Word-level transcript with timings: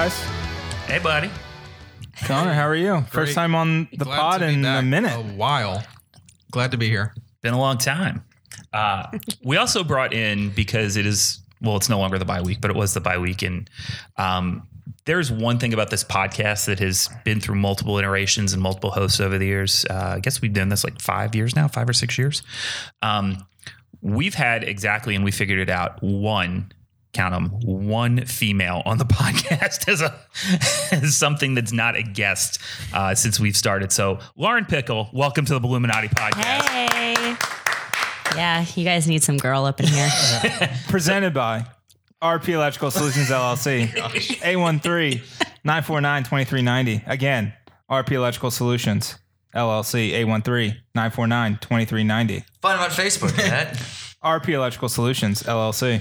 guys. 0.00 0.22
Hey, 0.86 0.98
buddy. 0.98 1.30
Connor, 2.24 2.54
how 2.54 2.66
are 2.66 2.74
you? 2.74 3.02
First 3.10 3.34
time 3.34 3.54
on 3.54 3.86
the 3.92 4.06
Glad 4.06 4.16
pod 4.16 4.40
to 4.40 4.46
be 4.46 4.54
in 4.54 4.60
a 4.60 4.62
back 4.62 4.84
minute. 4.86 5.14
A 5.14 5.22
while. 5.22 5.84
Glad 6.50 6.70
to 6.70 6.78
be 6.78 6.88
here. 6.88 7.12
Been 7.42 7.52
a 7.52 7.58
long 7.58 7.76
time. 7.76 8.24
Uh, 8.72 9.08
we 9.44 9.58
also 9.58 9.84
brought 9.84 10.14
in 10.14 10.48
because 10.50 10.96
it 10.96 11.04
is 11.04 11.40
well, 11.60 11.76
it's 11.76 11.90
no 11.90 11.98
longer 11.98 12.18
the 12.18 12.24
bye 12.24 12.40
week, 12.40 12.62
but 12.62 12.70
it 12.70 12.78
was 12.78 12.94
the 12.94 13.00
bye 13.02 13.18
week, 13.18 13.42
and 13.42 13.68
um, 14.16 14.66
there's 15.04 15.30
one 15.30 15.58
thing 15.58 15.74
about 15.74 15.90
this 15.90 16.02
podcast 16.02 16.64
that 16.64 16.78
has 16.78 17.10
been 17.26 17.38
through 17.38 17.56
multiple 17.56 17.98
iterations 17.98 18.54
and 18.54 18.62
multiple 18.62 18.92
hosts 18.92 19.20
over 19.20 19.36
the 19.36 19.44
years. 19.44 19.84
Uh, 19.90 20.14
I 20.16 20.20
guess 20.20 20.40
we've 20.40 20.54
done 20.54 20.70
this 20.70 20.82
like 20.82 20.98
five 20.98 21.34
years 21.34 21.54
now, 21.54 21.68
five 21.68 21.86
or 21.86 21.92
six 21.92 22.16
years. 22.16 22.42
Um, 23.02 23.46
we've 24.00 24.32
had 24.32 24.64
exactly, 24.64 25.14
and 25.14 25.26
we 25.26 25.30
figured 25.30 25.58
it 25.58 25.68
out. 25.68 26.02
One, 26.02 26.72
count 27.12 27.34
them, 27.34 27.50
one 27.62 28.24
female 28.26 28.82
on 28.86 28.98
the 28.98 29.04
podcast 29.06 29.88
as 29.88 30.00
a 30.00 30.18
as 30.92 31.16
something 31.16 31.54
that's 31.54 31.72
not 31.72 31.96
a 31.96 32.02
guest 32.02 32.60
uh, 32.92 33.14
since 33.14 33.40
we've 33.40 33.56
started. 33.56 33.92
So, 33.92 34.18
Lauren 34.36 34.64
Pickle, 34.64 35.10
welcome 35.12 35.44
to 35.46 35.58
the 35.58 35.60
Illuminati 35.66 36.08
podcast. 36.08 36.62
Hey. 36.68 37.36
Yeah, 38.36 38.64
you 38.76 38.84
guys 38.84 39.08
need 39.08 39.22
some 39.22 39.38
girl 39.38 39.64
up 39.64 39.80
in 39.80 39.86
here. 39.88 40.08
Presented 40.88 41.34
by 41.34 41.66
RP 42.22 42.50
Electrical 42.50 42.90
Solutions 42.90 43.28
LLC. 43.30 43.88
A13 43.88 45.20
949 45.64 46.22
2390. 46.24 47.04
Again, 47.06 47.52
RP 47.90 48.12
Electrical 48.12 48.50
Solutions 48.50 49.18
LLC. 49.54 50.12
A13 50.12 50.76
949 50.94 51.58
2390. 51.60 52.44
Find 52.62 52.78
him 52.78 52.84
on 52.84 52.90
Facebook, 52.90 53.36
Matt. 53.36 53.74
RP 54.22 54.50
Electrical 54.50 54.88
Solutions 54.88 55.42
LLC. 55.42 56.00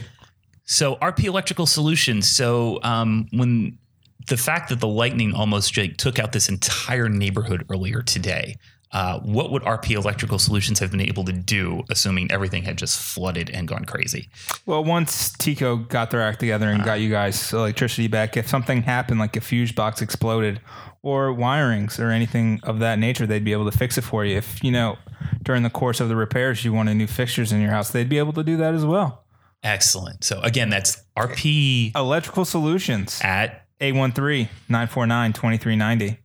So 0.69 0.97
RP 0.97 1.23
Electrical 1.23 1.65
Solutions. 1.65 2.29
So 2.29 2.79
um, 2.83 3.27
when 3.31 3.79
the 4.27 4.37
fact 4.37 4.69
that 4.69 4.79
the 4.79 4.87
lightning 4.87 5.33
almost 5.33 5.75
like, 5.75 5.97
took 5.97 6.19
out 6.19 6.31
this 6.31 6.47
entire 6.47 7.09
neighborhood 7.09 7.65
earlier 7.71 8.03
today, 8.03 8.55
uh, 8.91 9.19
what 9.21 9.51
would 9.51 9.63
RP 9.63 9.95
Electrical 9.95 10.37
Solutions 10.37 10.77
have 10.77 10.91
been 10.91 11.01
able 11.01 11.25
to 11.25 11.33
do, 11.33 11.81
assuming 11.89 12.31
everything 12.31 12.63
had 12.63 12.77
just 12.77 13.01
flooded 13.01 13.49
and 13.49 13.67
gone 13.67 13.83
crazy? 13.83 14.29
Well, 14.67 14.83
once 14.83 15.31
TECO 15.31 15.77
got 15.77 16.11
their 16.11 16.21
act 16.21 16.39
together 16.39 16.69
and 16.69 16.83
got 16.83 16.99
you 16.99 17.09
guys 17.09 17.51
electricity 17.51 18.07
back, 18.07 18.37
if 18.37 18.47
something 18.47 18.83
happened, 18.83 19.19
like 19.19 19.35
a 19.35 19.41
fuse 19.41 19.71
box 19.71 20.03
exploded 20.03 20.61
or 21.01 21.33
wirings 21.33 21.99
or 21.99 22.11
anything 22.11 22.59
of 22.61 22.77
that 22.77 22.99
nature, 22.99 23.25
they'd 23.25 23.43
be 23.43 23.53
able 23.53 23.69
to 23.69 23.75
fix 23.75 23.97
it 23.97 24.03
for 24.03 24.23
you. 24.23 24.37
If, 24.37 24.63
you 24.63 24.71
know, 24.71 24.99
during 25.41 25.63
the 25.63 25.71
course 25.71 25.99
of 25.99 26.09
the 26.09 26.15
repairs, 26.15 26.63
you 26.63 26.73
wanted 26.73 26.93
new 26.93 27.07
fixtures 27.07 27.51
in 27.51 27.59
your 27.59 27.71
house, 27.71 27.89
they'd 27.89 28.07
be 28.07 28.19
able 28.19 28.33
to 28.33 28.43
do 28.43 28.55
that 28.57 28.75
as 28.75 28.85
well. 28.85 29.25
Excellent. 29.63 30.23
So 30.23 30.39
again, 30.41 30.69
that's 30.69 31.01
RP 31.17 31.95
Electrical 31.95 32.45
Solutions, 32.45 33.19
at. 33.23 33.65
A13 33.81 34.49
949 34.67 35.33
2390. 35.33 36.17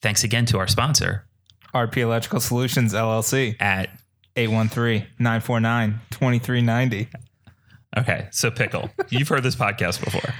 Thanks 0.00 0.22
again 0.22 0.46
to 0.46 0.58
our 0.58 0.68
sponsor 0.68 1.24
RP 1.74 1.98
Electrical 1.98 2.40
Solutions 2.40 2.94
LLC, 2.94 3.60
at. 3.60 3.90
813 4.36 5.06
949 5.18 6.00
2390. 6.10 7.08
Okay, 7.96 8.28
so 8.30 8.50
Pickle, 8.52 8.90
you've 9.08 9.26
heard 9.28 9.42
this 9.42 9.56
podcast 9.56 10.04
before. 10.04 10.32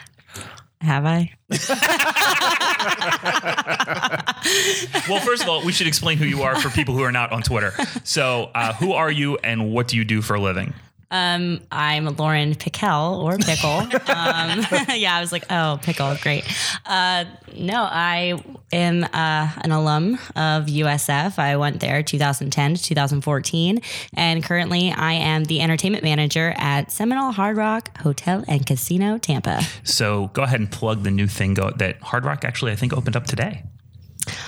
Have 0.81 1.05
I? 1.05 1.33
Well, 5.09 5.21
first 5.21 5.43
of 5.43 5.49
all, 5.49 5.65
we 5.65 5.73
should 5.73 5.87
explain 5.87 6.19
who 6.19 6.25
you 6.27 6.43
are 6.43 6.61
for 6.61 6.69
people 6.71 6.95
who 6.95 7.03
are 7.03 7.13
not 7.13 7.33
on 7.33 7.43
Twitter. 7.43 7.73
So, 8.05 8.51
uh, 8.55 8.75
who 8.75 8.93
are 8.93 9.11
you 9.11 9.37
and 9.39 9.73
what 9.73 9.89
do 9.89 9.97
you 9.97 10.05
do 10.05 10.21
for 10.23 10.35
a 10.35 10.41
living? 10.41 10.75
Um, 11.11 11.61
I'm 11.73 12.05
Lauren 12.17 12.55
Pickel 12.55 13.23
or 13.23 13.39
Pickle. 13.39 13.71
um, 14.15 14.67
yeah, 14.95 15.17
I 15.17 15.21
was 15.21 15.33
like, 15.33 15.45
oh, 15.51 15.79
Pickle, 15.83 16.17
great. 16.21 16.45
Uh, 16.85 17.25
no, 17.57 17.83
I 17.83 18.43
am 18.73 19.05
uh, 19.05 19.09
an 19.63 19.73
alum 19.73 20.15
of 20.37 20.67
USF. 20.67 21.39
I 21.39 21.57
went 21.57 21.81
there 21.81 22.03
2010 22.03 22.75
to 22.75 22.83
2014, 22.83 23.81
and 24.15 24.45
currently 24.45 24.91
I 24.91 25.15
am 25.15 25.45
the 25.45 25.63
entertainment 25.63 26.05
manager 26.05 26.53
at 26.57 26.93
Seminole 26.93 27.33
Hard 27.33 27.57
Rock 27.57 27.97
Hotel 27.99 28.45
and 28.47 28.67
Casino 28.67 29.17
Tampa. 29.17 29.63
So, 29.85 30.29
go 30.35 30.43
ahead 30.43 30.61
and 30.61 30.71
plug 30.71 31.05
the 31.05 31.11
new 31.11 31.27
thing 31.27 31.55
go- 31.55 31.71
that 31.71 32.03
Hard 32.03 32.27
Rock 32.27 32.45
actually, 32.45 32.73
I 32.73 32.77
think, 32.77 32.93
opened 32.93 33.17
up 33.17 33.25
today. 33.25 33.65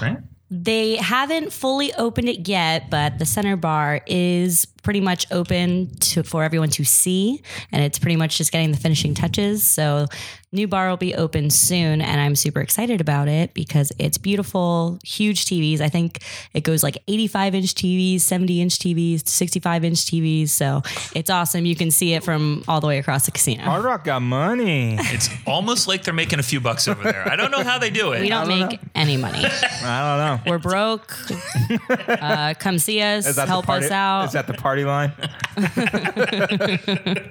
Right? 0.03 0.19
They 0.53 0.97
haven't 0.97 1.53
fully 1.53 1.95
opened 1.95 2.29
it 2.29 2.49
yet, 2.49 2.91
but 2.91 3.21
the 3.21 3.25
center 3.25 3.57
bar 3.57 4.01
is 4.07 4.67
pretty 4.83 5.01
much 5.01 5.27
open 5.31 5.91
to 6.01 6.23
for 6.23 6.45
everyone 6.45 6.71
to 6.71 6.85
see, 6.85 7.43
and 7.73 7.83
it's 7.83 7.99
pretty 7.99 8.17
much 8.17 8.39
just 8.39 8.53
getting 8.53 8.71
the 8.73 8.79
finishing 8.79 9.15
touches. 9.15 9.63
So, 9.69 10.07
new 10.53 10.67
bar 10.67 10.89
will 10.91 10.97
be 10.97 11.15
open 11.15 11.51
soon, 11.51 12.01
and 12.01 12.21
I'm 12.21 12.35
super 12.35 12.61
excited 12.61 13.01
about 13.01 13.29
it 13.29 13.55
because 13.55 13.93
it's 13.99 14.19
beautiful, 14.19 14.99
huge 15.05 15.45
TVs. 15.47 15.81
I 15.81 15.89
think 15.89 16.23
it 16.55 16.63
goes 16.63 16.83
like 16.83 16.99
85 17.09 17.55
inch 17.55 17.75
TVs, 17.75 18.21
70 18.23 18.61
inch 18.61 18.79
TVs, 18.79 19.29
65 19.29 19.85
inch 19.85 19.99
TVs. 19.99 20.49
So 20.51 20.83
it's 21.15 21.31
awesome. 21.31 21.67
You 21.67 21.77
can 21.77 21.91
see 21.91 22.15
it 22.15 22.25
from 22.25 22.65
all 22.67 22.81
the 22.81 22.87
way 22.87 22.99
across 22.99 23.27
the 23.27 23.31
casino. 23.33 23.63
Hard 23.63 23.85
Rock 23.85 24.05
got 24.05 24.23
money. 24.23 24.97
It's 24.99 25.29
almost 25.47 25.87
like 25.89 26.05
they're 26.05 26.15
making 26.15 26.39
a 26.39 26.43
few 26.43 26.61
bucks 26.61 26.89
over 26.89 27.03
there. 27.03 27.29
I 27.29 27.37
don't 27.37 27.51
know 27.51 27.63
how 27.63 27.79
they 27.79 27.91
do 27.91 28.13
it. 28.13 28.21
we 28.23 28.29
don't 28.29 28.49
make 28.49 28.81
any 28.95 29.17
money. 29.17 29.45
I 29.83 30.39
don't 30.39 30.45
know. 30.47 30.51
We're 30.51 30.59
broke. 30.59 31.17
Uh, 32.21 32.55
come 32.59 32.79
see 32.79 33.01
us. 33.01 33.37
Help 33.37 33.67
party, 33.67 33.87
us 33.87 33.91
out. 33.91 34.25
Is 34.27 34.33
that 34.33 34.47
the 34.47 34.55
party 34.55 34.70
line? 34.85 35.13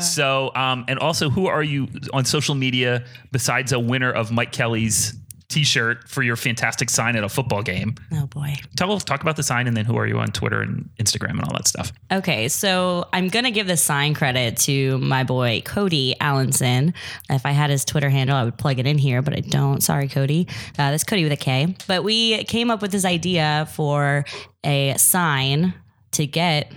So, 0.00 0.52
um, 0.54 0.84
and 0.88 0.98
also, 0.98 1.30
who 1.30 1.46
are 1.46 1.62
you 1.62 1.88
on 2.12 2.24
social 2.24 2.54
media 2.54 3.04
besides 3.32 3.72
a 3.72 3.78
winner 3.78 4.10
of 4.10 4.30
Mike 4.30 4.52
Kelly's 4.52 5.14
T-shirt 5.48 6.08
for 6.08 6.22
your 6.22 6.34
fantastic 6.34 6.90
sign 6.90 7.14
at 7.16 7.22
a 7.22 7.28
football 7.28 7.62
game? 7.62 7.94
oh 8.12 8.26
boy. 8.26 8.54
Tell 8.76 8.90
us, 8.92 9.04
talk 9.04 9.22
about 9.22 9.36
the 9.36 9.42
sign, 9.42 9.66
and 9.68 9.76
then 9.76 9.84
who 9.84 9.96
are 9.96 10.06
you 10.06 10.18
on 10.18 10.28
Twitter 10.28 10.60
and 10.60 10.88
Instagram 10.98 11.30
and 11.30 11.42
all 11.44 11.52
that 11.52 11.68
stuff? 11.68 11.92
Okay, 12.10 12.48
so 12.48 13.08
I'm 13.12 13.28
gonna 13.28 13.50
give 13.52 13.66
the 13.66 13.76
sign 13.76 14.14
credit 14.14 14.56
to 14.58 14.98
my 14.98 15.22
boy 15.24 15.62
Kody 15.64 16.16
Allenson. 16.18 16.94
If 17.30 17.46
I 17.46 17.52
had 17.52 17.70
his 17.70 17.84
Twitter 17.84 18.10
handle, 18.10 18.36
I 18.36 18.44
would 18.44 18.58
plug 18.58 18.78
it 18.78 18.86
in 18.86 18.98
here, 18.98 19.22
but 19.22 19.34
I 19.34 19.40
don't. 19.40 19.82
Sorry, 19.82 20.08
Kody. 20.08 20.48
Uh, 20.78 20.90
that's 20.90 21.04
Kody 21.04 21.22
with 21.22 21.32
a 21.32 21.36
K. 21.36 21.74
But 21.86 22.02
we 22.02 22.42
came 22.44 22.70
up 22.70 22.82
with 22.82 22.90
this 22.92 23.04
idea 23.04 23.68
for 23.72 24.24
a 24.64 24.94
sign 24.96 25.74
to 26.16 26.26
get 26.26 26.72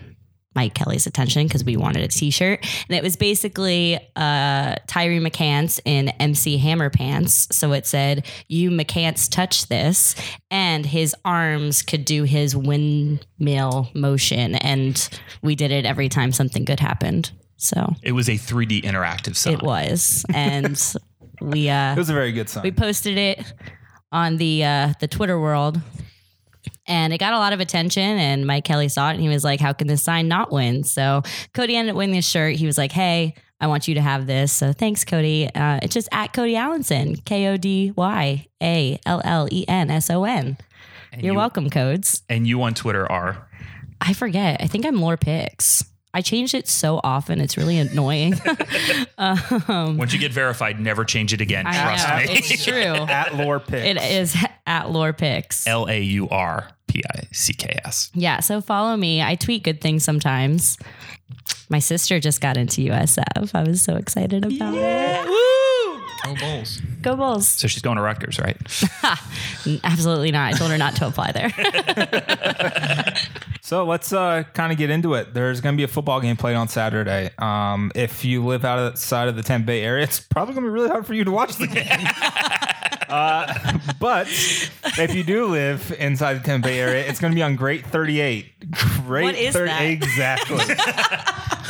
Mike 0.56 0.74
Kelly's 0.74 1.06
attention 1.06 1.46
because 1.48 1.64
we 1.64 1.78
wanted 1.78 2.04
a 2.04 2.08
T-shirt, 2.08 2.66
and 2.90 2.98
it 2.98 3.04
was 3.04 3.16
basically 3.16 3.98
uh, 4.16 4.76
Tyre 4.88 5.22
McCants 5.22 5.80
in 5.86 6.10
MC 6.10 6.58
Hammer 6.58 6.90
pants. 6.90 7.48
So 7.56 7.72
it 7.74 7.86
said, 7.86 8.26
"You 8.48 8.72
McCants 8.72 9.30
touch 9.30 9.68
this," 9.68 10.16
and 10.50 10.86
his 10.86 11.16
arms 11.24 11.82
could 11.84 12.04
do 12.04 12.24
his 12.24 12.56
windmill 12.56 13.90
motion, 13.94 14.56
and 14.56 15.10
we 15.44 15.56
did 15.56 15.72
it 15.72 15.86
every 15.86 16.10
time 16.10 16.32
something 16.32 16.66
good 16.66 16.80
happened. 16.80 17.32
So 17.58 17.94
It 18.02 18.14
was 18.14 18.28
a 18.30 18.34
3D 18.38 18.84
interactive 18.84 19.36
sign. 19.36 19.54
it 19.54 19.62
was, 19.62 20.26
and 20.34 20.82
we 21.42 21.70
uh, 21.70 21.94
It 21.94 21.98
was 21.98 22.10
a 22.10 22.14
very 22.14 22.32
good 22.32 22.50
sign. 22.50 22.64
we 22.64 22.72
posted 22.72 23.18
it 23.18 23.54
on 24.12 24.38
the 24.38 24.64
uh, 24.64 24.94
the 25.00 25.08
Twitter 25.08 25.40
world, 25.40 25.80
and 26.90 27.14
it 27.14 27.20
got 27.20 27.34
a 27.34 27.38
lot 27.38 27.54
of 27.54 27.60
attention. 27.62 28.04
And 28.04 28.46
Mike 28.46 28.66
Kelly 28.66 28.90
saw 28.90 29.10
it, 29.10 29.14
and 29.14 29.22
he 29.22 29.30
was 29.30 29.44
like, 29.46 29.62
"How 29.62 29.72
can 29.72 29.88
this 29.88 30.04
sign 30.04 30.28
not 30.28 30.52
win?" 30.52 30.84
So 30.84 31.22
Kody 31.54 31.76
ended 31.76 31.94
up 31.94 31.98
winning 31.98 32.16
this 32.16 32.28
shirt. 32.28 32.56
He 32.56 32.66
was 32.66 32.78
like, 32.78 32.92
"Hey." 32.92 33.36
I 33.62 33.68
want 33.68 33.90
you 33.90 33.96
to 33.96 34.02
have 34.02 34.26
this. 34.26 34.54
So 34.54 34.72
thanks, 34.72 35.04
Kody. 35.04 35.52
Uh, 35.54 35.82
it's 35.84 35.94
just 35.94 36.08
at 36.14 36.32
Kody 36.32 36.54
Allenson, 36.56 37.18
K 37.26 37.48
O 37.48 37.58
D 37.58 37.92
Y 37.94 38.48
A 38.64 38.98
L 39.06 39.22
L 39.26 39.50
E 39.52 39.66
N 39.68 39.92
S 39.92 40.10
O 40.10 40.24
N. 40.24 40.58
You're 41.18 41.34
you- 41.34 41.38
welcome, 41.38 41.70
Codes. 41.70 42.24
And 42.30 42.48
you 42.48 42.62
on 42.64 42.74
Twitter 42.74 43.06
are 43.12 43.50
I 44.00 44.14
forget. 44.14 44.62
I 44.62 44.68
think 44.68 44.86
I'm 44.86 45.02
Laur 45.02 45.18
Picks. 45.18 45.84
I 46.14 46.22
changed 46.22 46.54
it 46.56 46.68
so 46.68 47.00
often. 47.04 47.40
It's 47.40 47.58
really 47.58 47.78
annoying. 47.78 48.34
Um, 49.18 49.98
once 49.98 50.14
you 50.14 50.20
get 50.20 50.32
verified, 50.32 50.80
never 50.80 51.04
change 51.04 51.34
it 51.34 51.42
again. 51.42 51.68
I 51.68 51.84
Trust 51.84 52.08
know. 52.08 52.16
me. 52.16 52.24
It's 52.40 52.64
true. 52.66 52.74
At 52.82 53.36
Laur 53.36 53.60
Picks. 53.60 53.86
It 53.86 53.98
is 54.12 54.38
at 54.66 54.90
Laur 54.90 55.12
Picks. 55.12 55.68
L 55.68 55.90
A 55.90 56.00
U 56.00 56.30
R 56.30 56.70
P 56.88 57.04
I 57.14 57.28
C 57.34 57.52
K 57.54 57.78
S. 57.84 58.10
Yeah, 58.14 58.40
so 58.40 58.62
follow 58.62 58.96
me. 58.96 59.22
I 59.22 59.36
tweet 59.36 59.64
good 59.64 59.82
things 59.82 60.06
sometimes. 60.06 60.78
My 61.68 61.80
sister 61.80 62.22
just 62.22 62.40
got 62.40 62.56
into 62.56 62.82
USF. 62.84 63.54
I 63.54 63.64
was 63.64 63.82
so 63.82 63.98
excited 63.98 64.46
about 64.46 64.74
it. 64.74 65.28
Woo! 65.28 66.02
Go 66.24 66.36
Bulls. 66.40 66.82
Go 67.02 67.16
Bulls. 67.18 67.48
So 67.48 67.68
she's 67.68 67.82
going 67.82 67.98
to 67.98 68.02
Rutgers, 68.02 68.40
right? 68.40 68.58
Absolutely 69.84 70.32
not. 70.32 70.54
I 70.54 70.58
told 70.58 70.72
her 70.72 70.78
not 70.78 70.96
to 70.98 71.08
apply 71.08 71.32
there. 71.34 71.50
So 73.70 73.86
let's 73.86 74.12
uh, 74.12 74.46
kind 74.56 74.72
of 74.72 74.80
get 74.80 74.90
into 74.90 75.14
it. 75.14 75.32
There's 75.32 75.62
going 75.62 75.76
to 75.76 75.78
be 75.78 75.84
a 75.84 75.88
football 75.88 76.20
game 76.22 76.36
played 76.36 76.56
on 76.56 76.68
Saturday. 76.68 77.30
Um, 77.38 77.92
if 77.94 78.26
you 78.26 78.44
live 78.44 78.66
outside 78.66 79.28
of 79.28 79.36
the 79.36 79.44
Tampa 79.44 79.68
Bay 79.68 79.84
area, 79.84 80.06
it's 80.06 80.20
probably 80.20 80.56
going 80.56 80.66
to 80.66 80.72
be 80.72 80.74
really 80.74 80.90
hard 80.90 81.06
for 81.06 81.14
you 81.14 81.24
to 81.24 81.30
watch 81.30 81.56
the 81.58 81.68
game. 81.68 81.86
uh, 83.10 83.78
but 84.00 84.26
if 84.98 85.14
you 85.14 85.24
do 85.24 85.46
live 85.46 85.96
inside 86.00 86.34
the 86.34 86.44
Tampa 86.44 86.68
Bay 86.68 86.80
area, 86.80 87.06
it's 87.08 87.20
going 87.20 87.32
to 87.32 87.36
be 87.36 87.44
on 87.44 87.56
Great 87.56 87.86
38. 87.86 88.72
Great 89.06 89.24
What 89.24 89.36
is 89.36 89.54
30 89.54 89.70
that? 89.70 89.82
Exactly. 89.84 90.66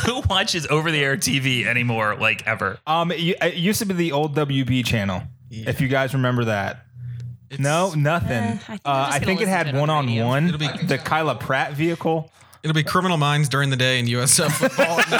who 0.10 0.22
watches 0.26 0.66
over 0.68 0.90
the 0.90 1.04
air 1.04 1.18
TV 1.18 1.66
anymore, 1.66 2.16
like 2.16 2.46
ever? 2.46 2.78
Um, 2.86 3.12
it, 3.12 3.36
it 3.42 3.56
used 3.56 3.78
to 3.80 3.84
be 3.84 3.92
the 3.92 4.12
old 4.12 4.34
WB 4.34 4.86
channel. 4.86 5.24
If 5.50 5.82
you 5.82 5.88
guys 5.88 6.14
remember 6.14 6.46
that. 6.46 6.86
No, 7.58 7.92
nothing. 7.94 8.30
Eh, 8.32 8.52
I 8.52 8.56
think 8.56 8.80
uh, 8.84 8.88
I'm 8.90 9.04
just 9.06 9.16
I 9.16 9.18
gonna 9.18 9.26
think 9.26 9.40
it 9.40 9.48
had 9.48 9.62
to 9.64 9.68
it 9.70 9.74
on 9.74 9.80
one 9.80 9.88
the 9.88 9.92
on 9.94 10.06
radio. 10.06 10.26
one. 10.26 10.46
It'll 10.46 10.58
be- 10.58 10.86
The 10.86 10.98
Kyla 10.98 11.34
Pratt 11.36 11.72
vehicle. 11.72 12.30
It'll 12.62 12.74
be 12.74 12.84
Criminal 12.84 13.16
Minds 13.16 13.48
during 13.48 13.70
the 13.70 13.76
day 13.76 13.98
and 13.98 14.06
USF 14.06 14.50
football. 14.58 15.00
at 15.00 15.10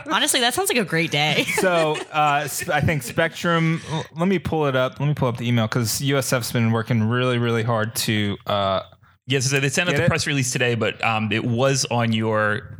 night. 0.00 0.06
Honestly, 0.12 0.40
that 0.40 0.52
sounds 0.52 0.68
like 0.68 0.78
a 0.78 0.84
great 0.84 1.10
day. 1.12 1.46
So 1.60 1.96
uh, 2.12 2.48
I 2.72 2.80
think 2.80 3.02
Spectrum. 3.04 3.80
Let 4.16 4.26
me 4.28 4.38
pull 4.40 4.66
it 4.66 4.74
up. 4.76 4.98
Let 5.00 5.06
me 5.06 5.14
pull 5.14 5.28
up 5.28 5.36
the 5.38 5.46
email 5.48 5.66
because 5.68 6.00
USF's 6.00 6.50
been 6.52 6.72
working 6.72 7.04
really, 7.04 7.38
really 7.38 7.62
hard 7.62 7.94
to. 7.96 8.36
Uh, 8.46 8.80
Yes, 9.26 9.46
so 9.50 9.58
they 9.58 9.70
sent 9.70 9.88
out 9.88 9.96
the 9.96 10.02
it? 10.04 10.08
press 10.08 10.26
release 10.26 10.50
today, 10.52 10.74
but 10.74 11.02
um, 11.02 11.32
it 11.32 11.46
was 11.46 11.86
on 11.90 12.12
your. 12.12 12.76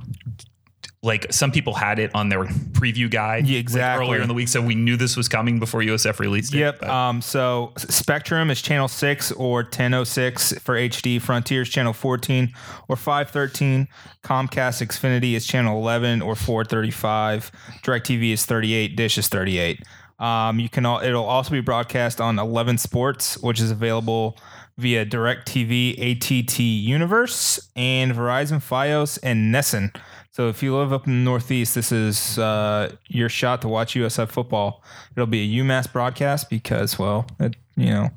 Like 1.04 1.32
some 1.32 1.52
people 1.52 1.74
had 1.74 1.98
it 1.98 2.10
on 2.14 2.30
their 2.30 2.44
preview 2.72 3.10
guide 3.10 3.46
Yeah, 3.46 3.56
like, 3.58 3.60
exactly. 3.60 4.06
earlier 4.06 4.22
in 4.22 4.28
the 4.28 4.34
week, 4.34 4.48
so 4.48 4.60
we 4.62 4.74
knew 4.74 4.96
this 4.96 5.16
was 5.16 5.28
coming 5.28 5.58
before 5.58 5.80
USF 5.82 6.18
released 6.18 6.54
it. 6.54 6.58
Yep. 6.58 6.82
Um, 6.82 7.20
so 7.20 7.72
Spectrum 7.76 8.50
is 8.50 8.62
channel 8.62 8.88
six 8.88 9.30
or 9.32 9.62
1006 9.62 10.54
for 10.60 10.74
HD. 10.74 11.20
Frontiers 11.20 11.68
channel 11.68 11.92
14 11.92 12.52
or 12.88 12.96
513. 12.96 13.86
Comcast 14.22 14.84
Xfinity 14.84 15.34
is 15.34 15.46
channel 15.46 15.78
11 15.78 16.22
or 16.22 16.34
435. 16.34 17.52
DirecTV 17.82 18.32
is 18.32 18.46
38. 18.46 18.96
Dish 18.96 19.18
is 19.18 19.28
38. 19.28 19.82
Um, 20.18 20.58
you 20.58 20.68
can 20.68 20.86
all, 20.86 21.00
it'll 21.00 21.24
also 21.24 21.50
be 21.50 21.60
broadcast 21.60 22.20
on 22.20 22.38
11 22.38 22.78
Sports, 22.78 23.36
which 23.38 23.60
is 23.60 23.70
available 23.70 24.38
via 24.78 25.04
DirecTV, 25.04 25.92
ATT 26.16 26.58
U-verse, 26.58 27.68
and 27.76 28.12
Verizon, 28.12 28.58
FiOS, 28.62 29.18
and 29.22 29.54
NESN. 29.54 29.94
So 30.34 30.48
if 30.48 30.64
you 30.64 30.76
live 30.76 30.92
up 30.92 31.06
in 31.06 31.12
the 31.12 31.24
Northeast, 31.30 31.76
this 31.76 31.92
is 31.92 32.40
uh, 32.40 32.90
your 33.06 33.28
shot 33.28 33.62
to 33.62 33.68
watch 33.68 33.94
USF 33.94 34.30
football. 34.30 34.82
It'll 35.14 35.28
be 35.28 35.40
a 35.60 35.62
UMass 35.62 35.90
broadcast 35.92 36.50
because, 36.50 36.98
well, 36.98 37.28
it, 37.38 37.54
you 37.76 37.86
know, 37.90 38.10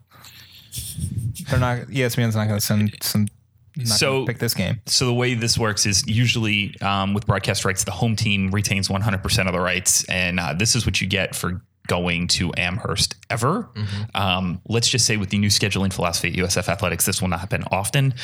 they're 1.47 1.59
not. 1.59 1.77
ESPN's 1.89 2.35
not 2.35 2.47
going 2.47 2.59
to 2.59 2.65
send 2.65 2.95
some. 3.03 3.27
Not 3.75 3.87
So- 3.87 4.25
pick 4.25 4.39
this 4.39 4.55
game. 4.55 4.81
So 4.87 5.05
the 5.05 5.13
way 5.13 5.35
this 5.35 5.59
works 5.59 5.85
is 5.85 6.07
usually 6.07 6.75
um, 6.81 7.13
with 7.13 7.27
broadcast 7.27 7.63
rights, 7.65 7.83
the 7.83 7.91
home 7.91 8.15
team 8.15 8.49
retains 8.49 8.87
100% 8.87 9.45
of 9.45 9.53
the 9.53 9.59
rights, 9.59 10.03
and 10.05 10.39
uh, 10.39 10.53
this 10.53 10.75
is 10.75 10.87
what 10.87 10.99
you 10.99 11.05
get 11.05 11.35
for 11.35 11.61
going 11.85 12.27
to 12.27 12.51
Amherst 12.57 13.15
ever. 13.29 13.69
Um, 14.15 14.59
let's 14.67 14.89
just 14.89 15.05
say 15.05 15.17
with 15.17 15.29
the 15.29 15.37
new 15.37 15.49
scheduling 15.49 15.93
philosophy 15.93 16.29
at 16.29 16.33
USF 16.35 16.67
Athletics, 16.67 17.05
this 17.05 17.21
will 17.21 17.29
not 17.29 17.39
happen 17.41 17.63
often. 17.71 18.15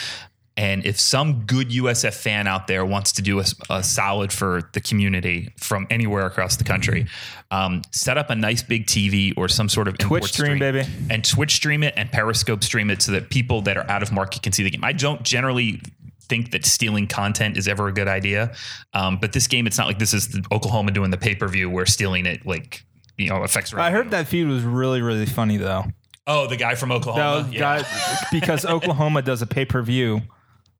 And 0.56 0.86
if 0.86 1.00
some 1.00 1.46
good 1.46 1.70
USF 1.72 2.14
fan 2.14 2.46
out 2.46 2.68
there 2.68 2.86
wants 2.86 3.12
to 3.14 3.24
do 3.24 3.40
a, 3.40 3.46
a 3.72 3.84
solid 3.84 4.32
for 4.32 4.70
the 4.74 4.82
community 4.82 5.52
from 5.58 5.88
anywhere 5.90 6.28
across 6.28 6.58
the 6.58 6.64
country, 6.64 7.08
um, 7.50 7.82
set 7.92 8.20
up 8.20 8.30
a 8.30 8.36
nice 8.36 8.62
big 8.62 8.86
TV 8.86 9.34
or 9.36 9.48
some 9.48 9.68
sort 9.68 9.88
of 9.88 9.98
Twitch 9.98 10.24
import 10.24 10.24
stream, 10.26 10.60
baby. 10.60 10.84
and 11.10 11.26
Twitch 11.26 11.56
stream 11.56 11.82
it 11.82 11.96
and 11.98 12.12
Periscope 12.12 12.64
stream 12.64 12.92
it 12.92 13.02
so 13.02 13.12
that 13.14 13.32
people 13.32 13.62
that 13.62 13.78
are 13.78 13.90
out 13.90 14.04
of 14.04 14.12
market 14.12 14.44
can 14.44 14.52
see 14.52 14.62
the 14.64 14.70
game. 14.70 14.84
I 14.84 14.94
don't 14.94 15.24
generally 15.24 15.82
think 16.22 16.52
that 16.52 16.66
stealing 16.66 17.08
content 17.08 17.58
is 17.58 17.68
ever 17.68 17.88
a 17.88 17.92
good 17.92 18.08
idea, 18.08 18.54
um, 18.94 19.18
but 19.20 19.34
this 19.34 19.48
game, 19.48 19.66
it's 19.66 19.78
not 19.80 19.88
like 19.88 19.98
this 19.98 20.14
is 20.14 20.30
the 20.30 20.46
Oklahoma 20.52 20.92
doing 20.92 21.10
the 21.10 21.18
pay 21.18 21.34
per 21.34 21.48
view 21.48 21.68
where 21.70 21.88
stealing 21.88 22.28
it 22.28 22.46
like 22.46 22.86
you 23.18 23.30
know 23.30 23.42
affects. 23.42 23.74
I 23.74 23.90
heard 23.90 24.12
that 24.12 24.28
feud 24.28 24.50
was 24.50 24.64
really, 24.64 25.02
really 25.02 25.26
funny 25.26 25.58
though. 25.58 25.86
Oh, 26.26 26.48
the 26.48 26.56
guy 26.56 26.76
from 26.76 26.92
Oklahoma. 26.92 27.50
yeah. 27.52 27.84
because 28.32 28.66
Oklahoma 28.68 29.22
does 29.22 29.42
a 29.42 29.48
pay 29.48 29.66
per 29.66 29.82
view 29.82 30.22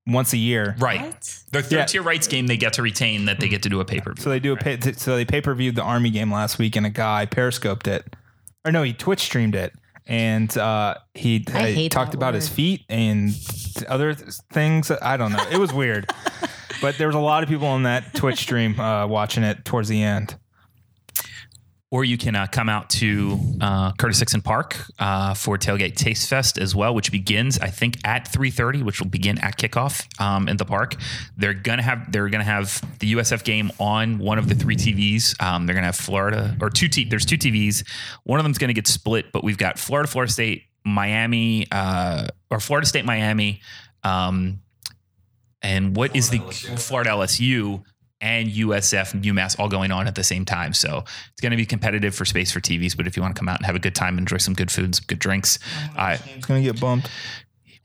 once 0.06 0.34
a 0.34 0.38
year. 0.38 0.76
Right. 0.80 1.02
What? 1.02 1.40
Their 1.52 1.62
third 1.62 1.72
Yeah. 1.78 1.86
tier 1.86 2.02
rights 2.04 2.28
game, 2.28 2.48
they 2.48 2.58
get 2.58 2.74
to 2.74 2.82
retain 2.82 3.26
that 3.26 3.40
they 3.40 3.48
get 3.48 3.64
to 3.64 3.70
do 3.70 3.80
a 3.80 3.86
pay 3.86 4.00
per 4.00 4.14
view. 4.14 4.22
So 4.24 4.30
they 4.30 4.40
do 4.40 4.54
a 4.54 4.58
pay, 4.58 4.80
so 4.94 5.16
they 5.16 5.26
pay 5.26 5.42
per 5.42 5.54
viewed 5.54 5.76
the 5.76 5.84
Army 5.84 6.10
game 6.10 6.32
last 6.32 6.58
week, 6.60 6.76
and 6.76 6.86
a 6.86 6.90
guy 6.90 7.26
periscoped 7.26 7.88
it, 7.88 8.16
or 8.66 8.72
no, 8.72 8.84
he 8.84 8.94
Twitch 8.94 9.22
streamed 9.22 9.56
it, 9.56 9.74
and 10.06 10.56
uh, 10.58 10.96
he 11.14 11.46
I 11.54 11.58
uh, 11.58 11.66
hate 11.66 11.92
talked 11.92 12.12
that 12.12 12.18
about 12.18 12.34
his 12.34 12.50
feet 12.50 12.82
and 12.90 13.32
other 13.88 14.14
things. 14.14 14.92
I 14.92 15.16
don't 15.18 15.32
know. 15.32 15.46
It 15.52 15.58
was 15.58 15.72
weird, 15.72 16.10
but 16.82 16.98
there 16.98 17.08
was 17.08 17.16
a 17.16 17.20
lot 17.20 17.44
of 17.44 17.50
people 17.50 17.68
on 17.68 17.84
that 17.84 18.14
Twitch 18.14 18.40
stream 18.40 18.78
uh, 18.80 19.08
watching 19.08 19.44
it 19.44 19.64
towards 19.64 19.88
the 19.90 20.04
end. 20.04 20.36
Or 21.94 22.04
you 22.04 22.18
can 22.18 22.36
uh, 22.36 22.48
come 22.48 22.70
out 22.70 22.90
to 22.90 23.38
uh, 23.62 23.92
Curtis 23.92 24.18
Hixon 24.18 24.42
Park 24.42 24.78
uh, 24.98 25.36
for 25.36 25.60
Tailgate 25.60 25.96
Taste 25.96 26.28
Fest 26.28 26.58
as 26.58 26.74
well, 26.74 26.96
which 26.96 27.12
begins 27.12 27.60
I 27.60 27.68
think 27.68 28.00
at 28.04 28.28
three 28.28 28.50
thirty, 28.50 28.82
which 28.82 29.00
will 29.00 29.10
begin 29.10 29.38
at 29.38 29.60
kickoff 29.60 30.04
um, 30.20 30.48
in 30.48 30.58
the 30.58 30.66
park. 30.66 30.96
They're 31.38 31.54
gonna 31.54 31.84
have 31.84 32.12
they're 32.12 32.30
gonna 32.30 32.46
have 32.46 32.82
the 32.98 33.14
USF 33.14 33.44
game 33.44 33.72
on 33.78 34.18
one 34.18 34.40
of 34.40 34.50
the 34.50 34.56
three 34.56 34.76
TVs. 34.76 35.40
Um, 35.40 35.68
they're 35.68 35.76
gonna 35.76 35.86
have 35.86 35.96
Florida 35.96 36.58
or 36.60 36.72
two 36.72 36.88
T. 36.88 37.06
There's 37.06 37.28
two 37.28 37.38
TVs. 37.38 37.88
One 38.24 38.40
of 38.40 38.44
them's 38.44 38.58
gonna 38.58 38.74
get 38.74 38.88
split, 38.88 39.32
but 39.32 39.44
we've 39.44 39.60
got 39.60 39.78
Florida, 39.78 40.10
Florida 40.10 40.34
State, 40.34 40.64
Miami, 40.84 41.68
uh, 41.72 42.26
or 42.50 42.60
Florida 42.60 42.88
State, 42.88 43.06
Miami. 43.06 43.62
Um, 44.04 44.62
and 45.62 45.96
what 45.96 46.16
is 46.16 46.32
the 46.32 46.40
Florida 46.40 47.12
LSU 47.12 47.84
and 48.24 48.50
USF 48.50 49.14
and 49.14 49.24
UMass 49.24 49.60
all 49.60 49.68
going 49.70 49.92
on 49.92 50.08
at 50.08 50.16
the 50.16 50.24
same 50.24 50.46
time? 50.46 50.74
So 50.74 51.04
it's 51.32 51.42
going 51.42 51.52
to 51.52 51.58
be 51.58 51.66
competitive 51.66 52.16
for 52.16 52.26
space 52.26 52.52
for 52.52 52.60
TVs. 52.62 52.98
But 52.98 53.06
if 53.06 53.16
you 53.16 53.22
want 53.22 53.36
to 53.36 53.40
come 53.40 53.50
out 53.50 53.60
and 53.60 53.66
have 53.68 53.76
a 53.76 53.80
good 53.80 53.94
time, 53.94 54.18
enjoy 54.18 54.38
some 54.38 54.54
good 54.56 54.72
food 54.72 54.86
and 54.86 54.96
some 54.96 55.06
good 55.08 55.20
drinks, 55.20 55.60
uh, 55.98 56.18
It's 56.36 56.46
gonna 56.46 56.62
get 56.64 56.80
bumped. 56.80 57.10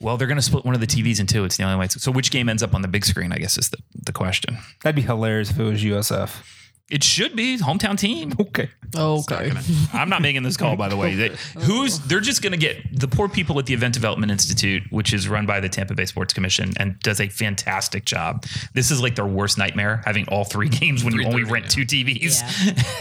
well, 0.01 0.17
they're 0.17 0.29
going 0.29 0.37
to 0.39 0.43
split 0.43 0.65
one 0.65 0.75
of 0.75 0.81
the 0.81 0.87
TVs 0.87 1.19
in 1.21 1.27
two. 1.27 1.45
It's 1.45 1.57
the 1.57 1.65
only 1.65 1.77
way. 1.77 1.89
So 1.89 2.11
which 2.13 2.31
game 2.31 2.49
ends 2.49 2.63
up 2.63 2.73
on 2.75 2.83
the 2.83 2.89
big 2.89 3.05
screen? 3.05 3.33
I 3.33 3.39
guess 3.39 3.59
is 3.59 3.69
the, 3.71 3.79
the 4.05 4.13
question. 4.13 4.57
That'd 4.83 4.95
be 4.97 5.03
hilarious 5.03 5.51
if 5.51 5.59
it 5.59 5.65
was 5.65 5.83
USF. 5.83 6.43
It 6.91 7.05
should 7.05 7.37
be 7.37 7.59
hometown 7.59 7.99
team. 7.99 8.33
Okay. 8.49 8.71
Okay. 8.97 9.51
I'm 9.93 10.09
not 10.09 10.23
making 10.23 10.43
this 10.45 10.57
call, 10.57 10.75
by 10.77 10.89
the 10.89 10.97
way. 10.97 11.15
They, 11.15 11.29
who's 11.61 11.99
they're 11.99 12.21
just 12.21 12.41
going 12.41 12.53
to 12.53 12.59
get 12.59 12.99
the 12.99 13.07
poor 13.07 13.29
people 13.29 13.59
at 13.59 13.67
the 13.67 13.75
Event 13.75 13.93
Development 13.93 14.33
Institute, 14.33 14.85
which 14.91 15.13
is 15.13 15.29
run 15.29 15.45
by 15.45 15.61
the 15.61 15.69
Tampa 15.69 15.93
Bay 15.95 16.07
Sports 16.07 16.33
Commission 16.33 16.73
and 16.79 16.99
does 17.01 17.21
a 17.21 17.29
fantastic 17.29 18.07
job. 18.07 18.47
This 18.73 18.91
is 18.91 19.03
like 19.03 19.15
their 19.15 19.27
worst 19.27 19.59
nightmare, 19.59 20.01
having 20.07 20.27
all 20.29 20.45
three 20.45 20.69
games 20.81 21.05
when 21.05 21.13
you 21.15 21.27
only 21.27 21.43
3:30, 21.43 21.51
rent 21.51 21.71
two 21.71 21.83
TVs, 21.83 22.41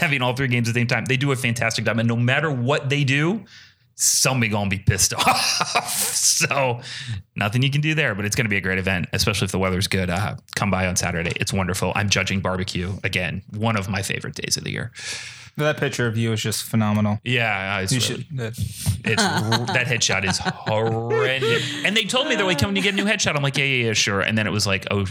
having 0.00 0.20
all 0.20 0.34
three 0.36 0.48
games 0.48 0.68
at 0.68 0.74
the 0.74 0.80
same 0.80 0.88
time. 0.88 1.06
They 1.06 1.16
do 1.16 1.32
a 1.32 1.36
fantastic 1.36 1.86
job, 1.86 1.98
and 1.98 2.06
no 2.06 2.16
matter 2.16 2.50
what 2.50 2.90
they 2.90 3.04
do, 3.04 3.44
somebody 4.00 4.48
gonna 4.50 4.70
be 4.70 4.78
pissed 4.78 5.12
off. 5.26 5.90
so 6.14 6.80
nothing 7.36 7.62
you 7.62 7.70
can 7.70 7.80
do 7.80 7.94
there, 7.94 8.14
but 8.14 8.24
it's 8.24 8.36
gonna 8.36 8.48
be 8.48 8.56
a 8.56 8.60
great 8.60 8.78
event, 8.78 9.06
especially 9.12 9.44
if 9.46 9.52
the 9.52 9.58
weather's 9.58 9.88
good. 9.88 10.08
Uh, 10.10 10.36
come 10.54 10.70
by 10.70 10.86
on 10.86 10.96
Saturday; 10.96 11.32
it's 11.36 11.52
wonderful. 11.52 11.92
I'm 11.94 12.08
judging 12.08 12.40
barbecue 12.40 12.92
again, 13.04 13.42
one 13.56 13.76
of 13.76 13.88
my 13.88 14.02
favorite 14.02 14.34
days 14.34 14.56
of 14.56 14.64
the 14.64 14.70
year. 14.70 14.92
That 15.56 15.76
picture 15.76 16.06
of 16.06 16.16
you 16.16 16.32
is 16.32 16.40
just 16.40 16.62
phenomenal. 16.62 17.18
Yeah, 17.24 17.80
it's 17.80 17.90
You 17.92 17.98
really- 17.98 18.22
should. 18.30 18.40
uh, 18.40 18.50
it's 19.04 19.22
that 19.72 19.86
headshot 19.88 20.24
is 20.24 20.38
horrendous. 20.44 21.84
And 21.84 21.96
they 21.96 22.04
told 22.04 22.28
me 22.28 22.36
they're 22.36 22.44
like, 22.46 22.58
"Can 22.58 22.76
you 22.76 22.82
get 22.82 22.94
a 22.94 22.96
new 22.96 23.04
headshot?" 23.06 23.34
I'm 23.34 23.42
like, 23.42 23.58
"Yeah, 23.58 23.64
yeah, 23.64 23.86
yeah, 23.86 23.92
sure." 23.94 24.20
And 24.20 24.38
then 24.38 24.46
it 24.46 24.50
was 24.52 24.66
like, 24.68 24.86
"Oh 24.92 25.06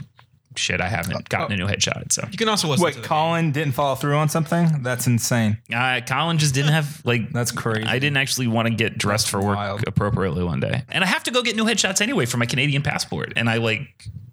shit, 0.58 0.82
I 0.82 0.88
haven't 0.88 1.30
gotten 1.30 1.54
a 1.54 1.58
new 1.58 1.68
headshot." 1.68 2.12
So 2.12 2.28
You 2.32 2.38
can 2.38 2.50
also 2.50 2.68
listen 2.68 2.84
Wait, 2.84 2.94
to 2.96 3.02
the 3.02 3.08
Collin 3.08 3.52
didn't 3.52 3.74
follow 3.74 3.96
through 3.96 4.16
on 4.18 4.30
something? 4.30 4.82
That's 4.84 5.08
insane. 5.08 5.58
uh, 5.74 6.02
Collin 6.06 6.38
just 6.38 6.54
didn't 6.54 6.72
have 6.74 7.02
like. 7.06 7.32
That's 7.32 7.52
crazy. 7.52 7.84
I 7.88 8.00
didn't 8.00 8.18
actually 8.18 8.48
want 8.48 8.68
to 8.68 8.74
get 8.74 8.98
dressed 8.98 9.30
for 9.30 9.42
work 9.42 9.56
wild. 9.58 9.84
appropriately 9.88 10.44
one 10.44 10.60
day, 10.60 10.84
and 10.90 11.04
I 11.04 11.08
have 11.08 11.24
to 11.24 11.32
go 11.32 11.42
get 11.42 11.56
new 11.56 11.66
headshots 11.66 12.02
anyway 12.02 12.26
for 12.26 12.38
my 12.38 12.46
Canadian 12.46 12.82
passport. 12.82 13.34
And 13.36 13.50
I 13.50 13.58
like 13.58 13.82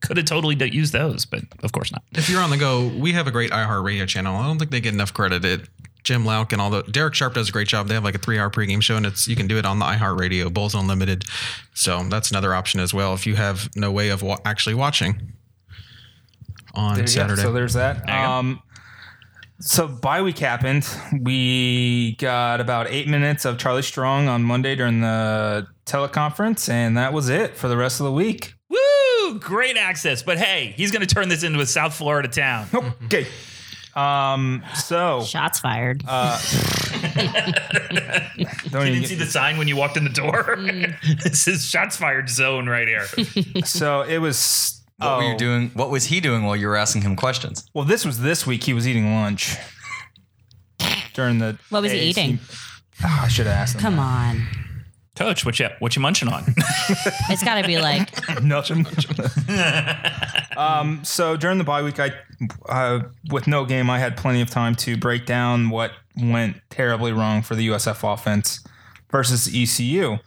could 0.00 0.16
have 0.16 0.26
totally 0.26 0.54
used 0.70 0.92
those, 0.92 1.24
but 1.24 1.42
of 1.62 1.72
course 1.72 1.90
not. 1.90 2.02
if 2.12 2.28
you're 2.28 2.40
on 2.40 2.50
the 2.50 2.58
go, 2.58 2.88
we 2.88 3.12
have 3.12 3.26
a 3.26 3.30
great 3.30 3.50
iHeartRadio 3.50 4.06
channel. 4.06 4.36
I 4.36 4.46
don't 4.46 4.58
think 4.58 4.70
they 4.70 4.80
get 4.80 4.92
enough 4.94 5.14
credit. 5.14 5.44
It 5.44 5.68
Jim 6.04 6.24
Louk 6.24 6.52
and 6.52 6.60
all 6.60 6.68
the 6.68 6.82
Derek 6.82 7.14
Sharp 7.14 7.32
does 7.34 7.48
a 7.48 7.52
great 7.52 7.66
job. 7.66 7.88
They 7.88 7.94
have 7.94 8.04
like 8.04 8.14
a 8.14 8.18
three 8.18 8.38
hour 8.38 8.50
pregame 8.50 8.82
show, 8.82 8.96
and 8.96 9.06
it's 9.06 9.26
you 9.26 9.34
can 9.34 9.46
do 9.46 9.56
it 9.56 9.64
on 9.64 9.78
the 9.78 9.86
iHeartRadio 9.86 10.52
Bulls 10.52 10.74
Unlimited. 10.74 11.24
So 11.72 12.02
that's 12.04 12.30
another 12.30 12.54
option 12.54 12.80
as 12.80 12.92
well 12.92 13.14
if 13.14 13.26
you 13.26 13.36
have 13.36 13.70
no 13.74 13.90
way 13.90 14.10
of 14.10 14.22
wa- 14.22 14.38
actually 14.44 14.74
watching 14.74 15.32
on 16.74 16.94
There 16.94 17.02
you 17.02 17.06
go. 17.06 17.12
Saturday. 17.12 17.42
So 17.42 17.52
there's 17.52 17.74
that. 17.74 18.06
There. 18.06 18.14
Um, 18.16 18.60
so 19.60 19.86
bye 19.88 20.20
week 20.22 20.38
happened. 20.38 20.86
We 21.20 22.16
got 22.16 22.60
about 22.60 22.88
eight 22.90 23.08
minutes 23.08 23.44
of 23.44 23.56
Charlie 23.58 23.82
Strong 23.82 24.28
on 24.28 24.42
Monday 24.42 24.74
during 24.74 25.00
the 25.00 25.66
teleconference, 25.86 26.68
and 26.68 26.96
that 26.96 27.12
was 27.12 27.28
it 27.28 27.56
for 27.56 27.68
the 27.68 27.76
rest 27.76 28.00
of 28.00 28.04
the 28.04 28.12
week. 28.12 28.54
Woo! 28.68 29.38
Great 29.38 29.76
access, 29.76 30.22
but 30.22 30.38
hey, 30.38 30.74
he's 30.76 30.90
going 30.90 31.06
to 31.06 31.14
turn 31.14 31.28
this 31.28 31.42
into 31.44 31.60
a 31.60 31.66
South 31.66 31.94
Florida 31.94 32.28
town. 32.28 32.66
Okay. 33.04 33.26
Um. 33.94 34.64
So 34.74 35.22
Shots 35.22 35.60
fired. 35.60 36.02
don't 36.04 36.12
You 38.86 38.92
didn't 38.92 39.00
get- 39.00 39.08
see 39.08 39.14
the 39.14 39.26
sign 39.26 39.56
when 39.56 39.68
you 39.68 39.76
walked 39.76 39.96
in 39.96 40.04
the 40.04 40.10
door. 40.10 40.56
this 41.22 41.46
is 41.46 41.64
shots 41.64 41.96
fired 41.96 42.28
zone 42.28 42.66
right 42.68 42.88
here. 42.88 43.06
so 43.64 44.02
it 44.02 44.18
was. 44.18 44.80
What 45.04 45.18
were 45.18 45.24
oh, 45.24 45.30
you 45.30 45.36
doing? 45.36 45.70
What 45.74 45.90
was 45.90 46.06
he 46.06 46.20
doing 46.20 46.44
while 46.44 46.56
you 46.56 46.66
were 46.66 46.76
asking 46.76 47.02
him 47.02 47.16
questions? 47.16 47.68
Well, 47.74 47.84
this 47.84 48.04
was 48.04 48.20
this 48.20 48.46
week. 48.46 48.64
He 48.64 48.72
was 48.72 48.88
eating 48.88 49.14
lunch 49.14 49.56
during 51.14 51.38
the. 51.38 51.58
What 51.70 51.82
was 51.82 51.92
he 51.92 51.98
AAC 51.98 52.02
eating? 52.02 52.38
Ah, 53.02 53.24
I 53.24 53.28
should 53.28 53.46
have 53.46 53.56
asked 53.56 53.74
him. 53.76 53.80
Come 53.80 53.98
on. 53.98 54.46
Coach, 55.16 55.46
what 55.46 55.60
you 55.60 55.68
what 55.78 55.94
you 55.94 56.02
munching 56.02 56.28
on? 56.28 56.44
It's 57.30 57.42
got 57.42 57.60
to 57.60 57.66
be 57.66 57.78
like 57.78 58.10
Nothing. 58.42 58.86
um, 60.56 61.04
so 61.04 61.36
during 61.36 61.58
the 61.58 61.64
bye 61.64 61.82
week, 61.82 62.00
I, 62.00 62.12
uh, 62.68 63.00
with 63.30 63.46
no 63.46 63.64
game, 63.64 63.88
I 63.88 63.98
had 63.98 64.16
plenty 64.16 64.40
of 64.40 64.50
time 64.50 64.74
to 64.76 64.96
break 64.96 65.24
down 65.24 65.70
what 65.70 65.92
went 66.16 66.56
terribly 66.68 67.12
wrong 67.12 67.42
for 67.42 67.54
the 67.54 67.68
USF 67.68 68.12
offense 68.12 68.64
versus 69.10 69.48
ECU, 69.54 70.18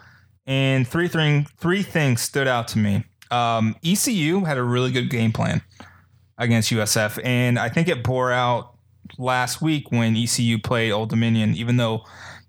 and 0.46 0.88
three 0.88 1.10
thing, 1.10 1.48
three 1.58 1.84
things 1.84 2.22
stood 2.22 2.48
out 2.48 2.68
to 2.70 2.80
me. 2.80 3.04
Um, 3.32 3.76
ECU 3.84 4.44
had 4.46 4.58
a 4.58 4.64
really 4.64 4.92
good 4.92 5.10
game 5.10 5.32
plan 5.32 5.62
against 6.38 6.72
USF, 6.72 7.20
and 7.24 7.58
I 7.58 7.70
think 7.70 7.88
it 7.88 8.04
bore 8.04 8.32
out 8.32 8.76
last 9.18 9.62
week 9.62 9.92
when 9.92 10.16
ECU 10.16 10.60
played 10.60 10.92
Old 10.92 11.10
Dominion, 11.10 11.56
even 11.56 11.78
though 11.78 12.04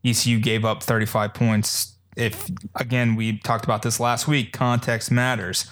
ECU 0.05 0.39
gave 0.41 0.65
up 0.65 0.83
35 0.83 1.35
points. 1.35 1.95
If 2.17 2.51
again, 2.75 3.15
we 3.17 3.39
talked 3.39 3.65
about 3.65 3.83
this 3.83 4.01
last 4.01 4.27
week, 4.27 4.53
context 4.53 5.11
matters. 5.11 5.71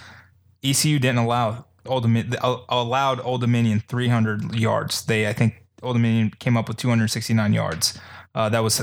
ECU 0.63 0.99
didn't 0.99 1.19
allow 1.19 1.67
Old 1.87 2.03
Dominion, 2.03 2.37
allowed 2.69 3.21
Old 3.21 3.41
Dominion 3.41 3.83
300 3.89 4.55
yards. 4.55 5.05
They, 5.05 5.29
I 5.29 5.33
think, 5.33 5.63
Old 5.83 5.97
Dominion 5.97 6.33
came 6.39 6.57
up 6.57 6.69
with 6.69 6.77
269 6.77 7.53
yards. 7.53 7.99
Uh, 8.35 8.49
that 8.49 8.61
was 8.61 8.81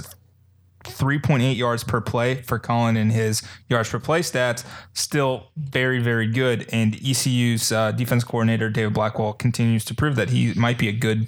3.8 0.83 1.55
yards 1.55 1.83
per 1.83 2.01
play 2.01 2.41
for 2.41 2.59
Collin 2.59 2.97
and 2.97 3.11
his 3.11 3.41
yards 3.69 3.89
per 3.89 3.99
play 3.99 4.21
stats. 4.21 4.63
Still 4.93 5.51
very, 5.55 5.99
very 5.99 6.27
good. 6.27 6.67
And 6.71 6.95
ECU's 6.95 7.71
uh, 7.71 7.91
defense 7.91 8.23
coordinator 8.23 8.69
David 8.69 8.93
Blackwell 8.93 9.33
continues 9.33 9.85
to 9.85 9.95
prove 9.95 10.15
that 10.15 10.29
he 10.29 10.53
might 10.53 10.77
be 10.77 10.87
a 10.87 10.93
good 10.93 11.27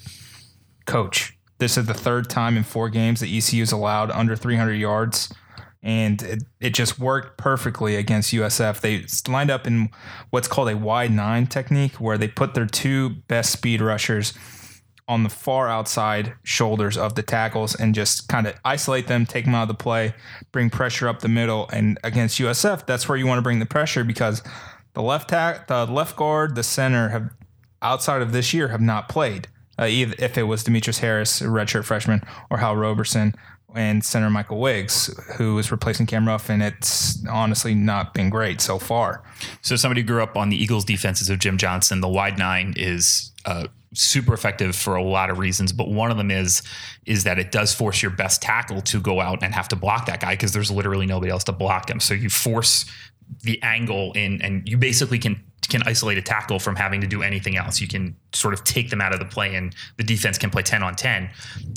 coach. 0.86 1.38
This 1.58 1.78
is 1.78 1.86
the 1.86 1.94
third 1.94 2.30
time 2.30 2.58
in 2.58 2.64
four 2.64 2.90
games 2.90 3.22
that 3.22 3.30
ECU's 3.30 3.72
allowed 3.72 4.12
under 4.12 4.36
300 4.36 4.74
yards 4.74 5.34
and 5.86 6.24
it, 6.24 6.44
it 6.60 6.74
just 6.74 6.98
worked 6.98 7.38
perfectly 7.38 7.96
against 7.96 8.34
USF. 8.34 8.82
They 8.82 9.06
lined 9.32 9.52
up 9.52 9.68
in 9.68 9.90
what's 10.32 10.48
called 10.48 10.70
a 10.70 10.76
wide 10.76 11.12
nine 11.12 11.46
technique, 11.46 12.02
where 12.02 12.18
they 12.18 12.28
put 12.28 12.56
their 12.56 12.66
two 12.66 13.10
best 13.28 13.52
speed 13.52 13.82
rushers 13.82 14.34
on 15.08 15.24
the 15.24 15.30
far 15.30 15.70
outside 15.70 16.34
shoulders 16.44 16.98
of 16.98 17.16
the 17.16 17.22
tackles 17.22 17.76
and 17.76 17.94
just 17.94 18.28
kind 18.28 18.48
of 18.48 18.56
isolate 18.66 19.08
them, 19.08 19.26
take 19.26 19.46
them 19.46 19.54
out 19.54 19.64
of 19.64 19.68
the 19.68 19.74
play, 19.76 20.14
bring 20.52 20.70
pressure 20.70 21.08
up 21.08 21.20
the 21.20 21.28
middle. 21.28 21.70
And 21.72 22.00
against 22.04 22.40
USF, 22.40 22.86
that's 22.86 23.08
where 23.08 23.18
you 23.18 23.28
want 23.28 23.38
to 23.38 23.44
bring 23.44 23.60
the 23.60 23.66
pressure 23.66 24.04
because 24.04 24.42
the 24.94 25.04
left 25.04 25.30
tack, 25.30 25.68
the 25.68 25.86
left 25.86 26.16
guard, 26.16 26.56
the 26.56 26.64
center 26.64 27.10
have 27.10 27.30
outside 27.82 28.22
of 28.22 28.32
this 28.32 28.54
year 28.54 28.70
have 28.70 28.82
not 28.82 29.08
played. 29.08 29.48
Uh, 29.78 29.88
if 29.90 30.38
it 30.38 30.44
was 30.44 30.64
Demetrius 30.64 31.00
Harris, 31.00 31.42
redshirt 31.42 31.84
freshman, 31.84 32.22
or 32.50 32.58
Hal 32.58 32.76
Roberson 32.76 33.36
and 33.76 34.04
center 34.04 34.30
Michael 34.30 34.60
Wiggs, 34.60 35.14
who 35.38 35.58
is 35.60 35.72
replacing 35.72 36.06
Cam 36.06 36.28
Ruff, 36.28 36.50
and 36.50 36.64
it's 36.64 37.26
honestly 37.28 37.76
not 37.76 38.14
been 38.14 38.30
great 38.30 38.62
so 38.62 38.80
far. 38.80 39.24
So, 39.62 39.76
somebody 39.76 40.04
grew 40.04 40.24
up 40.24 40.38
on 40.38 40.50
the 40.50 40.62
Eagles' 40.62 40.86
defenses 40.86 41.30
of 41.30 41.40
Jim 41.40 41.58
Johnson. 41.58 42.02
The 42.02 42.10
wide 42.10 42.38
nine 42.38 42.74
is 42.78 43.32
uh, 43.46 43.68
super 43.94 44.34
effective 44.34 44.76
for 44.76 44.96
a 44.96 45.04
lot 45.04 45.30
of 45.30 45.40
reasons, 45.40 45.72
but 45.72 45.90
one 45.90 46.12
of 46.12 46.18
them 46.18 46.32
is 46.32 46.62
is 47.06 47.24
that 47.24 47.38
it 47.40 47.52
does 47.52 47.74
force 47.74 48.02
your 48.02 48.12
best 48.12 48.42
tackle 48.42 48.82
to 48.82 49.00
go 49.00 49.22
out 49.22 49.44
and 49.44 49.54
have 49.54 49.68
to 49.70 49.76
block 49.76 50.06
that 50.08 50.20
guy 50.20 50.34
because 50.34 50.54
there's 50.54 50.72
literally 50.72 51.06
nobody 51.06 51.32
else 51.32 51.44
to 51.44 51.52
block 51.52 51.90
him. 51.90 52.00
So 52.00 52.14
you 52.14 52.30
force 52.30 52.86
the 53.44 53.62
angle 53.62 54.12
in, 54.14 54.42
and 54.42 54.68
you 54.68 54.78
basically 54.78 55.20
can 55.20 55.44
can 55.68 55.84
isolate 55.86 56.18
a 56.18 56.22
tackle 56.22 56.60
from 56.60 56.76
having 56.76 57.02
to 57.02 57.08
do 57.08 57.22
anything 57.22 57.58
else. 57.58 57.82
You 57.82 57.88
can 57.88 58.16
sort 58.34 58.54
of 58.54 58.64
take 58.64 58.90
them 58.90 59.02
out 59.02 59.14
of 59.14 59.20
the 59.20 59.26
play, 59.26 59.56
and 59.56 59.76
the 59.98 60.04
defense 60.04 60.38
can 60.38 60.50
play 60.50 60.62
10 60.62 60.84
on 60.84 60.96
10. 60.96 61.30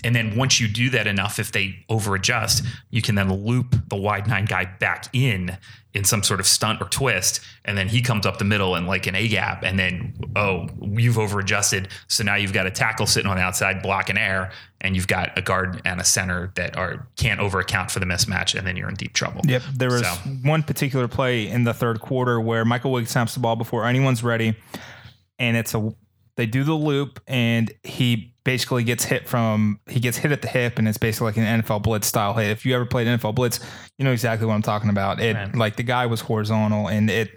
And 0.04 0.14
then 0.14 0.36
once 0.36 0.60
you 0.60 0.68
do 0.68 0.90
that 0.90 1.06
enough, 1.06 1.38
if 1.38 1.52
they 1.52 1.84
over 1.88 2.14
adjust, 2.14 2.64
you 2.90 3.02
can 3.02 3.14
then 3.14 3.32
loop 3.32 3.76
the 3.88 3.96
wide 3.96 4.26
nine 4.26 4.44
guy 4.44 4.64
back 4.64 5.06
in 5.12 5.56
in 5.98 6.04
some 6.04 6.22
sort 6.22 6.38
of 6.38 6.46
stunt 6.46 6.80
or 6.80 6.84
twist. 6.88 7.40
And 7.64 7.76
then 7.76 7.88
he 7.88 8.00
comes 8.00 8.24
up 8.24 8.38
the 8.38 8.44
middle 8.44 8.76
and 8.76 8.86
like 8.86 9.06
an 9.08 9.16
A 9.16 9.26
gap. 9.26 9.64
And 9.64 9.76
then, 9.78 10.14
oh, 10.36 10.68
you've 10.80 11.18
over 11.18 11.40
adjusted. 11.40 11.88
So 12.06 12.22
now 12.22 12.36
you've 12.36 12.52
got 12.52 12.66
a 12.66 12.70
tackle 12.70 13.06
sitting 13.06 13.28
on 13.28 13.36
the 13.36 13.42
outside 13.42 13.82
blocking 13.82 14.16
air, 14.16 14.52
and 14.80 14.94
you've 14.94 15.08
got 15.08 15.36
a 15.36 15.42
guard 15.42 15.82
and 15.84 16.00
a 16.00 16.04
center 16.04 16.52
that 16.54 16.76
are 16.76 17.08
can't 17.16 17.40
over 17.40 17.58
account 17.58 17.90
for 17.90 17.98
the 17.98 18.06
mismatch. 18.06 18.56
And 18.56 18.64
then 18.66 18.76
you're 18.76 18.88
in 18.88 18.94
deep 18.94 19.12
trouble. 19.12 19.40
Yep. 19.44 19.62
There 19.74 19.90
was 19.90 20.02
So- 20.02 20.14
one 20.42 20.62
particular 20.62 21.08
play 21.08 21.48
in 21.48 21.64
the 21.64 21.74
third 21.74 22.00
quarter 22.00 22.40
where 22.40 22.64
Michael 22.64 22.92
Wiggs 22.92 23.10
snaps 23.10 23.34
the 23.34 23.40
ball 23.40 23.56
before 23.56 23.84
anyone's 23.84 24.22
ready, 24.22 24.54
and 25.40 25.56
it's 25.56 25.74
a 25.74 25.92
they 26.38 26.46
do 26.46 26.62
the 26.62 26.72
loop, 26.74 27.20
and 27.26 27.70
he 27.82 28.32
basically 28.44 28.84
gets 28.84 29.04
hit 29.04 29.28
from 29.28 29.80
he 29.88 29.98
gets 29.98 30.16
hit 30.16 30.30
at 30.32 30.40
the 30.40 30.48
hip, 30.48 30.78
and 30.78 30.88
it's 30.88 30.96
basically 30.96 31.26
like 31.26 31.36
an 31.36 31.62
NFL 31.62 31.82
blitz 31.82 32.06
style 32.06 32.32
hit. 32.34 32.50
If 32.50 32.64
you 32.64 32.74
ever 32.76 32.86
played 32.86 33.08
NFL 33.08 33.34
blitz, 33.34 33.58
you 33.98 34.04
know 34.04 34.12
exactly 34.12 34.46
what 34.46 34.54
I'm 34.54 34.62
talking 34.62 34.88
about. 34.88 35.20
It 35.20 35.34
Right. 35.34 35.54
like 35.54 35.76
the 35.76 35.82
guy 35.82 36.06
was 36.06 36.20
horizontal, 36.22 36.88
and 36.88 37.10
it 37.10 37.36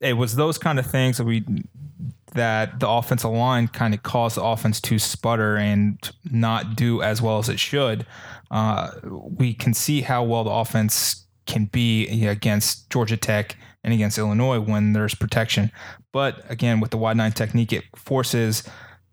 it 0.00 0.14
was 0.14 0.34
those 0.34 0.58
kind 0.58 0.78
of 0.80 0.86
things 0.86 1.18
that 1.18 1.24
we 1.24 1.44
that 2.34 2.80
the 2.80 2.88
offensive 2.88 3.30
line 3.30 3.68
kind 3.68 3.94
of 3.94 4.02
caused 4.02 4.36
the 4.36 4.42
offense 4.42 4.80
to 4.82 4.98
sputter 4.98 5.56
and 5.56 6.10
not 6.30 6.74
do 6.76 7.00
as 7.00 7.22
well 7.22 7.38
as 7.38 7.48
it 7.48 7.60
should. 7.60 8.04
Uh, 8.50 8.90
we 9.04 9.54
can 9.54 9.72
see 9.72 10.02
how 10.02 10.24
well 10.24 10.42
the 10.44 10.50
offense 10.50 11.24
can 11.46 11.66
be 11.66 12.26
against 12.26 12.90
Georgia 12.90 13.16
Tech 13.16 13.56
and 13.84 13.94
against 13.94 14.18
Illinois 14.18 14.58
when 14.58 14.92
there's 14.92 15.14
protection. 15.14 15.70
But 16.16 16.50
again, 16.50 16.80
with 16.80 16.92
the 16.92 16.96
wide 16.96 17.18
nine 17.18 17.32
technique, 17.32 17.74
it 17.74 17.84
forces 17.94 18.62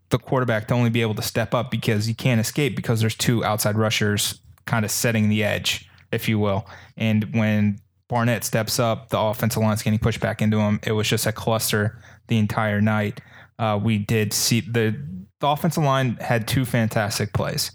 the 0.07 0.17
quarterback 0.17 0.69
to 0.69 0.73
only 0.73 0.89
be 0.89 1.01
able 1.01 1.15
to 1.15 1.21
step 1.21 1.53
up 1.53 1.69
because 1.69 2.07
you 2.07 2.15
can't 2.15 2.39
escape 2.39 2.77
because 2.77 3.01
there's 3.01 3.13
two 3.13 3.43
outside 3.43 3.77
rushers 3.77 4.39
kind 4.65 4.85
of 4.85 4.91
setting 4.91 5.27
the 5.27 5.43
edge, 5.43 5.89
if 6.13 6.29
you 6.29 6.39
will. 6.39 6.65
And 6.95 7.25
when 7.35 7.81
Barnett 8.07 8.45
steps 8.45 8.79
up, 8.79 9.09
the 9.09 9.19
offensive 9.19 9.61
line's 9.61 9.83
getting 9.83 9.99
pushed 9.99 10.21
back 10.21 10.41
into 10.41 10.59
him. 10.59 10.79
It 10.81 10.93
was 10.93 11.09
just 11.09 11.25
a 11.25 11.33
cluster 11.33 11.99
the 12.29 12.37
entire 12.37 12.79
night. 12.79 13.19
Uh, 13.59 13.77
we 13.83 13.97
did 13.97 14.31
see 14.31 14.61
the 14.61 14.95
the 15.41 15.47
offensive 15.49 15.83
line 15.83 16.15
had 16.21 16.47
two 16.47 16.63
fantastic 16.63 17.33
plays. 17.33 17.71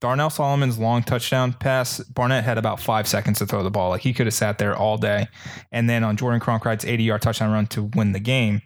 Darnell 0.00 0.30
Salomon's 0.30 0.78
long 0.78 1.02
touchdown 1.02 1.54
pass, 1.54 2.00
Barnett 2.00 2.44
had 2.44 2.58
about 2.58 2.80
five 2.80 3.08
seconds 3.08 3.38
to 3.38 3.46
throw 3.46 3.62
the 3.62 3.70
ball. 3.70 3.90
Like 3.90 4.02
he 4.02 4.12
could 4.12 4.26
have 4.26 4.34
sat 4.34 4.58
there 4.58 4.76
all 4.76 4.98
day. 4.98 5.28
And 5.72 5.88
then 5.88 6.04
on 6.04 6.16
Jordan 6.16 6.40
Cronkrite's 6.40 6.84
80 6.84 7.04
yard 7.04 7.22
touchdown 7.22 7.52
run 7.52 7.66
to 7.68 7.84
win 7.94 8.12
the 8.12 8.20
game, 8.20 8.60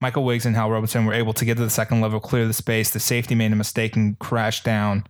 Michael 0.00 0.24
Wiggs 0.24 0.46
and 0.46 0.54
Hal 0.54 0.70
Robinson 0.70 1.06
were 1.06 1.14
able 1.14 1.32
to 1.32 1.44
get 1.44 1.56
to 1.56 1.64
the 1.64 1.70
second 1.70 2.00
level, 2.00 2.20
clear 2.20 2.46
the 2.46 2.52
space. 2.52 2.90
The 2.90 3.00
safety 3.00 3.34
made 3.34 3.52
a 3.52 3.56
mistake 3.56 3.96
and 3.96 4.18
crashed 4.18 4.62
down, 4.62 5.04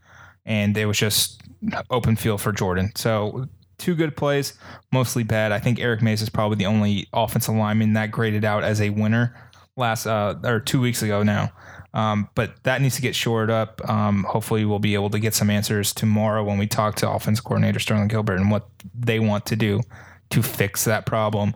and 0.45 0.77
it 0.77 0.87
was 0.87 0.97
just 0.97 1.43
open 1.91 2.17
field 2.17 2.41
for 2.41 2.53
Jordan. 2.53 2.93
So 2.95 3.47
two 3.79 3.95
good 3.95 4.17
plays, 4.17 4.55
mostly 4.93 5.25
bad. 5.25 5.53
I 5.53 5.59
think 5.59 5.81
Eric 5.81 6.03
Mays 6.03 6.23
is 6.23 6.31
probably 6.31 6.57
the 6.57 6.67
only 6.67 7.09
offensive 7.13 7.55
lineman 7.55 7.95
that 7.95 8.11
graded 8.11 8.45
out 8.45 8.63
as 8.63 8.81
a 8.81 8.91
winner 8.91 9.35
last 9.77 10.07
uh, 10.07 10.37
or 10.45 10.61
two 10.61 10.81
weeks 10.81 11.03
ago 11.03 11.23
now. 11.23 11.51
Um, 11.97 12.29
but 12.35 12.63
that 12.65 12.83
needs 12.83 12.95
to 12.97 13.03
get 13.03 13.15
shored 13.15 13.51
up. 13.51 13.81
Um, 13.89 14.25
hopefully, 14.25 14.67
we'll 14.67 14.79
be 14.79 14.93
able 14.93 15.09
to 15.11 15.19
get 15.19 15.33
some 15.33 15.49
answers 15.49 15.95
tomorrow 15.95 16.45
when 16.45 16.59
we 16.59 16.67
talk 16.67 16.95
to 16.97 17.11
offense 17.11 17.41
coordinator 17.41 17.79
Sterling 17.79 18.09
Gilbert 18.09 18.39
and 18.39 18.51
what 18.51 18.69
they 18.95 19.19
want 19.19 19.47
to 19.47 19.57
do 19.57 19.81
to 20.29 20.43
fix 20.43 20.85
that 20.85 21.07
problem. 21.07 21.55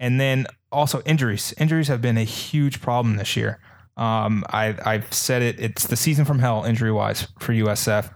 And 0.00 0.20
then 0.20 0.48
also 0.72 1.02
injuries. 1.02 1.54
Injuries 1.56 1.86
have 1.86 2.02
been 2.02 2.18
a 2.18 2.24
huge 2.24 2.80
problem 2.80 3.16
this 3.16 3.36
year. 3.36 3.60
Um, 3.96 4.44
I, 4.50 4.74
I've 4.84 5.10
said 5.12 5.42
it. 5.42 5.60
It's 5.60 5.86
the 5.86 5.96
season 5.96 6.24
from 6.24 6.40
hell 6.40 6.64
injury 6.64 6.90
wise 6.90 7.28
for 7.38 7.52
USF. 7.52 8.10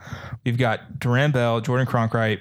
We've 0.45 0.59
got 0.59 0.99
Duran 0.99 1.31
Bell, 1.31 1.61
Jordan 1.61 1.87
Cronkrite, 1.87 2.41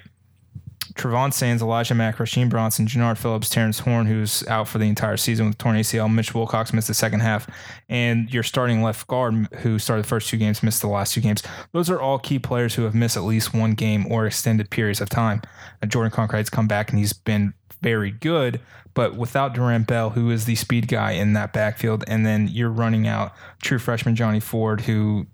Trevon 0.94 1.32
Sands, 1.32 1.62
Elijah 1.62 1.94
Mack, 1.94 2.16
Rasheem 2.16 2.48
Bronson, 2.48 2.86
Jannard 2.86 3.16
Phillips, 3.16 3.48
Terrence 3.48 3.80
Horn, 3.80 4.06
who's 4.06 4.46
out 4.48 4.68
for 4.68 4.78
the 4.78 4.86
entire 4.86 5.16
season 5.16 5.46
with 5.46 5.58
torn 5.58 5.76
ACL. 5.76 6.12
Mitch 6.12 6.34
Wilcox 6.34 6.72
missed 6.72 6.88
the 6.88 6.94
second 6.94 7.20
half, 7.20 7.48
and 7.88 8.32
your 8.32 8.42
starting 8.42 8.82
left 8.82 9.06
guard, 9.06 9.46
who 9.60 9.78
started 9.78 10.04
the 10.04 10.08
first 10.08 10.28
two 10.28 10.36
games, 10.36 10.62
missed 10.62 10.80
the 10.80 10.88
last 10.88 11.14
two 11.14 11.20
games. 11.20 11.42
Those 11.72 11.90
are 11.90 12.00
all 12.00 12.18
key 12.18 12.38
players 12.38 12.74
who 12.74 12.82
have 12.82 12.94
missed 12.94 13.16
at 13.16 13.22
least 13.22 13.54
one 13.54 13.74
game 13.74 14.10
or 14.10 14.26
extended 14.26 14.70
periods 14.70 15.00
of 15.00 15.08
time. 15.08 15.42
Uh, 15.82 15.86
Jordan 15.86 16.10
Cronkrite's 16.10 16.50
come 16.50 16.66
back 16.66 16.90
and 16.90 16.98
he's 16.98 17.12
been 17.12 17.54
very 17.80 18.10
good, 18.10 18.60
but 18.94 19.16
without 19.16 19.54
Durant 19.54 19.86
Bell, 19.86 20.10
who 20.10 20.30
is 20.30 20.44
the 20.44 20.56
speed 20.56 20.88
guy 20.88 21.12
in 21.12 21.34
that 21.34 21.52
backfield, 21.52 22.04
and 22.08 22.26
then 22.26 22.48
you're 22.48 22.68
running 22.68 23.06
out 23.06 23.32
true 23.62 23.78
freshman 23.78 24.16
Johnny 24.16 24.40
Ford, 24.40 24.82
who 24.82 25.26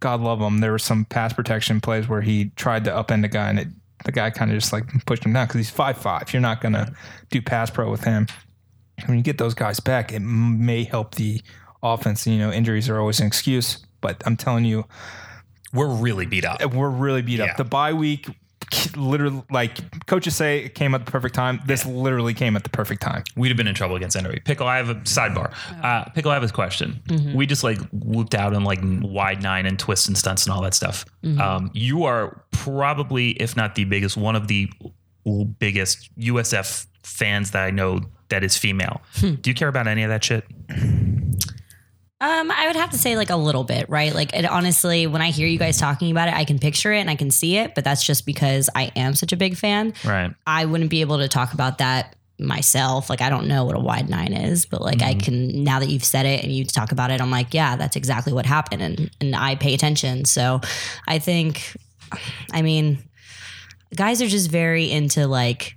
God 0.00 0.20
love 0.20 0.40
him. 0.40 0.60
There 0.60 0.72
were 0.72 0.78
some 0.78 1.04
pass 1.04 1.32
protection 1.32 1.80
plays 1.80 2.08
where 2.08 2.20
he 2.20 2.50
tried 2.56 2.84
to 2.84 2.90
upend 2.90 3.24
a 3.24 3.28
guy 3.28 3.50
and 3.50 3.58
it, 3.58 3.68
the 4.04 4.12
guy 4.12 4.30
kind 4.30 4.50
of 4.50 4.56
just 4.58 4.72
like 4.72 4.84
pushed 5.06 5.24
him 5.24 5.32
down 5.32 5.46
because 5.46 5.58
he's 5.58 5.70
five 5.70 5.96
five. 5.98 6.32
You're 6.32 6.42
not 6.42 6.60
gonna 6.60 6.94
do 7.30 7.42
pass 7.42 7.70
pro 7.70 7.90
with 7.90 8.04
him. 8.04 8.26
When 9.06 9.16
you 9.16 9.24
get 9.24 9.38
those 9.38 9.54
guys 9.54 9.80
back, 9.80 10.12
it 10.12 10.16
m- 10.16 10.64
may 10.64 10.84
help 10.84 11.16
the 11.16 11.40
offense. 11.82 12.26
You 12.26 12.38
know, 12.38 12.52
injuries 12.52 12.88
are 12.88 12.98
always 13.00 13.20
an 13.20 13.26
excuse, 13.26 13.84
but 14.00 14.22
I'm 14.26 14.36
telling 14.36 14.64
you, 14.64 14.84
We're 15.72 15.88
really 15.92 16.26
beat 16.26 16.44
up. 16.44 16.62
we're 16.72 16.88
really 16.88 17.22
beat 17.22 17.40
Yeah. 17.40 17.46
up. 17.46 17.56
The 17.56 17.64
bye 17.64 17.92
week, 17.92 18.28
literally, 18.96 19.42
like 19.50 20.06
coaches 20.06 20.36
say, 20.36 20.64
it 20.64 20.74
came 20.74 20.94
at 20.94 21.04
the 21.04 21.10
perfect 21.10 21.34
time. 21.34 21.60
This 21.66 21.84
literally 21.86 22.34
came 22.34 22.56
at 22.56 22.62
the 22.64 22.70
perfect 22.70 23.02
time. 23.02 23.24
We'd 23.36 23.48
have 23.48 23.56
been 23.56 23.66
in 23.66 23.74
trouble 23.74 23.96
against 23.96 24.16
NWA. 24.16 24.44
Pickle, 24.44 24.66
I 24.66 24.76
have 24.76 24.88
a 24.90 24.94
sidebar. 24.96 25.52
Uh, 25.82 26.04
Pickle, 26.10 26.30
I 26.30 26.34
have 26.34 26.42
a 26.44 26.48
question. 26.48 27.00
We 27.34 27.46
just 27.46 27.64
like 27.64 27.78
looped 27.92 28.34
out 28.34 28.54
on 28.54 28.64
like 28.64 28.80
wide 28.82 29.42
nine 29.42 29.66
and 29.66 29.78
twists 29.78 30.06
and 30.08 30.16
stunts 30.16 30.44
and 30.46 30.52
all 30.52 30.62
that 30.62 30.74
stuff. 30.74 31.04
Um, 31.40 31.70
you 31.74 32.04
are 32.04 32.42
probably, 32.50 33.30
if 33.32 33.56
not 33.56 33.74
the 33.74 33.84
biggest, 33.84 34.16
one 34.16 34.36
of 34.36 34.48
the 34.48 34.70
biggest 35.58 36.10
USF 36.18 36.86
fans 37.02 37.50
that 37.52 37.64
I 37.64 37.70
know 37.70 38.00
that 38.28 38.42
is 38.44 38.56
female. 38.56 39.00
Do 39.20 39.50
you 39.50 39.54
care 39.54 39.68
about 39.68 39.86
any 39.86 40.02
of 40.02 40.08
that 40.10 40.24
shit? 40.24 40.44
Um, 42.24 42.50
I 42.50 42.68
would 42.68 42.76
have 42.76 42.88
to 42.92 42.98
say 42.98 43.18
like 43.18 43.28
a 43.28 43.36
little 43.36 43.64
bit, 43.64 43.90
right? 43.90 44.14
Like 44.14 44.34
it 44.34 44.46
honestly, 44.46 45.06
when 45.06 45.20
I 45.20 45.30
hear 45.30 45.46
you 45.46 45.58
guys 45.58 45.76
talking 45.76 46.10
about 46.10 46.28
it, 46.28 46.34
I 46.34 46.46
can 46.46 46.58
picture 46.58 46.90
it 46.90 47.00
and 47.00 47.10
I 47.10 47.16
can 47.16 47.30
see 47.30 47.58
it, 47.58 47.74
but 47.74 47.84
that's 47.84 48.02
just 48.02 48.24
because 48.24 48.70
I 48.74 48.90
am 48.96 49.14
such 49.14 49.32
a 49.32 49.36
big 49.36 49.58
fan. 49.58 49.92
Right. 50.02 50.32
I 50.46 50.64
wouldn't 50.64 50.88
be 50.88 51.02
able 51.02 51.18
to 51.18 51.28
talk 51.28 51.52
about 51.52 51.78
that 51.78 52.16
myself. 52.38 53.10
Like 53.10 53.20
I 53.20 53.28
don't 53.28 53.46
know 53.46 53.66
what 53.66 53.76
a 53.76 53.78
wide 53.78 54.08
nine 54.08 54.32
is, 54.32 54.64
but 54.64 54.80
like 54.80 55.02
I 55.02 55.12
can 55.12 55.64
now 55.64 55.80
that 55.80 55.90
you've 55.90 56.02
said 56.02 56.24
it 56.24 56.42
and 56.42 56.50
you 56.50 56.64
talk 56.64 56.92
about 56.92 57.10
it, 57.10 57.20
I'm 57.20 57.30
like, 57.30 57.52
yeah, 57.52 57.76
that's 57.76 57.94
exactly 57.94 58.32
what 58.32 58.46
happened 58.46 58.80
and 58.80 59.10
and 59.20 59.36
I 59.36 59.56
pay 59.56 59.74
attention. 59.74 60.24
So 60.24 60.62
I 61.06 61.18
think 61.18 61.76
I 62.54 62.62
mean 62.62 63.04
guys 63.94 64.22
are 64.22 64.28
just 64.28 64.50
very 64.50 64.90
into 64.90 65.26
like 65.26 65.76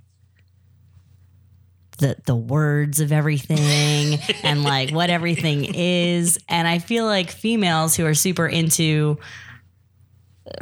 the 1.98 2.16
the 2.26 2.34
words 2.34 3.00
of 3.00 3.12
everything 3.12 4.18
and 4.42 4.62
like 4.62 4.90
what 4.90 5.10
everything 5.10 5.64
is. 5.74 6.38
And 6.48 6.66
I 6.66 6.78
feel 6.78 7.04
like 7.04 7.30
females 7.30 7.96
who 7.96 8.06
are 8.06 8.14
super 8.14 8.46
into 8.46 9.18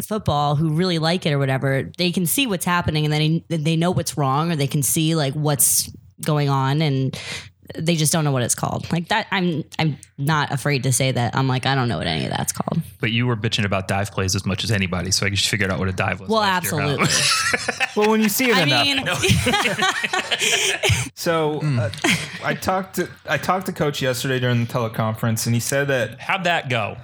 football 0.03 0.57
who 0.57 0.71
really 0.71 0.99
like 0.99 1.27
it 1.27 1.33
or 1.33 1.39
whatever, 1.39 1.91
they 1.97 2.11
can 2.11 2.27
see 2.27 2.47
what's 2.47 2.65
happening 2.65 3.05
and 3.05 3.13
then 3.13 3.45
they, 3.49 3.57
they 3.57 3.77
know 3.77 3.91
what's 3.91 4.17
wrong 4.17 4.51
or 4.51 4.57
they 4.57 4.67
can 4.67 4.83
see 4.83 5.15
like 5.15 5.35
what's 5.35 5.91
going 6.25 6.49
on 6.49 6.83
and 6.83 7.19
they 7.77 7.97
just 7.97 8.13
don't 8.13 8.25
know 8.25 8.33
what 8.33 8.43
it's 8.43 8.55
called. 8.55 8.91
Like 8.93 9.09
that 9.09 9.27
I'm 9.31 9.65
I'm 9.79 9.99
not 10.19 10.53
afraid 10.53 10.83
to 10.85 10.93
say 10.93 11.13
that. 11.13 11.35
I'm 11.37 11.49
like 11.49 11.67
I 11.67 11.75
don't 11.75 11.89
know 11.89 11.99
what 11.99 12.07
any 12.07 12.25
of 12.25 12.31
that's 12.31 12.53
called. 12.53 12.83
But 13.01 13.13
you 13.13 13.27
were 13.27 13.37
bitching 13.37 13.65
about 13.65 13.89
dive 13.89 14.11
plays 14.13 14.35
as 14.35 14.45
much 14.47 14.65
as 14.65 14.71
anybody, 14.71 15.11
so 15.11 15.27
I 15.27 15.31
just 15.31 15.49
figured 15.49 15.71
out 15.71 15.79
what 15.79 15.89
a 15.89 15.93
dive 15.93 16.21
was. 16.21 16.29
Well, 16.29 16.41
last 16.41 16.73
year, 16.73 16.81
huh? 16.81 16.89
absolutely. 17.01 17.87
Well, 17.97 18.11
when 18.11 18.21
you 18.21 18.29
see 18.29 18.51
it 18.51 18.57
I 18.57 18.63
enough. 18.65 19.23
mean, 19.23 20.27
So 21.15 21.61
uh, 21.63 21.91
I 22.45 22.55
talked 22.55 22.97
to 22.97 23.09
I 23.29 23.39
talked 23.39 23.67
to 23.67 23.73
coach 23.73 24.03
yesterday 24.03 24.39
during 24.39 24.65
the 24.67 24.73
teleconference, 24.73 25.47
and 25.47 25.55
he 25.55 25.61
said 25.61 25.89
that 25.89 26.21
How'd 26.21 26.45
that 26.45 26.69
go? 26.69 26.97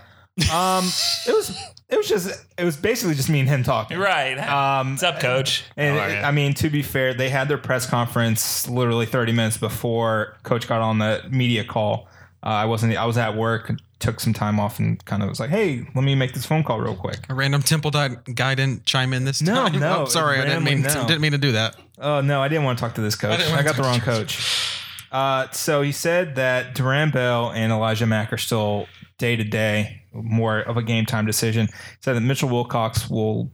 um, 0.52 0.84
it 1.26 1.32
was 1.34 1.56
it 1.92 1.96
was 1.98 2.08
just 2.08 2.44
it 2.58 2.64
was 2.64 2.76
basically 2.76 3.14
just 3.14 3.28
me 3.30 3.40
and 3.40 3.48
him 3.48 3.62
talking. 3.62 3.98
Right. 3.98 4.36
Um, 4.38 4.92
What's 4.92 5.02
up, 5.02 5.20
coach? 5.20 5.64
And 5.76 5.96
How 5.98 6.04
are 6.04 6.10
ya? 6.10 6.26
I 6.26 6.30
mean, 6.32 6.54
to 6.54 6.70
be 6.70 6.82
fair, 6.82 7.14
they 7.14 7.28
had 7.28 7.48
their 7.48 7.58
press 7.58 7.86
conference 7.86 8.68
literally 8.68 9.06
30 9.06 9.32
minutes 9.32 9.58
before 9.58 10.36
Coach 10.42 10.66
got 10.66 10.80
on 10.80 10.98
the 10.98 11.22
media 11.30 11.64
call. 11.64 12.08
Uh, 12.44 12.48
I 12.48 12.64
wasn't. 12.64 12.96
I 12.96 13.04
was 13.04 13.16
at 13.18 13.36
work. 13.36 13.70
Took 14.00 14.18
some 14.18 14.32
time 14.32 14.58
off 14.58 14.80
and 14.80 15.02
kind 15.04 15.22
of 15.22 15.28
was 15.28 15.38
like, 15.38 15.50
"Hey, 15.50 15.86
let 15.94 16.02
me 16.02 16.16
make 16.16 16.32
this 16.32 16.44
phone 16.44 16.64
call 16.64 16.80
real 16.80 16.96
quick." 16.96 17.20
A 17.28 17.34
random 17.34 17.62
temple 17.62 17.92
guy 17.92 18.54
didn't 18.56 18.84
chime 18.84 19.12
in 19.12 19.24
this 19.24 19.40
No, 19.40 19.54
time. 19.68 19.78
no, 19.78 20.02
Oh, 20.02 20.04
sorry, 20.06 20.40
I 20.40 20.44
didn't 20.46 20.64
mean 20.64 20.82
randomly, 20.82 21.02
no. 21.02 21.06
didn't 21.08 21.20
mean 21.20 21.32
to 21.32 21.38
do 21.38 21.52
that. 21.52 21.76
Oh 21.98 22.20
no, 22.20 22.42
I 22.42 22.48
didn't 22.48 22.64
want 22.64 22.78
to 22.78 22.82
talk 22.84 22.96
to 22.96 23.00
this 23.00 23.14
coach. 23.14 23.38
didn't 23.38 23.54
I, 23.56 23.62
got 23.62 23.76
the 23.76 23.82
wrong 23.82 24.00
coach. 24.00 24.40
Uh, 25.12 25.48
so 25.52 25.82
he 25.82 25.92
said 25.92 26.34
that 26.34 26.74
Duran 26.74 27.10
Bell 27.10 27.52
and 27.52 27.70
Elijah 27.70 28.06
Mack 28.06 28.32
are 28.32 28.38
still 28.38 28.88
day 29.18 29.36
to 29.36 29.44
day, 29.44 30.01
more 30.12 30.60
of 30.60 30.76
a 30.76 30.82
game 30.82 31.06
time 31.06 31.26
decision. 31.26 31.68
Said 32.00 32.14
that 32.14 32.20
Mitchell 32.20 32.48
Wilcox 32.48 33.08
will 33.08 33.50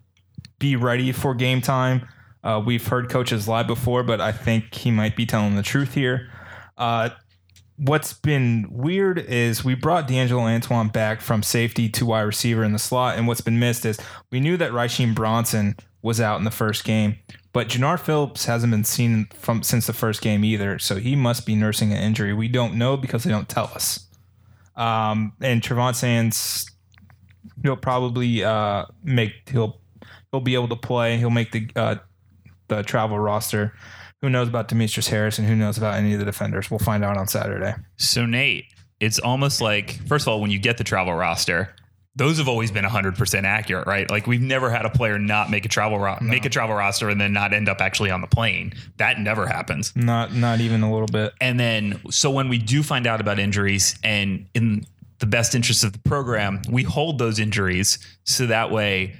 be 0.58 0.76
ready 0.76 1.12
for 1.12 1.34
game 1.34 1.60
time. 1.60 2.08
Uh, 2.42 2.62
we've 2.64 2.86
heard 2.86 3.08
coaches 3.08 3.48
lie 3.48 3.62
before, 3.62 4.02
but 4.02 4.20
I 4.20 4.32
think 4.32 4.74
he 4.74 4.90
might 4.90 5.16
be 5.16 5.26
telling 5.26 5.56
the 5.56 5.62
truth 5.62 5.94
here. 5.94 6.30
Uh, 6.76 7.10
what's 7.76 8.12
been 8.12 8.66
weird 8.70 9.18
is 9.18 9.64
we 9.64 9.74
brought 9.74 10.08
D'Angelo 10.08 10.42
Antoine 10.42 10.88
back 10.88 11.20
from 11.20 11.42
safety 11.42 11.88
to 11.90 12.06
wide 12.06 12.22
receiver 12.22 12.64
in 12.64 12.72
the 12.72 12.78
slot, 12.78 13.16
and 13.16 13.26
what's 13.26 13.40
been 13.40 13.58
missed 13.58 13.84
is 13.84 13.98
we 14.30 14.40
knew 14.40 14.56
that 14.56 14.72
Raheem 14.72 15.14
Bronson 15.14 15.76
was 16.02 16.20
out 16.20 16.38
in 16.38 16.44
the 16.44 16.50
first 16.50 16.84
game, 16.84 17.16
but 17.52 17.68
Jannar 17.68 17.98
Phillips 17.98 18.44
hasn't 18.46 18.70
been 18.70 18.84
seen 18.84 19.26
from 19.34 19.62
since 19.62 19.86
the 19.86 19.92
first 19.92 20.20
game 20.20 20.44
either, 20.44 20.78
so 20.78 20.96
he 20.96 21.16
must 21.16 21.44
be 21.46 21.54
nursing 21.54 21.92
an 21.92 22.02
injury. 22.02 22.32
We 22.32 22.48
don't 22.48 22.74
know 22.74 22.96
because 22.96 23.24
they 23.24 23.30
don't 23.30 23.48
tell 23.48 23.70
us. 23.74 24.07
Um, 24.78 25.32
and 25.40 25.60
Trevon 25.60 25.94
Sands, 25.94 26.70
he'll 27.62 27.76
probably 27.76 28.44
uh, 28.44 28.86
make 29.02 29.32
he'll 29.50 29.80
he'll 30.30 30.40
be 30.40 30.54
able 30.54 30.68
to 30.68 30.76
play. 30.76 31.18
He'll 31.18 31.30
make 31.30 31.52
the 31.52 31.68
uh, 31.76 31.96
the 32.68 32.82
travel 32.82 33.18
roster. 33.18 33.74
Who 34.22 34.30
knows 34.30 34.48
about 34.48 34.68
Demetrius 34.68 35.08
Harris 35.08 35.38
and 35.38 35.46
who 35.46 35.54
knows 35.54 35.78
about 35.78 35.94
any 35.94 36.12
of 36.12 36.18
the 36.18 36.24
defenders? 36.24 36.70
We'll 36.70 36.78
find 36.78 37.04
out 37.04 37.16
on 37.16 37.28
Saturday. 37.28 37.74
So 37.96 38.24
Nate, 38.24 38.64
it's 39.00 39.18
almost 39.18 39.60
like 39.60 40.00
first 40.06 40.24
of 40.24 40.28
all, 40.28 40.40
when 40.40 40.50
you 40.50 40.58
get 40.58 40.78
the 40.78 40.84
travel 40.84 41.14
roster, 41.14 41.74
those 42.18 42.38
have 42.38 42.48
always 42.48 42.72
been 42.72 42.84
100% 42.84 43.44
accurate, 43.44 43.86
right? 43.86 44.10
Like 44.10 44.26
we've 44.26 44.42
never 44.42 44.70
had 44.70 44.84
a 44.84 44.90
player 44.90 45.18
not 45.20 45.50
make 45.50 45.64
a 45.64 45.68
travel 45.68 46.00
ro- 46.00 46.18
make 46.20 46.44
a 46.44 46.48
travel 46.48 46.74
roster 46.74 47.08
and 47.08 47.20
then 47.20 47.32
not 47.32 47.52
end 47.52 47.68
up 47.68 47.80
actually 47.80 48.10
on 48.10 48.20
the 48.20 48.26
plane. 48.26 48.74
That 48.96 49.20
never 49.20 49.46
happens. 49.46 49.94
Not 49.94 50.34
not 50.34 50.60
even 50.60 50.82
a 50.82 50.90
little 50.92 51.06
bit. 51.06 51.32
And 51.40 51.58
then 51.58 52.00
so 52.10 52.30
when 52.30 52.48
we 52.48 52.58
do 52.58 52.82
find 52.82 53.06
out 53.06 53.20
about 53.20 53.38
injuries 53.38 53.96
and 54.02 54.46
in 54.52 54.84
the 55.20 55.26
best 55.26 55.54
interest 55.54 55.84
of 55.84 55.92
the 55.92 56.00
program, 56.00 56.60
we 56.68 56.82
hold 56.82 57.18
those 57.18 57.38
injuries 57.38 57.98
so 58.24 58.46
that 58.46 58.72
way 58.72 59.16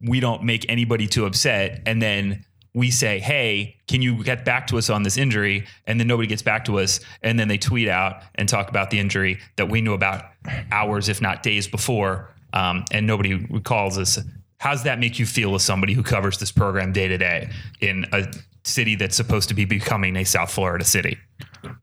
we 0.00 0.20
don't 0.20 0.44
make 0.44 0.66
anybody 0.68 1.06
too 1.06 1.24
upset 1.24 1.82
and 1.86 2.00
then 2.00 2.44
we 2.78 2.90
say, 2.90 3.18
"Hey, 3.18 3.76
can 3.88 4.00
you 4.00 4.22
get 4.22 4.44
back 4.44 4.68
to 4.68 4.78
us 4.78 4.88
on 4.88 5.02
this 5.02 5.16
injury?" 5.16 5.66
And 5.86 5.98
then 5.98 6.06
nobody 6.06 6.28
gets 6.28 6.42
back 6.42 6.64
to 6.66 6.78
us, 6.78 7.00
and 7.22 7.38
then 7.38 7.48
they 7.48 7.58
tweet 7.58 7.88
out 7.88 8.22
and 8.36 8.48
talk 8.48 8.68
about 8.70 8.90
the 8.90 8.98
injury 9.00 9.40
that 9.56 9.68
we 9.68 9.80
knew 9.80 9.92
about 9.92 10.24
hours, 10.70 11.08
if 11.08 11.20
not 11.20 11.42
days 11.42 11.66
before, 11.66 12.32
um, 12.52 12.84
and 12.92 13.06
nobody 13.06 13.34
recalls 13.34 13.98
us. 13.98 14.18
How's 14.58 14.84
that 14.84 14.98
make 14.98 15.18
you 15.18 15.26
feel 15.26 15.54
as 15.54 15.64
somebody 15.64 15.92
who 15.92 16.02
covers 16.02 16.38
this 16.38 16.52
program 16.52 16.92
day 16.92 17.08
to 17.08 17.18
day 17.18 17.50
in 17.80 18.06
a 18.12 18.32
city 18.64 18.94
that's 18.94 19.16
supposed 19.16 19.48
to 19.48 19.54
be 19.54 19.64
becoming 19.64 20.16
a 20.16 20.24
South 20.24 20.50
Florida 20.50 20.84
city? 20.84 21.18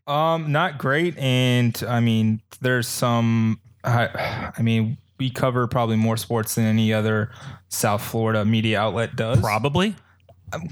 Um, 0.08 0.52
not 0.52 0.78
great, 0.78 1.18
and 1.18 1.82
I 1.88 2.00
mean, 2.00 2.42
there's 2.62 2.88
some. 2.88 3.60
I, 3.84 4.52
I 4.58 4.62
mean, 4.62 4.98
we 5.20 5.30
cover 5.30 5.68
probably 5.68 5.96
more 5.96 6.18
sports 6.18 6.56
than 6.56 6.66
any 6.66 6.94
other 6.94 7.32
South 7.70 8.02
Florida 8.02 8.46
media 8.46 8.80
outlet 8.80 9.16
does. 9.16 9.40
Probably. 9.42 9.96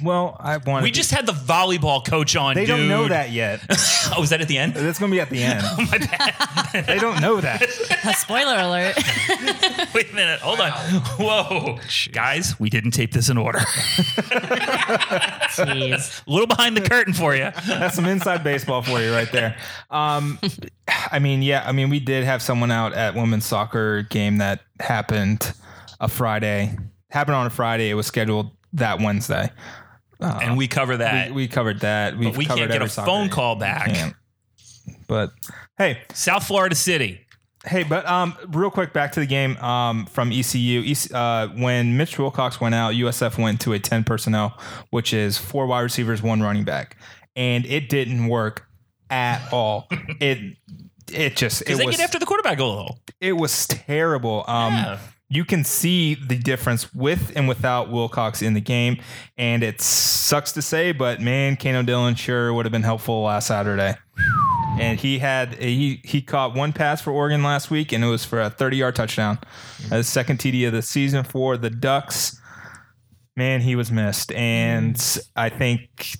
Well, 0.01 0.35
I 0.39 0.57
want. 0.57 0.83
We 0.83 0.91
just 0.91 1.11
had 1.11 1.25
the 1.25 1.33
volleyball 1.33 2.05
coach 2.05 2.35
on. 2.35 2.55
They 2.55 2.65
don't 2.65 2.87
know 2.87 3.07
that 3.07 3.31
yet. 3.31 3.61
oh, 3.69 4.19
was 4.19 4.29
that 4.29 4.41
at 4.41 4.47
the 4.47 4.57
end? 4.57 4.73
That's 4.73 4.99
gonna 4.99 5.11
be 5.11 5.19
at 5.19 5.29
the 5.29 5.43
end. 5.43 5.61
Oh, 5.75 5.87
my 5.91 5.97
bad. 5.97 6.85
they 6.87 6.99
don't 6.99 7.19
know 7.19 7.41
that. 7.41 7.63
A 7.63 8.13
spoiler 8.13 8.57
alert. 8.57 8.95
Wait 9.93 10.11
a 10.11 10.15
minute. 10.15 10.39
Hold 10.41 10.59
on. 10.59 10.71
Whoa, 10.71 11.79
guys, 12.11 12.59
we 12.59 12.69
didn't 12.69 12.91
tape 12.91 13.11
this 13.11 13.29
in 13.29 13.37
order. 13.37 13.59
Jeez. 15.49 16.27
A 16.27 16.31
little 16.31 16.47
behind 16.47 16.77
the 16.77 16.81
curtain 16.81 17.13
for 17.13 17.35
you. 17.35 17.49
That's 17.65 17.95
some 17.95 18.05
inside 18.05 18.43
baseball 18.43 18.81
for 18.81 18.99
you 19.01 19.11
right 19.13 19.31
there. 19.31 19.57
Um, 19.89 20.37
I 21.11 21.19
mean, 21.19 21.41
yeah, 21.41 21.63
I 21.65 21.71
mean, 21.71 21.89
we 21.89 21.99
did 21.99 22.23
have 22.23 22.41
someone 22.41 22.71
out 22.71 22.93
at 22.93 23.15
women's 23.15 23.45
soccer 23.45 24.03
game 24.03 24.37
that 24.37 24.61
happened 24.79 25.53
a 25.99 26.07
Friday. 26.07 26.77
Happened 27.09 27.35
on 27.35 27.47
a 27.47 27.51
Friday. 27.51 27.89
It 27.89 27.95
was 27.95 28.05
scheduled 28.07 28.51
that 28.73 28.99
Wednesday. 28.99 29.51
and 30.19 30.57
we 30.57 30.67
cover 30.67 30.97
that. 30.97 31.29
We, 31.29 31.35
we 31.35 31.47
covered 31.47 31.81
that. 31.81 32.17
We 32.17 32.31
covered 32.31 32.47
can't 32.47 32.71
get 32.71 32.81
a 32.81 32.87
phone 32.87 33.29
call 33.29 33.55
back. 33.55 34.15
But 35.07 35.31
hey, 35.77 36.01
South 36.13 36.45
Florida 36.45 36.75
City. 36.75 37.19
Hey, 37.65 37.83
but 37.83 38.05
um, 38.05 38.35
real 38.49 38.69
quick, 38.69 38.91
back 38.91 39.13
to 39.13 39.21
the 39.21 39.25
game 39.25 39.55
um, 39.57 40.05
from 40.07 40.33
ECU. 40.33 40.83
EC, 40.85 41.13
uh, 41.13 41.47
when 41.49 41.95
Mitch 41.95 42.19
Wilcox 42.19 42.59
went 42.59 42.75
out, 42.75 42.93
USF 42.93 43.37
went 43.37 43.61
to 43.61 43.71
a 43.71 43.79
ten 43.79 44.03
personnel, 44.03 44.59
which 44.89 45.13
is 45.13 45.37
four 45.37 45.65
wide 45.65 45.81
receivers, 45.81 46.21
one 46.21 46.41
running 46.41 46.65
back, 46.65 46.97
and 47.37 47.65
it 47.65 47.87
didn't 47.87 48.27
work 48.27 48.67
at 49.09 49.41
all. 49.53 49.87
it 50.19 50.57
it 51.11 51.37
just 51.37 51.61
it 51.61 51.65
Because 51.65 51.79
they 51.79 51.85
was 51.85 51.95
get 51.97 52.03
after 52.03 52.19
the 52.19 52.25
quarterback 52.25 52.59
a 52.59 52.65
little. 52.65 52.99
it 53.21 53.33
was 53.33 53.65
terrible. 53.67 54.43
Um, 54.47 54.73
Yeah. 54.73 54.99
You 55.33 55.43
can 55.45 55.63
see 55.63 56.13
the 56.13 56.37
difference 56.37 56.93
with 56.93 57.31
and 57.35 57.47
without 57.47 57.89
Wilcox 57.89 58.43
in 58.43 58.53
the 58.53 58.61
game, 58.61 59.01
and 59.35 59.63
it 59.63 59.81
sucks 59.81 60.51
to 60.51 60.61
say, 60.61 60.91
but 60.91 61.19
man, 61.19 61.57
Kano 61.57 61.81
Dillon 61.81 62.13
sure 62.13 62.53
would 62.53 62.65
have 62.65 62.71
been 62.71 62.83
helpful 62.83 63.23
last 63.23 63.47
Saturday. 63.47 63.95
And 64.79 64.99
he 64.99 65.17
had 65.17 65.55
he 65.55 66.01
he 66.03 66.21
caught 66.21 66.53
one 66.53 66.71
pass 66.71 67.01
for 67.01 67.11
Oregon 67.11 67.41
last 67.41 67.71
week, 67.71 67.91
and 67.91 68.03
it 68.03 68.07
was 68.07 68.23
for 68.23 68.41
a 68.41 68.51
30 68.51 68.77
yard 68.77 68.95
touchdown, 68.95 69.39
his 69.89 70.07
second 70.07 70.37
TD 70.37 70.67
of 70.67 70.73
the 70.73 70.83
season 70.83 71.23
for 71.23 71.57
the 71.57 71.71
Ducks. 71.71 72.39
Man, 73.35 73.61
he 73.61 73.75
was 73.75 73.91
missed, 73.91 74.31
and 74.33 75.01
I 75.35 75.49
think 75.49 76.15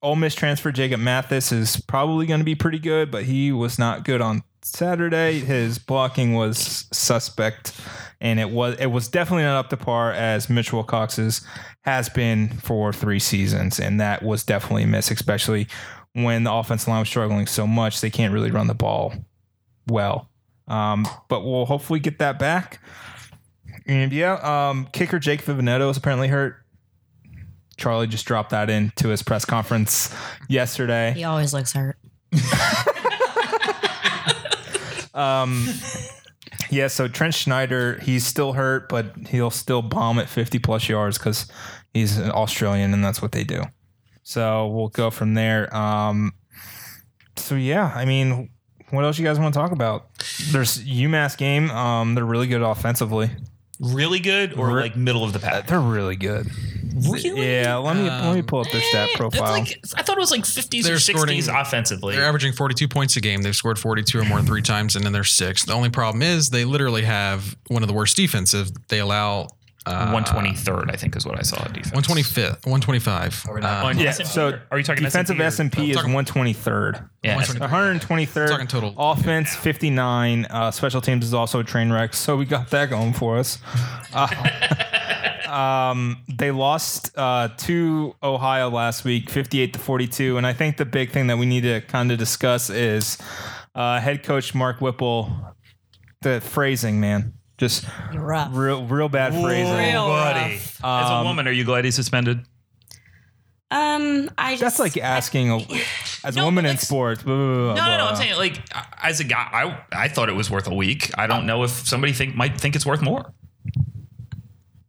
Ole 0.00 0.16
Miss 0.16 0.34
transfer 0.34 0.72
Jacob 0.72 1.00
Mathis 1.00 1.52
is 1.52 1.78
probably 1.82 2.24
going 2.24 2.40
to 2.40 2.44
be 2.44 2.54
pretty 2.54 2.78
good, 2.78 3.10
but 3.10 3.24
he 3.24 3.52
was 3.52 3.78
not 3.78 4.04
good 4.04 4.22
on 4.22 4.44
Saturday. 4.66 5.40
His 5.40 5.78
blocking 5.78 6.34
was 6.34 6.86
suspect, 6.92 7.72
and 8.20 8.40
it 8.40 8.50
was 8.50 8.76
it 8.78 8.86
was 8.86 9.08
definitely 9.08 9.44
not 9.44 9.58
up 9.58 9.70
to 9.70 9.76
par 9.76 10.12
as 10.12 10.50
Mitch 10.50 10.72
Wilcox's 10.72 11.46
has 11.82 12.08
been 12.08 12.48
for 12.48 12.92
three 12.92 13.18
seasons, 13.18 13.78
and 13.78 14.00
that 14.00 14.22
was 14.22 14.44
definitely 14.44 14.84
a 14.84 14.86
miss, 14.86 15.10
especially 15.10 15.68
when 16.12 16.44
the 16.44 16.52
offensive 16.52 16.88
line 16.88 17.00
was 17.00 17.08
struggling 17.08 17.46
so 17.46 17.66
much 17.66 18.00
they 18.00 18.10
can't 18.10 18.32
really 18.32 18.50
run 18.50 18.66
the 18.66 18.74
ball 18.74 19.12
well. 19.86 20.30
Um, 20.66 21.06
but 21.28 21.44
we'll 21.44 21.66
hopefully 21.66 22.00
get 22.00 22.18
that 22.18 22.38
back. 22.38 22.80
And 23.86 24.12
yeah, 24.12 24.34
um, 24.70 24.88
kicker 24.92 25.18
Jake 25.18 25.42
Vivinetto 25.42 25.90
is 25.90 25.96
apparently 25.96 26.28
hurt. 26.28 26.56
Charlie 27.76 28.06
just 28.06 28.24
dropped 28.26 28.50
that 28.50 28.70
into 28.70 29.08
his 29.08 29.22
press 29.22 29.44
conference 29.44 30.12
yesterday. 30.48 31.12
He 31.14 31.24
always 31.24 31.52
looks 31.52 31.72
hurt. 31.72 31.96
Yeah, 36.70 36.88
so 36.88 37.08
Trent 37.08 37.34
Schneider, 37.34 37.98
he's 38.00 38.26
still 38.26 38.52
hurt, 38.52 38.88
but 38.88 39.14
he'll 39.28 39.50
still 39.50 39.82
bomb 39.82 40.18
at 40.18 40.28
50 40.28 40.58
plus 40.58 40.88
yards 40.88 41.18
because 41.18 41.46
he's 41.92 42.18
an 42.18 42.30
Australian 42.30 42.92
and 42.92 43.04
that's 43.04 43.22
what 43.22 43.32
they 43.32 43.44
do. 43.44 43.62
So 44.22 44.66
we'll 44.68 44.88
go 44.88 45.10
from 45.10 45.34
there. 45.34 45.74
Um, 45.74 46.32
so 47.36 47.54
yeah, 47.54 47.92
I 47.94 48.04
mean, 48.04 48.50
what 48.90 49.04
else 49.04 49.18
you 49.18 49.24
guys 49.24 49.38
want 49.38 49.54
to 49.54 49.60
talk 49.60 49.72
about? 49.72 50.08
There's 50.50 50.84
UMass 50.84 51.36
game. 51.36 51.70
Um, 51.70 52.14
they're 52.14 52.24
really 52.24 52.46
good 52.46 52.62
offensively. 52.62 53.30
Really 53.80 54.20
good 54.20 54.54
or 54.54 54.68
Re- 54.68 54.82
like 54.82 54.96
middle 54.96 55.24
of 55.24 55.32
the 55.32 55.38
pack? 55.38 55.66
They're 55.66 55.80
really 55.80 56.16
good. 56.16 56.48
Really? 57.10 57.46
Yeah, 57.52 57.76
let 57.76 57.94
me 57.96 58.04
let 58.04 58.34
me 58.34 58.40
pull 58.40 58.60
up 58.60 58.70
their 58.70 58.80
stat 58.80 59.10
profile. 59.16 59.52
like- 59.52 59.78
I 59.96 60.02
thought 60.02 60.16
it 60.16 60.20
was 60.20 60.30
like 60.30 60.44
50s 60.44 60.80
or 60.86 60.88
They're 60.88 60.96
60s 60.96 61.42
scoring- 61.44 61.60
offensively. 61.60 62.16
They're 62.16 62.24
averaging 62.24 62.54
42 62.54 62.88
points 62.88 63.16
a 63.16 63.20
game. 63.20 63.42
They've 63.42 63.54
scored 63.54 63.78
42 63.78 64.20
or 64.20 64.24
more 64.24 64.40
three 64.40 64.62
times, 64.62 64.96
and 64.96 65.04
then 65.04 65.12
they're 65.12 65.22
sixth. 65.24 65.66
The 65.66 65.74
only 65.74 65.90
problem 65.90 66.22
is 66.22 66.48
they 66.48 66.64
literally 66.64 67.02
have 67.02 67.54
one 67.68 67.82
of 67.82 67.88
the 67.88 67.94
worst 67.94 68.16
defensive. 68.16 68.70
They 68.88 68.98
allow 69.00 69.48
uh, 69.86 70.12
123rd, 70.12 70.90
I 70.92 70.96
think, 70.96 71.16
is 71.16 71.24
what 71.24 71.38
I 71.38 71.42
saw 71.42 71.62
at 71.64 71.72
defense. 71.72 71.92
125th, 72.06 72.66
125. 72.66 73.44
Are 73.48 73.54
we 73.54 73.60
not- 73.60 73.84
Uh, 73.86 73.98
yeah, 73.98 74.10
so 74.10 74.58
are 74.70 74.78
you 74.78 74.84
talking 74.84 75.04
defensive 75.04 75.40
S 75.40 75.58
and 75.60 75.72
P 75.72 75.90
is 75.90 75.96
Talking- 75.96 76.12
123rd. 76.12 77.08
Yeah. 77.22 77.36
123rd 77.40 78.48
Talking 78.48 78.66
total. 78.66 78.94
offense 78.98 79.54
59 79.56 80.44
uh, 80.46 80.70
special 80.70 81.00
teams 81.00 81.24
is 81.24 81.34
also 81.34 81.58
a 81.60 81.64
train 81.64 81.90
wreck 81.90 82.14
so 82.14 82.36
we 82.36 82.44
got 82.44 82.70
that 82.70 82.88
going 82.90 83.12
for 83.12 83.36
us 83.38 83.58
uh, 84.14 84.28
um, 85.48 86.18
they 86.28 86.50
lost 86.50 87.10
uh, 87.18 87.48
to 87.56 88.14
ohio 88.22 88.68
last 88.70 89.04
week 89.04 89.28
58 89.30 89.72
to 89.72 89.78
42 89.78 90.36
and 90.36 90.46
i 90.46 90.52
think 90.52 90.76
the 90.76 90.84
big 90.84 91.10
thing 91.10 91.26
that 91.26 91.38
we 91.38 91.46
need 91.46 91.62
to 91.62 91.80
kind 91.82 92.12
of 92.12 92.18
discuss 92.18 92.70
is 92.70 93.18
uh, 93.74 93.98
head 94.00 94.22
coach 94.22 94.54
mark 94.54 94.80
whipple 94.80 95.30
the 96.22 96.40
phrasing 96.40 97.00
man 97.00 97.32
just 97.58 97.84
Rough. 98.14 98.50
real 98.52 98.84
real 98.84 99.08
bad 99.08 99.32
phrasing 99.32 99.74
Real 99.74 100.06
buddy. 100.08 100.54
rough. 100.54 100.76
As 100.84 101.10
a 101.10 101.12
Um, 101.14 101.26
woman, 101.26 101.48
are 101.48 101.52
you 101.52 101.64
glad 101.64 101.84
he's 101.84 101.94
suspended? 101.94 102.44
Um, 103.70 104.30
I 104.38 104.52
just 104.52 104.60
that's 104.62 104.78
like 104.78 104.96
asking 104.96 105.50
a, 105.50 105.56
as 106.24 106.36
a 106.36 106.38
No, 106.38 106.44
woman 106.44 106.64
but 106.64 106.70
in 106.70 106.76
like- 106.76 106.80
sports 106.80 107.22
blah, 107.22 107.34
blah, 107.34 107.44
blah, 107.44 107.74
No, 107.74 107.84
no, 107.84 107.90
no. 107.90 107.96
blah. 107.98 108.08
I'm 108.10 108.16
saying 108.16 108.36
like 108.36 108.60
as 109.02 109.20
a 109.20 109.24
guy, 109.24 109.48
I 109.52 110.04
I 110.04 110.08
thought 110.08 110.28
it 110.28 110.34
was 110.36 110.50
worth 110.50 110.66
a 110.68 110.74
week. 110.74 111.10
I 111.18 111.26
don't 111.26 111.46
know 111.46 111.64
if 111.64 111.70
somebody 111.70 112.12
think 112.12 112.34
might 112.36 112.60
think 112.60 112.76
it's 112.76 112.86
worth 112.86 113.02
more. 113.02 113.32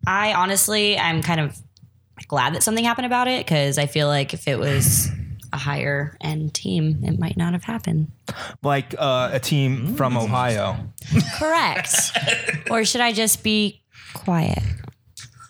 I 0.06 0.34
honestly, 0.34 0.98
I'm 0.98 1.22
kind 1.22 1.40
of 1.42 1.58
glad 2.28 2.54
that 2.56 2.64
something 2.64 2.84
happened 2.84 3.06
about 3.08 3.28
it 3.28 3.46
because 3.46 3.78
I 3.78 3.86
feel 3.88 4.08
like 4.08 4.34
if 4.34 4.48
it 4.48 4.58
was 4.60 5.10
a 5.54 5.58
higher 5.58 6.18
end 6.22 6.54
team, 6.54 7.00
it 7.04 7.20
might 7.20 7.38
not 7.38 7.54
have 7.54 7.64
happened. 7.64 8.12
like 8.64 8.94
uh, 8.98 9.30
a 9.34 9.40
team 9.40 9.96
from 9.96 10.18
ohio 10.18 10.78
Correct. 11.38 11.94
or 12.70 12.84
should 12.86 13.02
I 13.02 13.14
just 13.14 13.44
be 13.44 13.82
quiet? 14.14 14.60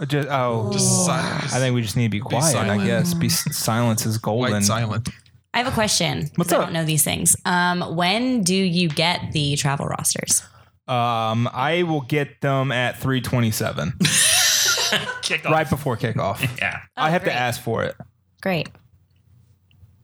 Just, 0.08 0.28
oh, 0.30 0.70
Just 0.72 1.06
silence. 1.08 1.54
I 1.54 1.58
think 1.60 1.74
we 1.74 1.82
just 1.82 1.98
need 1.98 2.06
to 2.06 2.10
be 2.12 2.20
quiet. 2.20 2.56
I 2.56 2.86
guess 2.86 3.14
be 3.16 3.30
silence 3.30 4.06
is 4.06 4.18
golden. 4.20 4.54
White 4.54 4.64
silent. 4.64 5.10
I 5.54 5.58
have 5.60 5.68
a 5.68 5.72
question. 5.72 6.30
What's 6.36 6.52
up? 6.52 6.60
I 6.60 6.64
don't 6.66 6.74
know 6.74 6.86
these 6.86 7.04
things. 7.04 7.36
Um, 7.46 7.96
when 7.96 8.44
do 8.44 8.54
you 8.56 8.90
get 8.90 9.32
the 9.32 9.56
travel 9.56 9.88
rosters? 9.88 10.44
Um, 10.88 11.50
I 11.52 11.82
will 11.84 12.02
get 12.02 12.42
them 12.42 12.72
at 12.72 12.98
three 13.00 13.22
twenty-seven, 13.22 13.94
Kick 15.24 15.44
right 15.46 15.70
before 15.70 15.98
kickoff. 15.98 16.48
Yeah. 16.60 16.80
I 16.96 17.10
have 17.10 17.24
great. 17.24 17.34
to 17.34 17.38
ask 17.40 17.60
for 17.62 17.84
it. 17.84 17.96
Great. 18.42 18.70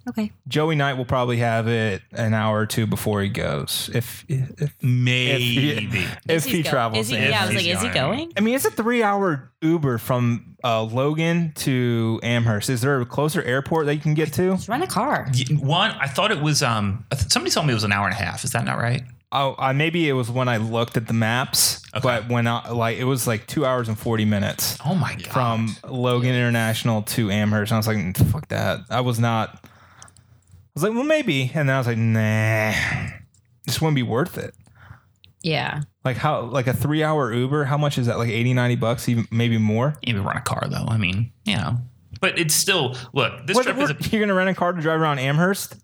Okay. 0.10 0.32
Joey 0.48 0.76
Knight 0.76 0.96
will 0.96 1.06
probably 1.06 1.38
have 1.38 1.68
it 1.68 2.02
an 2.12 2.34
hour 2.34 2.60
or 2.60 2.66
two 2.66 2.86
before 2.86 3.22
he 3.22 3.30
goes. 3.30 3.90
If 3.94 4.26
if 4.28 4.74
Maybe. 4.84 6.04
if 6.28 6.30
Is 6.30 6.44
he 6.46 6.62
go- 6.62 6.70
travels, 6.70 7.06
Is 7.06 7.10
he, 7.10 7.18
in. 7.18 7.30
yeah, 7.30 7.44
I 7.44 7.46
was 7.48 7.56
like, 7.56 7.66
is 7.66 7.82
he 7.82 7.88
going. 7.90 7.94
going? 8.18 8.34
I 8.38 8.42
mean, 8.42 8.56
it's 8.56 8.66
a 8.66 8.72
three-hour 8.72 9.52
Uber 9.62 9.98
from 10.00 10.56
uh, 10.64 10.84
Logan 10.84 11.54
to 11.56 12.20
Amherst. 12.24 12.70
Is 12.70 12.82
there 12.82 13.00
a 13.00 13.06
closer 13.06 13.42
airport 13.44 13.86
that 13.86 13.96
you 13.96 14.02
can 14.02 14.14
get 14.14 14.34
to? 14.34 14.52
Just 14.56 14.68
rent 14.70 14.84
a 14.84 14.88
car. 14.88 15.28
Y- 15.34 15.56
One, 15.56 15.92
I 15.92 16.08
thought 16.08 16.32
it 16.32 16.42
was. 16.42 16.62
Um, 16.64 17.06
I 17.12 17.16
th- 17.16 17.32
somebody 17.32 17.52
told 17.52 17.66
me 17.68 17.72
it 17.72 17.76
was 17.76 17.84
an 17.86 17.92
hour 17.94 18.06
and 18.08 18.14
a 18.14 18.18
half. 18.22 18.44
Is 18.44 18.52
that 18.52 18.66
not 18.66 18.78
right? 18.78 19.04
Oh, 19.32 19.56
uh, 19.58 19.74
maybe 19.74 20.08
it 20.08 20.14
was 20.14 20.30
when 20.30 20.48
I 20.48 20.58
looked 20.58 20.96
at 20.96 21.08
the 21.08 21.14
maps, 21.14 21.82
but 22.04 22.30
when 22.30 22.46
I 22.46 22.70
like 22.70 22.98
it 23.00 23.06
was 23.06 23.26
like 23.26 23.48
two 23.48 23.66
hours 23.66 23.88
and 23.88 23.98
forty 23.98 24.26
minutes. 24.26 24.78
Oh 24.86 24.94
my 24.94 25.16
god. 25.16 25.28
from 25.28 25.76
Logan 25.90 26.36
International 26.36 27.02
to 27.04 27.32
Amherst. 27.32 27.72
And 27.72 27.78
I 27.78 27.80
was 27.80 27.88
like, 27.88 28.18
fuck 28.32 28.48
that. 28.50 28.82
I 28.92 29.02
was 29.02 29.20
not. 29.20 29.64
I 30.76 30.80
was 30.80 30.84
like, 30.84 30.94
well, 30.94 31.04
maybe. 31.04 31.52
And 31.54 31.70
then 31.70 31.76
I 31.76 31.78
was 31.78 31.88
like, 31.88 31.98
nah, 31.98 32.74
this 33.66 33.80
wouldn't 33.80 33.96
be 33.96 34.04
worth 34.04 34.38
it. 34.38 34.56
Yeah. 35.42 35.82
Like 36.04 36.18
how, 36.18 36.42
like 36.46 36.68
a 36.68 36.74
three 36.74 37.04
hour 37.04 37.32
Uber, 37.34 37.66
how 37.66 37.78
much 37.78 37.98
is 37.98 38.08
that? 38.08 38.18
Like 38.18 38.30
80, 38.30 38.54
90 38.54 38.76
bucks, 38.78 39.08
even 39.10 39.28
maybe 39.30 39.58
more. 39.58 39.96
maybe 40.06 40.20
rent 40.20 40.40
a 40.40 40.42
car 40.42 40.68
though. 40.70 40.86
I 40.88 40.98
mean, 40.98 41.32
you 41.46 41.58
know, 41.58 41.78
but 42.22 42.40
it's 42.40 42.54
still 42.56 42.96
look. 43.14 43.46
This 43.46 43.56
What, 43.56 43.64
trip 43.64 43.76
what- 43.78 43.92
is 44.02 44.08
a 44.08 44.10
you're 44.10 44.22
gonna 44.22 44.34
rent 44.34 44.50
a 44.50 44.54
car 44.54 44.72
to 44.74 44.82
drive 44.82 45.00
around 45.02 45.20
Amherst? 45.20 45.76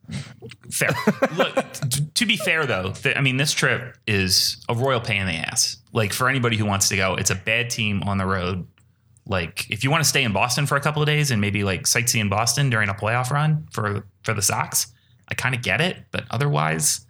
fair. 0.71 0.89
look, 1.37 1.55
t- 1.73 2.05
to 2.13 2.25
be 2.25 2.37
fair 2.37 2.65
though, 2.65 2.91
th- 2.93 3.15
I 3.17 3.21
mean, 3.21 3.35
this 3.37 3.51
trip 3.51 3.97
is 4.07 4.63
a 4.69 4.73
royal 4.75 5.01
pain 5.01 5.21
in 5.21 5.27
the 5.27 5.33
ass. 5.33 5.77
Like 5.91 6.13
for 6.13 6.29
anybody 6.29 6.55
who 6.57 6.65
wants 6.65 6.87
to 6.89 6.95
go, 6.95 7.15
it's 7.15 7.29
a 7.31 7.35
bad 7.35 7.69
team 7.69 8.01
on 8.03 8.17
the 8.17 8.25
road. 8.25 8.65
Like 9.25 9.69
if 9.69 9.83
you 9.83 9.91
want 9.91 10.03
to 10.03 10.09
stay 10.09 10.23
in 10.23 10.31
Boston 10.31 10.65
for 10.65 10.75
a 10.77 10.81
couple 10.81 11.01
of 11.01 11.05
days 11.05 11.29
and 11.31 11.39
maybe 11.41 11.63
like 11.63 11.83
sightsee 11.83 12.19
in 12.21 12.29
Boston 12.29 12.69
during 12.69 12.87
a 12.89 12.93
playoff 12.93 13.29
run 13.29 13.67
for 13.71 14.07
for 14.29 14.35
the 14.35 14.41
Sox, 14.41 14.87
I 15.27 15.33
kind 15.35 15.53
of 15.55 15.61
get 15.61 15.81
it. 15.81 15.97
But 16.11 16.25
otherwise, 16.31 17.05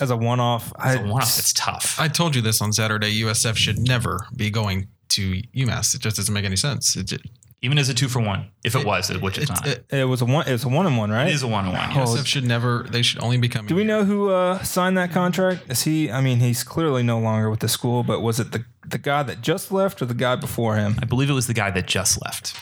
As 0.00 0.10
a 0.10 0.16
one 0.16 0.40
off, 0.40 0.72
as 0.82 0.96
a 0.96 1.02
one-off, 1.02 1.38
it's 1.38 1.52
tough. 1.52 1.96
I 2.00 2.08
told 2.08 2.34
you 2.34 2.42
this 2.42 2.60
on 2.60 2.72
Saturday. 2.72 3.12
USF 3.22 3.56
should 3.56 3.78
never 3.78 4.26
be 4.34 4.50
going 4.50 4.88
to 5.10 5.40
UMass. 5.54 5.94
It 5.94 6.00
just 6.00 6.16
doesn't 6.16 6.34
make 6.34 6.44
any 6.44 6.56
sense. 6.56 6.96
It, 6.96 7.12
it, 7.12 7.20
Even 7.62 7.78
as 7.78 7.88
a 7.88 7.94
two 7.94 8.08
for 8.08 8.20
one, 8.20 8.48
if 8.64 8.74
it, 8.74 8.84
was, 8.84 9.08
which 9.20 9.38
it's, 9.38 9.50
not. 9.50 9.66
it- 9.66 9.84
it 9.90 10.04
was 10.04 10.20
a 10.20 10.24
one. 10.24 10.46
It 10.48 10.52
was 10.52 10.64
a 10.64 10.68
one 10.68 10.86
on 10.86 10.96
one, 10.96 11.10
right? 11.10 11.28
it 11.28 11.34
is 11.34 11.42
a 11.44 11.46
one 11.48 11.64
on 11.66 11.72
one. 11.74 11.90
Oh, 11.92 12.04
USF 12.14 12.26
should 12.26 12.44
never. 12.44 12.84
They 12.90 13.02
should 13.02 13.22
only 13.22 13.36
be 13.38 13.48
coming. 13.48 13.68
Do 13.68 13.76
we 13.76 13.84
know 13.84 14.04
who 14.04 14.30
uh, 14.30 14.60
signed 14.64 14.98
that 14.98 15.12
contract? 15.12 15.70
Is 15.70 15.82
he? 15.84 16.10
I 16.10 16.20
mean, 16.20 16.40
he's 16.40 16.64
clearly 16.64 17.02
no 17.02 17.18
longer 17.20 17.48
with 17.50 17.60
the 17.60 17.68
school. 17.68 18.02
But 18.02 18.20
was 18.20 18.40
it 18.40 18.50
the 18.52 18.64
the 18.86 18.98
guy 18.98 19.22
that 19.22 19.40
just 19.42 19.70
left 19.70 20.02
or 20.02 20.06
the 20.06 20.14
guy 20.14 20.34
before 20.36 20.74
him? 20.76 20.96
I 21.00 21.04
believe 21.06 21.30
it 21.30 21.34
was 21.34 21.46
the 21.46 21.54
guy 21.54 21.70
that 21.70 21.86
just 21.86 22.20
left. 22.24 22.54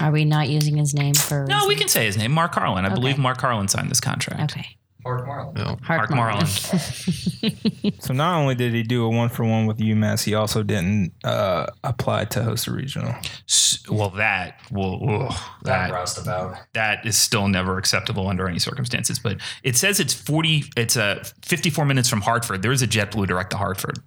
Are 0.00 0.10
we 0.10 0.24
not 0.24 0.48
using 0.48 0.76
his 0.76 0.94
name 0.94 1.14
for? 1.14 1.46
No, 1.48 1.66
we 1.66 1.74
can 1.76 1.88
say 1.88 2.06
his 2.06 2.16
name, 2.16 2.32
Mark 2.32 2.54
Harlan. 2.54 2.84
I 2.84 2.94
believe 2.94 3.18
Mark 3.18 3.40
Harlan 3.40 3.68
signed 3.68 3.90
this 3.90 4.00
contract. 4.00 4.52
Okay. 4.56 4.66
Mark 5.04 5.26
Marlin. 5.26 5.54
No. 5.54 5.78
Mark 5.88 6.10
Marlin. 6.10 6.46
So 8.00 8.12
not 8.14 8.38
only 8.38 8.54
did 8.54 8.72
he 8.74 8.82
do 8.82 9.04
a 9.04 9.08
one 9.08 9.28
for 9.28 9.44
one 9.44 9.66
with 9.66 9.78
UMass, 9.78 10.24
he 10.24 10.34
also 10.34 10.62
didn't 10.62 11.12
uh, 11.24 11.66
apply 11.84 12.26
to 12.26 12.42
host 12.42 12.66
a 12.66 12.72
regional. 12.72 13.14
S- 13.48 13.82
well, 13.90 14.10
that 14.10 14.58
will 14.70 15.00
ugh, 15.08 15.32
That 15.64 15.88
that 15.88 15.92
roused 15.92 16.18
about. 16.20 16.56
that 16.74 17.04
is 17.06 17.16
still 17.16 17.48
never 17.48 17.78
acceptable 17.78 18.28
under 18.28 18.48
any 18.48 18.58
circumstances. 18.58 19.18
But 19.18 19.38
it 19.62 19.76
says 19.76 20.00
it's 20.00 20.14
forty. 20.14 20.64
It's 20.76 20.96
a 20.96 21.22
fifty-four 21.42 21.84
minutes 21.84 22.08
from 22.08 22.20
Hartford. 22.22 22.62
There 22.62 22.72
is 22.72 22.82
a 22.82 22.86
JetBlue 22.86 23.26
direct 23.26 23.50
to 23.52 23.56
Hartford 23.56 23.98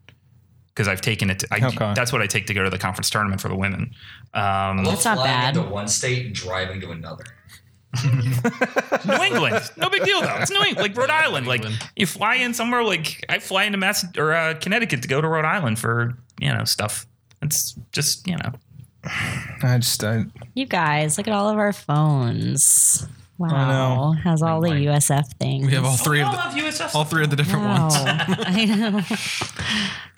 because 0.73 0.87
I've 0.87 1.01
taken 1.01 1.29
it. 1.29 1.39
To, 1.39 1.47
I, 1.51 1.65
Okay. 1.67 1.93
That's 1.95 2.11
what 2.11 2.21
I 2.21 2.27
take 2.27 2.47
to 2.47 2.53
go 2.53 2.63
to 2.63 2.69
the 2.69 2.77
conference 2.77 3.09
tournament 3.09 3.41
for 3.41 3.47
the 3.47 3.55
women. 3.55 3.91
Um, 4.33 4.83
That's 4.83 5.05
not 5.05 5.17
Flying 5.17 5.31
bad. 5.31 5.55
Into 5.55 5.69
one 5.69 5.87
state 5.87 6.25
and 6.25 6.35
driving 6.35 6.81
to 6.81 6.91
another. 6.91 7.25
New 9.05 9.23
England, 9.23 9.69
no 9.77 9.87
big 9.87 10.03
deal 10.03 10.21
though. 10.21 10.35
It's 10.39 10.49
New 10.49 10.63
England, 10.63 10.77
like 10.79 10.97
Rhode 10.97 11.11
Island. 11.11 11.45
Like 11.45 11.63
you 11.95 12.07
fly 12.07 12.35
in 12.35 12.55
somewhere. 12.55 12.83
Like 12.83 13.23
I 13.29 13.37
fly 13.37 13.65
into 13.65 13.77
Mass 13.77 14.03
or 14.17 14.33
uh, 14.33 14.55
Connecticut 14.59 15.03
to 15.03 15.07
go 15.07 15.21
to 15.21 15.27
Rhode 15.27 15.45
Island 15.45 15.77
for 15.77 16.17
you 16.39 16.51
know 16.51 16.63
stuff. 16.63 17.05
It's 17.43 17.73
just 17.91 18.27
you 18.27 18.35
know. 18.37 18.51
I 19.61 19.77
just 19.77 20.03
I, 20.03 20.25
You 20.55 20.65
guys, 20.65 21.17
look 21.19 21.27
at 21.27 21.33
all 21.33 21.49
of 21.49 21.57
our 21.57 21.73
phones. 21.73 23.05
Wow. 23.51 24.11
know. 24.13 24.19
Has 24.23 24.41
all 24.41 24.61
the 24.61 24.69
USF 24.69 25.33
things. 25.39 25.65
We 25.67 25.73
have 25.73 25.85
all 25.85 25.97
three 25.97 26.21
of 26.21 26.31
the 26.31 26.37
love 26.37 26.53
USF. 26.53 26.95
all 26.95 27.03
three 27.05 27.23
of 27.23 27.29
the 27.29 27.35
different 27.35 27.65
Wow. 27.65 27.81
ones. 27.89 27.95
I 28.05 28.65
know. 28.65 29.01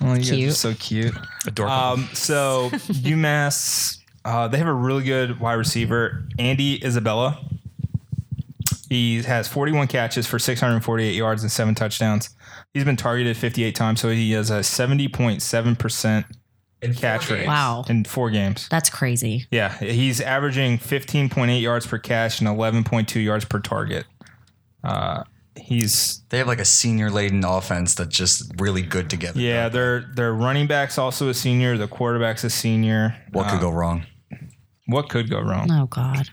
oh, 0.01 0.13
you 0.13 0.17
guys 0.19 0.31
are 0.31 0.35
Cute. 0.35 0.53
so 0.55 0.73
cute. 0.75 1.13
Adorable. 1.47 1.73
Um, 1.75 2.09
so 2.13 2.69
UMass, 2.71 3.97
uh, 4.23 4.47
they 4.47 4.57
have 4.57 4.67
a 4.67 4.73
really 4.73 5.03
good 5.03 5.39
wide 5.39 5.53
receiver, 5.53 6.27
Andy 6.39 6.83
Isabella. 6.85 7.39
He 8.89 9.23
has 9.23 9.47
41 9.47 9.87
catches 9.87 10.27
for 10.27 10.37
648 10.37 11.13
yards 11.15 11.41
and 11.41 11.51
seven 11.51 11.73
touchdowns. 11.75 12.29
He's 12.73 12.83
been 12.83 12.95
targeted 12.97 13.35
58 13.35 13.73
times, 13.75 13.99
so 14.01 14.09
he 14.09 14.31
has 14.33 14.49
a 14.51 14.59
70.7 14.59 15.79
percent 15.79 16.25
In 16.27 16.33
four 16.33 16.44
catch 16.81 17.29
rate. 17.31 17.47
Wow. 17.47 17.85
in 17.89 18.03
four 18.05 18.29
games. 18.29 18.67
That's 18.69 18.89
crazy. 18.89 19.47
Yeah, 19.51 19.75
he's 19.77 20.21
averaging 20.21 20.77
15.8 20.77 21.61
yards 21.61 21.87
per 21.87 21.97
catch 21.97 22.39
and 22.39 22.47
11.2 22.49 23.23
yards 23.23 23.45
per 23.45 23.59
target. 23.59 24.05
Uh, 24.83 25.23
he's 25.55 26.21
They 26.29 26.37
have 26.37 26.47
like 26.47 26.59
a 26.59 26.65
senior 26.65 27.09
laden 27.09 27.43
offense 27.43 27.95
that's 27.95 28.15
just 28.15 28.51
really 28.59 28.81
good 28.83 29.09
together. 29.09 29.39
yeah, 29.39 29.67
their 29.69 30.01
their 30.13 30.33
running 30.33 30.67
back's 30.67 30.97
also 30.97 31.29
a 31.29 31.33
senior. 31.33 31.77
The 31.77 31.87
quarterback's 31.87 32.43
a 32.43 32.49
senior. 32.49 33.15
What 33.31 33.47
could 33.49 33.57
Uh, 33.57 33.61
go 33.61 33.69
wrong? 33.71 34.05
What 34.87 35.09
could 35.09 35.29
go 35.29 35.39
wrong? 35.41 35.67
Oh 35.71 35.87
God. 35.87 36.29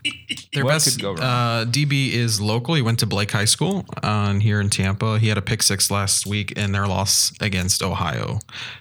Their 0.53 0.63
What 0.63 0.71
best 0.73 0.91
could 0.91 1.01
go 1.01 1.13
wrong? 1.13 1.19
uh, 1.21 1.65
DB 1.67 2.11
is 2.11 2.39
local. 2.39 2.75
He 2.75 2.83
went 2.83 2.99
to 2.99 3.07
Blake 3.07 3.31
High 3.31 3.45
School 3.45 3.83
on 4.03 4.41
here 4.41 4.61
in 4.61 4.69
Tampa. 4.69 5.17
He 5.17 5.27
had 5.29 5.39
a 5.39 5.41
pick 5.41 5.63
six 5.63 5.89
last 5.89 6.27
week 6.27 6.51
in 6.51 6.71
their 6.71 6.85
loss 6.85 7.33
against 7.41 7.81
Ohio. 7.81 8.37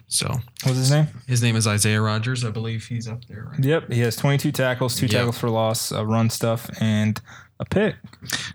So 0.08 0.28
What's 0.64 0.76
his 0.76 0.90
name? 0.90 1.06
his 1.26 1.42
name 1.42 1.56
is 1.56 1.66
Isaiah 1.66 2.02
Rogers. 2.02 2.44
I 2.44 2.50
believe 2.50 2.84
he's 2.86 3.08
up 3.08 3.24
there. 3.26 3.48
Right? 3.52 3.64
Yep, 3.64 3.90
he 3.92 4.00
has 4.00 4.14
22 4.16 4.52
tackles, 4.52 4.96
two 4.96 5.06
Yep. 5.06 5.12
tackles 5.12 5.38
for 5.38 5.48
loss, 5.48 5.90
a 5.90 6.04
run 6.04 6.28
stuff, 6.28 6.68
and 6.78 7.18
a 7.58 7.64
pick. 7.64 7.96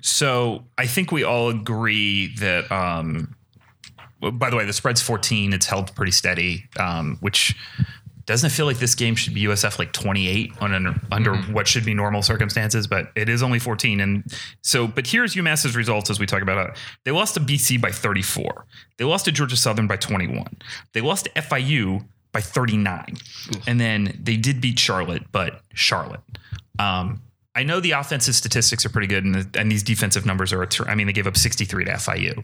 So 0.01 0.65
I 0.77 0.85
think 0.85 1.11
we 1.11 1.23
all 1.23 1.49
agree 1.49 2.35
that. 2.35 2.71
Um, 2.71 3.33
by 4.19 4.49
the 4.49 4.55
way, 4.55 4.65
the 4.65 4.73
spread's 4.73 5.01
14. 5.01 5.53
It's 5.53 5.67
held 5.67 5.95
pretty 5.95 6.11
steady, 6.11 6.65
um, 6.79 7.17
which 7.21 7.55
doesn't 8.27 8.47
it 8.47 8.53
feel 8.53 8.65
like 8.65 8.77
this 8.77 8.93
game 8.93 9.15
should 9.15 9.33
be 9.33 9.45
USF 9.45 9.79
like 9.79 9.93
28 9.93 10.51
on 10.59 10.73
an, 10.73 10.99
under 11.13 11.35
what 11.53 11.65
should 11.65 11.85
be 11.85 11.93
normal 11.93 12.21
circumstances, 12.21 12.85
but 12.85 13.09
it 13.15 13.29
is 13.29 13.41
only 13.41 13.57
14. 13.57 14.01
And 14.01 14.23
so, 14.61 14.85
but 14.85 15.07
here's 15.07 15.33
UMass's 15.33 15.77
results 15.77 16.09
as 16.09 16.19
we 16.19 16.25
talk 16.25 16.41
about 16.41 16.69
it. 16.69 16.77
They 17.05 17.11
lost 17.11 17.35
to 17.35 17.39
BC 17.39 17.81
by 17.81 17.89
34. 17.89 18.65
They 18.97 19.05
lost 19.05 19.25
to 19.25 19.31
Georgia 19.31 19.55
Southern 19.55 19.87
by 19.87 19.95
21. 19.95 20.45
They 20.91 20.99
lost 20.99 21.25
to 21.25 21.31
FIU 21.41 22.05
by 22.33 22.41
39. 22.41 23.15
And 23.65 23.79
then 23.79 24.19
they 24.21 24.35
did 24.35 24.59
beat 24.59 24.77
Charlotte, 24.77 25.23
but 25.31 25.61
Charlotte. 25.73 26.19
Um, 26.79 27.21
I 27.55 27.63
know 27.63 27.79
the 27.79 27.91
offensive 27.91 28.35
statistics 28.35 28.85
are 28.85 28.89
pretty 28.89 29.07
good, 29.07 29.23
and, 29.23 29.35
the, 29.35 29.59
and 29.59 29.71
these 29.71 29.83
defensive 29.83 30.25
numbers 30.25 30.51
are. 30.51 30.67
I 30.85 30.95
mean, 30.95 31.07
they 31.07 31.13
gave 31.13 31.27
up 31.27 31.37
63 31.37 31.85
to 31.85 31.91
FIU, 31.91 32.43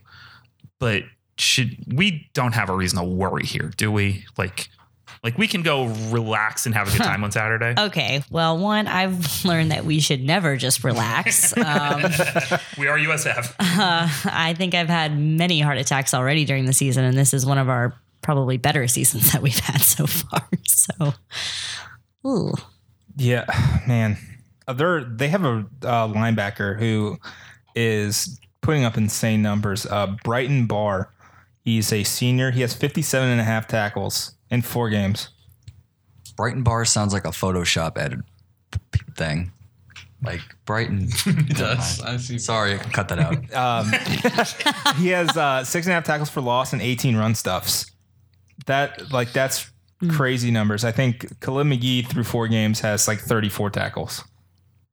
but 0.80 1.04
should 1.38 1.76
we 1.92 2.28
don't 2.32 2.54
have 2.54 2.70
a 2.70 2.74
reason 2.74 2.98
to 2.98 3.04
worry 3.04 3.44
here, 3.44 3.70
do 3.76 3.92
we? 3.92 4.24
Like, 4.38 4.70
like 5.24 5.38
we 5.38 5.48
can 5.48 5.62
go 5.62 5.86
relax 6.10 6.66
and 6.66 6.74
have 6.74 6.86
a 6.86 6.90
good 6.90 7.02
time 7.02 7.24
on 7.24 7.32
Saturday. 7.32 7.74
Okay. 7.76 8.22
Well, 8.30 8.58
one, 8.58 8.86
I've 8.86 9.44
learned 9.44 9.70
that 9.70 9.86
we 9.86 9.98
should 9.98 10.22
never 10.22 10.56
just 10.56 10.84
relax. 10.84 11.56
Um, 11.56 12.02
we 12.78 12.86
are 12.88 12.98
USF. 12.98 13.54
I 13.58 14.52
think 14.52 14.74
I've 14.74 14.90
had 14.90 15.18
many 15.18 15.60
heart 15.60 15.78
attacks 15.78 16.12
already 16.12 16.44
during 16.44 16.66
the 16.66 16.74
season, 16.74 17.04
and 17.04 17.16
this 17.16 17.32
is 17.32 17.46
one 17.46 17.56
of 17.56 17.70
our 17.70 17.94
probably 18.20 18.58
better 18.58 18.86
seasons 18.86 19.32
that 19.32 19.40
we've 19.40 19.58
had 19.58 19.80
so 19.80 20.06
far. 20.06 20.46
So, 20.66 21.14
ooh. 22.26 22.52
Yeah, 23.16 23.46
man. 23.88 24.18
Uh, 24.68 24.74
They're 24.74 25.04
they 25.04 25.28
have 25.28 25.44
a 25.44 25.66
uh, 25.82 26.08
linebacker 26.08 26.78
who 26.78 27.18
is 27.74 28.38
putting 28.60 28.84
up 28.84 28.98
insane 28.98 29.40
numbers. 29.40 29.86
Uh, 29.86 30.16
Bryton 30.22 30.66
Barr, 30.66 31.12
he's 31.64 31.92
a 31.92 32.02
senior. 32.02 32.50
He 32.50 32.60
has 32.60 32.74
57 32.74 33.26
and 33.26 33.40
a 33.40 33.44
half 33.44 33.66
tackles 33.66 34.33
in 34.50 34.62
four 34.62 34.90
games. 34.90 35.28
Brighton 36.36 36.62
Bar 36.62 36.84
sounds 36.84 37.12
like 37.12 37.24
a 37.24 37.30
Photoshop 37.30 37.96
edit 37.98 38.20
thing. 39.16 39.52
Like 40.22 40.40
Brighton. 40.64 41.08
It 41.26 41.56
does. 41.56 42.00
I 42.00 42.16
see. 42.16 42.38
Sorry, 42.38 42.74
I 42.74 42.78
can 42.78 42.90
cut 42.90 43.08
that 43.08 43.18
out. 43.18 44.96
He 44.96 45.08
has 45.08 45.36
uh, 45.36 45.64
six 45.64 45.86
and 45.86 45.92
a 45.92 45.94
half 45.94 46.04
tackles 46.04 46.30
for 46.30 46.40
loss 46.40 46.72
and 46.72 46.80
18 46.80 47.16
run 47.16 47.34
stuffs. 47.34 47.90
That 48.66 49.12
like 49.12 49.32
that's 49.32 49.70
crazy 50.10 50.50
numbers. 50.50 50.84
I 50.84 50.92
think 50.92 51.40
Khalid 51.40 51.66
McGee 51.66 52.06
through 52.08 52.24
four 52.24 52.48
games 52.48 52.80
has 52.80 53.06
like 53.06 53.20
34 53.20 53.70
tackles. 53.70 54.24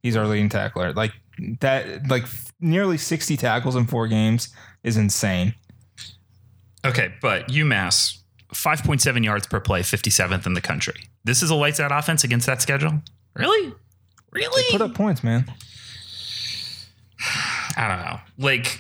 He's 0.04 0.18
our 0.18 0.28
leading 0.28 0.50
tackler. 0.50 0.94
Like 0.94 1.14
that, 1.60 2.10
like 2.10 2.26
nearly 2.60 2.98
60 2.98 3.38
tackles 3.38 3.76
in 3.76 3.88
four 3.88 4.08
games 4.08 4.50
is 4.84 4.98
insane. 4.98 5.54
Okay, 6.86 7.14
but 7.22 7.48
UMass 7.50 8.21
5.7 8.54 9.24
yards 9.24 9.48
per 9.48 9.60
play, 9.60 9.82
57th 9.82 10.46
in 10.46 10.54
the 10.54 10.62
country. 10.62 11.10
This 11.24 11.42
is 11.42 11.50
a 11.50 11.56
lights 11.56 11.80
out 11.80 11.92
offense 11.92 12.24
against 12.24 12.46
that 12.48 12.62
schedule. 12.62 13.02
Really? 13.36 13.74
Really? 14.32 14.64
Put 14.72 14.82
up 14.82 14.94
points, 14.94 15.24
man. 15.24 15.46
I 17.78 17.88
don't 17.88 18.06
know. 18.06 18.20
Like 18.38 18.80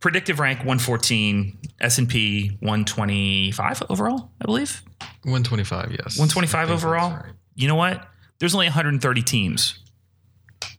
predictive 0.00 0.38
rank 0.40 0.58
114, 0.60 1.58
S&P 1.80 2.48
125 2.60 3.82
overall, 3.90 4.30
I 4.40 4.44
believe. 4.44 4.82
125, 5.24 5.90
yes. 5.92 6.18
125 6.18 6.54
I 6.54 6.62
think 6.66 6.70
that's 6.70 6.84
overall. 6.84 7.10
right. 7.10 7.32
You 7.54 7.68
know 7.68 7.74
what? 7.76 8.06
There's 8.38 8.54
only 8.54 8.66
130 8.66 9.22
teams. 9.22 9.78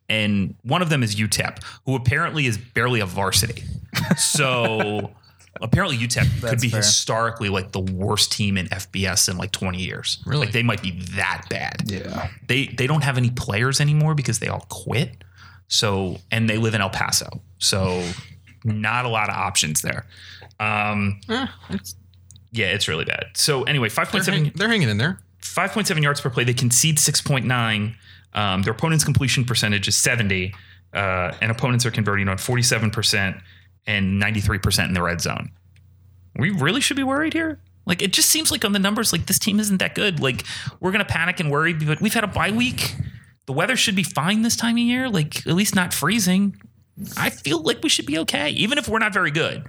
And 0.10 0.56
one 0.64 0.82
of 0.82 0.90
them 0.90 1.02
is 1.02 1.16
UTEP, 1.16 1.64
who 1.86 1.96
apparently 1.96 2.46
is 2.46 2.58
barely 2.58 3.00
a 3.00 3.06
varsity. 3.06 3.64
So 4.18 5.12
apparently 5.62 5.98
UTEP 5.98 6.42
could 6.50 6.60
be 6.62 6.70
fair. 6.70 6.78
historically 6.82 7.50
like 7.50 7.72
the 7.72 7.80
worst 7.80 8.32
team 8.32 8.58
in 8.58 8.68
FBS 8.68 9.30
in 9.30 9.38
like 9.38 9.52
20 9.52 9.78
years. 9.82 10.20
Really? 10.26 10.46
Like 10.46 10.54
they 10.54 10.64
might 10.64 10.82
be 10.82 10.92
that 11.16 11.46
bad. 11.50 11.84
Yeah. 11.86 12.30
They 12.48 12.68
they 12.68 12.88
don't 12.88 13.04
have 13.04 13.18
any 13.18 13.30
players 13.30 13.80
anymore 13.80 14.16
because 14.16 14.40
they 14.40 14.48
all 14.48 14.66
quit. 14.70 15.24
So 15.68 16.18
and 16.32 16.50
they 16.50 16.58
live 16.58 16.74
in 16.74 16.82
El 16.82 16.90
Paso. 16.90 17.42
So 17.60 18.04
not 18.64 19.06
a 19.06 19.10
lot 19.10 19.30
of 19.30 19.36
options 19.36 19.82
there. 19.82 20.06
Um, 20.60 21.20
Eh, 21.30 21.48
it's- 21.70 21.96
yeah, 22.52 22.68
it's 22.68 22.88
really 22.88 23.06
bad. 23.06 23.26
So 23.36 23.64
anyway, 23.64 23.90
they're, 23.90 24.06
5.7 24.06 24.34
hang- 24.34 24.52
they're 24.56 24.68
hanging 24.70 24.90
in 24.90 24.98
there. 24.98 25.20
5.7 25.42 26.02
yards 26.04 26.22
per 26.22 26.30
play. 26.30 26.44
They 26.44 26.54
concede 26.54 26.98
6.9. 26.98 27.96
Um, 28.34 28.62
their 28.62 28.74
opponent's 28.74 29.04
completion 29.04 29.44
percentage 29.44 29.88
is 29.88 29.96
70, 29.98 30.54
uh, 30.94 31.34
and 31.42 31.52
opponents 31.52 31.86
are 31.86 31.92
converting 31.92 32.28
on 32.30 32.38
47% 32.38 33.42
and 33.86 34.22
93% 34.22 34.88
in 34.88 34.94
the 34.94 35.02
red 35.02 35.22
zone. 35.22 35.52
We 36.38 36.50
really 36.50 36.82
should 36.82 36.98
be 36.98 37.04
worried 37.04 37.34
here. 37.34 37.60
Like 37.86 38.02
it 38.02 38.14
just 38.14 38.30
seems 38.30 38.52
like 38.52 38.64
on 38.64 38.72
the 38.72 38.80
numbers, 38.80 39.12
like 39.12 39.26
this 39.26 39.40
team 39.40 39.60
isn't 39.60 39.78
that 39.78 39.96
good. 39.96 40.20
Like 40.20 40.46
we're 40.80 40.92
gonna 40.92 41.06
panic 41.06 41.40
and 41.40 41.52
worry, 41.52 41.74
but 41.74 42.02
we've 42.02 42.14
had 42.14 42.24
a 42.24 42.28
bye 42.28 42.52
week. 42.52 42.96
The 43.46 43.54
weather 43.54 43.76
should 43.76 43.96
be 43.96 44.04
fine 44.04 44.42
this 44.42 44.56
time 44.56 44.76
of 44.76 44.80
year. 44.80 45.10
Like 45.10 45.46
at 45.46 45.54
least 45.54 45.76
not 45.76 45.94
freezing. 45.94 46.56
I 47.18 47.30
feel 47.30 47.62
like 47.62 47.84
we 47.84 47.90
should 47.90 48.06
be 48.06 48.18
okay, 48.20 48.50
even 48.52 48.78
if 48.78 48.88
we're 48.88 49.00
not 49.00 49.14
very 49.14 49.32
good. 49.32 49.66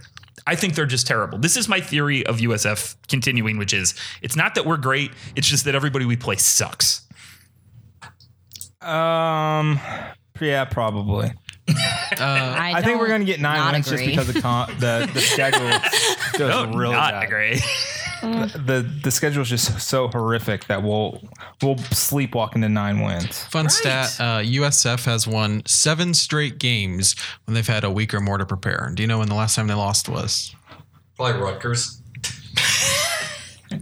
I 0.46 0.56
think 0.56 0.74
they're 0.74 0.86
just 0.86 1.06
terrible. 1.06 1.38
This 1.38 1.56
is 1.56 1.68
my 1.68 1.80
theory 1.80 2.24
of 2.26 2.36
USF 2.36 2.96
continuing, 3.08 3.56
which 3.56 3.72
is 3.72 3.94
it's 4.20 4.36
not 4.36 4.54
that 4.56 4.66
we're 4.66 4.76
great, 4.76 5.10
it's 5.34 5.48
just 5.48 5.64
that 5.64 5.74
everybody 5.74 6.04
we 6.04 6.16
play 6.16 6.36
sucks. 6.36 7.06
Um. 8.80 9.80
Yeah, 10.40 10.66
probably. 10.66 11.32
I, 11.68 12.72
I 12.76 12.82
think 12.82 13.00
we're 13.00 13.08
gonna 13.08 13.24
get 13.24 13.40
nine 13.40 13.56
not 13.58 13.72
wins 13.72 13.88
just 13.88 14.04
because 14.04 14.32
the 14.32 14.40
con- 14.40 14.70
the 14.78 15.08
the 15.12 15.20
schedule 15.20 15.70
goes 16.38 16.74
really 16.74 16.92
not 16.92 17.12
bad. 17.12 17.24
agree. 17.24 17.60
The 18.22 18.90
the 19.02 19.10
schedule 19.10 19.42
is 19.42 19.50
just 19.50 19.80
so 19.80 20.08
horrific 20.08 20.66
that 20.66 20.82
we'll 20.82 21.22
we'll 21.62 21.76
sleepwalk 21.76 22.54
into 22.54 22.68
nine 22.68 23.00
wins. 23.00 23.44
Fun 23.44 23.68
stat 23.68 24.16
uh, 24.18 24.38
USF 24.40 25.04
has 25.04 25.26
won 25.26 25.62
seven 25.66 26.14
straight 26.14 26.58
games 26.58 27.16
when 27.44 27.54
they've 27.54 27.66
had 27.66 27.84
a 27.84 27.90
week 27.90 28.14
or 28.14 28.20
more 28.20 28.38
to 28.38 28.46
prepare. 28.46 28.90
Do 28.94 29.02
you 29.02 29.06
know 29.06 29.18
when 29.18 29.28
the 29.28 29.34
last 29.34 29.56
time 29.56 29.66
they 29.66 29.74
lost 29.74 30.08
was? 30.08 30.54
Probably 31.16 31.40
Rutgers. 31.40 32.00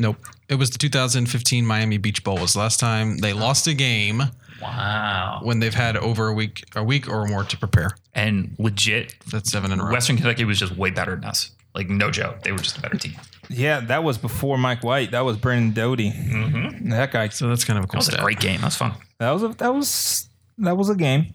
Nope. 0.00 0.16
It 0.48 0.56
was 0.56 0.70
the 0.70 0.78
2015 0.78 1.64
Miami 1.64 1.98
Beach 1.98 2.24
Bowl. 2.24 2.38
Was 2.38 2.54
the 2.54 2.58
last 2.58 2.80
time 2.80 3.18
they 3.18 3.32
lost 3.32 3.66
a 3.68 3.74
game 3.74 4.22
wow. 4.64 5.40
when 5.42 5.60
they've 5.60 5.74
had 5.74 5.96
over 5.96 6.28
a 6.28 6.34
week, 6.34 6.64
a 6.74 6.82
week 6.82 7.08
or 7.08 7.26
more 7.26 7.44
to 7.44 7.56
prepare. 7.56 7.90
And 8.14 8.54
legit, 8.58 9.14
That's 9.30 9.50
seven 9.50 9.72
in 9.72 9.80
a 9.80 9.84
row. 9.84 9.92
Western 9.92 10.16
Kentucky 10.16 10.44
was 10.44 10.58
just 10.58 10.76
way 10.76 10.90
better 10.90 11.14
than 11.14 11.24
us. 11.24 11.50
Like 11.74 11.88
no 11.88 12.10
joke, 12.10 12.42
they 12.42 12.52
were 12.52 12.58
just 12.58 12.78
a 12.78 12.80
better 12.80 12.96
team. 12.96 13.14
Yeah, 13.48 13.80
that 13.80 14.04
was 14.04 14.16
before 14.16 14.56
Mike 14.56 14.84
White. 14.84 15.10
That 15.10 15.22
was 15.22 15.36
Brandon 15.36 15.72
Doughty. 15.72 16.10
Mm-hmm. 16.10 16.90
That 16.90 17.12
guy. 17.12 17.28
so 17.28 17.48
that's 17.48 17.64
kind 17.64 17.78
of 17.78 17.84
a 17.84 17.88
cool. 17.88 18.00
That 18.00 18.10
cool 18.10 18.16
was 18.16 18.20
a 18.20 18.22
great 18.22 18.40
game. 18.40 18.60
That 18.60 18.68
was 18.68 18.76
fun. 18.76 18.92
That 19.18 19.30
was 19.32 19.42
a 19.42 19.48
that 19.48 19.74
was 19.74 20.28
that 20.58 20.76
was 20.76 20.88
a 20.88 20.94
game. 20.94 21.26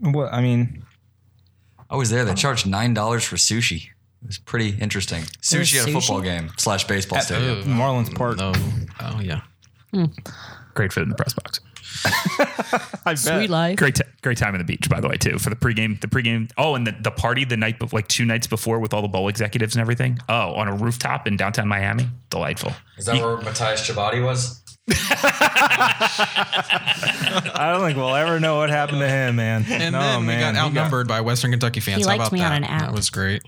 What 0.00 0.32
I 0.32 0.40
mean, 0.40 0.84
I 1.90 1.96
was 1.96 2.10
there. 2.10 2.24
They 2.24 2.34
charged 2.34 2.66
nine 2.66 2.94
dollars 2.94 3.24
for 3.24 3.36
sushi. 3.36 3.88
It 4.22 4.26
was 4.26 4.38
pretty 4.38 4.70
interesting. 4.70 5.22
Sushi 5.42 5.80
at 5.82 5.88
a 5.88 5.92
football 5.92 6.20
game 6.20 6.50
slash 6.56 6.86
baseball 6.86 7.20
stadium. 7.20 7.62
Marlins 7.64 8.14
Park. 8.14 8.38
No. 8.38 8.52
Oh 9.00 9.20
yeah. 9.20 9.42
Hmm. 9.92 10.06
Great 10.74 10.92
fit 10.92 11.02
in 11.02 11.10
the 11.10 11.16
press 11.16 11.34
box. 11.34 11.60
I 13.04 13.12
bet. 13.12 13.18
Sweet 13.18 13.50
life. 13.50 13.76
Great, 13.76 13.96
t- 13.96 14.04
great 14.22 14.38
time 14.38 14.54
on 14.54 14.58
the 14.58 14.64
beach, 14.64 14.88
by 14.88 15.00
the 15.00 15.08
way, 15.08 15.16
too. 15.16 15.38
For 15.38 15.50
the 15.50 15.56
pregame, 15.56 16.00
the 16.00 16.08
pregame. 16.08 16.50
Oh, 16.56 16.74
and 16.74 16.86
the, 16.86 16.94
the 17.00 17.10
party 17.10 17.44
the 17.44 17.56
night, 17.56 17.78
bef- 17.78 17.92
like 17.92 18.08
two 18.08 18.24
nights 18.24 18.46
before, 18.46 18.78
with 18.78 18.92
all 18.94 19.02
the 19.02 19.08
bowl 19.08 19.28
executives 19.28 19.74
and 19.74 19.80
everything. 19.80 20.18
Oh, 20.28 20.54
on 20.54 20.68
a 20.68 20.74
rooftop 20.74 21.26
in 21.26 21.36
downtown 21.36 21.68
Miami, 21.68 22.08
delightful. 22.30 22.72
Is 22.98 23.06
that 23.06 23.16
where 23.16 23.36
Matthias 23.38 23.88
Chabadi 23.88 24.24
was? 24.24 24.60
I 27.54 27.70
don't 27.72 27.86
think 27.86 27.96
we'll 27.96 28.14
ever 28.14 28.40
know 28.40 28.56
what 28.56 28.70
happened 28.70 28.98
to 28.98 29.08
him, 29.08 29.36
man. 29.36 29.64
And 29.68 29.92
no, 29.92 30.00
then 30.00 30.26
man. 30.26 30.36
we 30.36 30.40
got 30.42 30.54
He 30.54 30.60
outnumbered 30.60 31.06
by 31.06 31.20
Western 31.20 31.52
Kentucky 31.52 31.78
fans. 31.80 31.98
He 31.98 32.02
How 32.02 32.08
liked 32.08 32.22
about 32.22 32.32
me 32.32 32.42
on 32.42 32.52
an 32.52 32.64
app. 32.64 32.82
That 32.82 32.92
was 32.92 33.08
great. 33.10 33.42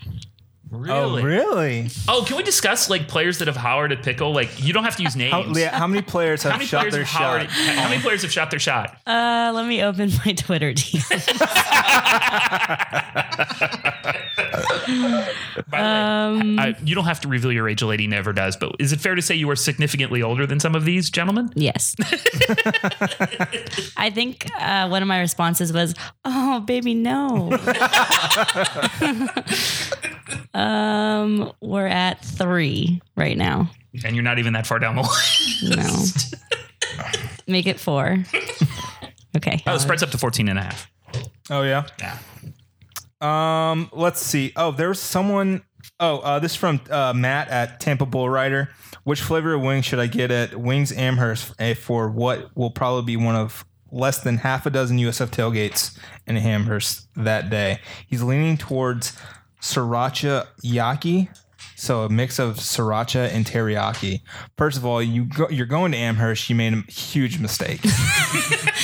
Oh, 0.87 1.21
really? 1.21 1.89
Oh, 2.07 2.23
can 2.27 2.37
we 2.37 2.43
discuss 2.43 2.89
like 2.89 3.07
players 3.07 3.39
that 3.39 3.47
have 3.47 3.57
hollered 3.57 3.91
at 3.91 4.03
pickle? 4.03 4.33
Like 4.33 4.63
you 4.63 4.73
don't 4.73 4.83
have 4.83 4.95
to 4.97 5.03
use 5.03 5.15
names. 5.15 5.31
How, 5.33 5.43
yeah, 5.53 5.77
how 5.77 5.87
many 5.87 6.01
players 6.01 6.43
have 6.43 6.53
How 6.53 6.57
many 6.57 6.67
shot 6.67 6.79
players 6.81 6.93
their 6.93 7.03
have 7.03 7.21
hollered? 7.21 7.49
shot? 7.49 7.75
How 7.75 7.89
many 7.89 8.01
players 8.01 8.21
have 8.21 8.31
shot 8.31 8.51
their 8.51 8.59
shot? 8.59 8.97
Uh, 9.07 9.51
let 9.53 9.65
me 9.65 9.81
open 9.83 10.11
my 10.25 10.33
Twitter 10.33 10.73
DM. 14.85 15.65
By 15.69 15.77
the 15.77 16.55
way, 16.57 16.63
I, 16.63 16.75
you 16.83 16.95
don't 16.95 17.05
have 17.05 17.19
to 17.21 17.27
reveal 17.27 17.51
your 17.51 17.67
age. 17.67 17.81
A 17.81 17.85
lady 17.87 18.07
never 18.07 18.33
does. 18.33 18.55
But 18.57 18.75
is 18.79 18.91
it 18.91 18.99
fair 18.99 19.15
to 19.15 19.21
say 19.21 19.35
you 19.35 19.49
are 19.49 19.55
significantly 19.55 20.21
older 20.21 20.45
than 20.45 20.59
some 20.59 20.75
of 20.75 20.85
these 20.85 21.09
gentlemen? 21.09 21.51
Yes. 21.55 21.95
I 23.97 24.09
think 24.13 24.47
uh, 24.59 24.87
one 24.87 25.01
of 25.01 25.07
my 25.07 25.19
responses 25.19 25.73
was, 25.73 25.95
"Oh, 26.23 26.59
baby, 26.61 26.93
no." 26.93 27.51
um, 30.59 31.51
we're 31.61 31.87
at 31.87 32.23
three 32.23 33.01
right 33.15 33.37
now. 33.37 33.69
And 34.03 34.15
you're 34.15 34.23
not 34.23 34.39
even 34.39 34.53
that 34.53 34.67
far 34.67 34.79
down 34.79 34.95
the 34.95 35.03
line. 35.03 35.77
No, 35.77 36.05
make 37.47 37.65
it 37.65 37.79
four. 37.79 38.17
Okay. 39.37 39.63
Oh, 39.65 39.73
the 39.73 39.79
spread's 39.79 40.03
up 40.03 40.11
to 40.11 40.17
14 40.17 40.49
and 40.49 40.59
a 40.59 40.63
half. 40.63 40.91
Oh 41.49 41.61
yeah. 41.61 41.85
Yeah. 41.99 42.17
Um, 43.21 43.89
let's 43.93 44.21
see. 44.21 44.51
Oh, 44.55 44.71
there's 44.71 44.99
someone. 44.99 45.63
Oh, 45.99 46.19
uh, 46.19 46.39
this 46.39 46.53
is 46.53 46.57
from 46.57 46.81
uh, 46.89 47.13
Matt 47.15 47.49
at 47.49 47.79
Tampa 47.79 48.05
Bull 48.05 48.29
Rider. 48.29 48.69
Which 49.03 49.21
flavor 49.21 49.53
of 49.53 49.61
wings 49.61 49.85
should 49.85 49.99
I 49.99 50.07
get 50.07 50.31
at 50.31 50.55
Wings 50.55 50.91
Amherst 50.91 51.53
eh, 51.59 51.75
for 51.75 52.09
what 52.09 52.55
will 52.55 52.71
probably 52.71 53.03
be 53.03 53.17
one 53.17 53.35
of 53.35 53.63
less 53.91 54.19
than 54.21 54.37
half 54.37 54.65
a 54.65 54.71
dozen 54.71 54.97
USF 54.97 55.29
tailgates 55.29 55.97
in 56.25 56.37
Amherst 56.37 57.07
that 57.15 57.49
day? 57.49 57.79
He's 58.07 58.23
leaning 58.23 58.57
towards 58.57 59.15
sriracha 59.61 60.47
yaki. 60.63 61.29
So 61.77 62.03
a 62.03 62.09
mix 62.09 62.39
of 62.39 62.55
sriracha 62.55 63.29
and 63.31 63.45
teriyaki. 63.45 64.21
First 64.57 64.77
of 64.77 64.85
all, 64.85 65.03
you 65.03 65.25
go, 65.25 65.49
you're 65.49 65.65
going 65.65 65.91
to 65.91 65.97
Amherst. 65.97 66.49
You 66.49 66.55
made 66.55 66.73
a 66.73 66.81
huge 66.91 67.39
mistake. 67.39 67.81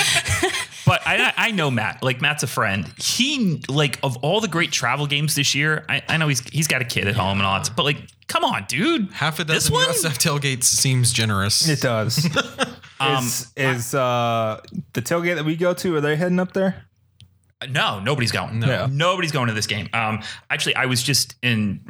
But 0.92 1.04
I, 1.06 1.34
I 1.38 1.52
know 1.52 1.72
Matt. 1.72 2.04
Like 2.04 2.20
Matt's 2.20 2.44
a 2.44 2.48
friend. 2.48 2.86
He 2.98 3.64
like 3.70 3.98
of 4.04 4.18
all 4.18 4.42
the 4.42 4.50
great 4.50 4.74
travel 4.74 5.08
games 5.08 5.36
this 5.36 5.56
year. 5.56 5.86
I, 5.88 6.02
I 6.10 6.18
know 6.18 6.28
he's 6.28 6.42
he's 6.50 6.68
got 6.68 6.82
a 6.82 6.84
kid 6.84 7.08
at 7.08 7.16
home 7.16 7.38
and 7.38 7.48
all 7.48 7.58
that. 7.58 7.74
But 7.78 7.84
like, 7.84 8.10
come 8.28 8.44
on, 8.44 8.66
dude. 8.68 9.10
Half 9.14 9.40
a 9.40 9.46
dozen 9.46 9.74
one? 9.74 9.88
USF 9.88 10.18
tailgates 10.18 10.66
seems 10.66 11.14
generous. 11.14 11.70
It 11.70 11.80
does. 11.80 12.26
is 13.02 13.54
is 13.56 13.96
uh, 13.96 14.60
the 14.92 15.02
tailgate 15.02 15.36
that 15.36 15.46
we 15.46 15.56
go 15.56 15.74
to? 15.74 15.96
Are 15.96 16.02
they 16.02 16.18
heading 16.18 16.42
up 16.42 16.52
there? 16.52 16.84
No, 17.70 18.00
nobody's 18.00 18.32
going. 18.32 18.62
Yeah. 18.62 18.88
Nobody's 18.90 19.32
going 19.32 19.48
to 19.48 19.54
this 19.54 19.68
game. 19.68 19.88
Um, 19.94 20.22
actually, 20.50 20.76
I 20.76 20.86
was 20.88 21.04
just 21.04 21.36
in 21.44 21.82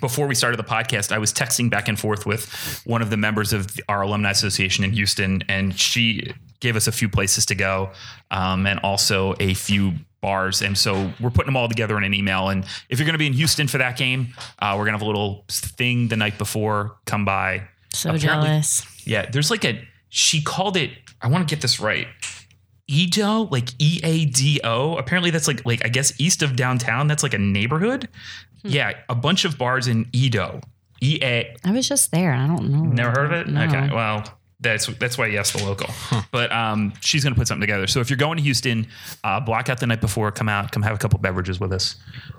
before 0.00 0.26
we 0.26 0.34
started 0.34 0.58
the 0.58 0.64
podcast. 0.64 1.12
I 1.12 1.18
was 1.18 1.32
texting 1.32 1.70
back 1.70 1.88
and 1.88 1.98
forth 1.98 2.26
with 2.26 2.82
one 2.84 3.00
of 3.02 3.10
the 3.10 3.16
members 3.16 3.52
of 3.52 3.68
our 3.88 4.02
alumni 4.02 4.30
association 4.30 4.82
in 4.84 4.92
Houston, 4.92 5.42
and 5.48 5.78
she 5.78 6.32
gave 6.58 6.74
us 6.76 6.86
a 6.86 6.92
few 6.92 7.08
places 7.08 7.46
to 7.46 7.54
go, 7.54 7.90
um, 8.30 8.66
and 8.66 8.80
also 8.80 9.34
a 9.40 9.54
few 9.54 9.92
bars. 10.20 10.60
And 10.62 10.76
so 10.76 11.12
we're 11.20 11.30
putting 11.30 11.46
them 11.46 11.56
all 11.56 11.68
together 11.68 11.96
in 11.96 12.04
an 12.04 12.12
email. 12.12 12.48
And 12.48 12.64
if 12.88 12.98
you're 12.98 13.06
going 13.06 13.14
to 13.14 13.18
be 13.18 13.26
in 13.28 13.32
Houston 13.32 13.68
for 13.68 13.78
that 13.78 13.96
game, 13.96 14.34
uh, 14.58 14.74
we're 14.76 14.84
gonna 14.84 14.98
have 14.98 15.02
a 15.02 15.06
little 15.06 15.44
thing 15.48 16.08
the 16.08 16.16
night 16.16 16.38
before. 16.38 16.96
Come 17.06 17.24
by. 17.24 17.68
So 17.92 18.10
Apparently- 18.14 18.46
jealous. 18.48 19.06
Yeah, 19.06 19.30
there's 19.30 19.50
like 19.50 19.64
a 19.64 19.80
she 20.10 20.42
called 20.42 20.76
it. 20.76 20.90
I 21.22 21.28
want 21.28 21.48
to 21.48 21.54
get 21.54 21.62
this 21.62 21.78
right. 21.80 22.08
EaDo, 22.90 23.50
like 23.50 23.70
E 23.78 24.00
A 24.02 24.24
D 24.26 24.60
O. 24.64 24.96
Apparently, 24.96 25.30
that's 25.30 25.46
like 25.48 25.64
like 25.64 25.84
I 25.84 25.88
guess 25.88 26.18
east 26.20 26.42
of 26.42 26.56
downtown. 26.56 27.06
That's 27.06 27.22
like 27.22 27.34
a 27.34 27.38
neighborhood. 27.38 28.08
Yeah, 28.62 28.92
a 29.08 29.14
bunch 29.14 29.44
of 29.44 29.56
bars 29.56 29.86
in 29.88 30.06
EaDo. 30.06 30.62
E 31.02 31.18
A. 31.22 31.56
I 31.64 31.70
was 31.72 31.88
just 31.88 32.10
there. 32.10 32.32
I 32.32 32.46
don't 32.46 32.68
know. 32.70 32.82
Never 32.82 33.10
heard 33.10 33.26
of 33.26 33.32
it. 33.32 33.48
No. 33.48 33.64
Okay, 33.64 33.88
well. 33.94 34.24
That's 34.62 34.88
that's 34.98 35.16
why 35.16 35.28
you 35.28 35.38
asked 35.38 35.56
the 35.56 35.64
local, 35.64 35.88
but 36.32 36.52
um, 36.52 36.92
she's 37.00 37.24
gonna 37.24 37.34
put 37.34 37.48
something 37.48 37.62
together. 37.62 37.86
So 37.86 38.00
if 38.00 38.10
you're 38.10 38.18
going 38.18 38.36
to 38.36 38.42
Houston, 38.42 38.86
uh, 39.24 39.40
block 39.40 39.70
out 39.70 39.80
the 39.80 39.86
night 39.86 40.02
before, 40.02 40.30
come 40.32 40.50
out, 40.50 40.70
come 40.70 40.82
have 40.82 40.94
a 40.94 40.98
couple 40.98 41.18
beverages 41.18 41.58
with 41.58 41.72
us, 41.72 41.96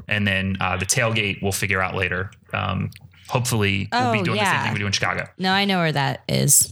and 0.07 0.27
then 0.27 0.55
uh, 0.61 0.77
the 0.77 0.85
tailgate 0.85 1.41
we'll 1.41 1.51
figure 1.51 1.81
out 1.81 1.95
later. 1.95 2.29
Um, 2.53 2.91
hopefully, 3.27 3.89
we'll 3.91 4.13
be 4.13 4.19
Oh, 4.19 4.23
doing 4.23 4.37
the 4.37 4.45
same 4.45 4.61
thing 4.65 4.73
we 4.73 4.77
do 4.77 4.85
in 4.85 4.91
Chicago. 4.91 5.27
No, 5.39 5.51
I 5.51 5.65
know 5.65 5.79
where 5.79 5.91
that 5.93 6.21
is. 6.29 6.71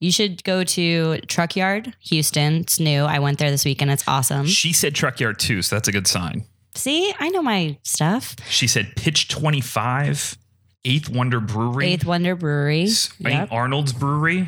You 0.00 0.12
should 0.12 0.44
go 0.44 0.64
to 0.64 1.18
Truck 1.22 1.56
Yard, 1.56 1.94
Houston. 2.00 2.56
It's 2.56 2.78
new. 2.80 3.02
I 3.04 3.18
went 3.18 3.38
there 3.38 3.50
this 3.50 3.64
weekend. 3.64 3.90
It's 3.90 4.06
awesome. 4.06 4.46
She 4.46 4.72
said 4.72 4.94
truck 4.94 5.20
yard 5.20 5.38
too, 5.38 5.62
so 5.62 5.76
that's 5.76 5.88
a 5.88 5.92
good 5.92 6.06
sign. 6.06 6.44
See, 6.74 7.12
I 7.18 7.30
know 7.30 7.42
my 7.42 7.78
stuff. 7.82 8.36
She 8.48 8.66
said 8.66 8.92
pitch 8.96 9.28
25, 9.28 10.36
Eighth 10.84 11.08
Wonder 11.08 11.40
Brewery, 11.40 11.86
Eighth 11.88 12.04
Wonder 12.04 12.36
Brewery. 12.36 12.88
Yep. 13.20 13.48
Arnold's 13.50 13.92
Brewery, 13.92 14.46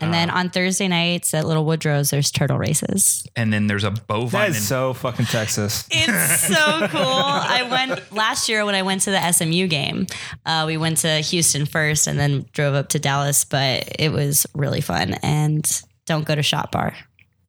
And 0.00 0.12
then 0.12 0.28
on 0.28 0.50
Thursday 0.50 0.88
nights 0.88 1.32
at 1.34 1.46
Little 1.46 1.64
Woodrow's, 1.64 2.10
there's 2.10 2.30
turtle 2.30 2.58
races. 2.58 3.26
and 3.36 3.52
then 3.52 3.68
there's 3.68 3.84
a 3.84 3.90
bovine. 3.92 4.50
is 4.50 4.56
and- 4.56 4.64
so 4.64 4.92
fucking 4.92 5.26
Texas. 5.26 5.86
It's 5.90 6.40
so 6.48 6.88
cool. 6.88 7.00
I 7.00 7.66
went 7.70 8.12
last 8.12 8.48
year 8.48 8.64
when 8.66 8.74
I 8.74 8.82
went 8.82 9.02
to 9.02 9.10
the 9.10 9.32
SMU 9.32 9.66
game. 9.68 10.06
Uh, 10.44 10.64
we 10.66 10.76
went 10.76 10.98
to 10.98 11.08
Houston 11.20 11.64
first 11.64 12.06
and 12.06 12.18
then 12.18 12.44
drove 12.52 12.74
up 12.74 12.88
to 12.90 12.98
Dallas, 12.98 13.44
but 13.44 13.88
it 13.98 14.10
was 14.12 14.46
really 14.54 14.80
fun. 14.80 15.14
And 15.22 15.64
don't 16.06 16.24
go 16.26 16.34
to 16.34 16.42
Shot 16.42 16.70
Bar 16.72 16.94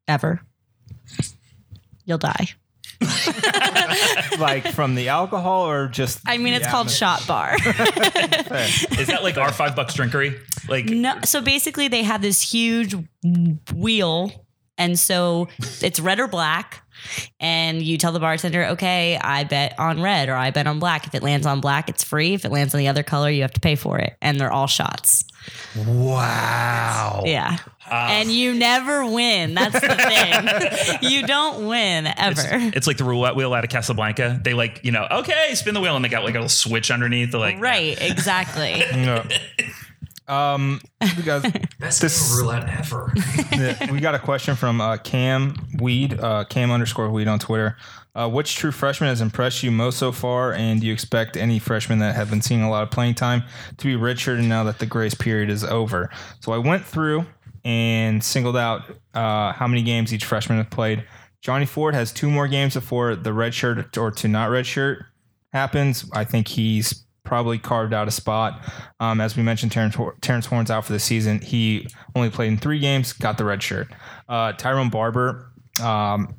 ever. 0.08 0.41
You'll 2.05 2.19
die. 2.19 2.49
like 4.39 4.67
from 4.67 4.95
the 4.95 5.10
alcohol 5.10 5.67
or 5.67 5.88
just? 5.88 6.19
I 6.27 6.38
mean, 6.38 6.53
it's 6.53 6.67
called 6.67 6.89
Shot 6.89 7.25
Bar. 7.27 7.55
is 7.65 9.08
that 9.08 9.19
like 9.23 9.38
our 9.38 9.51
five 9.51 9.75
bucks 9.75 9.95
drinkery? 9.95 10.39
Like, 10.67 10.86
No, 10.86 11.19
so 11.23 11.41
basically 11.41 11.88
they 11.88 12.03
have 12.03 12.21
this 12.21 12.41
huge 12.41 12.95
wheel, 13.73 14.47
and 14.77 14.97
so 14.97 15.47
it's 15.81 15.99
red 15.99 16.19
or 16.19 16.27
black. 16.27 16.81
And 17.39 17.81
you 17.81 17.97
tell 17.97 18.13
the 18.13 18.19
bartender, 18.19 18.65
okay, 18.67 19.17
I 19.17 19.43
bet 19.43 19.77
on 19.77 20.01
red 20.01 20.29
or 20.29 20.34
I 20.36 20.49
bet 20.51 20.65
on 20.65 20.79
black. 20.79 21.05
If 21.05 21.13
it 21.13 21.21
lands 21.21 21.45
on 21.45 21.60
black, 21.62 21.89
it's 21.89 22.03
free. 22.03 22.34
If 22.34 22.45
it 22.45 22.51
lands 22.51 22.73
on 22.73 22.79
the 22.79 22.88
other 22.88 23.03
color, 23.03 23.29
you 23.29 23.41
have 23.41 23.53
to 23.53 23.60
pay 23.60 23.75
for 23.75 23.99
it. 23.99 24.15
And 24.21 24.39
they're 24.39 24.51
all 24.51 24.65
shots. 24.65 25.23
wow. 25.86 27.21
Yeah. 27.25 27.58
And 27.91 28.32
you 28.32 28.54
never 28.54 29.06
win. 29.06 29.54
That's 29.54 29.74
the 29.80 31.00
thing. 31.02 31.12
you 31.12 31.26
don't 31.28 31.67
win 31.67 32.08
ever. 32.08 32.41
It's 32.76 32.88
like 32.88 32.98
the 32.98 33.04
roulette 33.04 33.36
wheel 33.36 33.54
out 33.54 33.63
of 33.63 33.69
Casablanca. 33.69 34.39
They 34.43 34.54
like, 34.54 34.82
you 34.84 34.91
know, 34.91 35.08
okay, 35.10 35.54
spin 35.56 35.74
the 35.74 35.82
wheel, 35.82 35.95
and 35.95 36.04
they 36.04 36.10
got 36.10 36.24
like 36.24 36.34
a 36.36 36.38
little 36.39 36.50
switch 36.50 36.91
underneath. 36.91 37.32
They're 37.32 37.39
like, 37.39 37.60
right, 37.60 37.98
exactly. 38.02 38.84
Yeah. 38.95 39.28
Um, 40.28 40.82
we 41.17 41.21
got 41.24 41.43
Best 41.80 42.02
This- 42.02 42.36
roulette 42.39 42.67
ever. 42.67 43.13
yeah, 43.52 43.91
we 43.91 44.00
got 44.00 44.15
a 44.15 44.19
question 44.19 44.56
from 44.56 44.82
uh, 44.82 44.98
Cam 44.98 45.56
Weed, 45.80 46.19
uh, 46.19 46.45
Cam 46.45 46.71
underscore 46.71 47.10
Weed 47.12 47.28
on 47.28 47.38
Twitter. 47.39 47.78
Uh, 48.15 48.30
which 48.30 48.56
true 48.56 48.71
freshman 48.71 49.10
has 49.10 49.19
impressed 49.19 49.62
you 49.62 49.69
most 49.69 49.98
so 50.00 50.10
far, 50.10 50.54
and 50.54 50.80
do 50.80 50.88
you 50.88 50.93
expect 50.93 51.36
any 51.36 51.60
freshmen 51.60 52.00
that 52.00 52.15
have 52.15 52.30
been 52.30 52.41
seeing 52.41 52.62
a 52.63 52.69
lot 52.69 52.82
of 52.82 52.89
playing 52.89 53.13
time 53.13 53.43
to 53.78 53.86
be 53.88 54.02
redshirted 54.02 54.48
now 54.48 54.63
that 54.63 54.80
the 54.80 54.86
grace 54.86 55.13
period 55.13 55.50
is 55.50 55.65
over? 55.65 56.10
So 56.39 56.54
I 56.54 56.58
went 56.58 56.86
through 56.86 57.26
and 57.65 58.23
singled 58.23 58.56
out 58.56 58.84
uh, 59.13 59.51
how 59.51 59.67
many 59.67 59.82
games 59.82 60.13
each 60.13 60.23
freshman 60.23 60.60
has 60.60 60.67
played. 60.67 61.04
Johnny 61.41 61.65
Ford 61.65 61.93
has 61.93 62.13
two 62.13 62.30
more 62.30 62.47
games 62.47 62.75
before 62.75 63.15
the 63.15 63.32
redshirt 63.32 63.97
or 63.97 64.12
to 64.12 64.28
not 64.28 64.49
redshirt 64.49 65.06
happens. 65.51 66.10
I 66.13 66.23
think 66.23 66.47
he's 66.47 67.06
probably 67.23 67.58
carved 67.58 67.93
out 67.93 68.08
a 68.08 68.12
spot. 68.12 68.63
Um, 68.99 69.19
as 69.19 69.36
we 69.36 69.43
mentioned, 69.43 69.71
Terrence, 69.71 69.97
Terrence 70.21 70.45
Horn's 70.45 70.69
out 70.71 70.86
for 70.86 70.93
the 70.93 70.99
season. 70.99 71.39
He 71.41 71.88
only 72.15 72.30
played 72.30 72.49
in 72.49 72.58
three 72.58 72.80
games, 72.80 73.13
got 73.13 73.38
the 73.38 73.45
red 73.45 73.62
shirt. 73.62 73.88
Uh, 74.30 74.54
Tyrone 74.54 74.89
Barber, 74.89 75.51
um, 75.84 76.36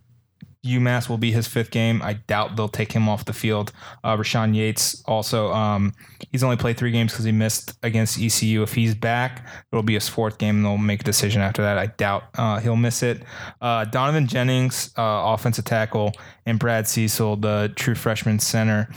UMass 0.66 1.08
will 1.08 1.18
be 1.18 1.32
his 1.32 1.46
fifth 1.46 1.70
game. 1.70 2.02
I 2.02 2.14
doubt 2.14 2.56
they'll 2.56 2.68
take 2.68 2.92
him 2.92 3.08
off 3.08 3.24
the 3.24 3.32
field. 3.32 3.72
Uh, 4.04 4.16
Rashawn 4.16 4.54
Yates 4.54 5.02
also, 5.06 5.52
um, 5.52 5.94
he's 6.32 6.42
only 6.42 6.56
played 6.56 6.76
three 6.76 6.90
games 6.90 7.12
because 7.12 7.24
he 7.24 7.32
missed 7.32 7.78
against 7.82 8.20
ECU. 8.20 8.62
If 8.62 8.74
he's 8.74 8.94
back, 8.94 9.46
it'll 9.72 9.82
be 9.82 9.94
his 9.94 10.08
fourth 10.08 10.38
game, 10.38 10.56
and 10.56 10.64
they'll 10.64 10.78
make 10.78 11.00
a 11.00 11.04
decision 11.04 11.42
after 11.42 11.62
that. 11.62 11.78
I 11.78 11.86
doubt 11.86 12.24
uh, 12.36 12.60
he'll 12.60 12.76
miss 12.76 13.02
it. 13.02 13.22
Uh, 13.60 13.84
Donovan 13.84 14.26
Jennings, 14.26 14.92
uh, 14.98 15.34
offensive 15.34 15.64
tackle, 15.64 16.12
and 16.44 16.58
Brad 16.58 16.86
Cecil, 16.86 17.36
the 17.36 17.72
true 17.76 17.94
freshman 17.94 18.38
center. 18.38 18.88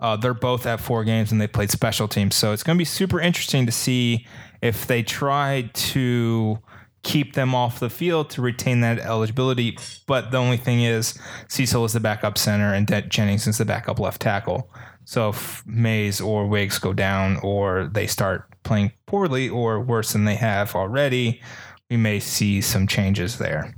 Uh, 0.00 0.16
they're 0.16 0.34
both 0.34 0.66
at 0.66 0.80
four 0.80 1.02
games 1.04 1.32
and 1.32 1.40
they 1.40 1.48
played 1.48 1.70
special 1.70 2.06
teams. 2.06 2.36
So 2.36 2.52
it's 2.52 2.62
going 2.62 2.76
to 2.76 2.78
be 2.78 2.84
super 2.84 3.20
interesting 3.20 3.66
to 3.66 3.72
see 3.72 4.26
if 4.62 4.86
they 4.86 5.02
try 5.02 5.70
to 5.72 6.58
keep 7.08 7.32
them 7.32 7.54
off 7.54 7.80
the 7.80 7.88
field 7.88 8.28
to 8.28 8.42
retain 8.42 8.80
that 8.82 8.98
eligibility. 8.98 9.78
But 10.06 10.30
the 10.30 10.36
only 10.36 10.58
thing 10.58 10.82
is, 10.82 11.18
Cecil 11.48 11.86
is 11.86 11.94
the 11.94 12.00
backup 12.00 12.36
center 12.36 12.74
and 12.74 12.86
De- 12.86 13.00
Jennings 13.00 13.46
is 13.46 13.56
the 13.56 13.64
backup 13.64 13.98
left 13.98 14.20
tackle. 14.20 14.70
So 15.06 15.30
if 15.30 15.66
Mays 15.66 16.20
or 16.20 16.46
Wiggs 16.46 16.78
go 16.78 16.92
down 16.92 17.38
or 17.38 17.88
they 17.90 18.06
start 18.06 18.44
playing 18.62 18.92
poorly 19.06 19.48
or 19.48 19.80
worse 19.80 20.12
than 20.12 20.26
they 20.26 20.34
have 20.34 20.74
already, 20.74 21.40
we 21.88 21.96
may 21.96 22.20
see 22.20 22.60
some 22.60 22.86
changes 22.86 23.38
there. 23.38 23.74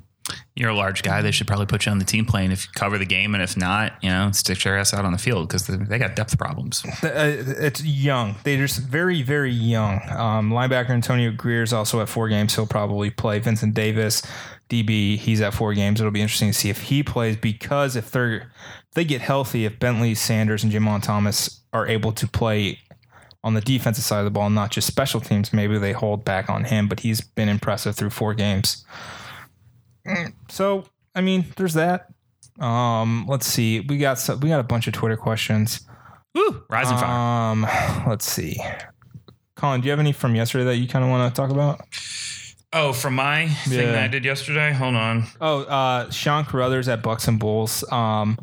You're 0.54 0.70
a 0.70 0.74
large 0.74 1.02
guy. 1.02 1.22
They 1.22 1.30
should 1.30 1.46
probably 1.46 1.66
put 1.66 1.86
you 1.86 1.92
on 1.92 1.98
the 1.98 2.04
team 2.04 2.26
plane 2.26 2.52
if 2.52 2.66
you 2.66 2.72
cover 2.74 2.98
the 2.98 3.06
game, 3.06 3.34
and 3.34 3.42
if 3.42 3.56
not, 3.56 3.92
you 4.02 4.10
know, 4.10 4.30
stick 4.32 4.64
your 4.64 4.76
ass 4.76 4.92
out 4.92 5.04
on 5.04 5.12
the 5.12 5.18
field 5.18 5.48
because 5.48 5.66
they 5.66 5.98
got 5.98 6.16
depth 6.16 6.38
problems. 6.38 6.84
Uh, 7.02 7.44
it's 7.58 7.84
young. 7.84 8.36
They're 8.44 8.58
just 8.58 8.80
very, 8.80 9.22
very 9.22 9.52
young. 9.52 10.00
Um, 10.10 10.50
linebacker 10.50 10.90
Antonio 10.90 11.30
Greer 11.30 11.62
is 11.62 11.72
also 11.72 12.00
at 12.00 12.08
four 12.08 12.28
games. 12.28 12.54
He'll 12.54 12.66
probably 12.66 13.10
play. 13.10 13.38
Vincent 13.38 13.74
Davis, 13.74 14.22
DB, 14.68 15.16
he's 15.16 15.40
at 15.40 15.54
four 15.54 15.74
games. 15.74 16.00
It'll 16.00 16.12
be 16.12 16.20
interesting 16.20 16.50
to 16.50 16.58
see 16.58 16.70
if 16.70 16.82
he 16.82 17.02
plays 17.02 17.36
because 17.36 17.96
if 17.96 18.10
they're 18.10 18.50
they 18.94 19.04
get 19.04 19.20
healthy, 19.20 19.64
if 19.64 19.78
Bentley 19.78 20.14
Sanders 20.14 20.64
and 20.64 20.72
Jamon 20.72 21.02
Thomas 21.02 21.60
are 21.72 21.86
able 21.86 22.12
to 22.12 22.26
play 22.26 22.78
on 23.42 23.54
the 23.54 23.60
defensive 23.60 24.04
side 24.04 24.18
of 24.18 24.24
the 24.24 24.30
ball, 24.30 24.50
not 24.50 24.70
just 24.70 24.86
special 24.86 25.20
teams, 25.20 25.52
maybe 25.52 25.78
they 25.78 25.92
hold 25.92 26.24
back 26.24 26.50
on 26.50 26.64
him. 26.64 26.88
But 26.88 27.00
he's 27.00 27.20
been 27.20 27.48
impressive 27.48 27.96
through 27.96 28.10
four 28.10 28.34
games. 28.34 28.84
Mm, 30.06 30.32
So 30.48 30.84
I 31.14 31.20
mean, 31.20 31.46
there's 31.56 31.74
that. 31.74 32.08
Um, 32.58 33.26
let's 33.28 33.46
see. 33.46 33.80
We 33.80 33.98
got 33.98 34.18
some, 34.18 34.40
we 34.40 34.48
got 34.48 34.60
a 34.60 34.64
bunch 34.64 34.86
of 34.86 34.92
Twitter 34.92 35.16
questions. 35.16 35.80
Woo, 36.34 36.62
rising 36.68 36.96
fire. 36.98 37.50
Um, 37.52 37.66
let's 38.06 38.24
see. 38.30 38.60
Collin, 39.56 39.80
do 39.80 39.86
you 39.86 39.90
have 39.90 40.00
any 40.00 40.12
from 40.12 40.34
yesterday 40.34 40.64
that 40.64 40.76
you 40.76 40.86
kind 40.88 41.04
of 41.04 41.10
want 41.10 41.34
to 41.34 41.40
talk 41.40 41.50
about? 41.50 41.80
Oh, 42.72 42.92
from 42.92 43.14
my 43.16 43.48
thing 43.48 43.78
Yeah. 43.80 43.92
that 43.92 44.04
I 44.04 44.08
did 44.08 44.24
yesterday. 44.24 44.72
Hold 44.72 44.94
on. 44.94 45.26
Oh, 45.40 45.62
uh, 45.64 46.10
Sean 46.10 46.44
Carruthers 46.44 46.88
at 46.88 47.02
Bucks 47.02 47.26
and 47.26 47.38
Bulls. 47.38 47.82
Um, 47.90 48.38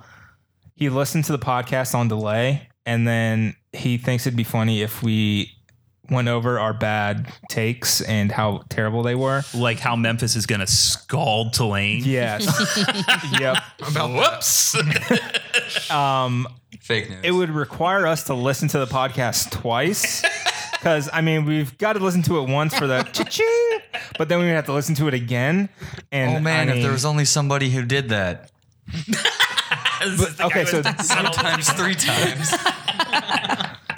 he 0.76 0.90
listened 0.90 1.24
to 1.26 1.32
the 1.32 1.40
podcast 1.40 1.96
on 1.96 2.08
delay, 2.10 2.68
and 2.86 3.08
then 3.08 3.56
he 3.72 3.98
thinks 3.98 4.28
it'd 4.28 4.36
be 4.38 4.44
funny 4.44 4.82
if 4.82 5.02
we 5.02 5.52
went 6.10 6.28
over 6.28 6.60
our 6.60 6.74
bad 6.74 7.32
takes 7.50 8.02
and 8.02 8.32
how 8.32 8.64
terrible 8.70 9.04
they 9.04 9.16
were. 9.16 9.44
Like 9.54 9.80
how 9.80 9.96
Memphis 9.96 10.36
is 10.36 10.46
going 10.46 10.62
to 10.62 10.68
scald 10.68 11.54
Tulane. 11.54 12.04
Yes. 12.04 12.46
yep. 13.40 13.58
About 13.88 14.12
Whoops. 14.12 14.76
Um, 15.92 16.48
Fake 16.80 17.10
news. 17.10 17.20
It 17.24 17.32
would 17.32 17.50
require 17.50 18.08
us 18.08 18.26
to 18.26 18.34
listen 18.34 18.68
to 18.70 18.80
the 18.80 18.86
podcast 18.86 19.52
twice. 19.52 20.24
Because 20.78 21.10
I 21.12 21.22
mean, 21.22 21.46
we've 21.46 21.76
got 21.80 21.94
to 21.94 22.00
listen 22.00 22.22
to 22.24 22.38
it 22.38 22.48
once 22.50 22.78
for 22.78 22.86
the 22.86 23.02
cha-ching, 23.02 23.80
but 24.20 24.30
then 24.30 24.38
we 24.38 24.46
would 24.46 24.54
have 24.54 24.68
to 24.68 24.74
listen 24.74 24.94
to 24.96 25.08
it 25.08 25.16
again. 25.16 25.70
And 26.12 26.38
oh 26.38 26.40
man, 26.40 26.70
I 26.70 26.76
if 26.76 26.84
there 26.84 26.92
was 26.92 27.04
only 27.04 27.26
somebody 27.26 27.72
who 27.72 27.84
did 27.84 28.10
that 28.10 28.52
okay, 30.42 30.66
so 30.66 30.82
times 30.82 31.70
three 31.74 31.96
times. 31.96 32.54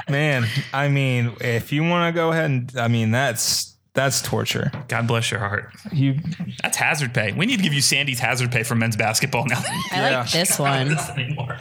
Man, 0.10 0.45
I 0.74 0.88
mean, 0.89 1.34
if 1.41 1.72
you 1.72 1.84
want 1.84 2.14
to 2.14 2.18
go 2.18 2.32
ahead 2.32 2.45
and, 2.45 2.72
I 2.78 2.88
mean, 2.88 3.12
that's 3.12 3.76
that's 3.93 4.22
torture. 4.22 4.72
God 4.88 5.07
bless 5.07 5.30
your 5.32 5.39
heart. 5.39 5.72
You 5.91 6.20
That's 6.62 6.78
hazard 6.78 7.14
pay. 7.14 7.32
We 7.34 7.45
need 7.45 7.57
to 7.57 7.64
give 7.64 7.74
you 7.74 7.82
Sandy's 7.82 8.20
hazard 8.20 8.51
pay 8.51 8.64
for 8.64 8.76
men's 8.76 8.95
basketball 8.95 9.45
now. 9.47 9.60
I 9.60 9.88
Yeah. 9.91 10.20
like 10.22 10.32
this 10.32 10.57
one 10.60 10.95
anymore. 11.18 11.57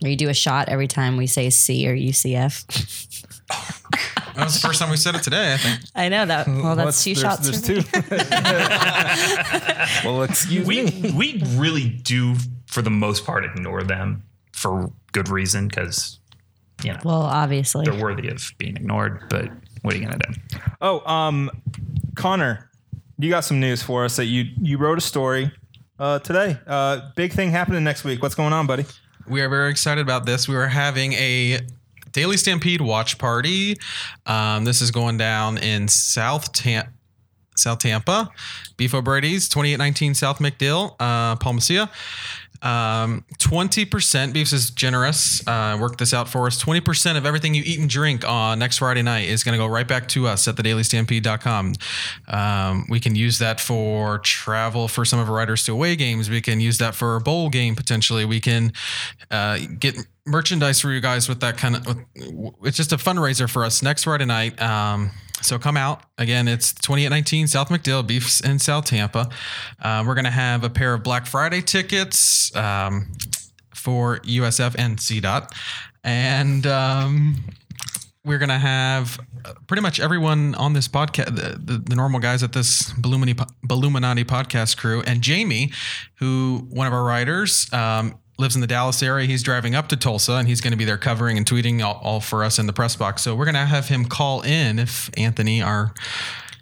where 0.00 0.10
you 0.10 0.16
do 0.16 0.28
a 0.30 0.34
shot 0.34 0.68
every 0.70 0.88
time 0.88 1.16
we 1.18 1.26
say 1.26 1.50
C 1.50 1.86
or 1.88 1.94
UCF. 1.94 2.66
That 4.34 4.44
was 4.44 4.54
the 4.60 4.66
first 4.66 4.80
time 4.80 4.90
we 4.90 4.96
said 4.96 5.14
it 5.14 5.22
today, 5.22 5.52
I 5.54 5.56
think. 5.58 5.80
I 5.94 6.08
know 6.08 6.24
that. 6.24 6.46
Well, 6.46 6.74
that's 6.76 6.86
what's- 6.86 7.04
two 7.04 7.14
there's- 7.14 7.36
shots. 7.44 7.62
There's 7.62 7.66
for 7.66 7.72
me. 7.74 7.82
two. 10.02 10.04
well, 10.08 10.22
excuse 10.22 10.66
We 10.66 10.84
me. 10.84 11.12
we 11.14 11.42
really 11.56 11.88
do, 11.90 12.36
for 12.66 12.80
the 12.82 12.90
most 12.90 13.24
part, 13.26 13.44
ignore 13.44 13.82
them 13.82 14.22
for 14.52 14.90
good 15.12 15.28
reason 15.28 15.68
because 15.68 16.18
you 16.82 16.92
know 16.92 16.98
Well, 17.04 17.22
obviously. 17.22 17.84
they're 17.84 18.00
worthy 18.00 18.28
of 18.28 18.42
being 18.58 18.76
ignored. 18.76 19.22
But 19.28 19.50
what 19.82 19.94
are 19.94 19.96
you 19.98 20.04
gonna 20.04 20.18
do? 20.18 20.58
Oh, 20.80 21.00
um, 21.10 21.50
Connor, 22.14 22.70
you 23.18 23.30
got 23.30 23.40
some 23.44 23.60
news 23.60 23.82
for 23.82 24.04
us 24.04 24.16
that 24.16 24.26
you 24.26 24.44
you 24.60 24.78
wrote 24.78 24.98
a 24.98 25.00
story 25.02 25.50
uh, 25.98 26.18
today. 26.20 26.58
Uh, 26.66 27.10
big 27.16 27.32
thing 27.32 27.50
happening 27.50 27.84
next 27.84 28.04
week. 28.04 28.22
What's 28.22 28.34
going 28.34 28.52
on, 28.52 28.66
buddy? 28.66 28.84
We 29.28 29.40
are 29.42 29.48
very 29.48 29.70
excited 29.70 30.00
about 30.00 30.26
this. 30.26 30.48
We 30.48 30.56
are 30.56 30.66
having 30.66 31.12
a 31.12 31.60
Daily 32.12 32.36
Stampede 32.36 32.80
watch 32.80 33.18
party. 33.18 33.76
Um, 34.26 34.64
this 34.64 34.80
is 34.82 34.90
going 34.90 35.18
down 35.18 35.58
in 35.58 35.86
South 35.88 36.52
Tam- 36.52 36.92
South 37.56 37.78
Tampa, 37.78 38.30
Beef 38.76 38.94
O'Brady's, 38.94 39.48
2819 39.48 40.14
South 40.14 40.38
MacDill, 40.38 40.96
uh, 40.98 41.36
Palma 41.36 41.60
Ceia. 41.60 41.88
Um, 42.62 43.24
20% 43.38 44.32
Beefs 44.32 44.52
is 44.52 44.70
generous. 44.70 45.46
Uh, 45.46 45.78
work 45.80 45.96
this 45.98 46.12
out 46.12 46.28
for 46.28 46.46
us. 46.46 46.62
20% 46.62 47.16
of 47.16 47.24
everything 47.24 47.54
you 47.54 47.62
eat 47.64 47.78
and 47.78 47.88
drink 47.88 48.26
on 48.28 48.58
next 48.58 48.78
Friday 48.78 49.02
night 49.02 49.28
is 49.28 49.42
going 49.42 49.52
to 49.52 49.58
go 49.58 49.66
right 49.66 49.88
back 49.88 50.08
to 50.08 50.26
us 50.26 50.46
at 50.46 50.56
thedailystampede.com. 50.56 51.74
Um, 52.28 52.86
we 52.88 53.00
can 53.00 53.14
use 53.14 53.38
that 53.38 53.60
for 53.60 54.18
travel 54.18 54.88
for 54.88 55.04
some 55.04 55.18
of 55.18 55.28
our 55.28 55.36
riders 55.36 55.64
to 55.64 55.72
away 55.72 55.96
games. 55.96 56.28
We 56.28 56.40
can 56.40 56.60
use 56.60 56.78
that 56.78 56.94
for 56.94 57.16
a 57.16 57.20
bowl 57.20 57.48
game 57.48 57.74
potentially. 57.74 58.24
We 58.24 58.40
can 58.40 58.72
uh, 59.30 59.58
get 59.78 59.96
merchandise 60.30 60.80
for 60.80 60.90
you 60.92 61.00
guys 61.00 61.28
with 61.28 61.40
that 61.40 61.56
kind 61.58 61.76
of. 61.76 62.04
It's 62.62 62.76
just 62.76 62.92
a 62.92 62.96
fundraiser 62.96 63.50
for 63.50 63.64
us 63.64 63.82
next 63.82 64.04
Friday 64.04 64.24
night. 64.24 64.60
Um, 64.62 65.10
so 65.42 65.58
come 65.58 65.76
out 65.76 66.02
again. 66.18 66.48
It's 66.48 66.72
2819 66.72 67.48
South 67.48 67.68
MacDill, 67.68 68.06
Beefs 68.06 68.40
in 68.40 68.58
South 68.58 68.84
Tampa. 68.84 69.28
Uh, 69.80 70.04
we're 70.06 70.14
gonna 70.14 70.30
have 70.30 70.64
a 70.64 70.70
pair 70.70 70.94
of 70.94 71.02
Black 71.02 71.26
Friday 71.26 71.62
tickets 71.62 72.54
um, 72.54 73.12
for 73.74 74.18
USF 74.20 74.74
and 74.78 74.98
CDOT, 74.98 75.50
and 76.04 76.66
um, 76.66 77.36
we're 78.24 78.38
gonna 78.38 78.58
have 78.58 79.18
pretty 79.66 79.82
much 79.82 79.98
everyone 79.98 80.54
on 80.54 80.74
this 80.74 80.88
podcast, 80.88 81.34
the, 81.36 81.58
the, 81.58 81.78
the 81.78 81.96
normal 81.96 82.20
guys 82.20 82.42
at 82.42 82.52
this 82.52 82.92
Bulluminati, 82.92 83.48
Bulluminati 83.66 84.24
podcast 84.24 84.76
crew, 84.76 85.02
and 85.06 85.22
Jamie, 85.22 85.72
who 86.16 86.66
one 86.70 86.86
of 86.86 86.92
our 86.92 87.02
writers. 87.04 87.72
Um, 87.72 88.18
Lives 88.40 88.54
in 88.54 88.60
the 88.60 88.66
Dallas 88.66 89.02
area. 89.02 89.26
He's 89.26 89.42
driving 89.42 89.74
up 89.74 89.88
to 89.88 89.96
Tulsa, 89.96 90.32
and 90.32 90.48
he's 90.48 90.60
going 90.60 90.72
to 90.72 90.76
be 90.78 90.84
there 90.86 90.98
covering 90.98 91.36
and 91.36 91.46
tweeting 91.46 91.84
all, 91.84 92.00
all 92.02 92.20
for 92.20 92.42
us 92.42 92.58
in 92.58 92.66
the 92.66 92.72
press 92.72 92.96
box. 92.96 93.22
So 93.22 93.34
we're 93.34 93.44
going 93.44 93.54
to 93.54 93.66
have 93.66 93.88
him 93.88 94.06
call 94.06 94.40
in 94.42 94.78
if 94.78 95.10
Anthony, 95.18 95.62
our 95.62 95.92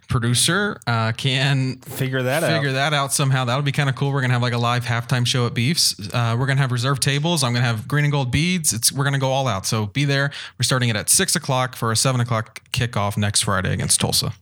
producer, 0.08 0.80
uh, 0.86 1.12
can 1.12 1.76
Figure 1.80 2.22
that 2.22 2.42
figure 2.42 2.70
out. 2.70 2.72
that 2.72 2.94
out 2.94 3.12
somehow. 3.12 3.44
That'll 3.44 3.62
be 3.62 3.72
kind 3.72 3.88
of 3.88 3.94
cool. 3.94 4.10
We're 4.10 4.22
gonna 4.22 4.32
have 4.32 4.40
like 4.42 4.54
a 4.54 4.58
live 4.58 4.84
halftime 4.86 5.26
show 5.26 5.46
at 5.46 5.52
Beefs. 5.52 5.94
Uh, 6.12 6.34
we're 6.38 6.46
gonna 6.46 6.60
have 6.62 6.72
reserved 6.72 7.02
tables. 7.02 7.44
I'm 7.44 7.52
gonna 7.52 7.66
have 7.66 7.86
green 7.86 8.04
and 8.06 8.12
gold 8.12 8.30
beads. 8.30 8.72
It's 8.72 8.90
we're 8.90 9.04
gonna 9.04 9.18
go 9.18 9.28
all 9.28 9.46
out. 9.46 9.66
So 9.66 9.84
be 9.84 10.06
there. 10.06 10.30
We're 10.58 10.62
starting 10.62 10.88
it 10.88 10.96
at 10.96 11.10
six 11.10 11.36
o'clock 11.36 11.76
for 11.76 11.92
a 11.92 11.96
seven 11.96 12.22
o'clock 12.22 12.62
kickoff 12.72 13.18
next 13.18 13.42
Friday 13.42 13.70
against 13.72 14.00
Tulsa. 14.00 14.32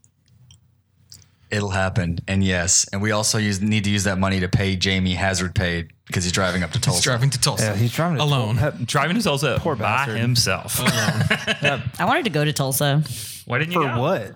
It'll 1.50 1.70
happen, 1.70 2.20
and 2.28 2.44
yes, 2.44 2.86
and 2.92 3.02
we 3.02 3.10
also 3.10 3.38
use 3.38 3.60
need 3.60 3.82
to 3.84 3.90
use 3.90 4.04
that 4.04 4.18
money 4.18 4.38
to 4.40 4.48
pay 4.48 4.76
Jamie 4.76 5.14
hazard 5.14 5.54
pay 5.56 5.88
because 6.06 6.24
he's 6.24 6.32
driving 6.32 6.62
up 6.62 6.70
to 6.72 6.80
Tulsa. 6.80 6.98
He's 6.98 7.04
driving 7.04 7.30
to 7.30 7.40
Tulsa. 7.40 7.64
Yeah, 7.64 7.76
he's 7.76 7.92
driving 7.92 8.18
to 8.18 8.24
alone. 8.24 8.56
Tul- 8.56 8.72
Driving 8.84 9.16
to 9.16 9.22
Tulsa 9.22 9.56
Poor 9.60 9.76
by 9.76 9.82
bastard. 9.84 10.18
himself. 10.18 10.80
I 10.80 12.04
wanted 12.04 12.24
to 12.24 12.30
go 12.30 12.44
to 12.44 12.52
Tulsa. 12.52 13.02
Why 13.46 13.58
didn't 13.58 13.72
you 13.74 13.82
For 13.82 13.88
go? 13.94 14.00
what? 14.00 14.34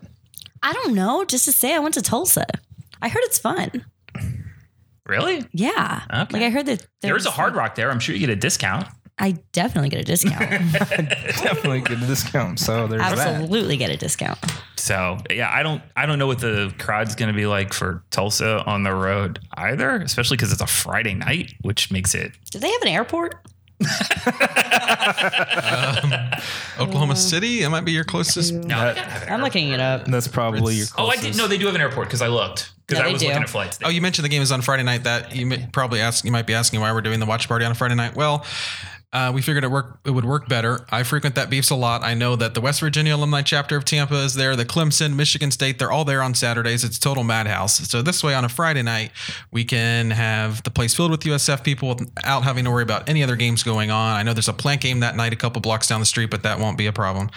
I 0.63 0.73
don't 0.73 0.95
know. 0.95 1.25
Just 1.25 1.45
to 1.47 1.53
say 1.53 1.75
I 1.75 1.79
went 1.79 1.95
to 1.95 2.03
Tulsa. 2.03 2.45
I 3.03 3.09
heard 3.09 3.23
it's 3.25 3.39
fun. 3.39 3.85
Really? 5.07 5.45
Yeah. 5.53 6.03
Okay. 6.13 6.35
Like 6.39 6.43
I 6.43 6.51
heard 6.51 6.67
that 6.67 6.87
There's 7.03 7.27
a 7.27 7.31
Hard 7.31 7.55
Rock 7.57 7.75
there. 7.75 7.91
I'm 7.91 7.99
sure 7.99 8.15
you 8.15 8.21
get 8.21 8.31
a 8.31 8.37
discount. 8.37 8.87
I 9.23 9.33
definitely 9.53 9.91
get 9.91 10.01
a 10.01 10.05
discount. 10.05 10.49
Definitely 10.73 11.83
get 11.83 12.03
a 12.03 12.07
discount. 12.07 12.59
So 12.59 12.87
there's 12.87 13.03
that. 13.03 13.19
Absolutely 13.19 13.77
get 13.77 13.91
a 13.91 13.97
discount. 13.99 14.39
So 14.77 15.19
yeah, 15.31 15.51
I 15.53 15.63
don't 15.63 15.83
I 15.95 16.07
don't 16.07 16.19
know 16.19 16.27
what 16.27 16.39
the 16.41 16.73
crowd's 16.79 17.15
going 17.15 17.31
to 17.31 17.37
be 17.37 17.45
like 17.47 17.75
for 17.75 18.03
Tulsa 18.11 18.65
on 18.65 18.83
the 18.83 18.95
road 18.95 19.39
either, 19.55 19.97
especially 19.97 20.39
because 20.39 20.53
it's 20.53 20.63
a 20.63 20.67
Friday 20.67 21.13
night, 21.13 21.53
which 21.61 21.93
makes 21.93 22.15
it 22.15 22.33
Do 22.51 22.59
they 22.61 22.71
have 22.71 22.81
an 22.81 22.89
airport? 22.89 23.35
Um, 23.81 23.87
Oklahoma 26.79 27.17
City. 27.17 27.61
That 27.63 27.71
might 27.71 27.85
be 27.85 27.93
your 27.93 28.05
closest. 28.05 28.53
no. 28.55 28.61
they 28.63 28.69
gotta 28.69 29.01
have 29.03 29.23
an 29.25 29.33
I'm 29.33 29.43
looking 29.43 29.69
it 29.71 29.81
up. 29.81 30.07
That's 30.07 30.29
probably 30.29 30.77
your 30.77 30.87
Oh, 30.97 31.09
I 31.09 31.15
closest. 31.17 31.33
did. 31.33 31.37
No, 31.37 31.47
they 31.49 31.59
do 31.59 31.67
have 31.67 31.75
an 31.75 31.81
airport 31.81 32.09
because 32.09 32.23
I 32.23 32.29
looked 32.29 32.73
because 32.87 32.99
Yeah, 32.99 33.05
I 33.05 33.09
they 33.09 33.13
was 33.13 33.23
do. 33.23 33.29
looking 33.29 33.43
at 33.43 33.49
flights. 33.49 33.79
Oh, 33.85 33.89
you 33.91 34.01
mentioned 34.01 34.25
the 34.25 34.29
game 34.31 34.43
is 34.43 34.53
on 34.53 34.63
Friday 34.63 34.83
night. 34.83 35.05
That 35.05 35.35
you 35.35 35.47
may 35.47 35.67
probably 35.73 36.01
ask. 36.01 36.25
You 36.25 36.33
might 36.33 36.47
be 36.47 36.55
asking 36.55 36.81
why 36.81 36.93
we're 36.93 37.01
doing 37.03 37.21
the 37.21 37.27
watch 37.27 37.49
party 37.49 37.65
on 37.65 37.73
a 37.73 37.75
Friday 37.75 37.95
night. 37.95 38.15
Well, 38.17 38.45
uh, 39.13 39.33
we 39.35 39.43
figured 39.43 39.65
it 39.65 39.71
work. 39.71 39.99
It 40.05 40.13
would 40.13 40.25
work 40.25 40.49
better. 40.49 40.87
I 40.91 41.03
frequent 41.03 41.35
that 41.35 41.51
beefs 41.51 41.71
a 41.71 41.75
lot. 41.75 42.05
I 42.05 42.15
know 42.15 42.37
that 42.37 42.55
the 42.55 42.61
West 42.61 42.79
Virginia 42.79 43.17
alumni 43.17 43.43
chapter 43.43 43.77
of 43.77 43.85
Tampa 43.85 44.15
is 44.23 44.35
there. 44.35 44.55
The 44.55 44.65
Clemson, 44.65 45.17
Michigan 45.17 45.51
State, 45.51 45.81
they're 45.81 45.91
all 45.91 46.05
there 46.05 46.23
on 46.23 46.35
Saturdays. 46.35 46.85
It's 46.85 46.97
total 46.97 47.25
madhouse. 47.25 47.79
So 47.89 48.03
this 48.03 48.23
way, 48.23 48.35
on 48.35 48.45
a 48.45 48.49
Friday 48.49 48.83
night, 48.83 49.11
we 49.51 49.65
can 49.65 50.13
have 50.13 50.63
the 50.63 50.71
place 50.71 50.95
filled 50.95 51.11
with 51.11 51.23
USF 51.23 51.65
people 51.65 51.89
without 51.89 52.45
having 52.45 52.65
to 52.67 52.71
worry 52.71 52.85
about 52.85 53.09
any 53.09 53.25
other 53.25 53.35
games 53.35 53.65
going 53.65 53.91
on. 53.91 54.15
I 54.15 54.23
know 54.23 54.33
there's 54.33 54.49
a 54.49 54.53
plant 54.53 54.81
game 54.81 55.01
that 55.01 55.17
night, 55.17 55.33
a 55.33 55.37
couple 55.37 55.61
blocks 55.61 55.89
down 55.89 55.99
the 55.99 56.07
street, 56.07 56.31
but 56.31 56.45
that 56.45 56.61
won't 56.61 56.79
be 56.79 56.87
a 56.87 56.93
problem. 56.93 57.31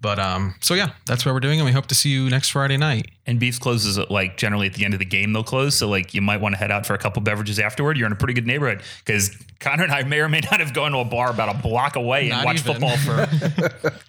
But 0.00 0.18
um, 0.18 0.54
so 0.60 0.74
yeah, 0.74 0.90
that's 1.06 1.26
what 1.26 1.34
we're 1.34 1.40
doing, 1.40 1.58
and 1.58 1.66
we 1.66 1.72
hope 1.72 1.86
to 1.86 1.94
see 1.94 2.10
you 2.10 2.30
next 2.30 2.50
Friday 2.50 2.76
night. 2.76 3.10
and 3.26 3.40
Beefs 3.40 3.58
closes 3.58 3.98
at 3.98 4.10
like 4.10 4.36
generally 4.36 4.66
at 4.68 4.74
the 4.74 4.84
end 4.84 4.94
of 4.94 5.00
the 5.00 5.04
game. 5.04 5.32
They'll 5.32 5.42
close, 5.42 5.74
so 5.74 5.88
like 5.88 6.14
you 6.14 6.22
might 6.22 6.40
want 6.40 6.54
to 6.54 6.58
head 6.58 6.70
out 6.70 6.86
for 6.86 6.94
a 6.94 6.98
couple 6.98 7.20
beverages 7.22 7.58
afterward. 7.58 7.96
You're 7.96 8.06
in 8.06 8.12
a 8.12 8.16
pretty 8.16 8.34
good 8.34 8.46
neighborhood 8.46 8.82
because 9.04 9.36
Connor 9.58 9.82
and 9.84 9.92
I 9.92 10.04
may 10.04 10.20
or 10.20 10.28
may 10.28 10.40
not 10.40 10.60
have 10.60 10.72
gone 10.72 10.92
to 10.92 10.98
a 10.98 11.04
bar 11.04 11.30
about 11.30 11.54
a 11.54 11.58
block 11.60 11.96
away 11.96 12.30
and 12.30 12.44
watched 12.44 12.64
football 12.64 12.96
for. 12.98 13.28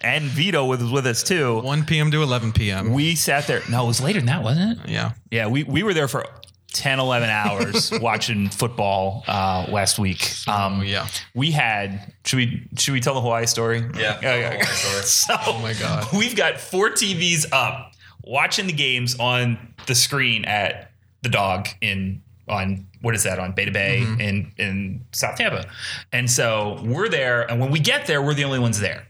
and 0.00 0.24
Vito 0.24 0.64
was 0.64 0.82
with 0.84 1.06
us 1.06 1.22
too. 1.24 1.60
1 1.60 1.84
p.m. 1.86 2.10
to 2.12 2.22
11 2.22 2.52
p.m. 2.52 2.92
We 2.92 3.16
sat 3.16 3.46
there. 3.48 3.62
No, 3.68 3.84
it 3.84 3.88
was 3.88 4.00
later 4.00 4.20
than 4.20 4.26
that, 4.26 4.42
wasn't 4.44 4.78
it? 4.78 4.88
Yeah. 4.88 5.12
Yeah, 5.30 5.48
we, 5.48 5.64
we 5.64 5.82
were 5.82 5.92
there 5.94 6.08
for 6.08 6.24
10, 6.72 6.98
11 7.00 7.28
hours 7.30 7.92
watching 8.00 8.48
football 8.48 9.24
uh, 9.26 9.66
last 9.68 9.98
week. 9.98 10.32
Um, 10.48 10.82
yeah. 10.84 11.06
We 11.34 11.50
had, 11.50 12.12
should 12.24 12.36
we 12.36 12.68
should 12.78 12.92
we 12.92 13.00
tell 13.00 13.14
the 13.14 13.20
Hawaii 13.20 13.46
story? 13.46 13.80
Yeah, 13.96 14.18
yeah, 14.22 14.36
yeah. 14.36 14.50
Hawaii 14.50 14.64
story. 14.64 15.02
So, 15.04 15.36
Oh 15.46 15.58
my 15.60 15.72
God. 15.74 16.06
We've 16.12 16.36
got 16.36 16.60
four 16.60 16.90
TVs 16.90 17.46
up 17.52 17.92
watching 18.24 18.66
the 18.66 18.72
games 18.72 19.18
on 19.18 19.74
the 19.86 19.94
screen 19.94 20.44
at 20.44 20.90
the 21.22 21.28
dog 21.28 21.68
in 21.80 22.22
on 22.48 22.86
what 23.02 23.14
is 23.14 23.22
that 23.22 23.38
on 23.38 23.52
Beta 23.52 23.70
Bay 23.70 23.98
in 24.18 24.52
in 24.58 25.04
South 25.12 25.36
Tampa, 25.36 25.66
and 26.12 26.28
so 26.30 26.80
we're 26.84 27.08
there, 27.08 27.48
and 27.50 27.60
when 27.60 27.70
we 27.70 27.78
get 27.78 28.06
there, 28.06 28.20
we're 28.20 28.34
the 28.34 28.44
only 28.44 28.58
ones 28.58 28.80
there. 28.80 29.06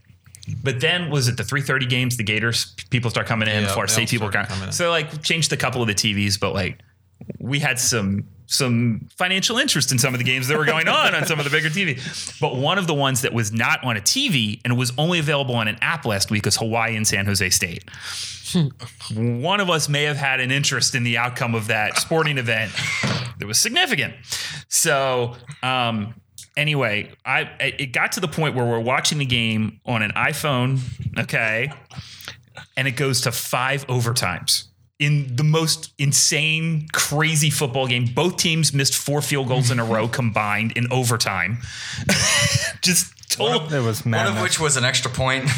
But 0.63 0.81
then 0.81 1.11
was 1.11 1.27
it 1.29 1.37
the 1.37 1.43
3:30 1.43 1.89
games? 1.89 2.17
The 2.17 2.23
Gators 2.23 2.75
people 2.91 3.11
start 3.11 3.27
coming 3.27 3.49
in. 3.49 3.63
Yeah, 3.63 3.73
Florida 3.73 3.93
State 3.93 4.09
people 4.11 4.29
started 4.29 4.49
coming. 4.49 4.59
coming 4.59 4.69
in. 4.69 4.73
So 4.73 4.91
like 4.91 5.23
changed 5.23 5.53
a 5.53 5.57
couple 5.57 5.81
of 5.81 5.89
the 5.89 5.95
TVs, 5.95 6.39
but 6.39 6.53
like 6.55 6.79
we 7.39 7.59
had 7.59 7.79
some 7.79 8.27
some 8.47 9.09
financial 9.17 9.59
interest 9.59 9.93
in 9.93 9.99
some 9.99 10.13
of 10.13 10.19
the 10.19 10.25
games 10.25 10.49
that 10.49 10.59
were 10.59 10.65
going 10.65 10.89
on 11.01 11.15
on 11.15 11.25
some 11.25 11.39
of 11.39 11.45
the 11.45 11.51
bigger 11.51 11.69
TV. 11.69 11.97
But 12.41 12.57
one 12.57 12.79
of 12.79 12.89
the 12.89 12.95
ones 12.95 13.23
that 13.23 13.33
was 13.33 13.53
not 13.53 13.83
on 13.85 13.97
a 13.97 14.01
TV 14.01 14.61
and 14.65 14.77
was 14.77 14.93
only 14.99 15.21
available 15.21 15.55
on 15.55 15.69
an 15.69 15.79
app 15.81 16.05
last 16.05 16.31
week 16.33 16.45
was 16.45 16.57
Hawaii 16.57 16.97
and 16.97 17.07
San 17.07 17.27
Jose 17.27 17.49
State. 17.51 17.85
one 19.15 19.61
of 19.61 19.71
us 19.71 19.89
may 19.89 20.03
have 20.03 20.17
had 20.17 20.41
an 20.41 20.51
interest 20.51 20.97
in 20.97 21.05
the 21.05 21.17
outcome 21.17 21.55
of 21.55 21.69
that 21.69 21.97
sporting 21.99 22.39
event 22.39 22.73
that 23.39 23.47
was 23.47 23.61
significant. 23.61 24.15
So, 24.69 25.37
um, 25.63 26.15
anyway, 26.57 27.13
I 27.25 27.43
it 27.61 27.93
got 27.93 28.13
to 28.13 28.21
the 28.21 28.29
point 28.29 28.57
where 28.57 28.67
we're 28.67 28.81
watching 28.81 29.19
the 29.19 29.27
game 29.27 29.81
on 29.87 30.03
an 30.03 30.11
iPhone, 30.13 30.81
okay, 31.19 31.73
and 32.77 32.89
it 32.89 32.93
goes 32.93 33.21
to 33.23 33.33
five 33.33 33.87
overtimes. 33.87 34.70
In 35.01 35.35
the 35.35 35.45
most 35.45 35.93
insane, 35.99 36.87
crazy 36.93 37.49
football 37.49 37.87
game, 37.87 38.05
both 38.15 38.37
teams 38.37 38.73
missed 38.75 38.95
four 38.95 39.23
field 39.23 39.49
goals 39.49 39.71
in 39.71 39.81
a 39.81 39.85
row 39.85 40.07
combined 40.21 40.73
in 40.73 40.87
overtime. 40.93 41.59
Just 42.83 43.31
total, 43.31 43.73
It 43.73 43.83
was 43.83 44.05
madness. 44.05 44.29
One 44.29 44.37
of 44.37 44.43
which 44.43 44.61
was 44.61 44.77
an 44.77 44.85
extra 44.85 45.11
point, 45.11 45.49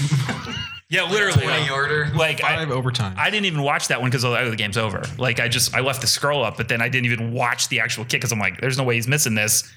yeah, 0.88 1.10
literally. 1.10 1.42
20 1.42 1.66
yarder. 1.66 2.10
Like 2.14 2.44
I, 2.44 2.56
Five 2.56 2.70
overtime. 2.70 3.14
I 3.18 3.30
didn't 3.30 3.46
even 3.46 3.62
watch 3.62 3.88
that 3.88 4.00
one 4.00 4.10
because 4.10 4.22
the 4.22 4.54
game's 4.56 4.78
over. 4.78 5.02
Like 5.18 5.40
I 5.40 5.48
just 5.48 5.74
I 5.74 5.80
left 5.80 6.02
the 6.02 6.06
scroll 6.06 6.44
up, 6.44 6.56
but 6.56 6.68
then 6.68 6.80
I 6.80 6.88
didn't 6.88 7.06
even 7.06 7.32
watch 7.32 7.68
the 7.68 7.80
actual 7.80 8.04
kick 8.04 8.20
because 8.20 8.30
I'm 8.30 8.38
like, 8.38 8.60
there's 8.60 8.78
no 8.78 8.84
way 8.84 8.94
he's 8.94 9.08
missing 9.08 9.34
this. 9.34 9.68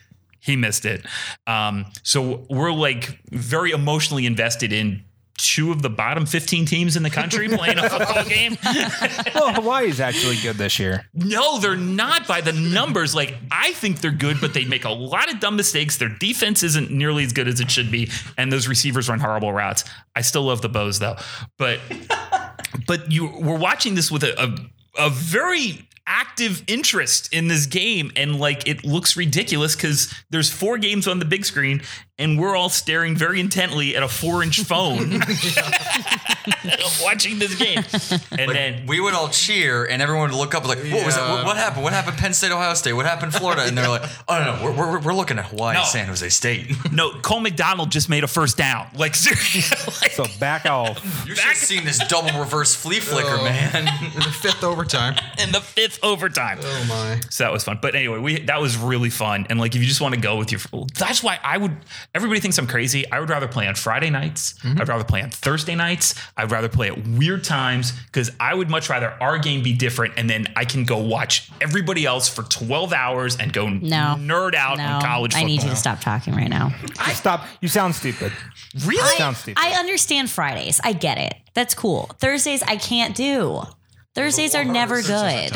He 0.41 0.55
missed 0.55 0.86
it. 0.86 1.03
Um, 1.47 1.86
so 2.03 2.45
we're 2.51 2.72
like 2.72 3.20
very 3.32 3.72
emotionally 3.72 4.28
invested 4.28 4.72
in 4.72 5.03
two 5.38 5.71
of 5.71 5.81
the 5.81 5.89
bottom 5.89 6.25
15 6.25 6.65
teams 6.65 6.95
in 6.95 7.03
the 7.03 7.09
country 7.09 7.47
playing 7.57 7.77
a 7.77 7.89
football 7.89 8.23
game. 8.23 8.57
well, 9.33 9.53
Hawaii's 9.53 9.99
actually 9.99 10.38
good 10.38 10.55
this 10.55 10.79
year. 10.79 11.05
No, 11.13 11.59
they're 11.59 11.75
not 11.75 12.27
by 12.27 12.41
the 12.41 12.53
numbers. 12.53 13.13
Like 13.13 13.36
I 13.51 13.73
think 13.73 14.01
they're 14.01 14.11
good, 14.11 14.39
but 14.39 14.53
they 14.53 14.65
make 14.65 14.86
a 14.86 14.89
lot 14.91 15.31
of 15.31 15.39
dumb 15.39 15.55
mistakes. 15.55 15.97
Their 15.97 16.09
defense 16.09 16.63
isn't 16.63 16.91
nearly 16.91 17.23
as 17.23 17.33
good 17.33 17.47
as 17.47 17.59
it 17.59 17.69
should 17.69 17.91
be, 17.91 18.09
and 18.38 18.51
those 18.51 18.67
receivers 18.67 19.09
run 19.09 19.19
horrible 19.19 19.53
routes. 19.53 19.83
I 20.15 20.21
still 20.21 20.43
love 20.43 20.61
the 20.61 20.69
bows 20.69 20.99
though, 20.99 21.17
but 21.57 21.79
but 22.88 23.11
you 23.11 23.27
we're 23.39 23.57
watching 23.57 23.95
this 23.95 24.11
with 24.11 24.23
a, 24.23 24.41
a 24.41 24.55
a 24.97 25.09
very 25.09 25.88
active 26.07 26.63
interest 26.67 27.33
in 27.33 27.47
this 27.47 27.65
game 27.65 28.11
and 28.15 28.39
like 28.39 28.67
it 28.67 28.86
looks 28.86 29.17
ridiculous 29.17 29.75
because 29.75 30.13
there's 30.29 30.51
four 30.51 30.77
games 30.77 31.07
on 31.07 31.17
the 31.17 31.25
big 31.25 31.43
screen 31.43 31.81
and 32.18 32.39
we're 32.39 32.55
all 32.55 32.70
staring 32.70 33.16
very 33.16 33.39
intently 33.39 33.95
at 33.95 34.01
a 34.03 34.07
four 34.07 34.41
inch 34.43 34.61
phone 34.61 35.20
watching 37.03 37.39
this 37.39 37.55
game 37.55 37.80
and 38.38 38.51
then 38.51 38.86
we 38.88 38.99
would 38.99 39.13
all 39.13 39.30
cheer 39.30 39.86
and 39.86 40.01
everyone 40.01 40.30
would 40.32 40.38
look 40.38 40.55
up 40.55 40.68
like, 40.68 40.78
what 40.80 41.05
was 41.05 41.18
it? 41.18 41.22
What, 41.22 41.45
what 41.45 41.57
happened? 41.57 41.84
What 41.84 41.93
happened? 41.93 42.18
Penn 42.18 42.34
State, 42.34 42.51
Ohio 42.51 42.74
State. 42.74 42.93
What 42.93 43.05
happened? 43.05 43.34
Florida? 43.34 43.63
And 43.63 43.78
they're 43.78 43.89
like, 43.89 44.03
oh 44.28 44.39
no, 44.39 44.55
no, 44.55 44.63
we're, 44.63 44.78
we're, 44.78 44.99
we're 44.99 45.13
looking 45.13 45.38
at 45.39 45.45
Hawaii, 45.45 45.76
No. 45.76 45.84
San 45.84 46.07
Jose 46.07 46.28
State. 46.30 46.72
No, 46.91 47.11
Cole 47.22 47.39
McDonald 47.39 47.91
just 47.91 48.09
made 48.09 48.24
a 48.24 48.28
first 48.28 48.57
down. 48.57 48.88
Like 48.95 49.16
seriously. 49.16 49.93
Like, 50.01 50.11
So 50.11 50.26
back 50.39 50.66
off. 50.66 51.03
You 51.28 51.36
should 51.36 51.43
have 51.43 51.55
seen 51.57 51.84
this 51.86 51.99
double 52.07 52.38
reverse 52.39 52.76
flea 52.76 52.99
flicker, 52.99 53.28
Oh. 53.38 53.43
man. 53.43 53.88
In 54.13 54.20
the 54.22 54.32
fifth 54.41 54.63
overtime. 54.63 55.16
in 55.43 55.51
the 55.51 55.61
fifth 55.61 55.99
overtime. 56.03 56.59
Oh 56.61 56.86
my. 56.88 57.20
So 57.30 57.43
that 57.43 57.51
was 57.51 57.63
fun. 57.63 57.80
But 57.82 57.95
anyway, 57.95 58.20
we 58.20 58.39
that 58.43 58.61
was 58.61 58.78
really 58.78 59.09
fun. 59.09 59.47
And 59.49 59.59
like 59.59 59.76
if 59.76 59.82
you 59.82 59.88
just 59.88 60.01
want 60.01 60.16
to 60.16 60.22
go 60.22 60.38
with 60.38 60.51
your 60.51 60.61
that's 60.97 61.22
why 61.24 61.39
I 61.43 61.57
would 61.57 61.76
everybody 62.16 62.39
thinks 62.39 62.57
I'm 62.57 62.66
crazy. 62.66 63.09
I 63.11 63.20
would 63.20 63.30
rather 63.30 63.47
play 63.47 63.68
on 63.68 63.76
Friday 63.76 64.09
nights. 64.09 64.53
Mm-hmm. 64.59 64.82
I'd 64.82 64.88
rather 64.88 65.03
play 65.03 65.22
on 65.22 65.30
Thursday 65.30 65.76
nights. 65.76 66.16
I'd 66.38 66.49
rather 66.49 66.70
play 66.70 66.88
at 66.88 67.05
weird 67.07 67.43
times 67.43 67.91
because 68.07 68.32
I 68.39 68.55
would 68.55 68.70
much 68.70 68.89
rather 68.89 69.09
our 69.22 69.38
game 69.38 69.61
be 69.61 69.74
different 69.74 70.13
and 70.18 70.30
then 70.30 70.47
I 70.55 70.66
can 70.66 70.86
go 70.86 70.97
watch 70.97 71.51
everybody 71.61 72.05
else 72.05 72.28
for 72.30 72.43
12 72.43 72.93
hours 72.93 73.36
and 73.38 73.51
go 73.53 73.68
No. 73.70 74.16
nerd 74.18 74.55
out 74.55 74.78
No, 74.78 74.86
on 74.86 75.01
college 75.01 75.36
I 75.36 75.43
need 75.43 75.61
you 75.61 75.70
to 75.70 75.76
stop 75.76 75.99
talking 75.99 76.34
right 76.34 76.49
now. 76.49 76.74
I, 76.99 77.13
Stop. 77.13 77.45
You 77.61 77.68
sound 77.68 77.93
stupid. 77.95 78.32
Really? 78.86 79.18
Sounds 79.18 79.38
stupid. 79.39 79.61
I 79.61 79.72
understand 79.80 80.30
Fridays. 80.30 80.80
I 80.84 80.93
get 80.93 81.18
it. 81.18 81.34
That's 81.53 81.74
cool. 81.76 82.09
Thursdays 82.20 82.63
I 82.63 82.78
can't 82.78 83.16
do. 83.16 83.61
Thursdays 84.16 84.55
are 84.55 84.63
never 84.63 85.01
good. 85.01 85.51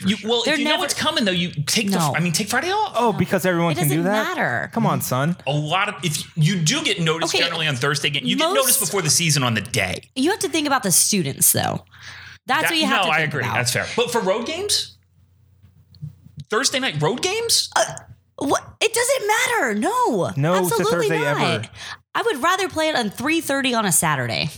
Tough. 0.00 0.10
You, 0.10 0.28
well, 0.28 0.42
They're 0.44 0.54
if 0.54 0.58
you 0.60 0.64
know 0.64 0.72
never- 0.72 0.80
what's 0.82 0.94
coming 0.94 1.24
though, 1.24 1.30
you 1.32 1.50
take 1.66 1.90
the 1.90 1.98
No. 1.98 2.14
I 2.16 2.20
mean 2.20 2.32
take 2.32 2.48
Friday 2.48 2.70
off. 2.70 2.92
oh, 2.96 3.12
because 3.12 3.46
everyone 3.46 3.72
It 3.72 3.76
can 3.78 3.88
do 3.88 3.96
doesn't 3.96 4.04
that. 4.12 4.36
matter. 4.36 4.70
Come 4.72 4.86
on, 4.86 4.98
mm-hmm. 4.98 5.04
son. 5.04 5.36
a 5.46 5.52
lot 5.52 5.88
of 5.88 5.94
if 6.04 6.36
you 6.36 6.56
do 6.60 6.82
get 6.82 7.00
noticed 7.00 7.34
Okay, 7.34 7.42
generally 7.44 7.66
on 7.68 7.76
Thursday 7.76 8.10
game, 8.10 8.24
you 8.24 8.36
most- 8.36 8.48
get 8.54 8.60
noticed 8.60 8.80
before 8.80 9.02
the 9.02 9.10
season 9.10 9.42
on 9.42 9.54
the 9.54 9.60
day. 9.60 10.02
You 10.16 10.30
have 10.30 10.40
to 10.40 10.48
think 10.48 10.66
about 10.66 10.82
the 10.82 10.90
students 10.92 11.52
though. 11.52 11.84
That's 12.46 12.62
That- 12.64 12.70
what 12.72 12.78
you 12.78 12.86
have 12.86 13.02
to 13.02 13.02
do. 13.04 13.08
no, 13.08 13.10
to 13.10 13.14
I 13.14 13.16
think 13.20 13.28
agree. 13.28 13.44
about. 13.44 13.54
That's 13.54 13.72
fair. 13.72 13.86
But 13.96 14.10
for 14.10 14.20
road 14.20 14.46
games, 14.46 14.96
Thursday 16.50 16.78
night 16.80 17.00
road 17.00 17.22
games, 17.22 17.70
uh, 17.76 17.84
What? 18.36 18.62
It 18.80 18.92
doesn't 18.92 19.26
matter. 19.28 19.74
No. 19.74 20.32
No 20.36 20.54
to 20.54 20.58
absolutely 20.64 21.08
Thursday 21.08 21.18
not. 21.20 21.40
ever. 21.40 21.68
I 22.16 22.22
would 22.22 22.42
rather 22.42 22.68
play 22.68 22.88
it 22.88 22.94
on 22.96 23.10
3:30 23.10 23.76
on 23.76 23.84
a 23.86 23.92
Saturday. 23.92 24.48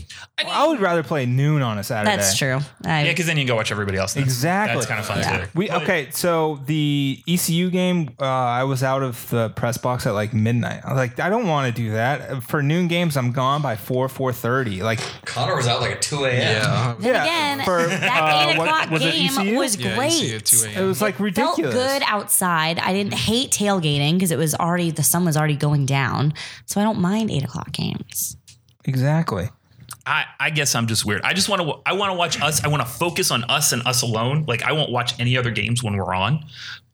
I 0.47 0.67
would 0.67 0.81
rather 0.81 1.03
play 1.03 1.25
noon 1.25 1.63
on 1.63 1.79
a 1.79 1.85
Saturday. 1.85 2.15
That's 2.15 2.37
true. 2.37 2.59
I, 2.85 3.05
yeah, 3.05 3.11
because 3.13 3.25
then 3.25 3.39
you 3.39 3.43
can 3.45 3.49
go 3.49 3.57
watch 3.57 3.71
everybody 3.73 3.97
else. 3.97 4.13
That's- 4.13 4.31
Exactly. 4.31 4.75
That's 4.77 4.87
kind 4.87 5.01
of 5.01 5.07
fun 5.07 5.21
Yeah. 5.21 5.45
too. 5.47 5.51
We 5.55 5.71
okay, 5.71 6.09
so 6.11 6.61
the 6.67 7.23
ECU 7.27 7.71
game, 7.71 8.11
uh, 8.21 8.25
I 8.27 8.65
was 8.65 8.83
out 8.83 9.03
of 9.03 9.31
the 9.31 9.49
press 9.49 9.79
box 9.79 10.07
at 10.07 10.13
like 10.13 10.35
midnight. 10.35 10.83
I 10.85 10.91
was 10.93 10.99
like, 10.99 11.19
I 11.19 11.31
don't 11.31 11.47
want 11.47 11.75
to 11.75 11.83
do 11.83 11.93
that 11.93 12.43
for 12.43 12.63
noon 12.63 12.89
games. 12.89 13.17
I'm 13.17 13.33
gone 13.33 13.63
by 13.63 13.77
four 13.77 14.11
four 14.11 14.33
thirty. 14.35 14.83
Like, 14.83 15.01
Connor 15.25 15.57
was 15.57 15.67
out 15.67 15.81
like 15.81 15.93
at 15.93 16.03
2 16.03 16.27
a.m. 16.27 16.37
Yeah. 16.37 16.95
yeah, 17.01 17.23
Again, 17.25 17.65
for, 17.65 17.79
that 17.87 18.03
uh, 18.23 18.51
eight 18.51 18.59
what- 18.59 18.69
o'clock 18.69 18.91
was 18.91 19.03
it 19.05 19.13
game 19.13 19.31
ECU? 19.39 19.57
was 19.57 19.77
Yeah, 19.77 19.95
great. 19.97 20.13
you 20.13 20.29
see 20.29 20.35
at 20.37 20.45
2 20.75 20.81
It 20.83 20.85
was 20.87 21.01
like 21.01 21.17
Felt 21.35 21.57
good 21.57 22.03
outside. 22.07 22.79
I 22.81 22.93
didn't 22.93 23.15
hate 23.15 23.51
tailgating 23.51 24.15
because 24.15 24.31
it 24.31 24.39
was 24.39 24.55
already 24.55 24.91
the 24.91 25.03
sun 25.03 25.25
was 25.25 25.37
already 25.39 25.57
going 25.57 25.87
down, 25.87 26.35
so 26.67 26.79
I 26.81 26.85
don't 26.85 27.01
mind 27.01 27.31
eight 27.31 27.46
o'clock 27.47 27.73
games. 27.73 28.37
Exactly. 28.85 29.49
I, 30.05 30.25
I 30.39 30.51
guess 30.51 30.75
I'm 30.75 30.87
just 30.87 31.05
weird. 31.05 31.23
I 31.23 31.33
just 31.33 31.49
want 31.49 31.63
to. 31.63 31.81
I 31.85 31.95
want 31.95 32.13
to 32.13 32.17
watch 32.17 32.41
us. 32.41 32.63
I 32.65 32.69
want 32.69 32.83
to 32.83 32.89
focus 32.89 33.31
on 33.31 33.45
us 33.45 33.73
and 33.73 33.85
us 33.87 34.03
alone. 34.03 34.45
Like 34.47 34.63
I 34.63 34.73
won't 34.73 34.91
watch 34.93 35.19
any 35.19 35.37
other 35.37 35.51
games 35.51 35.83
when 35.83 35.97
we're 35.97 36.15
on, 36.15 36.45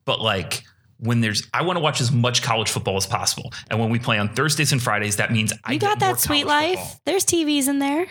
but 0.05 0.20
like 0.20 0.62
when 0.98 1.20
there's, 1.20 1.48
I 1.53 1.62
want 1.62 1.76
to 1.78 1.80
watch 1.80 2.00
as 2.00 2.12
much 2.12 2.42
college 2.42 2.70
football 2.70 2.96
as 2.96 3.07
possible. 3.07 3.53
And 3.68 3.80
when 3.80 3.90
we 3.90 3.98
play 3.98 4.18
on 4.18 4.32
Thursdays 4.34 4.70
and 4.70 4.80
Fridays, 4.80 5.16
that 5.16 5.32
means 5.32 5.53
I 5.64 5.72
You 5.72 5.80
get 5.80 5.98
got 5.98 6.00
more 6.00 6.12
that 6.14 6.20
sweet 6.20 6.44
life. 6.46 6.78
football. 6.78 7.00
There's 7.07 7.24
TVs 7.24 7.66
in 7.66 7.80
there. 7.80 8.03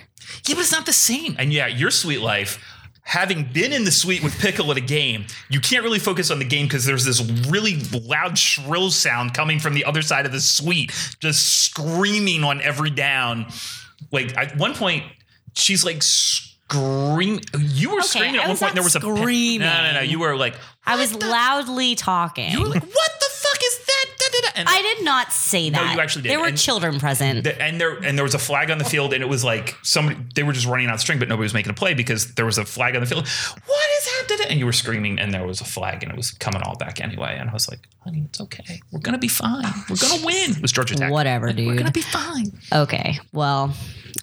Yeah, 0.46 0.56
but 0.56 0.60
it's 0.60 0.74
not 0.74 0.86
the 0.86 0.92
same. 0.92 1.38
And 1.40 1.54
yeah, 1.54 1.68
your 1.68 1.90
sweet 1.90 2.20
life. 2.20 2.60
Having 3.04 3.50
been 3.52 3.74
in 3.74 3.84
the 3.84 3.92
suite 3.92 4.24
with 4.24 4.38
Pickle 4.40 4.72
at 4.72 4.78
a 4.78 4.82
game, 4.82 5.26
you 5.50 5.60
can't 5.60 5.84
really 5.84 6.00
focus 6.00 6.30
on 6.30 6.40
the 6.40 6.46
game 6.46 6.68
because 6.68 6.86
there's 6.86 7.04
this 7.04 7.22
really 7.50 7.78
loud 7.92 8.38
shrill 8.38 8.92
sound 8.92 9.34
coming 9.34 9.60
from 9.60 9.74
the 9.74 9.84
other 9.86 10.02
side 10.02 10.26
of 10.26 10.32
the 10.32 10.40
suite, 10.40 10.92
just 11.20 11.64
screaming 11.64 12.44
on 12.44 12.62
every 12.62 12.92
down. 12.92 13.48
Like 14.12 14.38
at 14.38 14.56
one 14.56 14.76
point, 14.76 15.04
she's 15.56 15.84
like 15.84 16.04
screaming. 16.04 17.42
You 17.58 17.96
were 17.96 18.02
screaming 18.02 18.40
at 18.40 18.48
one 18.48 18.58
point. 18.58 18.76
There 18.76 18.84
was 18.84 18.96
a 18.96 19.00
pen- 19.00 19.18
screaming. 19.18 19.68
No, 19.68 19.84
no, 19.84 19.94
no. 19.96 20.02
You 20.02 20.20
were 20.20 20.36
like, 20.36 20.56
I 20.86 20.96
was 20.96 21.12
the-" 21.12 21.26
loudly 21.26 21.96
talking. 21.96 22.52
You 22.52 22.62
were 22.62 22.68
like, 22.68 22.84
what 22.84 23.12
And 24.56 24.68
I 24.70 24.82
did 24.82 25.04
not 25.06 25.32
say 25.32 25.70
that. 25.70 25.86
No, 25.88 25.94
you 25.94 26.00
actually 26.00 26.24
did. 26.24 26.32
There 26.32 26.40
were 26.40 26.48
And- 26.48 26.58
children 26.58 27.00
present. 27.00 27.44
The- 27.44 27.62
and 27.62 27.80
there 27.80 27.94
and 27.98 28.18
there 28.18 28.24
was 28.24 28.34
a 28.36 28.40
flag 28.40 28.70
on 28.72 28.78
the 28.78 28.84
field, 28.86 29.14
and 29.14 29.22
it 29.24 29.28
was 29.30 29.44
like 29.44 29.76
somebody 29.84 30.20
they 30.36 30.44
were 30.44 30.54
just 30.54 30.66
running 30.68 30.88
out 30.88 30.96
of 30.96 31.00
string, 31.02 31.20
but 31.20 31.28
nobody 31.28 31.44
was 31.46 31.54
making 31.54 31.72
a 31.72 31.76
play 31.76 31.94
because 31.94 32.34
there 32.36 32.46
was 32.46 32.58
a 32.58 32.66
flag 32.66 32.96
on 32.96 33.02
the 33.02 33.08
field. 33.08 33.28
What 33.28 33.88
is 34.00 34.08
happening? 34.20 34.48
And 34.50 34.60
you 34.60 34.66
were 34.66 34.74
screaming, 34.74 35.20
and 35.20 35.34
there 35.34 35.46
was 35.46 35.62
a 35.62 35.66
flag, 35.66 36.04
and 36.04 36.12
it 36.12 36.18
was 36.18 36.32
coming 36.32 36.62
all 36.64 36.76
back 36.78 37.00
anyway. 37.02 37.38
And 37.40 37.50
I 37.50 37.54
was 37.54 37.70
like, 37.70 37.80
"Honey, 38.04 38.24
it's 38.26 38.42
okay. 38.42 38.82
We're 38.92 39.00
gonna 39.00 39.18
be 39.18 39.28
fine. 39.28 39.64
Oh, 39.66 39.86
we're 39.90 39.96
gonna 39.98 40.26
win." 40.26 40.52
It 40.52 40.62
was 40.62 40.72
Georgia 40.72 40.96
Tech. 40.96 41.12
Whatever, 41.12 41.52
dude. 41.54 41.68
We're 41.68 41.76
gonna 41.76 41.92
be 41.92 42.02
fine. 42.02 42.52
okay, 42.74 43.20
well, 43.34 43.74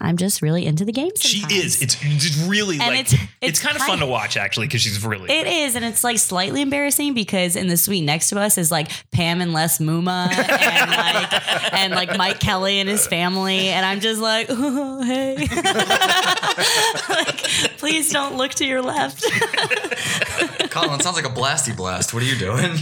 I'm 0.01 0.17
just 0.17 0.43
really 0.43 0.65
into 0.67 0.85
the 0.85 0.93
game. 0.93 1.11
She 1.19 1.39
is. 1.51 1.83
It's, 1.83 1.97
it's 2.03 2.37
really 2.47 2.79
And 2.79 2.89
like 2.89 3.01
it's- 3.01 3.13
it's, 3.15 3.23
it's 3.41 3.59
kind 3.61 3.75
of 3.77 3.83
fun 3.83 3.99
to 4.01 4.07
watch 4.07 4.37
actually 4.37 4.67
because 4.67 4.83
she's 4.83 5.05
really. 5.05 5.31
It 5.31 5.47
is, 5.47 5.75
and 5.75 5.85
it's 5.85 6.05
like 6.05 6.19
slightly 6.19 6.61
embarrassing 6.63 7.15
because 7.15 7.57
in 7.57 7.69
the 7.69 7.77
suite 7.77 8.05
next 8.05 8.29
to 8.31 8.39
us 8.39 8.59
is 8.59 8.71
like 8.71 8.91
Pam 9.13 9.41
and 9.41 9.53
Les 9.53 9.79
Muma 9.79 10.18
and 10.19 10.91
like 10.91 11.73
and 11.75 11.93
like 11.95 12.17
Mike 12.17 12.41
Kelly 12.41 12.81
and 12.81 12.89
his 12.89 13.07
family, 13.07 13.69
and 13.69 13.85
I'm 13.85 14.01
just 14.01 14.21
like, 14.21 14.47
oh, 14.49 15.03
hey, 15.07 15.37
like, 17.09 17.39
please 17.79 18.11
don't 18.11 18.37
look 18.37 18.53
to 18.53 18.65
your 18.65 18.83
left. 18.83 19.25
Collin, 20.71 21.01
sounds 21.01 21.17
like 21.17 21.27
a 21.27 21.35
blasty 21.35 21.77
blast. 21.77 22.13
What 22.13 22.23
are 22.23 22.27
you 22.27 22.37
doing? 22.37 22.77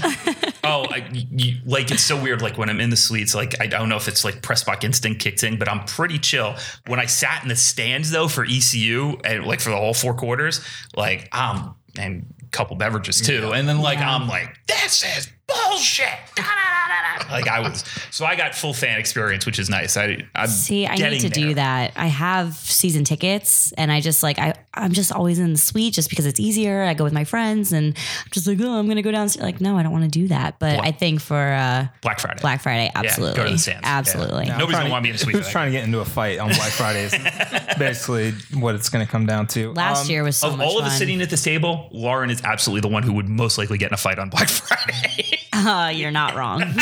Oh, 0.65 0.87
I, 0.91 1.09
you, 1.13 1.61
like 1.65 1.91
it's 1.91 2.03
so 2.03 2.21
weird. 2.21 2.43
Like 2.43 2.59
when 2.59 2.69
I'm 2.69 2.81
in 2.81 2.91
the 2.91 2.97
suites, 2.97 3.35
like 3.35 3.61
I 3.61 3.67
don't 3.67 3.89
know 3.89 3.97
if 3.97 4.09
it's 4.09 4.25
like 4.25 4.43
press 4.43 4.65
box 4.65 4.85
instinct 4.85 5.21
kicked 5.21 5.43
in, 5.43 5.59
but 5.59 5.69
I'm 5.69 5.85
pretty 5.85 6.19
chill. 6.19 6.57
When 6.87 6.99
I 6.99 7.07
sat 7.07 7.43
in 7.43 7.49
the 7.49 7.57
stands 7.57 8.11
though 8.11 8.29
for 8.29 8.45
ECU 8.45 9.19
and 9.25 9.45
like 9.45 9.61
for 9.61 9.71
the 9.71 9.77
whole 9.77 9.95
four 9.95 10.15
quarters, 10.15 10.61
like 10.97 11.29
I'm 11.33 11.75
and 11.99 12.27
a 12.43 12.49
couple 12.49 12.77
beverages 12.77 13.21
too. 13.21 13.53
And 13.53 13.69
then 13.69 13.81
like 13.81 13.99
I'm 13.99 14.29
like, 14.29 14.57
this 14.67 15.05
is 15.05 15.31
bullshit. 15.47 16.07
Da, 16.35 16.43
da, 16.43 16.49
da, 16.49 16.53
da, 16.53 16.86
da. 16.86 16.86
Like 17.31 17.49
I 17.49 17.61
was, 17.61 17.85
so 18.11 18.25
I 18.25 18.37
got 18.37 18.55
full 18.55 18.73
fan 18.73 18.99
experience, 18.99 19.45
which 19.47 19.59
is 19.59 19.69
nice. 19.69 19.97
I 19.97 20.23
I'm 20.35 20.49
See, 20.49 20.87
I 20.87 20.93
need 20.93 20.99
getting 20.99 21.21
to 21.21 21.29
do 21.29 21.55
that. 21.55 21.93
I 21.97 22.07
have 22.07 22.55
season 22.55 23.05
tickets 23.05 23.73
and 23.73 23.91
I 23.93 24.01
just 24.01 24.23
like 24.23 24.39
I 24.39 24.55
I'm 24.75 24.93
just 24.93 25.13
always 25.13 25.39
in 25.39 25.53
the 25.53 25.59
suite 25.59 25.95
just 25.95 26.09
because 26.11 26.25
it's 26.27 26.39
easier. 26.41 26.83
I 26.85 26.95
go 26.95 27.05
with 27.05 27.13
my 27.13 27.25
friends 27.25 27.73
and 27.73 27.97
I'm 27.97 28.31
just 28.31 28.47
like, 28.47 28.59
oh, 28.61 28.79
I'm 28.79 28.87
gonna 28.89 29.03
go 29.03 29.11
downstairs. 29.11 29.43
Like, 29.45 29.61
no, 29.61 29.77
I 29.77 29.83
don't 29.83 29.93
want 29.93 30.05
to 30.05 30.11
do 30.11 30.29
that. 30.29 30.59
But 30.59 30.81
I 30.85 30.93
think 30.93 31.21
for 31.21 31.37
uh 31.53 31.87
Black 32.03 32.21
Friday. 32.21 32.41
Black 32.41 32.61
Friday, 32.63 32.85
Yeah, 32.95 33.01
absolutely. 33.01 33.37
go 33.37 33.45
to 33.45 33.51
the 33.51 33.59
Sands. 33.59 33.81
Yeah. 33.83 33.99
Absolutely. 33.99 34.47
No. 34.47 34.59
Nobody's 34.59 34.79
gonna 34.79 34.91
want 34.91 35.03
me 35.03 35.11
in 35.11 35.15
the 35.15 35.19
suite 35.19 35.37
Who's 35.37 35.49
trying 35.49 35.67
to 35.67 35.73
get 35.73 35.85
into 35.85 36.01
a 36.01 36.05
fight 36.05 36.39
on 36.39 36.49
Black 36.49 36.71
Friday 36.73 37.09
basically 37.79 38.33
what 38.55 38.75
it's 38.75 38.89
going 38.89 39.05
to 39.05 39.11
come 39.11 39.27
down 39.27 39.47
to. 39.49 39.73
Last 39.73 40.05
Um, 40.05 40.11
year 40.11 40.23
was 40.23 40.37
so 40.37 40.49
of 40.51 40.59
much 40.59 40.67
all 40.67 40.79
of 40.79 40.85
us 40.85 40.97
sitting 40.99 41.21
at 41.21 41.31
this 41.31 41.43
table, 41.43 41.89
Lauren 41.93 42.31
is 42.31 42.43
absolutely 42.45 42.81
the 42.89 42.93
one 42.93 43.03
who 43.03 43.13
would 43.15 43.29
most 43.29 43.59
likely 43.59 43.79
get 43.79 43.91
in 43.91 43.95
a 43.95 43.99
fight 43.99 44.19
on 44.19 44.29
Black 44.31 44.49
Friday. 44.67 45.26
Uh, 45.57 45.91
you're 45.95 46.11
not 46.11 46.35
wrong. 46.37 46.63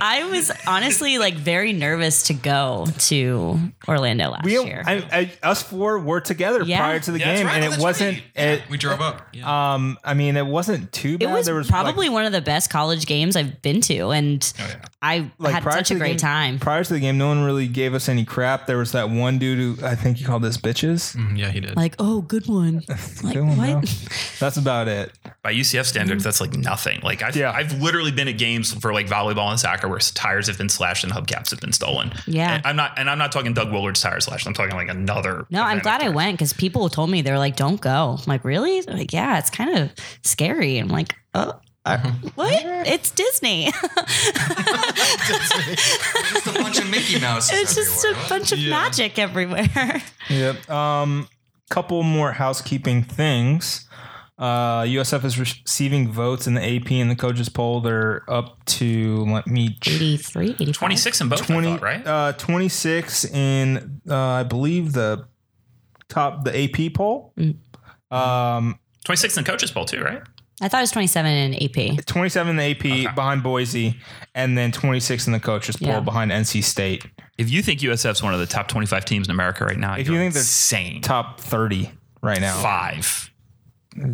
I 0.00 0.28
was 0.30 0.50
honestly 0.66 1.18
like 1.18 1.34
very 1.34 1.72
nervous 1.72 2.24
to 2.24 2.34
go 2.34 2.86
to 2.98 3.58
Orlando 3.88 4.30
last 4.30 4.44
We, 4.44 4.52
year. 4.52 4.82
I, 4.86 5.30
I, 5.42 5.48
us 5.48 5.62
four 5.62 5.98
were 5.98 6.20
together 6.20 6.62
Yeah. 6.62 6.78
prior 6.78 7.00
to 7.00 7.12
the 7.12 7.18
Yeah, 7.18 7.36
game, 7.36 7.46
right. 7.46 7.62
and 7.62 7.72
Oh, 7.72 7.76
it 7.76 7.80
wasn't. 7.80 8.18
right. 8.36 8.44
It, 8.44 8.62
We 8.70 8.76
drove 8.78 9.00
up. 9.00 9.26
Yeah. 9.32 9.74
um, 9.74 9.98
I 10.04 10.14
mean, 10.14 10.36
it 10.36 10.46
wasn't 10.46 10.92
too 10.92 11.14
it 11.14 11.20
bad. 11.20 11.32
was, 11.34 11.46
there 11.46 11.54
was 11.54 11.68
probably 11.68 12.08
like, 12.08 12.14
one 12.14 12.24
of 12.26 12.32
the 12.32 12.40
best 12.40 12.70
college 12.70 13.06
games 13.06 13.36
I've 13.36 13.62
been 13.62 13.80
to, 13.82 14.10
and 14.10 14.52
Oh, 14.58 14.66
yeah. 14.68 14.84
I 15.02 15.30
like 15.38 15.54
had 15.54 15.62
prior 15.62 15.76
such 15.78 15.88
to 15.88 15.94
a 15.94 15.98
great 15.98 16.08
game- 16.12 16.18
time. 16.18 16.58
Prior 16.58 16.84
to 16.84 16.92
the 16.92 17.00
game, 17.00 17.16
no 17.18 17.28
one 17.28 17.42
really 17.42 17.66
gave 17.66 17.94
us 17.94 18.08
any 18.08 18.24
crap. 18.24 18.66
There 18.66 18.76
was 18.78 18.92
that 18.92 19.08
one 19.10 19.38
dude 19.38 19.58
who 19.78 19.86
I 19.86 19.94
think 19.94 20.18
he 20.18 20.24
called 20.24 20.44
us 20.44 20.56
bitches. 20.58 21.16
Mm, 21.16 21.38
yeah, 21.38 21.50
he 21.50 21.60
did. 21.60 21.76
Like, 21.76 21.94
oh, 21.98 22.20
good 22.22 22.46
one. 22.46 22.82
Like, 23.22 23.34
Good 23.34 23.42
one, 23.44 23.56
what? 23.58 23.70
bro. 23.72 23.80
That's 24.38 24.56
about 24.56 24.88
it. 24.88 25.12
By 25.42 25.52
UCF 25.54 25.84
standards, 25.84 26.24
that's 26.24 26.40
like 26.40 26.54
nothing. 26.56 26.89
Like 27.02 27.22
I've, 27.22 27.36
Yeah. 27.36 27.52
I've 27.52 27.80
literally 27.80 28.10
been 28.10 28.26
at 28.26 28.38
games 28.38 28.72
for 28.74 28.92
like 28.92 29.06
volleyball 29.06 29.50
and 29.50 29.60
soccer 29.60 29.86
where 29.88 29.98
tires 30.00 30.46
have 30.48 30.58
been 30.58 30.68
slashed 30.68 31.04
and 31.04 31.12
hubcaps 31.12 31.50
have 31.50 31.60
been 31.60 31.72
stolen. 31.72 32.12
Yeah. 32.26 32.56
And 32.56 32.66
I'm 32.66 32.76
not, 32.76 32.98
and 32.98 33.08
I'm 33.08 33.18
not 33.18 33.30
talking 33.32 33.52
Doug 33.54 33.68
Woolard's 33.68 34.00
tire 34.00 34.20
slash. 34.20 34.46
I'm 34.46 34.54
talking 34.54 34.74
like 34.74 34.88
another. 34.88 35.46
No, 35.50 35.62
I'm 35.62 35.78
glad 35.78 36.02
I 36.02 36.08
went 36.08 36.36
because 36.38 36.52
people 36.52 36.88
told 36.88 37.10
me 37.10 37.22
they 37.22 37.30
were 37.30 37.38
like, 37.38 37.56
"Don't 37.56 37.80
go." 37.80 38.16
I'm 38.18 38.24
like, 38.26 38.44
really? 38.44 38.80
They're 38.80 38.96
like, 38.96 39.12
yeah, 39.12 39.38
it's 39.38 39.50
kind 39.50 39.78
of 39.78 39.90
scary. 40.22 40.78
I'm 40.78 40.88
like, 40.88 41.14
oh, 41.34 41.60
uh, 41.86 41.98
what? 42.34 42.52
It's 42.86 43.10
Disney. 43.10 43.70
Just 45.26 46.46
a 46.46 46.52
bunch 46.52 46.78
of 46.78 46.90
Mickey 46.90 47.20
Mouse. 47.20 47.50
it's 47.52 47.74
just 47.74 48.04
a 48.04 48.14
bunch 48.28 48.52
of 48.52 48.58
magic 48.60 49.18
everywhere. 49.18 50.02
Yep. 50.28 50.70
Um, 50.70 51.28
couple 51.70 52.02
more 52.04 52.30
housekeeping 52.32 53.02
things. 53.02 53.88
Uh, 54.40 54.82
USF 54.84 55.22
is 55.24 55.38
receiving 55.38 56.10
votes 56.10 56.46
in 56.46 56.54
the 56.54 56.62
AP 56.76 56.90
and 56.92 57.10
the 57.10 57.14
coaches 57.14 57.50
poll. 57.50 57.80
They're 57.82 58.24
up 58.28 58.64
to 58.64 59.24
let 59.26 59.46
me 59.46 59.76
83, 59.86 60.50
85. 60.58 60.74
26 60.74 61.20
in 61.20 61.28
both, 61.28 61.42
I 61.42 61.44
20, 61.44 61.68
thought, 61.68 61.82
right? 61.82 62.06
uh, 62.06 62.32
26 62.32 63.26
in 63.26 64.00
uh, 64.08 64.16
I 64.16 64.42
believe 64.44 64.92
the 64.94 65.26
top 66.08 66.44
the 66.44 66.58
AP 66.64 66.94
poll. 66.94 67.34
Mm. 67.38 67.56
Um, 68.10 68.78
26 69.04 69.36
in 69.36 69.44
coaches 69.44 69.70
poll 69.70 69.84
too, 69.84 70.00
right? 70.00 70.22
I 70.62 70.68
thought 70.68 70.78
it 70.78 70.82
was 70.82 70.90
27 70.90 71.32
in 71.32 71.54
AP. 71.54 72.04
27 72.04 72.50
in 72.50 72.56
the 72.56 72.62
AP 73.08 73.14
behind 73.14 73.42
Boise, 73.42 73.96
and 74.34 74.58
then 74.58 74.72
26 74.72 75.26
in 75.26 75.32
the 75.32 75.40
coaches 75.40 75.76
poll 75.76 75.88
Yeah. 75.88 76.00
behind 76.00 76.30
NC 76.32 76.62
State. 76.62 77.06
If 77.38 77.50
you 77.50 77.62
think 77.62 77.80
USF's 77.80 78.22
one 78.22 78.34
of 78.34 78.40
the 78.40 78.46
top 78.46 78.68
25 78.68 79.04
teams 79.06 79.26
in 79.26 79.30
America 79.32 79.64
right 79.64 79.78
now, 79.78 79.94
If 79.96 80.06
you're 80.06 80.16
you 80.16 80.20
think 80.22 80.34
they're 80.34 80.40
insane. 80.42 81.00
Top 81.00 81.40
30 81.40 81.90
right 82.22 82.40
now. 82.40 82.60
five, 82.60 83.29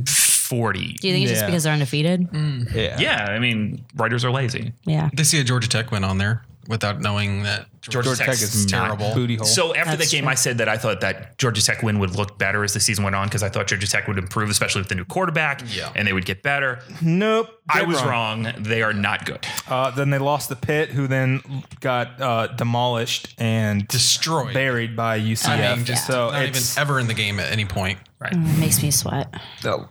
40. 0.09 0.79
Do 1.01 1.09
you 1.09 1.15
think 1.15 1.23
it's 1.25 1.33
just 1.33 1.43
Yeah. 1.43 1.47
because 1.47 1.63
they're 1.65 1.73
undefeated? 1.73 2.31
Mm. 2.31 2.75
Yeah. 2.75 2.99
Yeah, 2.99 3.25
I 3.31 3.39
mean, 3.39 3.85
writers 3.97 4.25
are 4.25 4.31
lazy. 4.31 4.73
Yeah. 4.85 5.11
they 5.15 5.25
see 5.25 5.41
a 5.41 5.45
Georgia 5.45 5.69
Tech 5.69 5.91
win 5.91 6.05
on 6.05 6.19
there 6.19 6.43
without 6.69 7.01
knowing 7.01 7.43
that 7.45 7.67
Georgia, 7.81 8.09
Georgia 8.09 8.19
Tech 8.19 8.27
Tech's 8.31 8.43
is 8.55 8.67
terrible. 8.67 9.15
Booty 9.15 9.37
hole. 9.37 9.45
So 9.47 9.75
after 9.75 9.97
That's 9.97 10.11
the 10.11 10.17
game, 10.17 10.25
true. 10.25 10.33
I 10.33 10.35
said 10.35 10.59
that 10.59 10.69
I 10.69 10.77
thought 10.77 11.01
that 11.03 11.39
Georgia 11.39 11.65
Tech 11.65 11.83
win 11.83 11.99
would 12.01 12.17
look 12.17 12.37
better 12.37 12.65
as 12.65 12.75
the 12.75 12.81
season 12.81 13.05
went 13.05 13.15
on 13.15 13.29
because 13.29 13.43
I 13.45 13.49
thought 13.49 13.69
Georgia 13.69 13.87
Tech 13.87 14.09
would 14.09 14.19
improve, 14.19 14.51
especially 14.51 14.81
with 14.81 14.89
the 14.89 14.97
new 14.97 15.05
quarterback, 15.05 15.63
Yeah. 15.73 15.93
and 15.95 16.07
they 16.09 16.13
would 16.13 16.25
get 16.25 16.43
better. 16.43 16.81
nope. 17.01 17.49
I 17.69 17.83
was 17.83 18.03
wrong. 18.03 18.53
They 18.59 18.83
are 18.83 18.93
not 18.93 19.25
good. 19.27 19.45
Uh, 19.69 19.91
then 19.91 20.11
they 20.11 20.19
lost 20.19 20.49
the 20.49 20.57
pit, 20.57 20.91
who 20.91 21.07
then 21.07 21.43
got 21.81 22.21
uh, 22.21 22.47
demolished 22.49 23.35
and 23.39 23.87
destroyed. 23.89 24.55
buried 24.55 24.95
by 24.97 25.19
UCF. 25.21 25.49
I 25.49 25.77
mean, 25.77 25.85
just 25.85 26.07
so 26.07 26.31
not 26.31 26.43
even 26.43 26.51
it's 26.51 26.77
ever 26.79 26.99
in 27.01 27.07
the 27.09 27.15
game 27.15 27.39
at 27.41 27.51
any 27.53 27.65
point. 27.65 27.99
Right. 28.19 28.37
Makes 28.59 28.83
me 28.83 28.91
sweat. 28.91 29.33
uh, 29.65 29.85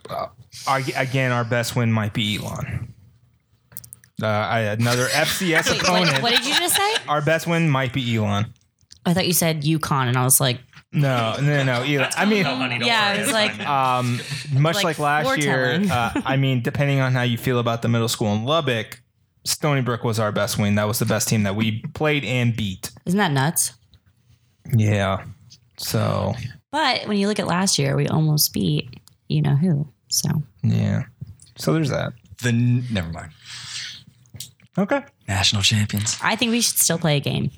our- 0.67 0.81
again 0.95 1.31
our 1.31 1.43
best 1.43 1.75
win 1.75 1.91
might 1.91 2.13
be 2.13 2.37
Elon. 2.37 2.93
Uh, 4.21 4.27
I, 4.27 4.59
another 4.61 5.05
FCS 5.11 5.69
Wait, 5.71 5.81
opponent. 5.81 6.11
what, 6.13 6.21
what 6.23 6.31
did 6.31 6.45
you 6.45 6.53
just 6.55 6.75
say? 6.75 6.93
Our 7.07 7.21
best 7.21 7.47
win 7.47 7.69
might 7.69 7.93
be 7.93 8.15
Elon. 8.15 8.45
I 9.05 9.13
thought 9.13 9.27
you 9.27 9.33
said 9.33 9.61
UConn, 9.63 10.07
and 10.07 10.17
I 10.17 10.23
was 10.23 10.39
like, 10.41 10.59
No, 10.93 11.35
no, 11.41 11.63
no. 11.63 11.83
Elon. 11.83 12.09
I 12.17 12.25
mean, 12.25 12.43
No, 12.43 12.55
honey, 12.55 12.79
don't 12.79 12.87
yeah, 12.87 13.09
worry. 13.09 13.19
Was 13.19 13.27
It's 13.27 13.33
like, 13.33 13.51
fine. 13.53 13.99
um, 13.99 14.19
much 14.61 14.75
Like 14.77 14.83
like, 14.85 14.99
last 14.99 15.37
year. 15.39 15.65
foretelling. 15.79 15.91
Uh, 15.91 16.21
I 16.25 16.37
mean, 16.37 16.61
depending 16.63 16.99
on 17.01 17.11
how 17.13 17.21
you 17.23 17.37
feel 17.37 17.59
about 17.59 17.81
the 17.81 17.87
middle 17.87 18.07
school 18.07 18.33
in 18.33 18.45
Lubbock, 18.45 19.01
Stony 19.43 19.81
Brook 19.81 20.03
was 20.03 20.19
our 20.19 20.31
best 20.31 20.57
win. 20.57 20.75
That 20.75 20.87
was 20.87 20.97
the 20.99 21.05
best 21.05 21.27
team 21.27 21.43
that 21.43 21.55
we 21.55 21.81
played 21.93 22.23
and 22.25 22.55
beat. 22.55 22.91
isn't 23.05 23.17
that 23.19 23.31
nuts? 23.31 23.73
Yeah. 24.75 25.23
So 25.77 26.33
But 26.71 27.07
when 27.07 27.17
you 27.17 27.27
look 27.27 27.37
at 27.39 27.45
last 27.47 27.77
year, 27.77 27.95
we 27.95 28.07
almost 28.07 28.53
beat 28.53 28.89
you 29.27 29.41
know 29.41 29.55
who. 29.55 29.87
So 30.09 30.29
yeah. 30.63 31.03
So 31.57 31.73
there's 31.73 31.89
that. 31.89 32.13
The 32.41 32.49
n- 32.49 32.85
never 32.91 33.09
mind. 33.09 33.31
Okay. 34.77 35.01
National 35.27 35.61
champions. 35.61 36.17
I 36.21 36.35
think 36.35 36.51
we 36.51 36.61
should 36.61 36.77
still 36.77 36.97
play 36.99 37.17
a 37.17 37.19
game. 37.21 37.49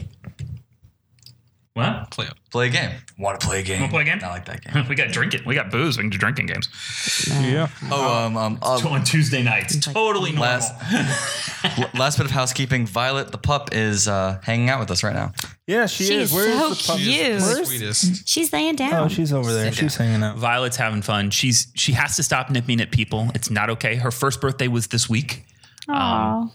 what? 1.74 2.10
Play 2.10 2.26
up. 2.28 2.38
Play 2.52 2.68
a 2.68 2.70
game. 2.72 2.92
Want 3.20 3.40
to 3.40 3.46
play 3.48 3.60
a 3.60 3.64
game? 3.64 3.82
Wanna 3.82 3.92
play 3.92 4.02
a 4.02 4.06
game? 4.06 4.20
I 4.24 4.28
like 4.30 4.46
that 4.46 4.64
game. 4.64 4.86
We 4.90 4.96
got 4.96 5.10
drinking. 5.10 5.42
We 5.46 5.54
got 5.54 5.70
booze. 5.70 5.98
We 5.98 6.04
can 6.04 6.10
do 6.10 6.18
drinking 6.18 6.48
games 6.48 6.70
Yeah. 7.42 7.68
Oh, 7.92 8.26
um, 8.26 8.36
um, 8.38 8.58
uh, 8.64 8.80
on 8.90 9.04
Tuesday 9.04 9.44
nights. 9.44 9.78
Totally 9.80 10.32
normal. 10.32 10.44
last 10.60 10.74
last 11.94 12.18
bit 12.18 12.26
of 12.26 12.32
housekeeping. 12.32 12.88
Violet 12.88 13.32
the 13.32 13.38
pup 13.38 13.70
is 13.74 14.08
uh, 14.08 14.40
hanging 14.44 14.70
out 14.70 14.80
with 14.80 14.90
us 14.90 15.04
right 15.04 15.14
now. 15.14 15.34
Yeah, 15.68 15.86
she, 15.86 16.06
She 16.06 16.16
is. 16.16 16.32
is 16.32 16.36
Where's 16.36 16.58
so 16.58 16.70
the 16.70 16.84
pup? 16.88 16.98
cute. 16.98 17.42
Where's- 17.42 17.68
Sweetest. 17.68 18.28
She's 18.28 18.52
laying 18.54 18.76
down. 18.76 18.94
Oh, 18.94 19.08
she's 19.08 19.32
over 19.34 19.54
there. 19.54 19.72
She's 19.72 19.96
hanging 19.96 20.24
out. 20.24 20.38
Violet's 20.38 20.78
having 20.78 21.02
fun. 21.04 21.30
She's 21.30 21.68
she 21.76 21.92
has 21.94 22.16
to 22.16 22.24
stop 22.24 22.50
nipping 22.50 22.80
at 22.82 22.90
people. 22.92 23.30
It's 23.36 23.50
not 23.52 23.70
okay. 23.72 23.96
Her 23.96 24.12
first 24.12 24.42
birthday 24.42 24.68
was 24.68 24.88
this 24.88 25.08
week. 25.10 25.44
Um, 25.90 25.96
Aw. 25.96 26.52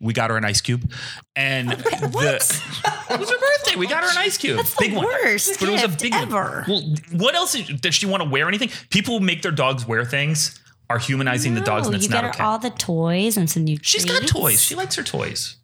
We 0.00 0.12
got 0.12 0.30
her 0.30 0.36
an 0.36 0.44
ice 0.44 0.60
cube, 0.60 0.90
and 1.36 1.70
the, 1.70 1.74
it 3.10 3.20
was 3.20 3.30
her 3.30 3.38
birthday. 3.38 3.76
We 3.76 3.86
got 3.86 4.02
her 4.02 4.10
an 4.10 4.18
ice 4.18 4.36
cube. 4.36 4.56
That's 4.56 4.74
the 4.74 4.96
worst 4.96 5.60
But 5.60 5.68
it 5.68 5.72
was 5.72 5.84
a 5.84 5.88
gift 5.88 6.02
big 6.02 6.14
ever. 6.14 6.64
One. 6.66 6.82
Well, 6.82 6.96
what 7.12 7.34
else 7.34 7.54
is, 7.54 7.68
does 7.80 7.94
she 7.94 8.06
want 8.06 8.22
to 8.22 8.28
wear? 8.28 8.48
Anything? 8.48 8.70
People 8.90 9.18
who 9.18 9.24
make 9.24 9.42
their 9.42 9.52
dogs 9.52 9.86
wear 9.86 10.04
things 10.04 10.60
are 10.90 10.98
humanizing 10.98 11.54
the 11.54 11.60
dogs, 11.60 11.86
and 11.86 11.94
it's 11.94 12.04
you 12.04 12.10
not 12.10 12.24
her 12.24 12.30
okay. 12.30 12.42
all 12.42 12.58
the 12.58 12.70
toys 12.70 13.36
and 13.36 13.48
some 13.48 13.64
new. 13.64 13.78
She's 13.82 14.04
got 14.04 14.18
treats. 14.18 14.32
toys. 14.32 14.62
She 14.62 14.74
likes 14.74 14.96
her 14.96 15.02
toys. 15.02 15.56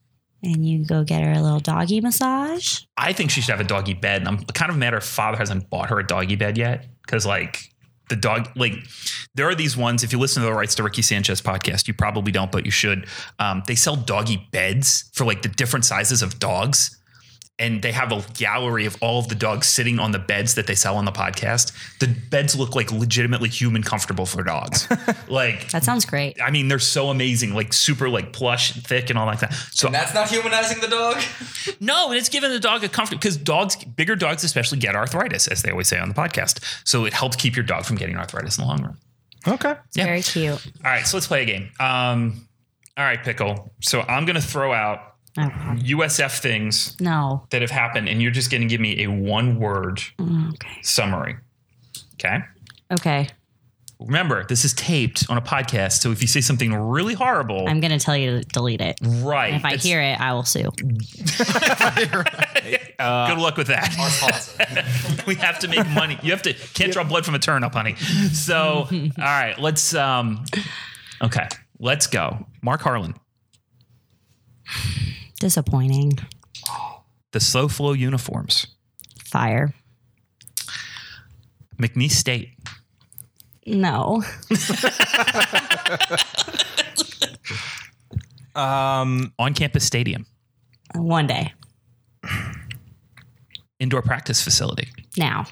and 0.42 0.64
you 0.66 0.84
go 0.84 1.02
get 1.02 1.24
her 1.24 1.32
a 1.32 1.42
little 1.42 1.60
doggy 1.60 2.00
massage. 2.00 2.82
I 2.96 3.12
think 3.12 3.30
she 3.30 3.40
should 3.40 3.50
have 3.50 3.60
a 3.60 3.64
doggy 3.68 3.94
bed, 3.94 4.22
and 4.22 4.28
I'm 4.28 4.38
kind 4.44 4.70
of 4.70 4.78
mad 4.78 4.92
her 4.92 5.00
father 5.00 5.38
hasn't 5.38 5.68
bought 5.70 5.90
her 5.90 5.98
a 5.98 6.06
doggy 6.06 6.36
bed 6.36 6.56
yet 6.56 6.86
because 7.02 7.26
like 7.26 7.72
the 8.08 8.16
dog 8.16 8.48
like 8.56 8.72
there 9.34 9.48
are 9.48 9.54
these 9.54 9.76
ones 9.76 10.02
if 10.02 10.12
you 10.12 10.18
listen 10.18 10.42
to 10.42 10.48
the 10.48 10.54
rights 10.54 10.74
to 10.74 10.82
ricky 10.82 11.02
sanchez 11.02 11.40
podcast 11.40 11.88
you 11.88 11.94
probably 11.94 12.32
don't 12.32 12.52
but 12.52 12.64
you 12.64 12.70
should 12.70 13.06
um, 13.38 13.62
they 13.66 13.74
sell 13.74 13.96
doggy 13.96 14.48
beds 14.50 15.10
for 15.14 15.24
like 15.24 15.42
the 15.42 15.48
different 15.48 15.84
sizes 15.84 16.22
of 16.22 16.38
dogs 16.38 16.97
and 17.60 17.82
they 17.82 17.90
have 17.92 18.12
a 18.12 18.24
gallery 18.34 18.86
of 18.86 18.96
all 19.00 19.18
of 19.18 19.28
the 19.28 19.34
dogs 19.34 19.66
sitting 19.66 19.98
on 19.98 20.12
the 20.12 20.18
beds 20.18 20.54
that 20.54 20.66
they 20.66 20.74
sell 20.74 20.96
on 20.96 21.04
the 21.04 21.12
podcast 21.12 21.72
the 21.98 22.06
beds 22.30 22.54
look 22.56 22.74
like 22.76 22.90
legitimately 22.92 23.48
human 23.48 23.82
comfortable 23.82 24.26
for 24.26 24.42
dogs 24.42 24.86
like 25.28 25.70
That 25.70 25.84
sounds 25.84 26.04
great. 26.04 26.40
i 26.42 26.50
mean 26.50 26.68
they're 26.68 26.78
so 26.78 27.10
amazing 27.10 27.54
like 27.54 27.72
super 27.72 28.08
like 28.08 28.32
plush 28.32 28.72
thick 28.74 29.10
and 29.10 29.18
all 29.18 29.26
like 29.26 29.40
that 29.40 29.52
so 29.72 29.86
And 29.88 29.94
that's 29.94 30.14
not 30.14 30.28
humanizing 30.28 30.80
the 30.80 30.88
dog. 30.88 31.22
no, 31.80 32.08
and 32.08 32.16
it's 32.18 32.28
giving 32.28 32.50
the 32.50 32.58
dog 32.60 32.82
a 32.84 32.88
comfort 32.88 33.16
because 33.16 33.36
dogs, 33.36 33.76
bigger 33.84 34.16
dogs 34.16 34.42
especially, 34.44 34.78
get 34.78 34.94
arthritis, 34.96 35.46
as 35.48 35.62
they 35.62 35.70
always 35.70 35.88
say 35.88 35.98
on 35.98 36.08
the 36.08 36.14
podcast. 36.14 36.62
So 36.86 37.04
it 37.04 37.12
helps 37.12 37.36
keep 37.36 37.54
your 37.56 37.64
dog 37.64 37.84
from 37.84 37.96
getting 37.96 38.16
arthritis 38.16 38.58
in 38.58 38.62
the 38.64 38.68
long 38.68 38.82
run. 38.82 38.96
Okay. 39.46 39.74
Yeah. 39.94 40.04
Very 40.04 40.22
cute. 40.22 40.66
All 40.84 40.90
right, 40.90 41.06
so 41.06 41.16
let's 41.16 41.26
play 41.26 41.42
a 41.42 41.46
game. 41.46 41.70
Um, 41.80 42.48
all 42.96 43.04
right, 43.04 43.22
pickle. 43.22 43.72
So 43.80 44.00
I'm 44.00 44.24
going 44.24 44.36
to 44.36 44.42
throw 44.42 44.72
out 44.72 44.98
God. 44.98 45.08
USF 45.38 46.40
things 46.40 46.96
no. 47.00 47.46
that 47.50 47.62
have 47.62 47.70
happened, 47.70 48.08
and 48.08 48.20
you're 48.22 48.30
just 48.32 48.50
going 48.50 48.62
to 48.62 48.68
give 48.68 48.80
me 48.80 49.04
a 49.04 49.10
one 49.10 49.58
word 49.58 50.00
Okay. 50.20 50.68
summary. 50.82 51.36
Okay. 52.14 52.38
Okay. 52.92 53.28
Remember, 54.00 54.44
this 54.44 54.64
is 54.64 54.72
taped 54.74 55.26
on 55.28 55.36
a 55.36 55.40
podcast, 55.40 56.00
so 56.00 56.12
if 56.12 56.22
you 56.22 56.28
say 56.28 56.40
something 56.40 56.72
really 56.72 57.14
horrible, 57.14 57.64
I'm 57.68 57.80
going 57.80 57.90
to 57.90 57.98
tell 57.98 58.16
you 58.16 58.38
to 58.38 58.44
delete 58.48 58.80
it. 58.80 58.96
right? 59.02 59.48
And 59.48 59.56
if 59.56 59.64
I 59.64 59.68
it's- 59.70 59.82
hear 59.82 60.00
it, 60.00 60.20
I 60.20 60.32
will 60.34 60.44
sue. 60.44 60.62
good 60.78 61.02
luck 63.38 63.56
with 63.56 63.66
that. 63.68 65.22
we 65.26 65.34
have 65.36 65.58
to 65.60 65.68
make 65.68 65.88
money. 65.90 66.16
You 66.22 66.30
have 66.30 66.42
to 66.42 66.54
can't 66.54 66.92
draw 66.92 67.02
blood 67.04 67.24
from 67.24 67.34
a 67.34 67.38
turnip, 67.40 67.72
honey. 67.72 67.96
So, 67.96 68.86
all 68.90 69.10
right, 69.18 69.58
let's. 69.58 69.94
um 69.94 70.44
Okay, 71.20 71.48
let's 71.80 72.06
go. 72.06 72.46
Mark 72.62 72.80
Harlan, 72.80 73.14
Disappointing. 75.40 76.18
the 77.32 77.40
slow 77.40 77.68
flow 77.68 77.92
uniforms, 77.92 78.66
Fire. 79.24 79.72
McNeese 81.80 82.12
State, 82.12 82.50
No. 83.66 84.22
Um, 88.54 89.32
on 89.38 89.54
campus 89.54 89.84
stadium, 89.84 90.26
One 90.94 91.26
day. 91.28 91.52
indoor 93.78 94.02
practice 94.02 94.42
facility, 94.42 94.88
Now. 95.16 95.46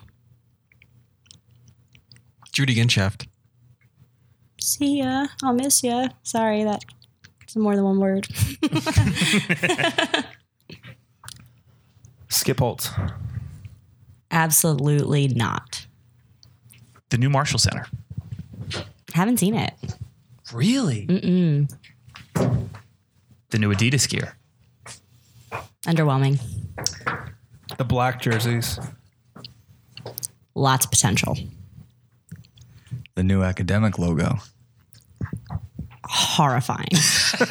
Judy 2.53 2.75
Genshaft. 2.75 3.27
See 4.61 4.99
ya. 4.99 5.27
I'll 5.45 5.53
miss 5.53 5.85
ya. 5.85 6.09
Sorry, 6.25 6.65
that's 7.47 7.57
more 7.57 7.77
than 7.77 7.85
one 7.85 8.01
word. 8.01 8.27
Skip 12.29 12.59
Holtz. 12.59 12.91
Absolutely 14.31 15.29
not. 15.29 15.87
the 17.11 17.19
new 17.19 17.31
Marshall 17.31 17.59
Center. 17.61 17.87
Haven't 19.15 19.39
seen 19.39 19.55
it. 19.55 19.73
Really? 20.53 21.07
Mm-mm. 21.07 21.73
The 23.51 23.59
new 23.59 23.73
Adidas 23.73 24.09
gear. 24.09 24.37
Underwhelming. 25.87 26.41
The 27.79 27.85
black 27.85 28.21
jerseys. 28.21 28.79
Lots 30.55 30.85
of 30.85 30.91
potential. 30.91 31.39
The 33.15 33.23
new 33.23 33.43
academic 33.43 33.99
logo. 33.99 34.39
Horrifying. 36.05 36.89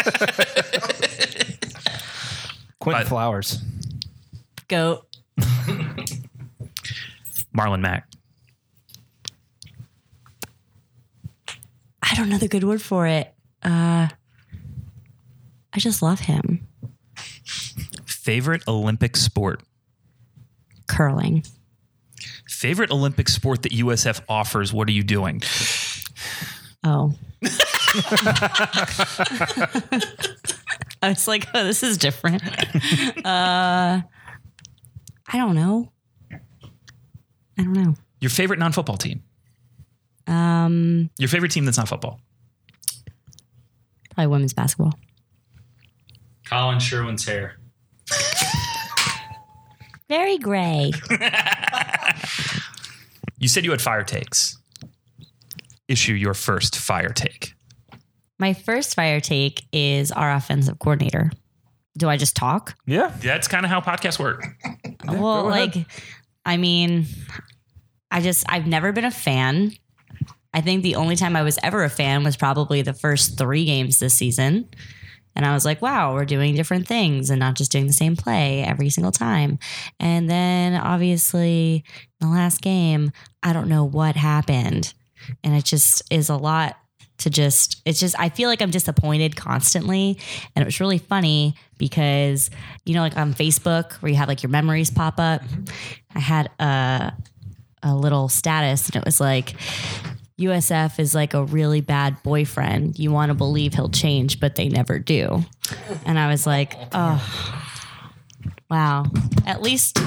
Quentin 2.80 3.04
But- 3.04 3.08
Flowers. 3.08 3.60
Goat. 4.68 5.06
Marlon 7.56 7.82
Mack. 7.82 8.08
I 12.02 12.16
don't 12.16 12.30
know 12.30 12.38
the 12.38 12.48
good 12.48 12.64
word 12.64 12.82
for 12.82 13.08
it. 13.08 13.34
Uh, 13.64 14.08
I 15.74 15.78
just 15.80 16.02
love 16.02 16.20
him. 16.22 16.68
Favorite 18.06 18.64
Olympic 18.68 19.16
sport. 19.18 19.62
Curling. 20.88 21.44
Favorite 22.48 22.92
Olympic 22.92 23.28
sport 23.30 23.64
that 23.64 23.72
USF 23.72 24.22
offers. 24.30 24.72
What 24.74 24.88
are 24.88 24.92
you 24.94 25.04
doing? 25.04 25.42
Oh. 26.84 27.14
I 31.02 31.10
was 31.10 31.28
like, 31.28 31.48
oh, 31.54 31.64
this 31.64 31.84
is 31.84 31.98
different. 31.98 32.44
uh, 33.26 34.02
I 35.28 35.34
don't 35.34 35.56
know. 35.56 35.92
I 36.32 37.64
don't 37.64 37.74
know. 37.74 37.96
Your 38.20 38.30
favorite 38.30 38.60
non-football 38.60 38.98
team. 38.98 39.24
Um, 40.28 41.10
Your 41.20 41.30
favorite 41.30 41.52
team 41.52 41.66
that's 41.66 41.78
not 41.78 41.88
football. 41.88 42.20
probably 44.12 44.28
women's 44.28 44.54
basketball. 44.54 44.94
Collin 46.46 46.80
Sherwin's 46.80 47.26
hair. 47.26 47.58
Very 50.10 50.38
gray. 50.38 50.92
You 53.38 53.48
said 53.48 53.66
you 53.66 53.72
had 53.72 53.82
fire 53.82 54.04
takes. 54.04 54.58
Issue 55.88 56.14
your 56.14 56.34
first 56.34 56.78
fire 56.78 57.10
take. 57.10 57.54
My 58.38 58.54
first 58.54 58.96
fire 58.96 59.20
take 59.20 59.66
is 59.72 60.12
our 60.12 60.32
offensive 60.32 60.80
coordinator. 60.80 61.32
Do 61.98 62.10
I 62.10 62.18
just 62.18 62.36
talk? 62.36 62.76
Yeah. 62.86 63.14
That's 63.22 63.48
kind 63.48 63.66
of 63.66 63.70
how 63.72 63.80
podcasts 63.80 64.20
work. 64.20 64.46
well, 65.08 65.46
like, 65.46 65.76
I 66.46 66.58
mean, 66.58 67.06
I 68.12 68.22
just, 68.22 68.46
I've 68.50 68.68
never 68.68 68.92
been 68.92 69.06
a 69.06 69.12
fan. 69.12 69.72
I 70.54 70.62
think 70.62 70.84
the 70.84 70.96
only 70.96 71.16
time 71.16 71.36
I 71.36 71.44
was 71.44 71.58
ever 71.64 71.84
a 71.84 71.90
fan 71.90 72.24
was 72.24 72.36
probably 72.38 72.82
the 72.82 72.94
first 72.94 73.38
three 73.38 73.66
games 73.66 74.00
this 74.00 74.14
season. 74.14 74.70
And 75.36 75.46
I 75.46 75.54
was 75.54 75.66
like, 75.66 75.82
wow, 75.82 76.14
we're 76.14 76.26
doing 76.26 76.56
different 76.56 76.88
things 76.88 77.30
and 77.30 77.40
not 77.40 77.56
just 77.56 77.72
doing 77.72 77.88
the 77.88 77.94
same 77.94 78.16
play 78.16 78.64
every 78.64 78.90
single 78.90 79.12
time. 79.12 79.60
And 80.00 80.30
then 80.30 80.76
obviously, 80.76 81.84
the 82.22 82.28
last 82.28 82.62
game, 82.62 83.12
I 83.44 83.52
don't 83.52 83.68
know 83.68 83.84
what 83.84 84.16
happened. 84.16 84.94
And 85.44 85.54
it 85.54 85.66
just 85.66 86.04
is 86.10 86.30
a 86.30 86.38
lot 86.38 86.78
to 87.18 87.30
just, 87.30 87.82
it's 87.86 88.00
just, 88.00 88.20
I 88.20 88.30
feel 88.30 88.50
like 88.50 88.62
I'm 88.62 88.72
disappointed 88.72 89.36
constantly. 89.36 90.18
And 90.56 90.62
it 90.62 90.66
was 90.66 90.80
really 90.80 90.98
funny 90.98 91.56
because, 91.78 92.50
you 92.86 92.94
know, 92.94 93.02
like 93.02 93.18
on 93.18 93.34
Facebook 93.34 93.94
where 93.96 94.10
you 94.10 94.18
have 94.18 94.28
like 94.28 94.44
your 94.44 94.50
memories 94.50 94.92
pop 94.92 95.20
up, 95.20 95.42
I 96.14 96.20
had 96.20 96.50
a, 96.60 97.14
a 97.84 97.96
little 97.96 98.30
status 98.30 98.88
and 98.88 98.98
it 98.98 99.06
was 99.06 99.20
like, 99.20 99.56
USF 100.40 101.00
is 101.00 101.16
like 101.16 101.34
a 101.34 101.46
really 101.46 101.80
bad 101.80 102.22
boyfriend. 102.22 103.00
You 103.00 103.12
want 103.12 103.30
to 103.30 103.34
believe 103.34 103.74
he'll 103.74 103.90
change, 103.90 104.40
but 104.42 104.56
they 104.56 104.68
never 104.68 105.00
do. 105.00 105.46
And 106.06 106.20
I 106.20 106.28
was 106.28 106.46
like, 106.46 106.76
oh, 106.92 107.64
wow. 108.70 109.06
At 109.46 109.62
least 109.62 109.98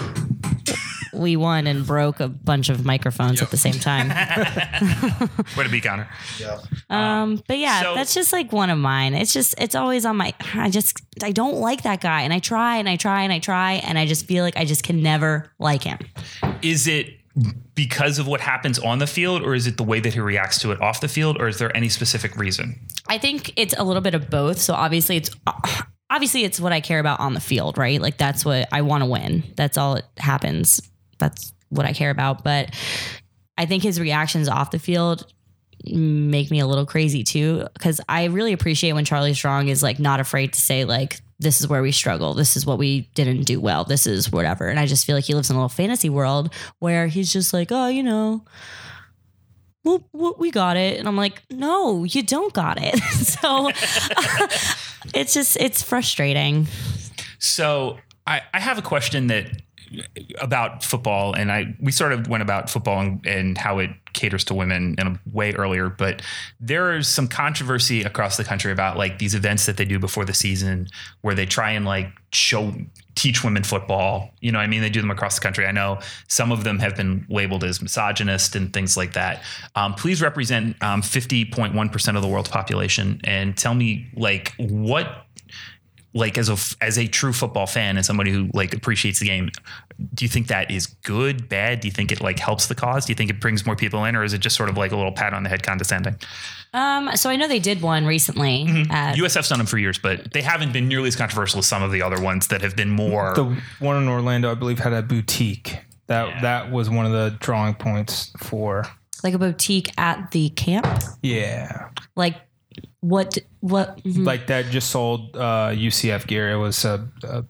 we 1.18 1.36
won 1.36 1.66
and 1.66 1.86
broke 1.86 2.20
a 2.20 2.28
bunch 2.28 2.68
of 2.68 2.84
microphones 2.84 3.42
at 3.42 3.50
the 3.50 3.56
same 3.56 3.74
time. 3.74 4.08
Way 5.56 5.64
to 5.64 5.68
be, 5.70 5.80
Connor. 5.80 6.08
Um, 6.88 7.42
but 7.46 7.58
yeah, 7.58 7.82
So- 7.82 7.94
that's 7.94 8.14
just 8.14 8.32
like 8.32 8.52
one 8.52 8.70
of 8.70 8.78
mine. 8.78 9.14
It's 9.14 9.32
just, 9.32 9.54
it's 9.58 9.74
always 9.74 10.04
on 10.06 10.16
my, 10.16 10.32
I 10.54 10.70
just, 10.70 11.00
I 11.22 11.32
don't 11.32 11.56
like 11.56 11.82
that 11.82 12.00
guy. 12.00 12.22
And 12.22 12.32
I 12.32 12.38
try 12.38 12.76
and 12.76 12.88
I 12.88 12.96
try 12.96 13.22
and 13.22 13.32
I 13.32 13.38
try. 13.38 13.74
And 13.74 13.98
I 13.98 14.06
just 14.06 14.26
feel 14.26 14.44
like 14.44 14.56
I 14.56 14.64
just 14.64 14.82
can 14.84 15.02
never 15.02 15.52
like 15.58 15.82
him. 15.82 15.98
Is 16.62 16.86
it 16.86 17.14
because 17.74 18.18
of 18.18 18.26
what 18.26 18.40
happens 18.40 18.78
on 18.80 18.98
the 18.98 19.06
field, 19.06 19.42
or 19.42 19.54
is 19.54 19.68
it 19.68 19.76
the 19.76 19.84
way 19.84 20.00
that 20.00 20.12
he 20.12 20.18
reacts 20.20 20.58
to 20.60 20.72
it 20.72 20.80
off 20.82 21.00
the 21.00 21.06
field, 21.06 21.40
or 21.40 21.46
is 21.46 21.58
there 21.58 21.74
any 21.76 21.88
specific 21.88 22.34
reason? 22.36 22.80
I 23.06 23.18
think 23.18 23.52
it's 23.56 23.74
a 23.78 23.84
little 23.84 24.02
bit 24.02 24.14
of 24.14 24.28
both. 24.28 24.58
So 24.58 24.74
obviously 24.74 25.16
it's 25.16 25.30
obviously 26.10 26.42
it's 26.42 26.58
what 26.58 26.72
I 26.72 26.80
care 26.80 26.98
about 26.98 27.20
on 27.20 27.34
the 27.34 27.40
field, 27.40 27.78
right? 27.78 28.00
Like 28.00 28.18
that's 28.18 28.44
what 28.44 28.66
I 28.72 28.82
want 28.82 29.04
to 29.04 29.06
win. 29.08 29.44
That's 29.56 29.78
all 29.78 29.94
it 29.96 30.04
happens. 30.16 30.80
That's 31.18 31.52
what 31.68 31.86
I 31.86 31.92
care 31.92 32.10
about. 32.10 32.44
But 32.44 32.74
I 33.56 33.66
think 33.66 33.82
his 33.82 34.00
reactions 34.00 34.48
off 34.48 34.70
the 34.70 34.78
field 34.78 35.30
make 35.84 36.50
me 36.50 36.60
a 36.60 36.66
little 36.66 36.86
crazy 36.86 37.22
too 37.22 37.66
because 37.74 38.00
I 38.08 38.24
really 38.24 38.52
appreciate 38.52 38.92
when 38.92 39.04
Charlie 39.04 39.34
Strong 39.34 39.68
is 39.68 39.82
like 39.82 39.98
not 39.98 40.18
afraid 40.18 40.52
to 40.54 40.60
say 40.60 40.84
like 40.84 41.20
this 41.38 41.60
is 41.60 41.68
where 41.68 41.82
we 41.82 41.92
struggle. 41.92 42.34
This 42.34 42.56
is 42.56 42.66
what 42.66 42.78
we 42.78 43.02
didn't 43.14 43.44
do 43.44 43.60
well. 43.60 43.84
This 43.84 44.06
is 44.06 44.32
whatever. 44.32 44.66
And 44.66 44.80
I 44.80 44.86
just 44.86 45.06
feel 45.06 45.14
like 45.14 45.24
he 45.24 45.34
lives 45.34 45.50
in 45.50 45.56
a 45.56 45.58
little 45.58 45.68
fantasy 45.68 46.10
world 46.10 46.52
where 46.80 47.06
he's 47.06 47.32
just 47.32 47.52
like, 47.52 47.70
oh, 47.70 47.86
you 47.86 48.02
know, 48.02 48.44
well, 49.84 50.02
we 50.38 50.50
got 50.50 50.76
it. 50.76 50.98
And 50.98 51.06
I'm 51.06 51.16
like, 51.16 51.42
no, 51.50 52.04
you 52.04 52.22
don't 52.22 52.52
got 52.52 52.78
it. 52.80 52.98
so 53.02 53.68
it's 55.14 55.32
just, 55.32 55.56
it's 55.58 55.82
frustrating. 55.82 56.66
So 57.38 57.98
I, 58.26 58.42
I 58.52 58.58
have 58.60 58.78
a 58.78 58.82
question 58.82 59.28
that 59.28 59.62
about 60.40 60.84
football, 60.84 61.34
and 61.34 61.50
I 61.50 61.76
we 61.80 61.92
sort 61.92 62.12
of 62.12 62.28
went 62.28 62.42
about 62.42 62.70
football 62.70 63.00
and, 63.00 63.26
and 63.26 63.58
how 63.58 63.78
it 63.78 63.90
caters 64.12 64.44
to 64.44 64.54
women 64.54 64.96
in 64.98 65.06
a 65.06 65.20
way 65.32 65.54
earlier, 65.54 65.88
but 65.88 66.22
there 66.60 66.96
is 66.96 67.06
some 67.06 67.28
controversy 67.28 68.02
across 68.02 68.36
the 68.36 68.44
country 68.44 68.72
about 68.72 68.96
like 68.96 69.18
these 69.18 69.34
events 69.34 69.66
that 69.66 69.76
they 69.76 69.84
do 69.84 69.98
before 69.98 70.24
the 70.24 70.34
season 70.34 70.88
where 71.20 71.34
they 71.34 71.46
try 71.46 71.70
and 71.70 71.84
like 71.84 72.08
show 72.32 72.72
teach 73.14 73.42
women 73.42 73.64
football. 73.64 74.30
You 74.40 74.52
know, 74.52 74.60
I 74.60 74.66
mean, 74.66 74.80
they 74.80 74.90
do 74.90 75.00
them 75.00 75.10
across 75.10 75.34
the 75.34 75.40
country. 75.40 75.66
I 75.66 75.72
know 75.72 75.98
some 76.28 76.52
of 76.52 76.62
them 76.62 76.78
have 76.78 76.94
been 76.94 77.26
labeled 77.28 77.64
as 77.64 77.82
misogynist 77.82 78.54
and 78.54 78.72
things 78.72 78.96
like 78.96 79.14
that. 79.14 79.42
Um, 79.74 79.94
please 79.94 80.22
represent 80.22 80.80
um, 80.82 81.02
50.1% 81.02 82.16
of 82.16 82.22
the 82.22 82.28
world's 82.28 82.48
population 82.48 83.20
and 83.24 83.56
tell 83.56 83.74
me 83.74 84.08
like 84.14 84.54
what 84.58 85.26
like 86.14 86.38
as 86.38 86.48
a 86.48 86.56
as 86.84 86.98
a 86.98 87.06
true 87.06 87.32
football 87.32 87.66
fan 87.66 87.96
and 87.96 88.04
somebody 88.06 88.30
who 88.32 88.48
like 88.54 88.72
appreciates 88.74 89.20
the 89.20 89.26
game 89.26 89.50
do 90.14 90.24
you 90.24 90.28
think 90.28 90.46
that 90.46 90.70
is 90.70 90.86
good 90.86 91.48
bad 91.50 91.80
do 91.80 91.86
you 91.88 91.92
think 91.92 92.10
it 92.10 92.20
like 92.22 92.38
helps 92.38 92.66
the 92.66 92.74
cause 92.74 93.04
do 93.04 93.10
you 93.12 93.14
think 93.14 93.28
it 93.30 93.40
brings 93.40 93.66
more 93.66 93.76
people 93.76 94.04
in 94.06 94.16
or 94.16 94.24
is 94.24 94.32
it 94.32 94.38
just 94.38 94.56
sort 94.56 94.70
of 94.70 94.76
like 94.78 94.90
a 94.90 94.96
little 94.96 95.12
pat 95.12 95.34
on 95.34 95.42
the 95.42 95.48
head 95.50 95.62
condescending 95.62 96.16
Um, 96.72 97.10
so 97.16 97.28
I 97.30 97.36
know 97.36 97.46
they 97.48 97.58
did 97.60 97.80
one 97.82 98.04
recently. 98.06 98.66
At, 98.90 99.16
usf's 99.16 99.48
done 99.50 99.58
them 99.58 99.66
for 99.66 99.76
years 99.78 99.98
but 99.98 100.32
they 100.32 100.40
haven't 100.42 100.72
been 100.72 100.88
nearly 100.88 101.08
as 101.08 101.16
controversial 101.16 101.58
as 101.58 101.66
some 101.66 101.82
of 101.82 101.92
the 101.92 102.00
other 102.02 102.20
ones 102.20 102.48
that 102.48 102.62
have 102.62 102.74
been 102.74 102.90
more 102.90 103.34
The 103.34 103.56
one 103.78 103.96
in 104.02 104.08
Orlando, 104.08 104.50
I 104.50 104.54
believe, 104.54 104.78
had 104.78 104.92
a 104.94 105.02
boutique. 105.02 105.78
That 106.06 106.28
Yeah. 106.28 106.40
that 106.40 106.70
was 106.72 106.88
one 106.88 107.04
of 107.04 107.12
the 107.12 107.36
drawing 107.40 107.74
points 107.74 108.32
for 108.38 108.86
Like 109.22 109.34
a 109.34 109.38
boutique 109.38 109.90
at 109.98 110.30
the 110.30 110.48
camp? 110.50 110.86
Yeah, 111.22 111.88
Like 112.16 112.36
what 113.08 113.38
what 113.60 114.02
mhm. 114.04 114.26
like 114.26 114.46
that 114.48 114.66
just 114.66 114.90
sold 114.90 115.36
uh, 115.36 115.70
UCF 115.70 116.26
gear. 116.26 116.50
It 116.50 116.58
was 116.58 116.84
a, 116.84 117.08
a 117.22 117.44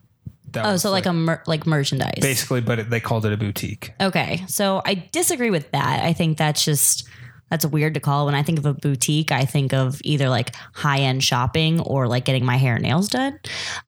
that 0.51 0.65
Oh, 0.65 0.71
was 0.73 0.81
so 0.81 0.91
like 0.91 1.05
a 1.05 1.13
mer- 1.13 1.43
like 1.47 1.67
merchandise. 1.67 2.19
basically, 2.21 2.61
but 2.61 2.79
it, 2.79 2.89
they 2.89 2.99
called 2.99 3.25
it 3.25 3.33
a 3.33 3.37
boutique. 3.37 3.93
Okay. 4.01 4.43
So 4.47 4.81
I 4.85 4.95
disagree 5.11 5.49
with 5.49 5.69
that. 5.71 6.03
I 6.03 6.13
think 6.13 6.37
that's 6.37 6.63
just 6.63 7.07
that's 7.49 7.65
weird 7.65 7.95
to 7.95 7.99
call. 7.99 8.25
When 8.25 8.35
I 8.35 8.43
think 8.43 8.59
of 8.59 8.65
a 8.65 8.73
boutique, 8.73 9.31
I 9.31 9.45
think 9.45 9.73
of 9.73 9.99
either 10.03 10.29
like 10.29 10.55
high 10.73 10.99
end 10.99 11.23
shopping 11.23 11.79
or 11.81 12.07
like 12.07 12.25
getting 12.25 12.45
my 12.45 12.57
hair 12.57 12.75
and 12.75 12.83
nails 12.83 13.09
done. 13.09 13.39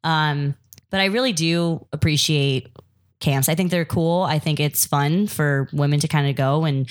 Um, 0.03 0.55
but 0.89 0.99
I 0.99 1.05
really 1.05 1.33
do 1.33 1.85
appreciate 1.93 2.67
camps. 3.19 3.47
I 3.49 3.55
think 3.55 3.71
they're 3.71 3.85
cool. 3.85 4.23
I 4.23 4.39
think 4.39 4.59
it's 4.59 4.85
fun 4.85 5.27
for 5.27 5.69
women 5.71 5.99
to 5.99 6.07
kind 6.07 6.27
of 6.27 6.35
go 6.35 6.65
and 6.65 6.89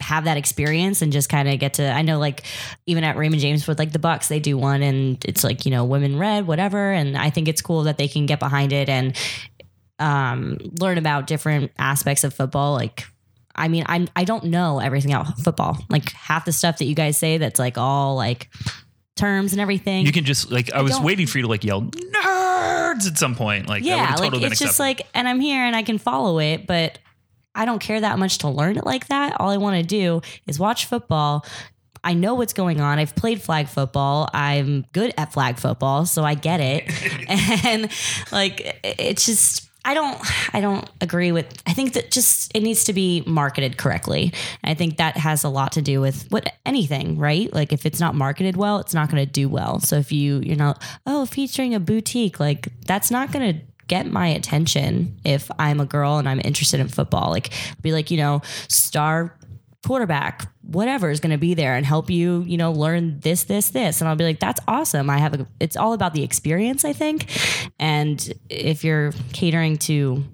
have 0.00 0.24
that 0.24 0.36
experience 0.36 1.00
and 1.00 1.12
just 1.12 1.28
kind 1.28 1.48
of 1.48 1.58
get 1.58 1.74
to 1.74 1.90
I 1.90 2.02
know 2.02 2.18
like 2.18 2.42
even 2.86 3.02
at 3.02 3.16
Raymond 3.16 3.40
James 3.40 3.66
with 3.66 3.78
like 3.78 3.92
the 3.92 3.98
Bucks 3.98 4.28
they 4.28 4.40
do 4.40 4.58
one 4.58 4.82
and 4.82 5.22
it's 5.24 5.42
like 5.42 5.64
you 5.64 5.70
know 5.70 5.84
women 5.84 6.18
red 6.18 6.46
whatever 6.46 6.92
and 6.92 7.16
I 7.16 7.30
think 7.30 7.48
it's 7.48 7.62
cool 7.62 7.84
that 7.84 7.96
they 7.96 8.06
can 8.06 8.26
get 8.26 8.38
behind 8.38 8.72
it 8.72 8.88
and 8.88 9.16
um, 9.98 10.58
learn 10.80 10.98
about 10.98 11.26
different 11.26 11.72
aspects 11.78 12.24
of 12.24 12.34
football. 12.34 12.74
Like, 12.74 13.06
I 13.54 13.68
mean, 13.68 13.84
I'm 13.86 14.08
I 14.14 14.24
don't 14.24 14.44
know 14.44 14.78
everything 14.78 15.12
about 15.12 15.38
football. 15.38 15.78
Like 15.88 16.12
half 16.12 16.44
the 16.44 16.52
stuff 16.52 16.78
that 16.78 16.84
you 16.84 16.94
guys 16.94 17.16
say 17.16 17.38
that's 17.38 17.58
like 17.58 17.78
all 17.78 18.16
like 18.16 18.50
terms 19.16 19.52
and 19.52 19.60
everything. 19.60 20.04
You 20.04 20.12
can 20.12 20.24
just 20.24 20.50
like 20.50 20.70
I, 20.72 20.82
was 20.82 21.00
waiting 21.00 21.26
for 21.26 21.38
you 21.38 21.42
to 21.42 21.48
like 21.48 21.64
yell 21.64 21.82
nerds 21.82 23.06
at 23.06 23.16
some 23.16 23.34
point. 23.34 23.68
Like 23.68 23.82
yeah, 23.84 24.14
like 24.18 24.34
it's 24.34 24.58
just 24.58 24.62
acceptable. 24.62 24.84
like, 24.84 25.06
and 25.14 25.26
I'm 25.26 25.40
here 25.40 25.64
and 25.64 25.74
I 25.74 25.82
can 25.82 25.98
follow 25.98 26.38
it, 26.38 26.66
but 26.66 26.98
I 27.56 27.64
don't 27.64 27.80
care 27.80 28.00
that 28.00 28.18
much 28.18 28.38
to 28.38 28.48
learn 28.48 28.76
it 28.76 28.84
like 28.84 29.08
that. 29.08 29.40
All 29.40 29.50
I 29.50 29.56
want 29.56 29.76
to 29.76 29.82
do 29.82 30.20
is 30.46 30.58
watch 30.58 30.86
football. 30.86 31.44
I 32.04 32.14
know 32.14 32.34
what's 32.34 32.52
going 32.52 32.80
on. 32.80 33.00
I've 33.00 33.16
played 33.16 33.42
flag 33.42 33.66
football. 33.66 34.28
I'm 34.32 34.86
good 34.92 35.12
at 35.18 35.32
flag 35.32 35.56
football, 35.58 36.06
so 36.06 36.22
I 36.22 36.34
get 36.34 36.60
it. 36.60 36.84
and 37.64 37.90
like 38.30 38.78
it's 38.84 39.26
just 39.26 39.68
I 39.84 39.94
don't 39.94 40.18
I 40.54 40.60
don't 40.60 40.88
agree 41.00 41.32
with 41.32 41.62
I 41.66 41.72
think 41.72 41.94
that 41.94 42.10
just 42.10 42.54
it 42.54 42.62
needs 42.62 42.84
to 42.84 42.92
be 42.92 43.24
marketed 43.26 43.76
correctly. 43.76 44.32
And 44.62 44.70
I 44.70 44.74
think 44.74 44.98
that 44.98 45.16
has 45.16 45.42
a 45.42 45.48
lot 45.48 45.72
to 45.72 45.82
do 45.82 46.00
with 46.00 46.30
what 46.30 46.52
anything, 46.64 47.18
right? 47.18 47.52
Like 47.52 47.72
if 47.72 47.86
it's 47.86 47.98
not 47.98 48.14
marketed 48.14 48.56
well, 48.56 48.78
it's 48.78 48.94
not 48.94 49.10
going 49.10 49.24
to 49.24 49.30
do 49.30 49.48
well. 49.48 49.80
So 49.80 49.96
if 49.96 50.12
you 50.12 50.40
you're 50.40 50.56
not 50.56 50.82
oh, 51.06 51.24
featuring 51.24 51.74
a 51.74 51.80
boutique, 51.80 52.38
like 52.38 52.68
that's 52.82 53.10
not 53.10 53.32
going 53.32 53.54
to 53.54 53.60
get 53.88 54.06
my 54.06 54.26
attention 54.28 55.18
if 55.24 55.50
I'm 55.58 55.80
a 55.80 55.86
girl 55.86 56.18
and 56.18 56.28
I'm 56.28 56.40
interested 56.44 56.80
in 56.80 56.88
football. 56.88 57.30
Like 57.30 57.52
be 57.82 57.92
like, 57.92 58.10
you 58.10 58.16
know, 58.16 58.42
star 58.68 59.38
quarterback, 59.86 60.50
whatever 60.62 61.10
is 61.10 61.20
going 61.20 61.30
to 61.30 61.38
be 61.38 61.54
there 61.54 61.76
and 61.76 61.86
help 61.86 62.10
you, 62.10 62.42
you 62.42 62.56
know, 62.56 62.72
learn 62.72 63.20
this, 63.20 63.44
this, 63.44 63.70
this. 63.70 64.00
And 64.00 64.08
I'll 64.08 64.16
be 64.16 64.24
like, 64.24 64.40
that's 64.40 64.60
awesome. 64.66 65.08
I 65.08 65.18
have 65.18 65.40
a, 65.40 65.46
it's 65.60 65.76
all 65.76 65.92
about 65.92 66.12
the 66.12 66.24
experience, 66.24 66.84
I 66.84 66.92
think. 66.92 67.30
And 67.78 68.32
if 68.50 68.82
you're 68.82 69.12
catering 69.32 69.76
to 69.78 70.24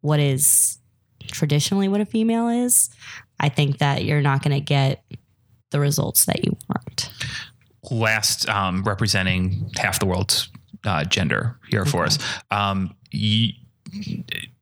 what 0.00 0.20
is 0.20 0.78
traditionally 1.26 1.88
what 1.88 2.00
a 2.00 2.06
female 2.06 2.48
is, 2.48 2.90
I 3.40 3.48
think 3.48 3.78
that 3.78 4.04
you're 4.04 4.22
not 4.22 4.42
going 4.44 4.56
to 4.56 4.64
get 4.64 5.02
the 5.70 5.80
results 5.80 6.26
that 6.26 6.44
you 6.44 6.56
want. 6.68 7.10
last 7.90 8.48
um, 8.48 8.84
representing 8.84 9.70
half 9.76 9.98
the 9.98 10.06
world's 10.06 10.48
uh, 10.84 11.04
gender 11.04 11.58
here 11.68 11.84
for 11.84 12.04
us. 12.04 12.18
Um, 12.50 12.94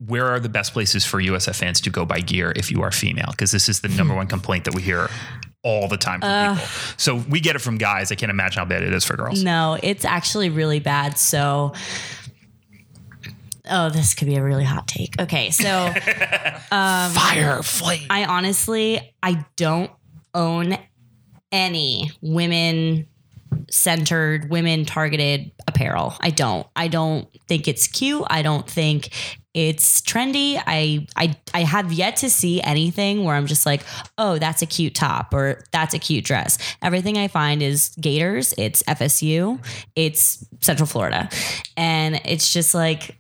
where 0.07 0.27
are 0.27 0.41
the 0.41 0.49
best 0.49 0.73
places 0.73 1.05
for 1.05 1.21
USF 1.21 1.55
fans 1.55 1.81
to 1.83 1.91
go 1.91 2.05
buy 2.05 2.21
gear 2.21 2.53
if 2.57 2.71
you 2.71 2.83
are 2.83 2.91
female? 2.91 3.29
Because 3.31 3.53
this 3.53 3.69
is 3.69 3.81
the 3.81 3.89
number 3.89 4.15
one 4.15 4.27
complaint 4.27 4.65
that 4.65 4.75
we 4.75 4.83
hear 4.83 5.09
all 5.63 5.89
the 5.89 5.97
time 5.97 6.21
from 6.21 6.57
people. 6.57 6.69
So 6.97 7.17
we 7.29 7.41
get 7.41 7.55
it 7.55 7.61
from 7.61 7.79
guys. 7.79 8.11
I 8.11 8.15
can't 8.15 8.31
imagine 8.31 8.59
how 8.59 8.65
bad 8.65 8.83
it 8.83 8.93
is 8.93 9.05
for 9.05 9.17
girls. 9.17 9.43
No, 9.43 9.79
it's 9.83 10.05
actually 10.05 10.51
really 10.51 10.81
bad. 10.81 11.19
So, 11.19 11.75
oh, 13.71 13.91
this 13.91 14.15
could 14.15 14.27
be 14.27 14.37
a 14.37 14.43
really 14.43 14.65
hot 14.65 14.89
take. 14.89 15.21
Okay, 15.21 15.51
so 15.51 15.93
Fire, 16.71 17.63
flame. 17.63 18.07
I 18.11 18.25
honestly, 18.25 19.15
I 19.23 19.45
don't 19.57 19.91
own 20.35 20.77
any 21.53 22.11
women 22.21 23.07
centered, 23.71 24.51
women 24.51 24.85
targeted 24.85 25.53
apparel. 25.67 26.15
I 26.21 26.31
don't. 26.31 26.67
I 26.77 26.89
don't 26.89 27.29
think 27.49 27.69
it's 27.69 27.87
cute. 27.87 28.25
I 28.29 28.43
don't 28.43 28.69
think 28.69 29.11
it's 29.55 30.01
trendy. 30.03 30.63
I 30.65 31.07
I 31.17 31.37
I 31.53 31.63
have 31.63 31.93
yet 31.93 32.17
to 32.17 32.31
see 32.31 32.61
anything 32.63 33.25
where 33.25 33.35
I'm 33.35 33.47
just 33.47 33.67
like, 33.67 33.83
"Oh, 34.19 34.39
that's 34.39 34.63
a 34.63 34.67
cute 34.67 34.95
top 34.95 35.35
or 35.35 35.63
that's 35.73 35.95
a 35.95 35.99
cute 35.99 36.25
dress." 36.25 36.59
Everything 36.83 37.19
I 37.19 37.29
find 37.29 37.63
is 37.63 37.89
Gators, 38.01 38.55
it's 38.59 38.83
FSU, 38.85 39.65
it's 39.97 40.45
Central 40.61 40.87
Florida. 40.87 41.29
And 41.77 42.21
it's 42.25 42.53
just 42.53 42.75
like 42.75 43.17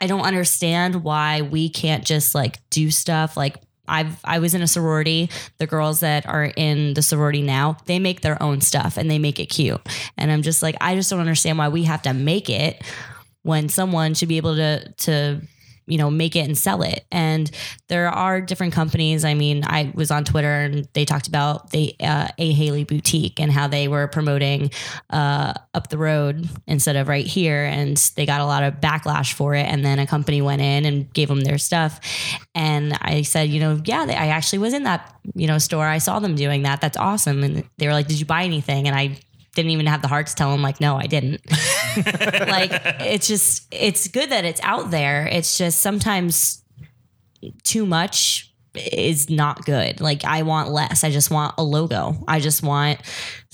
I 0.00 0.06
don't 0.06 0.22
understand 0.22 1.02
why 1.02 1.42
we 1.42 1.68
can't 1.68 2.04
just 2.04 2.34
like 2.34 2.58
do 2.70 2.90
stuff 2.90 3.36
like 3.36 3.56
I've 3.88 4.18
I 4.24 4.38
was 4.38 4.54
in 4.54 4.62
a 4.62 4.66
sorority. 4.66 5.30
The 5.58 5.66
girls 5.66 6.00
that 6.00 6.26
are 6.26 6.44
in 6.44 6.94
the 6.94 7.02
sorority 7.02 7.42
now, 7.42 7.76
they 7.86 7.98
make 7.98 8.20
their 8.20 8.42
own 8.42 8.60
stuff 8.60 8.96
and 8.96 9.10
they 9.10 9.18
make 9.18 9.38
it 9.38 9.46
cute. 9.46 9.80
And 10.16 10.30
I'm 10.30 10.42
just 10.42 10.62
like, 10.62 10.76
I 10.80 10.94
just 10.94 11.10
don't 11.10 11.20
understand 11.20 11.58
why 11.58 11.68
we 11.68 11.84
have 11.84 12.02
to 12.02 12.12
make 12.12 12.48
it 12.50 12.82
when 13.42 13.68
someone 13.68 14.14
should 14.14 14.28
be 14.28 14.38
able 14.38 14.56
to 14.56 14.92
to 14.92 15.40
you 15.86 15.98
know 15.98 16.10
make 16.10 16.36
it 16.36 16.40
and 16.40 16.56
sell 16.56 16.82
it. 16.82 17.04
And 17.10 17.50
there 17.88 18.08
are 18.08 18.40
different 18.40 18.72
companies. 18.72 19.24
I 19.24 19.34
mean 19.34 19.64
i 19.66 19.92
was 19.94 20.10
on 20.10 20.24
twitter 20.24 20.52
and 20.52 20.88
they 20.92 21.04
talked 21.04 21.28
about 21.28 21.70
the 21.70 21.94
uh, 22.00 22.28
a 22.38 22.52
haley 22.52 22.84
boutique 22.84 23.40
and 23.40 23.52
how 23.52 23.68
they 23.68 23.88
were 23.88 24.08
promoting 24.08 24.70
uh, 25.10 25.54
up 25.74 25.88
the 25.88 25.98
road 25.98 26.48
instead 26.66 26.96
of 26.96 27.08
right 27.08 27.26
here. 27.26 27.64
And 27.64 27.96
they 28.16 28.26
got 28.26 28.40
a 28.40 28.46
lot 28.46 28.62
of 28.62 28.74
backlash 28.74 29.32
for 29.32 29.54
it. 29.54 29.66
And 29.66 29.84
then 29.84 29.98
a 29.98 30.06
company 30.06 30.42
went 30.42 30.62
in 30.62 30.84
and 30.84 31.12
gave 31.12 31.28
them 31.28 31.40
their 31.40 31.58
stuff. 31.58 32.00
And 32.54 32.96
i 33.00 33.22
said 33.22 33.48
you 33.48 33.60
know 33.60 33.80
yeah 33.84 34.06
i 34.08 34.28
actually 34.28 34.58
was 34.58 34.74
in 34.74 34.84
that 34.84 35.14
you 35.34 35.46
know 35.46 35.58
store. 35.58 35.86
I 35.86 35.98
saw 35.98 36.18
them 36.18 36.34
doing 36.34 36.62
that. 36.62 36.80
That's 36.80 36.96
awesome. 36.96 37.42
And 37.42 37.64
they 37.78 37.86
were 37.86 37.92
like 37.92 38.08
did 38.08 38.18
you 38.18 38.26
buy 38.26 38.44
anything? 38.44 38.86
And 38.86 38.96
i 38.96 39.18
didn't 39.56 39.72
even 39.72 39.86
have 39.86 40.02
the 40.02 40.08
heart 40.08 40.28
to 40.28 40.34
tell 40.36 40.54
him 40.54 40.62
like 40.62 40.80
no 40.80 40.96
i 40.96 41.06
didn't. 41.06 41.40
Like 41.96 42.70
it's 43.00 43.26
just 43.26 43.66
it's 43.72 44.08
good 44.08 44.30
that 44.30 44.44
it's 44.44 44.60
out 44.62 44.90
there. 44.90 45.26
It's 45.26 45.56
just 45.56 45.80
sometimes 45.80 46.62
too 47.62 47.86
much 47.86 48.52
is 48.74 49.30
not 49.30 49.64
good. 49.64 50.00
Like 50.00 50.24
i 50.24 50.42
want 50.42 50.70
less. 50.70 51.04
I 51.04 51.10
just 51.10 51.30
want 51.30 51.54
a 51.56 51.64
logo. 51.64 52.22
I 52.28 52.40
just 52.40 52.62
want 52.62 53.00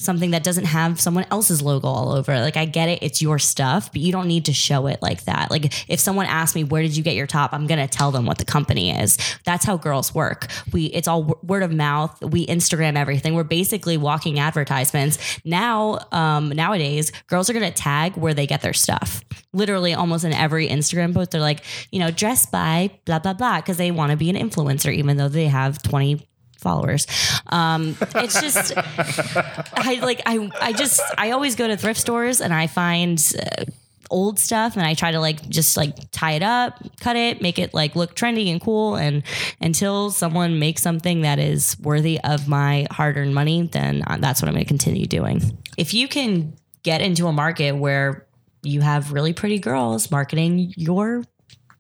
something 0.03 0.30
that 0.32 0.42
doesn't 0.42 0.64
have 0.64 1.00
someone 1.00 1.26
else's 1.30 1.62
logo 1.62 1.88
all 1.88 2.12
over 2.12 2.32
it. 2.32 2.40
Like 2.40 2.57
i 2.57 2.64
get 2.64 2.88
it 2.88 3.03
it's 3.03 3.22
your 3.22 3.38
stuff 3.38 3.90
but 3.92 4.00
you 4.00 4.12
don't 4.12 4.28
need 4.28 4.46
to 4.46 4.53
show 4.53 4.86
it 4.86 5.00
like 5.03 5.24
that. 5.24 5.50
Like 5.50 5.72
if 5.88 6.00
someone 6.00 6.26
asks 6.26 6.55
me 6.55 6.64
where 6.64 6.82
did 6.82 6.96
you 6.96 7.03
get 7.03 7.14
your 7.14 7.26
top? 7.26 7.53
I'm 7.53 7.66
gonna 7.66 7.88
tell 7.88 8.11
them 8.11 8.26
what 8.26 8.38
the 8.38 8.44
company 8.44 8.90
is. 8.90 9.18
That's 9.44 9.64
how 9.64 9.76
girls 9.76 10.14
work. 10.14 10.46
We 10.72 10.86
it's 10.86 11.09
all 11.09 11.22
w- 11.22 11.46
word 11.46 11.62
of 11.62 11.72
mouth. 11.72 12.20
We 12.22 12.46
instagram 12.46 12.96
everything. 12.96 13.34
We're 13.34 13.44
basically 13.44 13.96
walking 13.96 14.38
advertisements. 14.38 15.40
Now 15.44 16.00
um 16.12 16.50
nowadays 16.50 17.12
girls 17.26 17.48
are 17.50 17.53
gonna 17.53 17.70
tag 17.70 18.16
where 18.16 18.34
they 18.34 18.46
get 18.46 18.62
their 18.62 18.72
stuff. 18.72 19.22
Literally 19.53 19.94
almost 19.94 20.24
in 20.24 20.32
every 20.32 20.68
instagram 20.68 21.14
post 21.14 21.30
they're 21.30 21.40
like 21.40 21.62
you 21.90 21.98
know 21.98 22.11
dressed 22.11 22.50
by 22.50 22.90
blah 23.05 23.18
blah 23.18 23.34
blah 23.34 23.61
because 23.61 23.76
they 23.76 23.90
want 23.90 24.11
to 24.11 24.16
be 24.16 24.30
an 24.30 24.36
influencer 24.36 24.92
even 24.92 25.16
though 25.16 25.28
they 25.28 25.46
have 25.46 25.82
20 25.82 26.26
followers 26.62 27.06
um 27.48 27.96
it's 28.16 28.40
just 28.40 28.72
i 28.76 29.98
like 30.02 30.22
i 30.26 30.50
i 30.60 30.72
just 30.72 31.00
i 31.18 31.30
always 31.32 31.56
go 31.56 31.66
to 31.66 31.76
thrift 31.76 32.00
stores 32.00 32.40
and 32.40 32.54
i 32.54 32.66
find 32.66 33.32
uh, 33.38 33.64
old 34.12 34.38
stuff 34.38 34.76
and 34.76 34.86
I 34.86 34.94
try 34.94 35.10
to 35.10 35.18
like 35.18 35.48
just 35.48 35.76
like 35.76 35.96
tie 36.12 36.32
it 36.32 36.42
up, 36.42 36.78
cut 37.00 37.16
it, 37.16 37.40
make 37.40 37.58
it 37.58 37.74
like 37.74 37.96
look 37.96 38.14
trendy 38.14 38.52
and 38.52 38.60
cool 38.60 38.94
and 38.94 39.22
until 39.60 40.10
someone 40.10 40.58
makes 40.58 40.82
something 40.82 41.22
that 41.22 41.38
is 41.38 41.76
worthy 41.80 42.20
of 42.20 42.46
my 42.46 42.86
hard-earned 42.90 43.34
money, 43.34 43.62
then 43.66 44.04
uh, 44.06 44.18
that's 44.20 44.40
what 44.40 44.48
I'm 44.48 44.54
going 44.54 44.64
to 44.64 44.68
continue 44.68 45.06
doing. 45.06 45.58
If 45.76 45.94
you 45.94 46.06
can 46.06 46.54
get 46.82 47.00
into 47.00 47.26
a 47.26 47.32
market 47.32 47.72
where 47.72 48.26
you 48.62 48.80
have 48.80 49.12
really 49.12 49.32
pretty 49.32 49.58
girls 49.58 50.10
marketing 50.10 50.72
your 50.76 51.24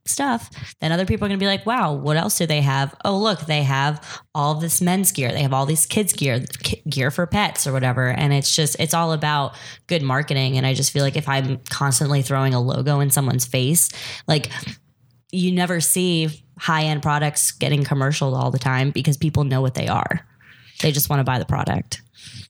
stuff, 0.04 0.50
then 0.80 0.92
other 0.92 1.06
people 1.06 1.24
are 1.24 1.28
going 1.28 1.38
to 1.38 1.42
be 1.42 1.48
like, 1.48 1.64
wow, 1.64 1.92
what 1.92 2.16
else 2.16 2.38
do 2.38 2.46
they 2.46 2.60
have? 2.60 2.94
Oh, 3.04 3.18
look, 3.18 3.40
they 3.46 3.62
have 3.62 4.22
all 4.34 4.54
this 4.54 4.80
men's 4.80 5.12
gear. 5.12 5.30
They 5.30 5.42
have 5.42 5.52
all 5.52 5.66
these 5.66 5.86
kids' 5.86 6.12
gear, 6.12 6.44
gear 6.88 7.10
for 7.10 7.26
pets 7.26 7.66
or 7.66 7.72
whatever. 7.72 8.08
And 8.08 8.32
it's 8.32 8.54
just, 8.54 8.78
it's 8.80 8.94
all 8.94 9.12
about 9.12 9.54
good 9.86 10.02
marketing. 10.02 10.56
And 10.56 10.66
I 10.66 10.74
just 10.74 10.92
feel 10.92 11.04
like 11.04 11.16
if 11.16 11.28
I'm 11.28 11.58
constantly 11.70 12.22
throwing 12.22 12.54
a 12.54 12.60
logo 12.60 13.00
in 13.00 13.10
someone's 13.10 13.46
face, 13.46 13.90
like 14.26 14.50
you 15.30 15.52
never 15.52 15.80
see 15.80 16.44
high 16.58 16.84
end 16.84 17.02
products 17.02 17.52
getting 17.52 17.84
commercialed 17.84 18.36
all 18.36 18.50
the 18.50 18.58
time 18.58 18.90
because 18.90 19.16
people 19.16 19.44
know 19.44 19.60
what 19.60 19.74
they 19.74 19.88
are. 19.88 20.26
They 20.80 20.90
just 20.90 21.10
want 21.10 21.20
to 21.20 21.24
buy 21.24 21.38
the 21.38 21.46
product. 21.46 22.02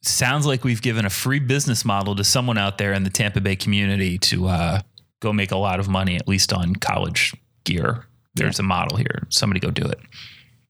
Sounds 0.02 0.46
like 0.46 0.64
we've 0.64 0.82
given 0.82 1.04
a 1.04 1.10
free 1.10 1.38
business 1.38 1.84
model 1.84 2.16
to 2.16 2.24
someone 2.24 2.58
out 2.58 2.78
there 2.78 2.92
in 2.92 3.04
the 3.04 3.10
Tampa 3.10 3.40
Bay 3.40 3.56
community 3.56 4.18
to 4.18 4.48
uh, 4.48 4.80
go 5.20 5.32
make 5.32 5.52
a 5.52 5.56
lot 5.56 5.80
of 5.80 5.88
money, 5.88 6.16
at 6.16 6.26
least 6.26 6.52
on 6.52 6.74
college 6.76 7.34
gear. 7.64 8.06
There's 8.34 8.58
a 8.58 8.62
model 8.62 8.96
here. 8.96 9.26
Somebody 9.28 9.60
go 9.60 9.70
do 9.70 9.84
it. 9.84 9.98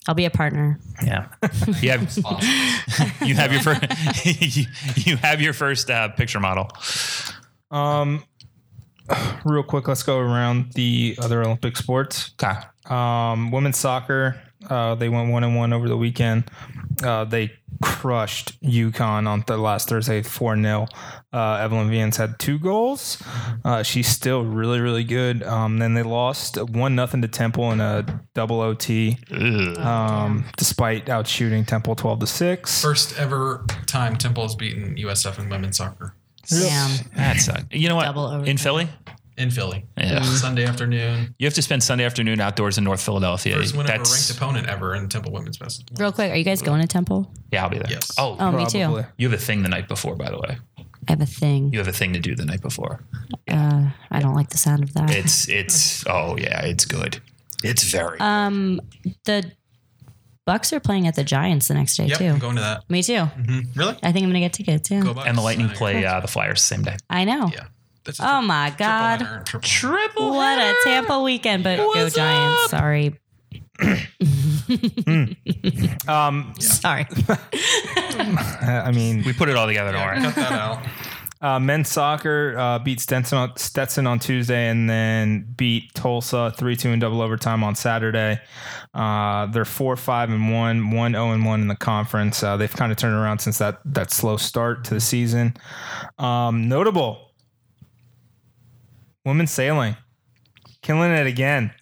I'll 0.08 0.14
be 0.14 0.24
a 0.24 0.30
partner. 0.30 0.80
Yeah. 1.04 1.28
You 1.80 1.90
have, 1.90 2.16
you 3.22 3.34
have 3.36 3.52
your 3.52 3.60
first 3.60 4.24
you, 4.56 4.64
you 4.96 5.16
have 5.16 5.40
your 5.40 5.52
first 5.52 5.90
uh, 5.90 6.08
picture 6.08 6.40
model. 6.40 6.70
Um, 7.70 8.24
real 9.44 9.62
quick, 9.62 9.86
let's 9.86 10.02
go 10.02 10.18
around 10.18 10.72
the 10.72 11.16
other 11.20 11.42
Olympic 11.42 11.76
sports. 11.76 12.32
Okay. 12.42 12.58
Um, 12.86 13.52
women's 13.52 13.78
soccer, 13.78 14.40
uh, 14.68 14.94
they 14.94 15.08
went 15.08 15.30
one 15.30 15.44
and 15.44 15.56
one 15.56 15.72
over 15.72 15.88
the 15.88 15.96
weekend. 15.96 16.44
Uh, 17.02 17.24
they 17.24 17.52
crushed 17.82 18.60
UConn 18.62 19.26
on 19.26 19.42
the 19.46 19.56
last 19.56 19.88
Thursday, 19.88 20.22
four 20.22 20.56
0 20.56 20.86
uh, 21.32 21.54
Evelyne 21.54 21.90
Viens 21.90 22.16
had 22.16 22.38
two 22.38 22.58
goals. 22.58 23.20
Uh, 23.64 23.82
she's 23.82 24.06
still 24.06 24.44
really, 24.44 24.80
really 24.80 25.04
good. 25.04 25.42
Um, 25.42 25.78
then 25.78 25.94
they 25.94 26.02
lost 26.02 26.62
one 26.70 26.94
nothing 26.94 27.22
to 27.22 27.28
Temple 27.28 27.72
in 27.72 27.80
a 27.80 28.22
double 28.34 28.60
OT, 28.60 29.18
um, 29.78 30.44
despite 30.56 31.08
out 31.08 31.26
shooting 31.26 31.64
Temple 31.64 31.94
twelve 31.96 32.20
to 32.20 32.26
six. 32.26 32.80
First 32.82 33.18
ever 33.18 33.64
time 33.86 34.16
Temple 34.16 34.44
has 34.44 34.54
beaten 34.54 34.96
USF 34.96 35.38
in 35.38 35.48
women's 35.48 35.78
soccer 35.78 36.14
Damn. 36.48 36.90
That 37.16 37.36
sucked. 37.38 37.72
You 37.72 37.88
know 37.88 37.96
what? 37.96 38.04
Double 38.04 38.26
overtime. 38.26 38.46
In 38.46 38.56
Philly, 38.56 38.88
in 39.38 39.50
Philly. 39.50 39.84
Yeah. 39.96 40.22
Sunday 40.22 40.64
afternoon. 40.64 41.34
you 41.38 41.46
have 41.46 41.54
to 41.54 41.62
spend 41.62 41.82
Sunday 41.82 42.04
afternoon 42.04 42.40
outdoors 42.40 42.78
in 42.78 42.84
North 42.84 43.00
Philadelphia. 43.02 43.56
First 43.56 43.74
win 43.76 43.86
of 43.86 43.94
a 43.94 43.98
That's 43.98 44.12
ranked 44.12 44.30
opponent 44.38 44.68
ever 44.68 44.94
in 44.94 45.08
Temple 45.08 45.32
women's 45.32 45.56
basketball. 45.58 46.04
Real 46.04 46.12
quick, 46.12 46.30
are 46.32 46.36
you 46.36 46.44
guys 46.44 46.62
going 46.62 46.80
to 46.82 46.86
Temple? 46.86 47.30
yeah, 47.52 47.62
I'll 47.64 47.70
be 47.70 47.78
there. 47.78 47.90
Yes. 47.90 48.12
Oh, 48.18 48.36
Oh, 48.38 48.52
me 48.52 48.66
too. 48.66 48.80
Probably. 48.84 49.04
you 49.16 49.28
have 49.30 49.38
a 49.38 49.42
thing 49.42 49.62
the 49.62 49.68
night 49.68 49.88
before, 49.88 50.16
by 50.16 50.30
the 50.30 50.38
way. 50.38 50.58
I 50.78 50.84
have 51.12 51.20
a 51.20 51.26
thing. 51.26 51.72
You 51.72 51.78
have 51.80 51.88
a 51.88 51.92
thing 51.92 52.12
to 52.12 52.20
do 52.20 52.34
the 52.36 52.44
night 52.44 52.60
before. 52.62 53.04
Uh, 53.50 53.90
I 54.10 54.20
don't 54.20 54.34
like 54.34 54.50
the 54.50 54.58
sound 54.58 54.84
of 54.84 54.94
that. 54.94 55.10
It's 55.10 55.48
it's 55.48 56.04
oh 56.06 56.36
yeah, 56.36 56.64
it's 56.64 56.84
good. 56.84 57.20
It's 57.64 57.82
very. 57.82 58.20
Um, 58.20 58.80
the 59.24 59.50
Bucks 60.44 60.72
are 60.72 60.80
playing 60.80 61.06
at 61.06 61.14
the 61.16 61.22
Giants 61.24 61.68
the 61.68 61.74
next 61.74 61.96
day 61.96 62.06
Yep, 62.06 62.18
too. 62.18 62.24
I'm 62.26 62.38
going 62.38 62.56
to 62.56 62.62
that. 62.62 62.90
Me 62.90 63.02
too. 63.02 63.26
Really? 63.76 63.96
I 64.02 64.10
think 64.12 64.24
I'm 64.24 64.30
gonna 64.30 64.40
get 64.40 64.52
tickets. 64.52 64.90
Yeah, 64.90 65.00
Go 65.02 65.14
Bucks. 65.14 65.28
and 65.28 65.36
the 65.38 65.42
Lightning 65.42 65.68
play 65.70 66.04
uh, 66.04 66.20
the 66.20 66.28
Flyers 66.28 66.58
the 66.60 66.64
same 66.64 66.82
day. 66.82 66.96
I 67.10 67.24
know. 67.24 67.50
Yeah. 67.52 67.64
That's 68.04 68.20
a 68.20 68.24
Oh 68.24 68.26
tri- 68.26 68.40
my 68.40 68.68
triple 68.70 68.86
god, 68.86 69.22
header, 69.22 69.42
triple- 69.44 69.68
Triple. 69.68 70.30
what 70.30 70.58
a 70.58 70.74
Tampa 70.84 71.20
weekend! 71.20 71.64
But 71.64 71.76
go 71.78 72.08
Giants. 72.08 72.64
up? 72.64 72.70
Sorry, 72.70 73.18
Um, 76.08 76.54
sorry. 76.58 77.06
I 77.96 78.90
mean, 78.94 79.22
We 79.24 79.32
put 79.32 79.48
it 79.48 79.56
all 79.56 79.66
together. 79.66 79.92
Don't 79.92 80.04
worry. 80.06 80.20
Cut 80.20 80.34
that 80.36 80.52
out. 80.52 80.86
Uh, 81.42 81.58
men's 81.58 81.88
soccer 81.90 82.56
uh, 82.56 82.78
beat 82.78 83.00
Stetson 83.00 83.36
on, 83.36 83.56
Stetson 83.56 84.06
on 84.06 84.20
Tuesday 84.20 84.68
and 84.68 84.88
then 84.88 85.44
beat 85.56 85.92
Tulsa 85.92 86.52
3 86.56 86.76
2 86.76 86.90
in 86.90 87.00
double 87.00 87.20
overtime 87.20 87.64
on 87.64 87.74
Saturday. 87.74 88.40
Uh, 88.94 89.46
they're 89.46 89.64
4 89.64 89.96
5 89.96 90.30
and 90.30 90.52
1, 90.52 90.90
1 90.92 91.12
0 91.14 91.30
and 91.32 91.44
1 91.44 91.60
in 91.62 91.66
the 91.66 91.74
conference. 91.74 92.44
Uh, 92.44 92.56
they've 92.56 92.72
kind 92.72 92.92
of 92.92 92.98
turned 92.98 93.16
around 93.16 93.40
since 93.40 93.58
that, 93.58 93.80
that 93.84 94.12
slow 94.12 94.36
start 94.36 94.84
to 94.84 94.94
the 94.94 95.00
season. 95.00 95.54
Um, 96.20 96.68
notable 96.68 97.31
women's 99.24 99.50
sailing, 99.50 99.96
killing 100.82 101.12
it 101.12 101.26
again. 101.26 101.72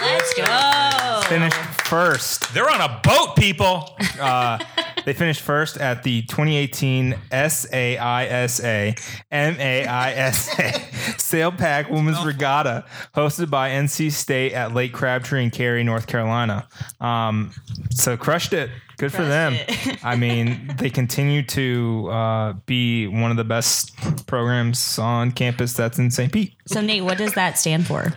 Let's 0.00 0.34
go. 0.34 1.22
Finished 1.28 1.56
first. 1.86 2.54
They're 2.54 2.70
on 2.70 2.80
a 2.80 3.00
boat, 3.02 3.36
people. 3.36 3.96
Uh, 4.20 4.58
They 5.08 5.14
finished 5.14 5.40
first 5.40 5.78
at 5.78 6.02
the 6.02 6.20
2018 6.20 7.14
SAISA 7.32 8.98
MAISA 9.32 11.18
Sail 11.18 11.50
Pack 11.50 11.88
Women's 11.88 12.22
Regatta, 12.22 12.84
hosted 13.16 13.48
by 13.48 13.70
NC 13.70 14.12
State 14.12 14.52
at 14.52 14.74
Lake 14.74 14.92
Crabtree 14.92 15.44
and 15.44 15.50
Cary, 15.50 15.82
North 15.82 16.08
Carolina. 16.08 16.68
Um, 17.00 17.54
so 17.88 18.18
crushed 18.18 18.52
it. 18.52 18.68
Good 18.98 19.10
for 19.10 19.24
them. 19.24 19.56
I 20.04 20.14
mean, 20.14 20.74
they 20.76 20.90
continue 20.90 21.42
to 21.44 22.10
uh, 22.10 22.52
be 22.66 23.06
one 23.06 23.30
of 23.30 23.38
the 23.38 23.44
best 23.44 23.96
programs 24.26 24.98
on 24.98 25.32
campus 25.32 25.72
that's 25.72 25.98
in 25.98 26.10
St. 26.10 26.30
Pete. 26.30 26.52
So 26.66 26.82
Nate, 26.82 27.02
what 27.02 27.16
does 27.16 27.32
that 27.32 27.58
stand 27.58 27.86
for? 27.86 28.12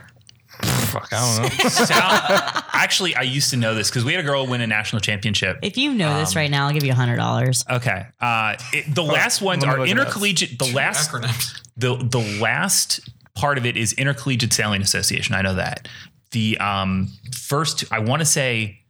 Fuck, 0.91 1.09
I 1.11 1.19
don't 1.37 1.43
know. 1.63 1.69
Sound, 1.69 2.63
actually, 2.73 3.15
I 3.15 3.21
used 3.21 3.49
to 3.51 3.57
know 3.57 3.73
this 3.75 3.89
because 3.89 4.03
we 4.05 4.13
had 4.13 4.23
a 4.23 4.27
girl 4.27 4.45
win 4.47 4.61
a 4.61 4.67
national 4.67 4.99
championship. 4.99 5.57
If 5.61 5.77
you 5.77 5.93
know 5.93 6.09
Um, 6.11 6.19
this 6.19 6.35
right 6.35 6.51
now, 6.51 6.67
I'll 6.67 6.73
give 6.73 6.83
you 6.83 6.91
a 6.91 6.95
hundred 6.95 7.17
dollars. 7.17 7.63
Okay. 7.69 8.05
Uh, 8.19 8.55
it, 8.73 8.93
the 8.93 9.03
last 9.03 9.41
ones 9.41 9.63
are 9.63 9.79
look 9.79 9.87
it 9.87 9.91
up. 9.97 10.05
intercollegiate. 10.07 10.59
The 10.59 10.73
last 10.73 11.11
Acronyms. 11.11 11.59
the 11.77 11.95
the 11.95 12.39
last 12.41 12.99
part 13.35 13.57
of 13.57 13.65
it 13.65 13.77
is 13.77 13.93
intercollegiate 13.93 14.53
sailing 14.53 14.81
association. 14.81 15.33
I 15.35 15.41
know 15.41 15.55
that. 15.55 15.87
The 16.31 16.57
um 16.59 17.07
first 17.33 17.85
I 17.91 17.99
want 17.99 18.19
to 18.21 18.25
say 18.25 18.80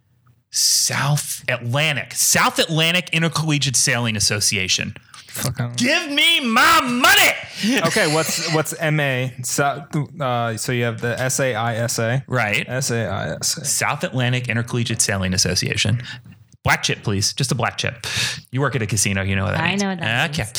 South 0.51 1.43
Atlantic 1.47 2.13
South 2.13 2.59
Atlantic 2.59 3.09
Intercollegiate 3.13 3.75
Sailing 3.75 4.15
Association. 4.15 4.93
Fuck, 5.27 5.61
I 5.61 5.63
don't 5.63 5.69
know. 5.69 5.75
Give 5.77 6.11
me 6.11 6.45
my 6.45 6.81
money. 6.81 7.81
Okay, 7.87 8.13
what's 8.13 8.53
what's 8.53 8.73
MA? 8.81 9.27
So, 9.43 9.85
uh, 10.19 10.57
so 10.57 10.71
you 10.73 10.83
have 10.83 10.99
the 10.99 11.15
SAISA. 11.15 12.23
Right. 12.27 12.67
SAISA. 12.67 13.43
South 13.65 14.03
Atlantic 14.03 14.49
Intercollegiate 14.49 15.01
Sailing 15.01 15.33
Association. 15.33 16.01
Black 16.63 16.83
chip, 16.83 17.01
please. 17.03 17.33
Just 17.33 17.51
a 17.51 17.55
black 17.55 17.77
chip. 17.77 18.05
You 18.51 18.59
work 18.61 18.75
at 18.75 18.81
a 18.81 18.87
casino, 18.87 19.21
you 19.23 19.35
know 19.37 19.45
what 19.45 19.51
that 19.51 19.61
I 19.61 19.69
means. 19.69 19.81
know 19.81 19.89
what 19.89 19.99
that 19.99 20.31
Okay. 20.37 20.49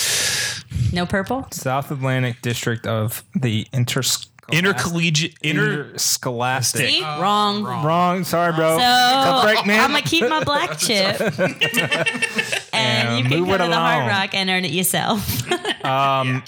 No 0.93 1.05
purple. 1.07 1.47
South 1.53 1.91
Atlantic 1.91 2.41
District 2.41 2.87
of 2.87 3.23
the 3.35 3.67
Interscholastic. 3.73 4.32
Intercollegiate 4.51 5.35
Interscholastic. 5.43 6.89
See? 6.89 7.03
wrong. 7.03 7.63
Wrong. 7.65 8.25
Sorry, 8.25 8.53
bro. 8.53 8.77
So 8.77 8.83
Tough 8.83 9.45
break, 9.45 9.67
man. 9.67 9.81
I'm 9.85 9.91
gonna 9.93 10.03
keep 10.03 10.29
my 10.29 10.43
black 10.45 10.79
chip, 10.79 11.21
and 11.41 11.61
Yeah, 12.73 13.17
you 13.17 13.23
can 13.25 13.39
move 13.41 13.49
go 13.49 13.55
it 13.55 13.59
to 13.59 13.65
the 13.69 13.75
Hard. 13.77 14.09
Rock 14.09 14.35
and 14.35 14.51
earn 14.51 14.65
it 14.65 14.73
yourself. 14.73 15.43
Um, 15.85 16.45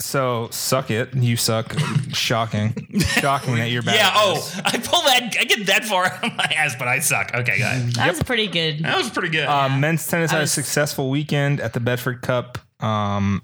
So 0.00 0.48
suck 0.50 0.90
it. 0.90 1.14
You 1.14 1.36
suck. 1.36 1.76
Shocking. 2.12 2.98
Shocking 3.00 3.54
that 3.56 3.70
you're 3.70 3.82
bad. 3.82 3.94
Yeah, 3.96 4.10
oh. 4.14 4.60
I 4.64 4.78
pull 4.78 5.02
that 5.02 5.36
I 5.38 5.44
get 5.44 5.66
that 5.66 5.84
far 5.84 6.06
out 6.12 6.24
of 6.24 6.34
my 6.36 6.44
ass, 6.56 6.74
but 6.78 6.88
I 6.88 6.98
suck. 7.00 7.32
Okay, 7.34 7.58
go 7.58 7.64
ahead. 7.64 7.92
that 7.94 8.10
was 8.10 8.22
pretty 8.24 8.46
good. 8.48 8.80
That 8.80 8.96
was 8.96 9.10
pretty 9.10 9.28
good. 9.28 9.46
Uh, 9.46 9.68
men's 9.68 10.06
tennis 10.06 10.30
had 10.32 10.38
a 10.38 10.40
was- 10.42 10.52
successful 10.52 11.08
weekend 11.10 11.60
at 11.60 11.72
the 11.72 11.80
Bedford 11.80 12.22
Cup. 12.22 12.58
Um, 12.80 13.42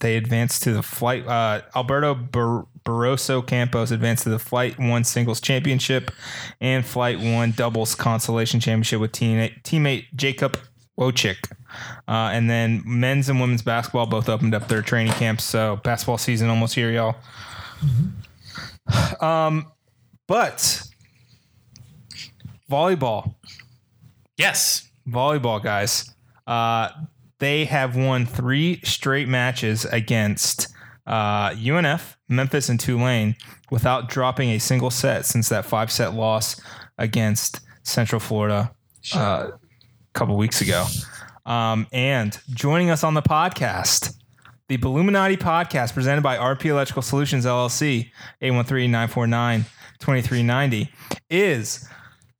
they 0.00 0.16
advanced 0.16 0.62
to 0.64 0.72
the 0.72 0.82
flight. 0.82 1.26
Uh, 1.26 1.62
Alberto 1.76 2.14
Bar- 2.14 2.66
Barroso 2.88 3.46
Campos 3.46 3.90
advanced 3.90 4.22
to 4.22 4.30
the 4.30 4.38
Flight 4.38 4.78
One 4.78 5.04
Singles 5.04 5.42
Championship 5.42 6.10
and 6.58 6.86
Flight 6.86 7.20
One 7.20 7.50
Doubles 7.50 7.94
Consolation 7.94 8.60
Championship 8.60 8.98
with 8.98 9.12
teammate, 9.12 9.62
teammate 9.62 10.06
Jacob 10.16 10.58
Wojcik. 10.98 11.52
Uh, 12.08 12.30
and 12.32 12.48
then 12.48 12.82
men's 12.86 13.28
and 13.28 13.40
women's 13.40 13.60
basketball 13.60 14.06
both 14.06 14.30
opened 14.30 14.54
up 14.54 14.68
their 14.68 14.80
training 14.80 15.12
camps. 15.12 15.44
So 15.44 15.76
basketball 15.84 16.16
season 16.16 16.48
almost 16.48 16.74
here, 16.74 16.90
y'all. 16.90 17.16
Um, 19.20 19.70
but 20.26 20.82
volleyball 22.70 23.34
yes. 24.38 24.88
volleyball 25.06 25.62
guys 25.62 26.14
uh, 26.46 26.88
they 27.38 27.66
have 27.66 27.96
won 27.96 28.24
three 28.24 28.80
straight 28.82 29.28
matches 29.28 29.84
against 29.84 30.68
uh, 31.06 31.50
unf 31.50 32.14
memphis 32.28 32.68
and 32.68 32.78
tulane 32.78 33.34
without 33.70 34.08
dropping 34.08 34.50
a 34.50 34.58
single 34.58 34.90
set 34.90 35.24
since 35.24 35.48
that 35.48 35.64
five 35.64 35.90
set 35.90 36.14
loss 36.14 36.60
against 36.98 37.60
central 37.82 38.20
florida 38.20 38.70
uh, 39.14 39.50
a 39.50 39.58
couple 40.12 40.36
weeks 40.36 40.60
ago 40.60 40.84
um, 41.46 41.86
and 41.92 42.38
joining 42.50 42.90
us 42.90 43.02
on 43.02 43.14
the 43.14 43.22
podcast 43.22 44.14
the 44.68 44.76
Bulluminati 44.76 45.38
podcast 45.38 45.94
presented 45.94 46.22
by 46.22 46.36
RP 46.36 46.66
Electrical 46.66 47.00
Solutions 47.00 47.46
LLC, 47.46 48.10
813-949-2390, 48.42 50.88
is 51.30 51.88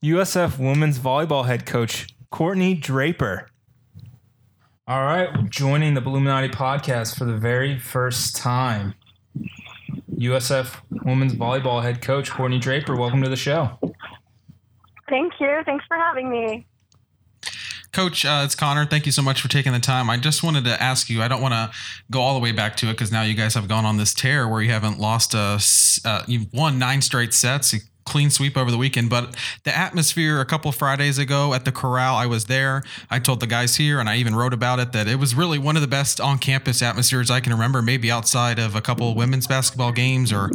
USF 0.04 0.58
women's 0.58 0.98
volleyball 0.98 1.46
head 1.46 1.64
coach 1.64 2.08
Courtney 2.30 2.74
Draper. 2.74 3.48
All 4.86 5.02
right, 5.02 5.48
joining 5.48 5.94
the 5.94 6.02
Bulluminati 6.02 6.52
podcast 6.52 7.16
for 7.16 7.24
the 7.24 7.36
very 7.36 7.78
first 7.78 8.36
time. 8.36 8.92
USF 10.18 10.74
women's 11.04 11.34
volleyball 11.34 11.82
head 11.82 12.02
coach 12.02 12.30
Courtney 12.30 12.58
Draper, 12.58 12.96
welcome 12.96 13.22
to 13.22 13.28
the 13.28 13.36
show. 13.36 13.78
Thank 15.08 15.34
you. 15.40 15.62
Thanks 15.64 15.84
for 15.86 15.96
having 15.96 16.28
me. 16.28 16.66
Coach, 17.92 18.24
uh, 18.24 18.42
it's 18.44 18.54
Connor. 18.54 18.84
Thank 18.84 19.06
you 19.06 19.12
so 19.12 19.22
much 19.22 19.40
for 19.40 19.48
taking 19.48 19.72
the 19.72 19.78
time. 19.78 20.10
I 20.10 20.18
just 20.18 20.42
wanted 20.42 20.64
to 20.64 20.82
ask 20.82 21.08
you. 21.08 21.22
I 21.22 21.28
don't 21.28 21.40
want 21.40 21.54
to 21.54 21.70
go 22.10 22.20
all 22.20 22.34
the 22.34 22.40
way 22.40 22.52
back 22.52 22.76
to 22.76 22.86
it 22.88 22.92
because 22.92 23.10
now 23.10 23.22
you 23.22 23.34
guys 23.34 23.54
have 23.54 23.66
gone 23.66 23.86
on 23.86 23.96
this 23.96 24.12
tear 24.12 24.46
where 24.46 24.60
you 24.60 24.70
haven't 24.70 24.98
lost 24.98 25.34
a. 25.34 25.58
Uh, 26.04 26.22
you've 26.26 26.52
won 26.52 26.78
nine 26.78 27.00
straight 27.00 27.32
sets, 27.32 27.74
clean 28.08 28.30
sweep 28.30 28.56
over 28.56 28.70
the 28.70 28.78
weekend. 28.78 29.10
But 29.10 29.36
the 29.64 29.76
atmosphere 29.76 30.40
a 30.40 30.44
couple 30.44 30.72
Fridays 30.72 31.18
ago 31.18 31.54
at 31.54 31.64
the 31.64 31.72
Corral, 31.72 32.16
I 32.16 32.26
was 32.26 32.46
there. 32.46 32.82
I 33.10 33.18
told 33.18 33.40
the 33.40 33.46
guys 33.46 33.76
here, 33.76 34.00
and 34.00 34.08
I 34.08 34.16
even 34.16 34.34
wrote 34.34 34.52
about 34.52 34.78
it 34.80 34.92
that 34.92 35.06
it 35.06 35.16
was 35.16 35.34
really 35.34 35.58
one 35.58 35.76
of 35.76 35.82
the 35.82 35.88
best 35.88 36.20
on 36.20 36.38
campus 36.38 36.82
atmospheres 36.82 37.30
I 37.30 37.40
can 37.40 37.52
remember. 37.52 37.82
Maybe 37.82 38.10
outside 38.10 38.58
of 38.58 38.74
a 38.74 38.80
couple 38.80 39.14
women's 39.14 39.46
basketball 39.46 39.92
games, 39.92 40.32
or 40.32 40.50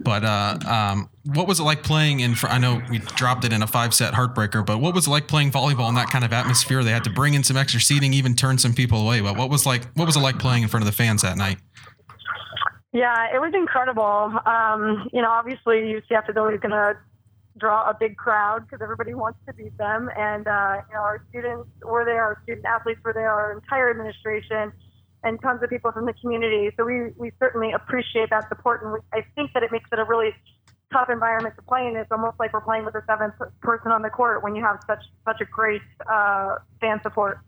but 0.00 0.24
uh, 0.24 0.58
um, 0.66 1.08
what 1.24 1.46
was 1.46 1.60
it 1.60 1.62
like 1.62 1.82
playing 1.82 2.20
in? 2.20 2.34
I 2.44 2.58
know 2.58 2.82
we 2.90 2.98
dropped 2.98 3.44
it 3.44 3.52
in 3.52 3.62
a 3.62 3.66
five 3.66 3.94
set 3.94 4.14
heartbreaker, 4.14 4.64
but 4.64 4.78
what 4.78 4.94
was 4.94 5.06
it 5.06 5.10
like 5.10 5.26
playing 5.28 5.50
volleyball 5.52 5.88
in 5.88 5.94
that 5.94 6.10
kind 6.10 6.24
of 6.24 6.32
atmosphere? 6.32 6.82
They 6.82 6.90
had 6.90 7.04
to 7.04 7.10
bring 7.10 7.34
in 7.34 7.42
some 7.42 7.56
extra 7.56 7.80
seating, 7.80 8.12
even 8.12 8.34
turn 8.34 8.58
some 8.58 8.74
people 8.74 9.00
away. 9.00 9.20
But 9.20 9.36
what 9.36 9.50
was 9.50 9.64
like? 9.64 9.84
What 9.94 10.06
was 10.06 10.16
it 10.16 10.20
like 10.20 10.38
playing 10.38 10.62
in 10.62 10.68
front 10.68 10.82
of 10.82 10.86
the 10.86 10.96
fans 10.96 11.22
that 11.22 11.36
night? 11.36 11.58
Yeah, 12.94 13.34
it 13.34 13.40
was 13.40 13.50
incredible. 13.54 14.38
Um, 14.46 15.10
you 15.12 15.20
know, 15.20 15.28
obviously 15.28 15.82
UCF 15.98 16.30
is 16.30 16.36
always 16.36 16.60
going 16.60 16.70
to 16.70 16.96
draw 17.58 17.90
a 17.90 17.96
big 17.98 18.16
crowd 18.16 18.60
because 18.62 18.80
everybody 18.80 19.14
wants 19.14 19.40
to 19.48 19.52
beat 19.52 19.76
them, 19.76 20.08
and 20.16 20.46
uh, 20.46 20.76
you 20.88 20.94
know 20.94 21.00
our 21.02 21.26
students 21.28 21.68
were 21.82 22.04
there, 22.04 22.22
our 22.22 22.40
student 22.44 22.64
athletes 22.64 23.00
were 23.04 23.12
there, 23.12 23.30
our 23.30 23.52
entire 23.52 23.90
administration, 23.90 24.72
and 25.24 25.42
tons 25.42 25.60
of 25.64 25.70
people 25.70 25.90
from 25.90 26.06
the 26.06 26.12
community. 26.22 26.70
So 26.76 26.84
we 26.84 27.10
we 27.16 27.32
certainly 27.40 27.72
appreciate 27.72 28.30
that 28.30 28.48
support, 28.48 28.84
and 28.84 28.92
we, 28.92 29.00
I 29.12 29.26
think 29.34 29.54
that 29.54 29.64
it 29.64 29.72
makes 29.72 29.90
it 29.90 29.98
a 29.98 30.04
really 30.04 30.30
tough 30.92 31.10
environment 31.10 31.56
to 31.56 31.62
play 31.62 31.88
in. 31.88 31.96
It's 31.96 32.12
almost 32.12 32.38
like 32.38 32.52
we're 32.52 32.60
playing 32.60 32.84
with 32.84 32.94
a 32.94 33.02
seventh 33.08 33.34
person 33.60 33.90
on 33.90 34.02
the 34.02 34.10
court 34.10 34.44
when 34.44 34.54
you 34.54 34.62
have 34.62 34.78
such 34.86 35.02
such 35.26 35.40
a 35.40 35.46
great 35.46 35.82
uh, 36.08 36.58
fan 36.80 37.00
support 37.02 37.40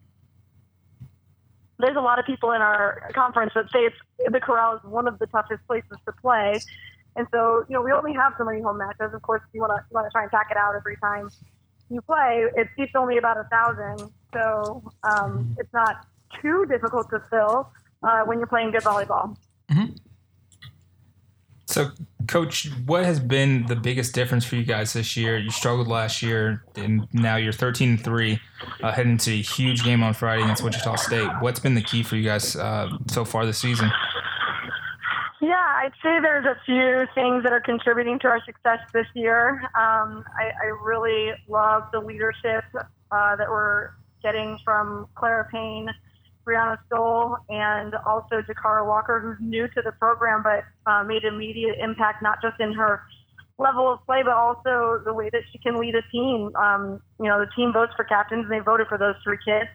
there's 1.78 1.96
a 1.96 2.00
lot 2.00 2.18
of 2.18 2.24
people 2.24 2.52
in 2.52 2.62
our 2.62 3.10
conference 3.14 3.52
that 3.54 3.66
say 3.72 3.80
it's 3.80 3.96
the 4.30 4.40
Corral 4.40 4.76
is 4.76 4.84
one 4.84 5.06
of 5.06 5.18
the 5.18 5.26
toughest 5.26 5.66
places 5.66 5.98
to 6.06 6.12
play. 6.12 6.60
And 7.16 7.26
so, 7.32 7.64
you 7.68 7.74
know, 7.74 7.82
we 7.82 7.92
only 7.92 8.12
have 8.12 8.34
so 8.38 8.44
many 8.44 8.60
home 8.60 8.78
matches. 8.78 9.14
Of 9.14 9.22
course, 9.22 9.42
you 9.52 9.60
want 9.60 9.72
to 9.72 9.82
want 9.90 10.06
to 10.06 10.10
try 10.10 10.22
and 10.22 10.30
pack 10.30 10.48
it 10.50 10.56
out 10.56 10.74
every 10.74 10.96
time 10.96 11.30
you 11.88 12.00
play. 12.02 12.46
It 12.54 12.68
seats 12.76 12.92
only 12.94 13.16
about 13.16 13.38
a 13.38 13.44
thousand, 13.44 14.10
so 14.32 14.82
um, 15.02 15.56
it's 15.58 15.72
not 15.72 16.06
too 16.42 16.66
difficult 16.66 17.08
to 17.10 17.22
fill 17.30 17.70
uh, 18.02 18.22
when 18.24 18.38
you're 18.38 18.46
playing 18.46 18.72
good 18.72 18.82
volleyball. 18.82 19.36
Mm-hmm. 19.70 19.94
So, 21.66 21.90
Coach, 22.26 22.70
what 22.86 23.04
has 23.04 23.20
been 23.20 23.66
the 23.66 23.76
biggest 23.76 24.14
difference 24.14 24.44
for 24.44 24.56
you 24.56 24.64
guys 24.64 24.92
this 24.92 25.16
year? 25.16 25.38
You 25.38 25.50
struggled 25.50 25.88
last 25.88 26.22
year, 26.22 26.64
and 26.74 27.06
now 27.12 27.36
you're 27.36 27.52
13 27.52 27.90
and 27.90 28.02
three, 28.02 28.40
uh, 28.82 28.92
heading 28.92 29.12
into 29.12 29.30
a 29.30 29.42
huge 29.42 29.84
game 29.84 30.02
on 30.02 30.14
Friday 30.14 30.42
against 30.42 30.62
Wichita 30.62 30.96
State. 30.96 31.28
What's 31.40 31.60
been 31.60 31.74
the 31.74 31.82
key 31.82 32.02
for 32.02 32.16
you 32.16 32.24
guys 32.24 32.56
uh, 32.56 32.90
so 33.08 33.24
far 33.24 33.46
this 33.46 33.58
season? 33.58 33.90
Yeah, 35.40 35.54
I'd 35.54 35.92
say 36.02 36.18
there's 36.20 36.46
a 36.46 36.56
few 36.64 37.06
things 37.14 37.42
that 37.42 37.52
are 37.52 37.60
contributing 37.60 38.18
to 38.20 38.28
our 38.28 38.42
success 38.44 38.80
this 38.92 39.06
year. 39.14 39.60
Um, 39.74 40.24
I, 40.38 40.50
I, 40.62 40.66
really 40.82 41.32
love 41.46 41.84
the 41.92 42.00
leadership 42.00 42.64
uh, 43.10 43.36
that 43.36 43.48
we're 43.48 43.90
getting 44.22 44.58
from 44.64 45.06
Clara 45.14 45.46
Payne 45.52 45.88
Brianna 46.46 46.78
Stoll 46.86 47.36
and 47.48 47.94
also 48.06 48.40
Jakara 48.42 48.86
Walker, 48.86 49.20
who's 49.20 49.36
new 49.40 49.66
to 49.68 49.82
the 49.82 49.92
program 49.92 50.42
but 50.42 50.64
uh, 50.90 51.02
made 51.02 51.24
immediate 51.24 51.76
impact 51.80 52.22
not 52.22 52.40
just 52.40 52.60
in 52.60 52.72
her 52.72 53.02
level 53.58 53.90
of 53.90 54.04
play, 54.06 54.22
but 54.22 54.34
also 54.34 55.00
the 55.04 55.12
way 55.12 55.30
that 55.30 55.42
she 55.50 55.58
can 55.58 55.80
lead 55.80 55.94
a 55.94 56.02
team. 56.12 56.54
Um, 56.56 57.00
you 57.18 57.26
know, 57.26 57.40
the 57.40 57.50
team 57.56 57.72
votes 57.72 57.92
for 57.96 58.04
captains, 58.04 58.44
and 58.44 58.52
they 58.52 58.60
voted 58.60 58.86
for 58.86 58.98
those 58.98 59.14
three 59.24 59.38
kids. 59.44 59.70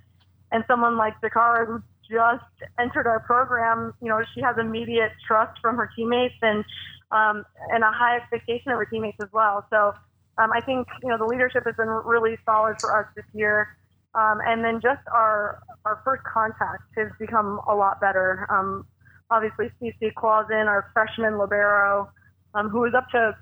And 0.52 0.64
someone 0.68 0.98
like 0.98 1.20
Jakara, 1.22 1.66
who 1.66 1.82
just 2.10 2.44
entered 2.80 3.08
our 3.08 3.20
program, 3.22 3.94
you 4.02 4.10
know, 4.10 4.22
she 4.36 4.42
has 4.42 4.58
immediate 4.60 5.12
trust 5.26 5.60
from 5.62 5.78
her 5.78 5.90
teammates 5.96 6.36
and 6.42 6.64
um, 7.12 7.44
and 7.70 7.84
a 7.84 7.92
high 7.92 8.18
expectation 8.18 8.72
of 8.72 8.78
her 8.78 8.86
teammates 8.86 9.18
as 9.22 9.30
well. 9.34 9.66
So 9.70 9.94
um, 10.38 10.52
I 10.54 10.62
think 10.62 10.88
you 11.04 11.10
know 11.10 11.18
the 11.18 11.26
leadership 11.26 11.64
has 11.66 11.76
been 11.76 11.90
really 11.90 12.38
solid 12.46 12.78
for 12.80 12.98
us 12.98 13.08
this 13.16 13.26
year. 13.34 13.76
Um, 14.14 14.40
and 14.46 14.64
then 14.64 14.82
just 14.82 15.02
our 15.14 15.62
our 15.86 16.02
first 16.04 16.24
contact 16.24 16.84
has 16.98 17.08
become 17.20 17.62
a 17.68 17.76
lot 17.76 18.02
better. 18.02 18.46
Um, 18.50 18.86
obviously, 19.30 19.72
CC 19.82 20.14
Clausen, 20.14 20.68
our 20.68 20.92
freshman 20.94 21.38
libero, 21.38 22.12
um, 22.54 22.70
who 22.70 22.82
was 22.82 22.94
up 22.94 23.10
to 23.12 23.36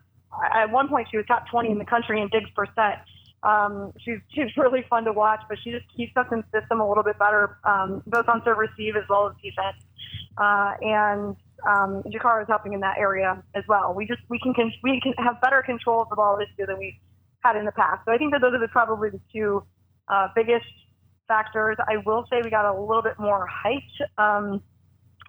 at 0.53 0.69
one 0.69 0.87
point 0.87 1.07
she 1.09 1.17
was 1.17 1.25
top 1.25 1.49
20 1.49 1.71
in 1.71 1.77
the 1.79 1.85
country 1.85 2.21
in 2.21 2.29
digs 2.29 2.49
per 2.55 2.65
set. 2.75 3.03
Um, 3.41 3.93
she's 3.99 4.19
she's 4.33 4.55
really 4.57 4.85
fun 4.89 5.05
to 5.05 5.13
watch, 5.13 5.41
but 5.49 5.57
she 5.63 5.71
just 5.71 5.85
keeps 5.95 6.15
us 6.17 6.27
in 6.31 6.43
system 6.53 6.81
a 6.81 6.87
little 6.87 7.03
bit 7.03 7.17
better, 7.17 7.57
um, 7.63 8.03
both 8.05 8.27
on 8.27 8.41
serve 8.43 8.57
receive 8.57 8.95
as 8.95 9.03
well 9.09 9.27
as 9.27 9.35
defense. 9.41 9.83
Uh, 10.37 10.73
and 10.81 11.35
um, 11.67 12.03
Jakara 12.03 12.43
is 12.43 12.47
helping 12.47 12.73
in 12.73 12.81
that 12.81 12.97
area 12.97 13.41
as 13.55 13.63
well. 13.67 13.93
We 13.93 14.05
just 14.05 14.21
we 14.29 14.39
can, 14.39 14.53
can 14.53 14.71
we 14.83 14.99
can 15.01 15.13
have 15.13 15.41
better 15.41 15.61
control 15.61 16.01
of 16.01 16.09
the 16.09 16.15
ball 16.15 16.37
this 16.37 16.49
year 16.57 16.67
than 16.67 16.77
we 16.77 16.99
had 17.39 17.55
in 17.55 17.65
the 17.65 17.71
past. 17.71 18.01
So 18.05 18.11
I 18.11 18.17
think 18.17 18.33
that 18.33 18.41
those 18.41 18.53
are 18.53 18.59
the, 18.59 18.67
probably 18.67 19.09
the 19.09 19.21
two 19.33 19.63
uh, 20.09 20.27
biggest 20.35 20.65
factors. 21.27 21.77
I 21.87 21.97
will 22.05 22.25
say 22.29 22.41
we 22.43 22.49
got 22.49 22.65
a 22.65 22.79
little 22.79 23.03
bit 23.03 23.19
more 23.19 23.45
height 23.47 23.83
um, 24.17 24.61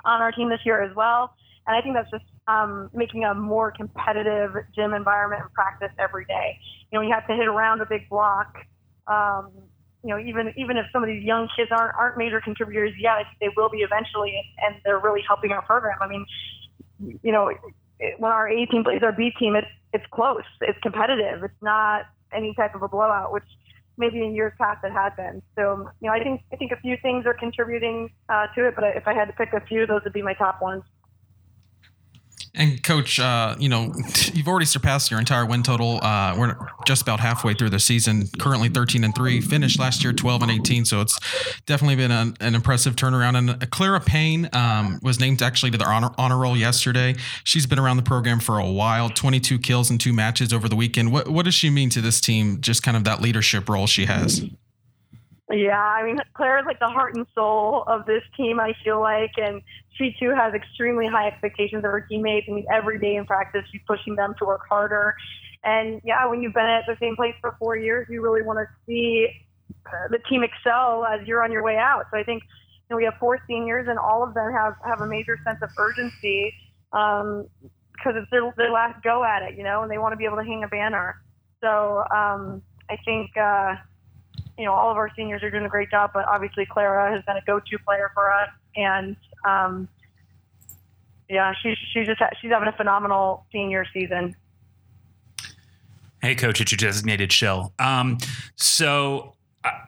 on 0.04 0.20
our 0.20 0.32
team 0.32 0.48
this 0.48 0.60
year 0.64 0.82
as 0.82 0.94
well. 0.96 1.34
And 1.66 1.76
I 1.76 1.82
think 1.82 1.94
that's 1.94 2.10
just 2.10 2.24
um, 2.48 2.90
making 2.92 3.24
a 3.24 3.34
more 3.34 3.70
competitive 3.70 4.52
gym 4.74 4.94
environment 4.94 5.42
and 5.42 5.52
practice 5.52 5.92
every 5.98 6.24
day. 6.24 6.58
You 6.90 6.98
know, 6.98 7.02
you 7.06 7.12
have 7.12 7.26
to 7.28 7.34
hit 7.34 7.46
around 7.46 7.80
a 7.80 7.86
big 7.86 8.08
block. 8.08 8.56
Um, 9.06 9.52
you 10.02 10.08
know, 10.10 10.18
even 10.18 10.52
even 10.56 10.78
if 10.78 10.86
some 10.92 11.02
of 11.02 11.08
these 11.08 11.22
young 11.22 11.48
kids 11.54 11.70
aren't 11.70 11.94
aren't 11.94 12.16
major 12.16 12.40
contributors 12.40 12.92
yet, 12.98 13.26
they 13.40 13.50
will 13.54 13.68
be 13.68 13.78
eventually, 13.78 14.34
and 14.64 14.76
they're 14.84 14.98
really 14.98 15.20
helping 15.26 15.52
our 15.52 15.62
program. 15.62 15.98
I 16.00 16.08
mean, 16.08 16.24
you 17.22 17.32
know, 17.32 17.52
when 18.18 18.32
our 18.32 18.48
A 18.48 18.64
team 18.66 18.82
plays 18.82 19.02
our 19.02 19.12
B 19.12 19.30
team, 19.38 19.54
it's 19.56 19.68
it's 19.92 20.04
close, 20.10 20.44
it's 20.62 20.78
competitive, 20.80 21.44
it's 21.44 21.62
not 21.62 22.06
any 22.32 22.54
type 22.54 22.74
of 22.74 22.82
a 22.82 22.88
blowout, 22.88 23.32
which 23.32 23.44
maybe 23.96 24.18
in 24.18 24.34
years 24.34 24.52
past 24.58 24.84
it 24.84 24.92
had 24.92 25.16
been. 25.16 25.42
So, 25.56 25.88
you 26.00 26.08
know, 26.08 26.14
I 26.14 26.22
think 26.22 26.42
I 26.52 26.56
think 26.56 26.72
a 26.72 26.80
few 26.80 26.96
things 27.02 27.26
are 27.26 27.34
contributing 27.34 28.10
uh, 28.28 28.46
to 28.54 28.68
it, 28.68 28.74
but 28.74 28.84
if 28.96 29.06
I 29.06 29.14
had 29.14 29.26
to 29.26 29.32
pick 29.32 29.52
a 29.52 29.60
few, 29.66 29.86
those 29.86 30.02
would 30.04 30.12
be 30.12 30.22
my 30.22 30.34
top 30.34 30.62
ones. 30.62 30.82
And 32.54 32.82
coach, 32.82 33.20
uh, 33.20 33.54
you 33.58 33.68
know, 33.68 33.92
you've 34.32 34.48
already 34.48 34.66
surpassed 34.66 35.10
your 35.10 35.20
entire 35.20 35.46
win 35.46 35.62
total. 35.62 36.02
Uh, 36.02 36.34
we're 36.36 36.56
just 36.84 37.02
about 37.02 37.20
halfway 37.20 37.54
through 37.54 37.70
the 37.70 37.78
season. 37.78 38.28
Currently 38.38 38.68
13 38.68 39.04
and 39.04 39.14
three. 39.14 39.40
Finished 39.40 39.78
last 39.78 40.02
year 40.02 40.12
12 40.12 40.42
and 40.42 40.50
18. 40.50 40.84
So 40.84 41.00
it's 41.00 41.18
definitely 41.66 41.96
been 41.96 42.10
an, 42.10 42.36
an 42.40 42.54
impressive 42.54 42.96
turnaround. 42.96 43.36
And 43.36 43.70
Clara 43.70 44.00
Payne 44.00 44.48
um, 44.52 44.98
was 45.02 45.20
named 45.20 45.42
actually 45.42 45.70
to 45.70 45.78
the 45.78 45.86
honor, 45.86 46.10
honor 46.18 46.38
roll 46.38 46.56
yesterday. 46.56 47.14
She's 47.44 47.66
been 47.66 47.78
around 47.78 47.98
the 47.98 48.02
program 48.02 48.40
for 48.40 48.58
a 48.58 48.70
while. 48.70 49.10
22 49.10 49.58
kills 49.58 49.90
in 49.90 49.98
two 49.98 50.12
matches 50.12 50.52
over 50.52 50.68
the 50.68 50.76
weekend. 50.76 51.12
What 51.12 51.28
what 51.28 51.44
does 51.44 51.54
she 51.54 51.70
mean 51.70 51.90
to 51.90 52.00
this 52.00 52.20
team? 52.20 52.60
Just 52.60 52.82
kind 52.82 52.96
of 52.96 53.04
that 53.04 53.20
leadership 53.20 53.68
role 53.68 53.86
she 53.86 54.06
has. 54.06 54.44
Yeah, 55.50 55.80
I 55.80 56.04
mean, 56.04 56.18
Claire 56.34 56.60
is 56.60 56.64
like 56.64 56.78
the 56.78 56.88
heart 56.88 57.16
and 57.16 57.26
soul 57.34 57.82
of 57.88 58.06
this 58.06 58.22
team, 58.36 58.60
I 58.60 58.72
feel 58.84 59.00
like. 59.00 59.32
And 59.36 59.62
she 59.96 60.14
too 60.18 60.30
has 60.30 60.54
extremely 60.54 61.08
high 61.08 61.26
expectations 61.26 61.84
of 61.84 61.90
her 61.90 62.06
teammates. 62.08 62.46
I 62.48 62.54
mean, 62.54 62.66
every 62.72 63.00
day 63.00 63.16
in 63.16 63.26
practice, 63.26 63.62
she's 63.72 63.80
pushing 63.86 64.14
them 64.14 64.34
to 64.38 64.44
work 64.44 64.62
harder. 64.68 65.14
And 65.64 66.00
yeah, 66.04 66.26
when 66.28 66.40
you've 66.40 66.54
been 66.54 66.66
at 66.66 66.84
the 66.86 66.96
same 67.00 67.16
place 67.16 67.34
for 67.40 67.56
four 67.58 67.76
years, 67.76 68.06
you 68.08 68.22
really 68.22 68.42
want 68.42 68.60
to 68.60 68.66
see 68.86 69.28
uh, 69.86 70.08
the 70.10 70.18
team 70.28 70.44
excel 70.44 71.04
as 71.04 71.26
you're 71.26 71.42
on 71.42 71.50
your 71.50 71.64
way 71.64 71.76
out. 71.76 72.04
So 72.12 72.18
I 72.18 72.22
think 72.22 72.44
you 72.44 72.94
know, 72.94 72.96
we 72.96 73.04
have 73.04 73.14
four 73.18 73.40
seniors, 73.48 73.88
and 73.88 73.98
all 73.98 74.22
of 74.22 74.34
them 74.34 74.52
have, 74.52 74.74
have 74.84 75.00
a 75.00 75.06
major 75.06 75.36
sense 75.44 75.58
of 75.62 75.70
urgency 75.76 76.54
because 76.92 77.22
um, 77.22 78.16
it's 78.16 78.30
their, 78.30 78.52
their 78.56 78.70
last 78.70 79.02
go 79.02 79.24
at 79.24 79.42
it, 79.42 79.58
you 79.58 79.64
know, 79.64 79.82
and 79.82 79.90
they 79.90 79.98
want 79.98 80.12
to 80.12 80.16
be 80.16 80.24
able 80.24 80.36
to 80.36 80.44
hang 80.44 80.62
a 80.62 80.68
banner. 80.68 81.16
So 81.60 82.04
um, 82.14 82.62
I 82.88 82.96
think. 83.04 83.36
Uh, 83.36 83.74
you 84.60 84.66
know, 84.66 84.74
all 84.74 84.90
of 84.90 84.98
our 84.98 85.10
seniors 85.16 85.42
are 85.42 85.50
doing 85.50 85.64
a 85.64 85.70
great 85.70 85.90
job, 85.90 86.10
but 86.12 86.28
obviously 86.28 86.66
Clara 86.66 87.10
has 87.10 87.24
been 87.24 87.38
a 87.38 87.40
go-to 87.46 87.78
player 87.78 88.10
for 88.12 88.30
us, 88.30 88.50
and 88.76 89.16
um, 89.48 89.88
yeah, 91.30 91.54
she's 91.62 91.78
she's 91.94 92.06
just 92.06 92.20
she's 92.42 92.50
having 92.50 92.68
a 92.68 92.72
phenomenal 92.72 93.46
senior 93.50 93.86
season. 93.90 94.36
Hey, 96.20 96.34
coach, 96.34 96.60
it's 96.60 96.70
your 96.70 96.76
designated 96.76 97.32
shill. 97.32 97.72
Um, 97.78 98.18
so 98.54 99.32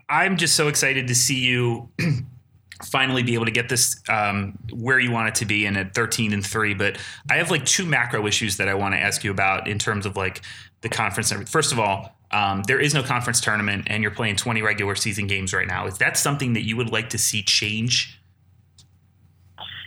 I, 0.08 0.24
am 0.24 0.38
just 0.38 0.56
so 0.56 0.68
excited 0.68 1.06
to 1.08 1.14
see 1.14 1.44
you 1.44 1.90
finally 2.82 3.22
be 3.22 3.34
able 3.34 3.44
to 3.44 3.50
get 3.50 3.68
this 3.68 4.00
um, 4.08 4.58
where 4.72 4.98
you 4.98 5.10
want 5.10 5.28
it 5.28 5.34
to 5.34 5.44
be 5.44 5.66
and 5.66 5.76
at 5.76 5.94
13 5.94 6.32
and 6.32 6.46
three. 6.46 6.72
But 6.72 6.96
I 7.30 7.36
have 7.36 7.50
like 7.50 7.66
two 7.66 7.84
macro 7.84 8.26
issues 8.26 8.56
that 8.56 8.68
I 8.70 8.74
want 8.74 8.94
to 8.94 8.98
ask 8.98 9.22
you 9.22 9.30
about 9.30 9.68
in 9.68 9.78
terms 9.78 10.06
of 10.06 10.16
like 10.16 10.40
the 10.80 10.88
conference. 10.88 11.30
First 11.50 11.72
of 11.72 11.78
all, 11.78 12.16
um, 12.32 12.62
there 12.66 12.80
is 12.80 12.94
no 12.94 13.02
conference 13.02 13.40
tournament, 13.40 13.86
and 13.88 14.02
you're 14.02 14.12
playing 14.12 14.36
20 14.36 14.62
regular 14.62 14.94
season 14.94 15.26
games 15.26 15.52
right 15.52 15.66
now. 15.66 15.86
Is 15.86 15.98
that 15.98 16.16
something 16.16 16.54
that 16.54 16.62
you 16.62 16.76
would 16.76 16.90
like 16.90 17.10
to 17.10 17.18
see 17.18 17.42
change? 17.42 18.18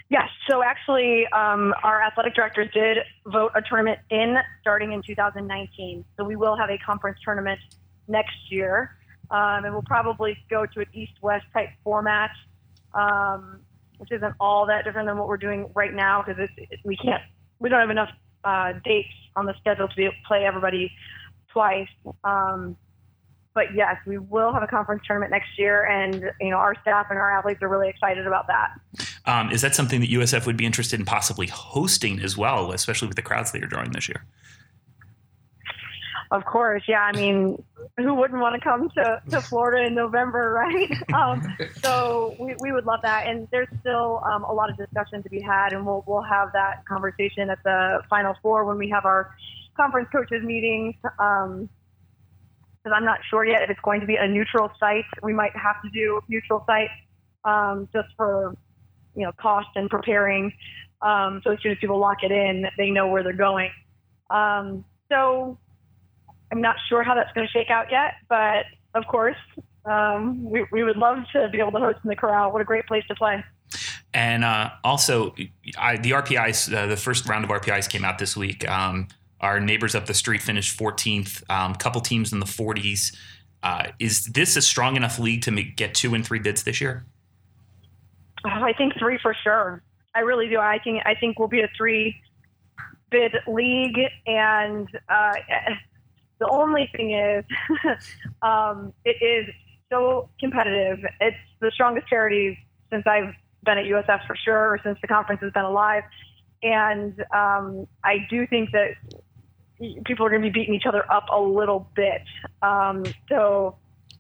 Yes. 0.10 0.30
So 0.48 0.64
actually, 0.64 1.26
um, 1.28 1.74
our 1.84 2.02
athletic 2.02 2.36
directors 2.36 2.70
did 2.72 3.00
vote 3.26 3.52
a 3.56 3.62
tournament 3.62 4.00
in 4.12 4.38
starting 4.62 4.92
in 4.92 5.02
2019. 5.02 6.06
So 6.16 6.24
we 6.24 6.36
will 6.36 6.56
have 6.56 6.70
a 6.70 6.78
conference 6.78 7.18
tournament 7.24 7.60
next 8.08 8.36
year, 8.50 8.96
um, 9.32 9.66
and 9.66 9.74
we'll 9.74 9.82
probably 9.82 10.38
go 10.50 10.68
to 10.68 10.80
an 10.82 10.86
East-West 10.94 11.46
type 11.54 11.70
format, 11.84 12.30
um, 12.94 13.62
which 13.98 14.12
isn't 14.12 14.36
all 14.40 14.68
that 14.68 14.86
different 14.86 15.08
than 15.08 15.18
what 15.18 15.28
we're 15.28 15.38
doing 15.38 15.72
right 15.74 15.94
now 15.94 16.22
because 16.22 16.48
we 16.84 16.96
can't, 16.98 17.24
we 17.58 17.70
don't 17.70 17.80
have 17.80 17.90
enough 17.90 18.12
uh, 18.44 18.74
dates 18.84 19.10
on 19.36 19.48
the 19.48 19.56
schedule 19.60 19.88
to 19.88 19.96
be 19.96 20.04
able 20.04 20.14
to 20.14 20.28
play 20.28 20.46
everybody 20.46 20.92
twice. 21.56 21.88
Um, 22.26 22.76
but 23.54 23.74
yes, 23.74 23.96
we 24.06 24.18
will 24.18 24.52
have 24.52 24.64
a 24.64 24.68
conference 24.68 25.02
tournament 25.08 25.32
next 25.32 25.58
year, 25.58 25.86
and 25.86 26.30
you 26.42 26.50
know 26.50 26.58
our 26.58 26.76
staff 26.82 27.08
and 27.10 27.18
our 27.18 27.32
athletes 27.32 27.62
are 27.64 27.70
really 27.70 27.88
excited 27.88 28.28
about 28.28 28.48
that. 28.48 28.72
Um, 29.26 29.50
is 29.50 29.62
that 29.62 29.74
something 29.74 30.02
that 30.02 30.10
USF 30.10 30.46
would 30.46 30.58
be 30.58 30.66
interested 30.66 31.00
in 31.00 31.06
possibly 31.06 31.48
hosting 31.48 32.20
as 32.20 32.38
well, 32.38 32.74
especially 32.74 33.08
with 33.08 33.16
the 33.16 33.22
crowds 33.22 33.54
that 33.54 33.60
you're 33.60 33.70
drawing 33.70 33.92
this 33.92 34.10
year? 34.10 34.26
Of 36.32 36.44
course, 36.44 36.84
yeah. 36.88 37.02
I 37.02 37.14
mean, 37.14 37.64
who 37.98 38.14
wouldn't 38.14 38.42
want 38.42 38.56
to 38.56 38.62
come 38.62 38.90
to, 38.90 39.22
to 39.30 39.40
Florida 39.40 39.86
in 39.86 39.96
November, 39.96 40.52
right? 40.52 40.92
Um, 41.16 41.56
so 41.82 42.36
we, 42.40 42.56
we 42.60 42.72
would 42.74 42.86
love 42.86 43.00
that. 43.04 43.28
And 43.28 43.48
there's 43.52 43.70
still 43.80 44.22
um, 44.26 44.44
a 44.44 44.52
lot 44.52 44.70
of 44.70 44.76
discussion 44.76 45.24
to 45.24 45.30
be 45.30 45.40
had, 45.40 45.72
and 45.72 45.86
we'll, 45.86 46.04
we'll 46.06 46.24
have 46.24 46.52
that 46.52 46.86
conversation 46.86 47.50
at 47.50 47.64
the 47.64 48.02
Final 48.10 48.36
Four 48.42 48.66
when 48.66 48.78
we 48.78 48.90
have 48.90 49.06
our 49.06 49.34
conference 49.76 50.08
coaches 50.12 50.44
meetings. 50.44 50.96
Um, 51.20 51.70
because 52.86 52.96
I'm 52.96 53.06
not 53.06 53.18
sure 53.30 53.44
yet 53.44 53.64
if 53.64 53.72
it's 53.72 53.80
going 53.82 54.00
to 54.00 54.06
be 54.06 54.16
a 54.16 54.28
neutral 54.28 54.72
site. 54.80 55.06
We 55.24 55.34
might 55.34 55.56
have 55.56 55.82
to 55.82 55.90
do 55.90 56.22
neutral 56.28 56.64
site 56.68 56.90
um, 57.44 57.90
just 57.92 58.10
for 58.16 58.56
you 59.16 59.24
know 59.24 59.32
cost 59.42 59.70
and 59.76 59.90
preparing. 59.90 60.54
Um, 61.02 61.42
so 61.44 61.52
as 61.52 61.60
soon 61.62 61.72
as 61.72 61.78
people 61.80 62.00
lock 62.00 62.18
it 62.24 62.32
in, 62.32 62.66
they 62.78 62.92
know 62.92 63.08
where 63.08 63.24
they're 63.24 63.34
going. 63.34 63.72
Um, 64.30 64.86
so 65.10 65.58
I'm 66.52 66.62
not 66.62 66.76
sure 66.88 67.04
how 67.04 67.16
that's 67.16 67.32
going 67.34 67.48
to 67.48 67.52
shake 67.52 67.70
out 67.70 67.88
yet, 67.92 68.14
but 68.30 68.66
of 68.94 69.06
course, 69.08 69.36
um, 69.86 70.44
we, 70.44 70.66
we 70.72 70.84
would 70.84 70.98
love 70.98 71.20
to 71.34 71.50
be 71.50 71.60
able 71.60 71.72
to 71.72 71.80
host 71.80 72.00
in 72.04 72.10
the 72.10 72.16
corral. 72.16 72.52
What 72.52 72.62
a 72.62 72.66
great 72.66 72.86
place 72.88 73.04
to 73.08 73.16
play. 73.16 73.44
And 74.14 74.44
uh, 74.44 74.72
also, 74.84 75.36
I, 75.78 75.98
the 75.98 76.12
RPIs, 76.12 76.74
uh, 76.74 76.88
the 76.88 76.98
first 76.98 77.28
round 77.28 77.44
of 77.44 77.52
RPIs 77.52 77.90
came 77.90 78.06
out 78.06 78.18
this 78.18 78.38
week. 78.38 78.68
Um, 78.70 79.10
our 79.42 79.60
neighbors 79.60 79.96
up 79.96 80.06
the 80.06 80.14
street 80.14 80.42
finished 80.42 80.78
14th. 80.78 81.44
Um, 81.50 81.76
couple 81.76 82.02
teams 82.02 82.34
in 82.34 82.40
the 82.40 82.46
40s. 82.46 83.16
Uh, 83.64 83.88
is 84.00 84.26
this 84.26 84.56
a 84.56 84.62
strong 84.62 84.96
enough 84.96 85.18
league 85.20 85.42
to 85.44 85.52
make, 85.52 85.76
get 85.76 85.94
two 85.94 86.14
and 86.14 86.26
three 86.26 86.40
bids 86.40 86.64
this 86.64 86.80
year? 86.80 87.06
Oh, 88.46 88.64
I 88.64 88.74
think 88.74 88.94
three 89.00 89.18
for 89.22 89.36
sure. 89.44 89.82
I 90.14 90.20
really 90.20 90.48
do. 90.48 90.60
I 90.60 90.80
think 90.84 91.02
I 91.06 91.16
think 91.16 91.40
we'll 91.40 91.48
be 91.48 91.62
a 91.62 91.70
three 91.76 92.16
bid 93.10 93.34
league, 93.48 94.00
and 94.28 94.88
uh, 95.10 95.34
the 96.40 96.48
only 96.50 96.90
thing 96.96 97.12
is, 97.12 97.44
um, 98.42 98.94
it 99.04 99.18
is 99.22 99.54
so 99.92 100.30
competitive. 100.40 101.00
It's 101.20 101.38
the 101.60 101.72
strongest 101.72 102.08
charity 102.08 102.58
since 102.92 103.06
I've 103.08 103.34
been 103.64 103.78
at 103.80 103.86
USF 103.86 104.28
for 104.28 104.36
sure, 104.36 104.74
or 104.74 104.80
since 104.84 104.98
the 105.02 105.08
conference 105.08 105.42
has 105.42 105.52
been 105.52 105.66
alive. 105.66 106.04
And 106.64 107.20
um, 107.34 107.88
I 108.04 108.26
do 108.30 108.48
think 108.48 108.72
that 108.72 108.92
people 109.80 110.26
are 110.26 110.30
going 110.30 110.42
to 110.42 110.50
be 110.50 110.54
beating 110.54 110.76
each 110.76 110.86
other 110.86 111.10
up 111.12 111.26
a 111.32 111.40
little 111.40 111.88
bit. 111.96 112.22
Um, 112.62 113.04
so 113.30 113.76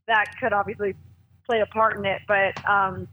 that 0.07 0.25
could 0.39 0.53
obviously 0.53 0.95
play 1.45 1.61
a 1.61 1.65
part 1.65 1.97
in 1.97 2.05
it, 2.05 2.21
but 2.27 2.57
um, 2.69 3.07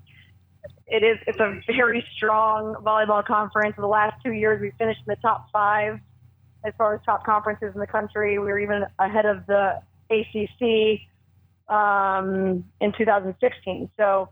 it 0.87 1.03
is 1.03 1.19
it's 1.27 1.39
a 1.41 1.61
very 1.75 2.05
strong 2.17 2.75
volleyball 2.83 3.25
conference. 3.25 3.75
The 3.77 3.87
last 3.87 4.23
two 4.23 4.33
years, 4.33 4.61
we 4.61 4.73
finished 4.79 5.01
in 5.07 5.11
the 5.11 5.17
top 5.17 5.49
five 5.53 5.99
as 6.65 6.73
far 6.79 6.95
as 6.95 7.01
top 7.05 7.25
conferences 7.25 7.73
in 7.75 7.81
the 7.81 7.87
country. 7.87 8.39
We 8.39 8.47
were 8.47 8.59
even 8.59 8.85
ahead 8.99 9.27
of 9.27 9.47
the 9.47 9.81
ACC 10.11 11.01
um, 11.75 12.65
in 12.81 12.93
2016. 12.93 13.91
So 13.97 14.29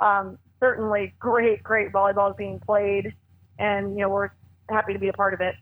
um, 0.00 0.38
certainly 0.60 1.14
great, 1.18 1.62
great 1.62 1.92
volleyball 1.92 2.30
is 2.30 2.36
being 2.36 2.60
played, 2.60 3.14
and 3.58 3.94
you 3.96 4.02
know 4.02 4.08
we're 4.08 4.30
happy 4.68 4.92
to 4.92 4.98
be 4.98 5.08
a 5.08 5.12
part 5.12 5.34
of 5.34 5.40
it. 5.40 5.54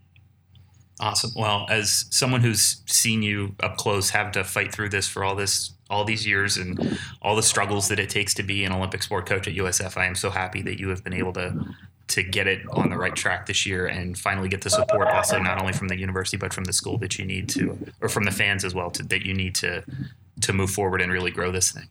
Awesome. 1.00 1.32
Well, 1.34 1.66
as 1.68 2.06
someone 2.10 2.42
who's 2.42 2.82
seen 2.86 3.22
you 3.22 3.56
up 3.60 3.76
close 3.76 4.10
have 4.10 4.32
to 4.32 4.44
fight 4.44 4.72
through 4.72 4.90
this 4.90 5.08
for 5.08 5.24
all 5.24 5.34
this 5.34 5.72
all 5.90 6.04
these 6.04 6.26
years 6.26 6.56
and 6.56 6.98
all 7.20 7.36
the 7.36 7.42
struggles 7.42 7.88
that 7.88 7.98
it 7.98 8.08
takes 8.08 8.32
to 8.34 8.42
be 8.42 8.64
an 8.64 8.72
Olympic 8.72 9.02
sport 9.02 9.26
coach 9.26 9.46
at 9.46 9.54
USF, 9.54 9.96
I 9.98 10.06
am 10.06 10.14
so 10.14 10.30
happy 10.30 10.62
that 10.62 10.80
you 10.80 10.88
have 10.88 11.04
been 11.04 11.12
able 11.12 11.32
to 11.34 11.66
to 12.08 12.22
get 12.22 12.46
it 12.46 12.62
on 12.72 12.90
the 12.90 12.96
right 12.96 13.14
track 13.14 13.46
this 13.46 13.64
year 13.64 13.86
and 13.86 14.18
finally 14.18 14.48
get 14.48 14.60
the 14.60 14.68
support 14.68 15.08
also 15.08 15.38
not 15.38 15.58
only 15.60 15.72
from 15.72 15.88
the 15.88 15.98
university 15.98 16.36
but 16.36 16.52
from 16.52 16.64
the 16.64 16.72
school 16.72 16.98
that 16.98 17.18
you 17.18 17.24
need 17.24 17.48
to 17.48 17.78
or 18.00 18.08
from 18.08 18.24
the 18.24 18.30
fans 18.30 18.64
as 18.64 18.74
well 18.74 18.90
to, 18.90 19.02
that 19.04 19.24
you 19.24 19.32
need 19.32 19.54
to 19.54 19.82
to 20.40 20.52
move 20.52 20.70
forward 20.70 21.00
and 21.00 21.12
really 21.12 21.30
grow 21.30 21.50
this 21.50 21.70
thing. 21.70 21.88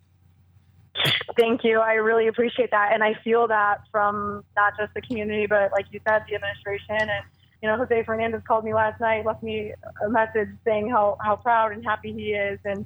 Thank 1.40 1.64
you. 1.64 1.80
I 1.80 1.94
really 1.94 2.28
appreciate 2.28 2.69
that 2.72 2.91
and 2.94 3.03
I 3.03 3.15
feel 3.23 3.48
that 3.48 3.82
from 3.91 4.44
not 4.56 4.73
just 4.78 4.94
the 4.94 5.02
community 5.02 5.48
but 5.48 5.72
like 5.72 5.86
you 5.91 5.99
said 6.07 6.23
the 6.30 6.36
administration 6.36 7.10
and 7.10 7.26
you 7.62 7.70
know, 7.70 7.78
Jose 7.78 8.04
Fernandez 8.04 8.42
called 8.48 8.66
me 8.66 8.74
last 8.74 9.00
night, 9.00 9.26
left 9.26 9.44
me 9.44 9.74
a 10.04 10.10
message 10.10 10.50
saying 10.66 10.90
how, 10.90 11.18
how 11.24 11.36
proud 11.36 11.72
and 11.72 11.84
happy 11.84 12.12
he 12.12 12.32
is. 12.32 12.60
And, 12.66 12.86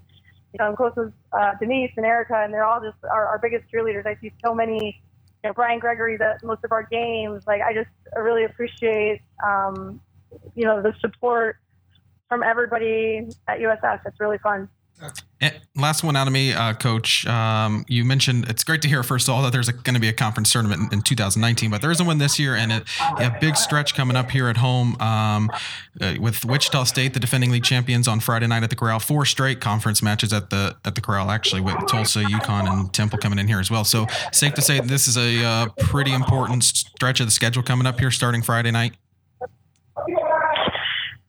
you 0.54 0.58
know, 0.60 0.66
I'm 0.66 0.76
close 0.76 0.94
with 0.96 1.14
uh, 1.32 1.52
Denise 1.60 1.92
and 1.96 2.06
Erica, 2.06 2.42
and 2.44 2.54
they're 2.54 2.66
all 2.66 2.82
just 2.82 2.98
our, 3.10 3.26
our 3.26 3.40
biggest 3.40 3.72
cheerleaders. 3.72 4.06
I 4.06 4.18
see 4.22 4.34
so 4.44 4.54
many, 4.54 5.02
you 5.44 5.50
know, 5.50 5.54
Brian 5.54 5.80
Gregory 5.80 6.18
at 6.20 6.44
most 6.44 6.64
of 6.66 6.74
our 6.74 6.84
games. 6.84 7.44
Like, 7.48 7.62
I 7.62 7.74
just 7.74 7.90
really 8.18 8.44
appreciate, 8.44 9.22
um, 9.46 10.02
you 10.56 10.66
know, 10.66 10.82
the 10.82 10.94
support 11.00 11.58
from 12.28 12.44
everybody 12.44 13.28
at 13.48 13.60
USF. 13.60 14.02
It's 14.06 14.20
really 14.20 14.40
fun. 14.40 14.68
And 15.42 15.54
last 15.76 16.04
one 16.04 16.16
out 16.16 16.28
of 16.28 16.34
me, 16.34 16.54
uh, 16.54 16.74
Coach. 16.74 17.28
Um, 17.28 17.84
you 17.88 18.06
mentioned 18.06 18.46
it's 18.48 18.64
great 18.64 18.82
to 18.84 18.88
hear 18.88 19.04
first 19.04 19.28
of 19.28 19.34
all 19.34 19.44
that 19.44 19.52
there's 19.52 19.70
going 19.70 19.94
to 19.94 20.00
be 20.00 20.08
a 20.08 20.14
conference 20.14 20.52
tournament 20.52 20.94
in, 20.94 21.00
in, 21.00 21.02
2019, 21.04 21.70
but 21.70 21.82
there 21.82 21.92
isn't 21.92 22.06
one 22.06 22.18
this 22.18 22.40
year, 22.40 22.56
and 22.56 22.72
it, 22.72 22.84
a 23.20 23.36
big 23.42 23.58
stretch 23.58 23.94
coming 23.94 24.16
up 24.16 24.32
here 24.32 24.48
at 24.48 24.58
home 24.58 24.96
um, 25.02 25.52
uh, 26.00 26.16
with 26.20 26.46
Wichita 26.46 26.86
State, 26.86 27.14
the 27.14 27.20
defending 27.20 27.52
league 27.52 27.66
champions, 27.66 28.08
on 28.08 28.22
Friday 28.22 28.48
night 28.48 28.64
at 28.64 28.70
the 28.70 28.76
Corral. 28.76 29.00
Four 29.00 29.26
straight 29.26 29.60
conference 29.60 30.02
matches 30.02 30.32
at 30.32 30.50
the 30.50 30.78
at 30.86 30.96
the 30.96 31.02
Corral, 31.02 31.30
actually, 31.30 31.62
with 31.62 31.76
Tulsa, 31.88 32.24
UConn, 32.24 32.72
and 32.72 32.94
Temple 32.94 33.20
coming 33.20 33.38
in 33.38 33.48
here 33.48 33.60
as 33.60 33.70
well. 33.70 33.84
So 33.84 34.08
safe 34.32 34.54
to 34.54 34.62
say 34.62 34.80
this 34.80 35.08
is 35.08 35.18
a 35.18 35.44
uh, 35.44 35.68
pretty 35.78 36.14
important 36.14 36.64
stretch 36.64 37.20
of 37.20 37.28
the 37.28 37.32
schedule 37.32 37.62
coming 37.62 37.86
up 37.86 38.00
here, 38.00 38.12
starting 38.12 38.42
Friday 38.42 38.72
night. 38.72 38.94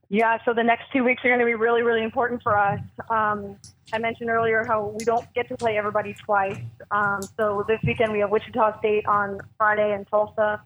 Yeah, 0.08 0.38
so 0.44 0.54
the 0.54 0.62
next 0.62 0.84
two 0.92 1.02
weeks 1.02 1.24
are 1.24 1.28
going 1.28 1.40
to 1.40 1.46
be 1.46 1.54
really, 1.54 1.82
really 1.82 2.04
important 2.04 2.40
for 2.42 2.56
us. 2.56 2.80
Um, 3.10 3.56
I 3.92 3.98
mentioned 3.98 4.30
earlier 4.30 4.64
how 4.64 4.94
we 4.96 5.04
don't 5.04 5.26
get 5.34 5.48
to 5.48 5.56
play 5.56 5.76
everybody 5.76 6.14
twice. 6.14 6.60
Um, 6.92 7.20
so 7.36 7.64
this 7.66 7.80
weekend 7.84 8.12
we 8.12 8.20
have 8.20 8.30
Wichita 8.30 8.78
State 8.78 9.04
on 9.06 9.40
Friday 9.58 9.92
and 9.92 10.06
Tulsa 10.06 10.62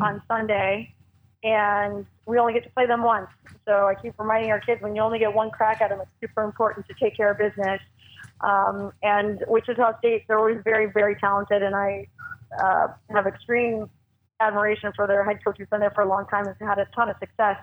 on 0.00 0.22
Sunday, 0.28 0.94
and 1.42 2.06
we 2.26 2.38
only 2.38 2.52
get 2.52 2.62
to 2.64 2.70
play 2.70 2.86
them 2.86 3.02
once. 3.02 3.26
So 3.66 3.88
I 3.88 3.94
keep 4.00 4.14
reminding 4.16 4.52
our 4.52 4.60
kids 4.60 4.80
when 4.80 4.94
you 4.94 5.02
only 5.02 5.18
get 5.18 5.34
one 5.34 5.50
crack 5.50 5.80
at 5.80 5.90
them, 5.90 6.00
it's 6.00 6.10
super 6.20 6.44
important 6.44 6.86
to 6.86 6.94
take 7.02 7.16
care 7.16 7.32
of 7.32 7.38
business. 7.38 7.80
Um, 8.42 8.92
and 9.02 9.42
Wichita 9.48 9.98
State, 9.98 10.24
they're 10.28 10.38
always 10.38 10.60
very, 10.62 10.86
very 10.86 11.16
talented, 11.16 11.64
and 11.64 11.74
I 11.74 12.06
uh, 12.62 12.88
have 13.10 13.26
extreme 13.26 13.90
admiration 14.38 14.92
for 14.94 15.08
their 15.08 15.24
head 15.24 15.44
coach 15.44 15.56
who's 15.58 15.68
been 15.68 15.80
there 15.80 15.90
for 15.90 16.02
a 16.02 16.08
long 16.08 16.26
time 16.26 16.46
and 16.46 16.54
has 16.60 16.68
had 16.68 16.78
a 16.78 16.86
ton 16.94 17.08
of 17.08 17.16
success. 17.18 17.56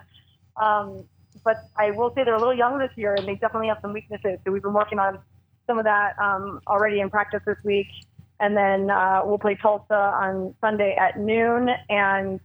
Um, 0.60 1.04
but 1.44 1.68
I 1.76 1.90
will 1.92 2.12
say 2.14 2.24
they're 2.24 2.34
a 2.34 2.38
little 2.38 2.56
young 2.56 2.78
this 2.78 2.90
year, 2.96 3.14
and 3.14 3.26
they 3.26 3.34
definitely 3.34 3.68
have 3.68 3.78
some 3.82 3.92
weaknesses. 3.92 4.38
So 4.44 4.50
we've 4.50 4.62
been 4.62 4.72
working 4.72 4.98
on 4.98 5.18
some 5.66 5.78
of 5.78 5.84
that 5.84 6.18
um, 6.18 6.60
already 6.66 7.00
in 7.00 7.10
practice 7.10 7.42
this 7.46 7.58
week. 7.64 7.88
And 8.40 8.56
then 8.56 8.90
uh, 8.90 9.22
we'll 9.24 9.38
play 9.38 9.54
Tulsa 9.54 9.94
on 9.94 10.54
Sunday 10.60 10.96
at 10.96 11.18
noon. 11.18 11.70
And 11.88 12.40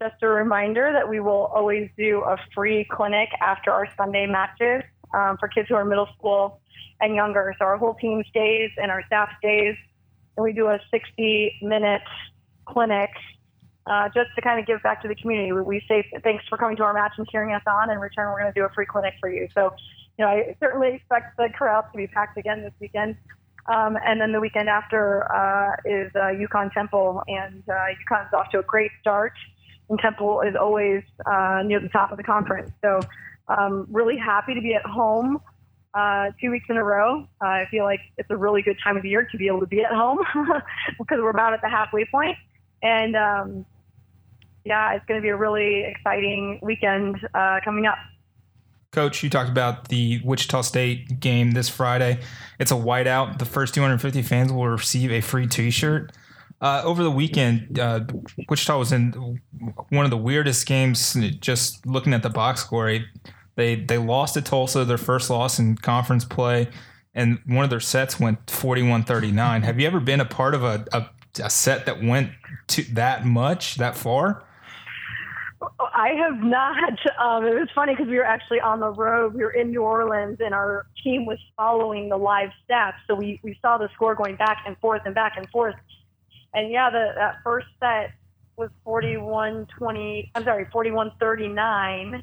just 0.00 0.22
a 0.22 0.28
reminder 0.28 0.92
that 0.92 1.08
we 1.08 1.20
will 1.20 1.50
always 1.54 1.90
do 1.96 2.20
a 2.20 2.36
free 2.54 2.86
clinic 2.90 3.28
after 3.40 3.70
our 3.70 3.88
Sunday 3.96 4.26
matches 4.26 4.82
um, 5.14 5.36
for 5.38 5.48
kids 5.48 5.68
who 5.68 5.74
are 5.74 5.84
middle 5.84 6.08
school 6.18 6.60
and 7.00 7.14
younger. 7.14 7.54
So 7.58 7.64
our 7.64 7.76
whole 7.76 7.94
team 7.94 8.22
stays 8.28 8.70
and 8.80 8.90
our 8.90 9.04
staff 9.06 9.30
stays, 9.38 9.76
and 10.36 10.44
we 10.44 10.52
do 10.52 10.68
a 10.68 10.78
60 10.90 11.58
minute 11.62 12.02
clinic 12.66 13.10
uh, 13.86 14.08
just 14.08 14.30
to 14.34 14.42
kind 14.42 14.58
of 14.58 14.66
give 14.66 14.82
back 14.82 15.02
to 15.02 15.08
the 15.08 15.14
community. 15.14 15.52
We, 15.52 15.62
we 15.62 15.82
say 15.88 16.04
thanks 16.22 16.44
for 16.48 16.58
coming 16.58 16.76
to 16.76 16.82
our 16.82 16.92
match 16.92 17.12
and 17.18 17.28
cheering 17.28 17.52
us 17.52 17.62
on. 17.66 17.90
In 17.90 17.98
return, 17.98 18.30
we're 18.32 18.40
going 18.40 18.52
to 18.52 18.58
do 18.58 18.64
a 18.64 18.70
free 18.70 18.86
clinic 18.86 19.14
for 19.20 19.30
you. 19.30 19.48
So, 19.54 19.74
you 20.18 20.24
know, 20.24 20.30
I 20.30 20.56
certainly 20.60 20.94
expect 20.94 21.36
the 21.36 21.48
corral 21.56 21.82
to 21.82 21.96
be 21.96 22.06
packed 22.06 22.36
again 22.38 22.62
this 22.62 22.72
weekend. 22.80 23.16
Um, 23.72 23.96
and 24.04 24.20
then 24.20 24.32
the 24.32 24.40
weekend 24.40 24.68
after 24.68 25.30
uh, 25.32 25.76
is 25.84 26.10
uh, 26.14 26.30
UConn 26.34 26.72
Temple, 26.72 27.22
and 27.26 27.62
uh, 27.68 27.72
UConn 27.72 28.26
is 28.28 28.32
off 28.32 28.50
to 28.50 28.60
a 28.60 28.62
great 28.62 28.92
start. 29.00 29.32
And 29.88 29.98
Temple 29.98 30.40
is 30.42 30.54
always 30.60 31.02
uh, 31.24 31.62
near 31.64 31.80
the 31.80 31.88
top 31.88 32.10
of 32.10 32.16
the 32.16 32.24
conference. 32.24 32.70
So, 32.82 33.00
um, 33.48 33.86
really 33.90 34.16
happy 34.16 34.54
to 34.54 34.60
be 34.60 34.74
at 34.74 34.84
home 34.84 35.40
uh, 35.94 36.30
two 36.40 36.50
weeks 36.50 36.66
in 36.68 36.76
a 36.76 36.84
row. 36.84 37.26
Uh, 37.40 37.46
I 37.46 37.66
feel 37.70 37.84
like 37.84 38.00
it's 38.18 38.30
a 38.30 38.36
really 38.36 38.62
good 38.62 38.76
time 38.82 38.96
of 38.96 39.02
the 39.02 39.08
year 39.08 39.26
to 39.30 39.38
be 39.38 39.46
able 39.46 39.60
to 39.60 39.66
be 39.66 39.82
at 39.82 39.92
home 39.92 40.18
because 40.98 41.18
we're 41.20 41.30
about 41.30 41.52
at 41.52 41.62
the 41.62 41.68
halfway 41.68 42.04
point. 42.04 42.36
And 42.82 43.16
um, 43.16 43.66
yeah, 44.66 44.94
it's 44.94 45.04
going 45.06 45.18
to 45.18 45.22
be 45.22 45.28
a 45.28 45.36
really 45.36 45.84
exciting 45.84 46.58
weekend 46.60 47.16
uh, 47.34 47.60
coming 47.64 47.86
up. 47.86 47.98
Coach, 48.90 49.22
you 49.22 49.30
talked 49.30 49.50
about 49.50 49.88
the 49.88 50.20
Wichita 50.24 50.62
State 50.62 51.20
game 51.20 51.52
this 51.52 51.68
Friday. 51.68 52.18
It's 52.58 52.72
a 52.72 52.74
whiteout. 52.74 53.38
The 53.38 53.44
first 53.44 53.74
250 53.74 54.22
fans 54.22 54.52
will 54.52 54.68
receive 54.68 55.12
a 55.12 55.20
free 55.20 55.46
T-shirt. 55.46 56.12
Uh, 56.60 56.82
over 56.84 57.02
the 57.02 57.10
weekend, 57.10 57.78
uh, 57.78 58.00
Wichita 58.48 58.78
was 58.78 58.90
in 58.90 59.40
one 59.90 60.04
of 60.04 60.10
the 60.10 60.16
weirdest 60.16 60.66
games. 60.66 61.14
Just 61.40 61.86
looking 61.86 62.14
at 62.14 62.22
the 62.22 62.30
box 62.30 62.62
score, 62.62 62.98
They 63.54 63.76
they 63.76 63.98
lost 63.98 64.34
to 64.34 64.42
Tulsa, 64.42 64.84
their 64.84 64.98
first 64.98 65.28
loss 65.28 65.58
in 65.58 65.76
conference 65.76 66.24
play, 66.24 66.68
and 67.14 67.38
one 67.46 67.64
of 67.64 67.70
their 67.70 67.80
sets 67.80 68.18
went 68.18 68.46
41-39. 68.46 69.64
Have 69.64 69.78
you 69.78 69.86
ever 69.86 70.00
been 70.00 70.20
a 70.20 70.24
part 70.24 70.54
of 70.54 70.64
a, 70.64 70.86
a, 70.92 71.10
a 71.42 71.50
set 71.50 71.84
that 71.84 72.02
went 72.02 72.30
to 72.68 72.82
that 72.94 73.26
much, 73.26 73.76
that 73.76 73.94
far? 73.94 74.45
I 75.96 76.10
have 76.10 76.42
not. 76.42 76.92
Um, 77.18 77.46
it 77.46 77.54
was 77.54 77.68
funny 77.74 77.94
because 77.94 78.06
we 78.06 78.16
were 78.16 78.24
actually 78.24 78.60
on 78.60 78.80
the 78.80 78.90
road. 78.90 79.32
We 79.32 79.42
were 79.42 79.52
in 79.52 79.70
New 79.70 79.80
Orleans, 79.80 80.36
and 80.40 80.52
our 80.52 80.86
team 81.02 81.24
was 81.24 81.38
following 81.56 82.10
the 82.10 82.18
live 82.18 82.50
stats. 82.68 82.96
So 83.06 83.14
we, 83.14 83.40
we 83.42 83.58
saw 83.62 83.78
the 83.78 83.88
score 83.94 84.14
going 84.14 84.36
back 84.36 84.58
and 84.66 84.76
forth 84.76 85.00
and 85.06 85.14
back 85.14 85.38
and 85.38 85.48
forth. 85.48 85.74
And 86.52 86.70
yeah, 86.70 86.90
the 86.90 87.12
that 87.16 87.36
first 87.42 87.68
set 87.80 88.12
was 88.58 88.68
41-20. 88.86 90.32
I'm 90.34 90.44
sorry, 90.44 90.66
41-39, 90.66 92.22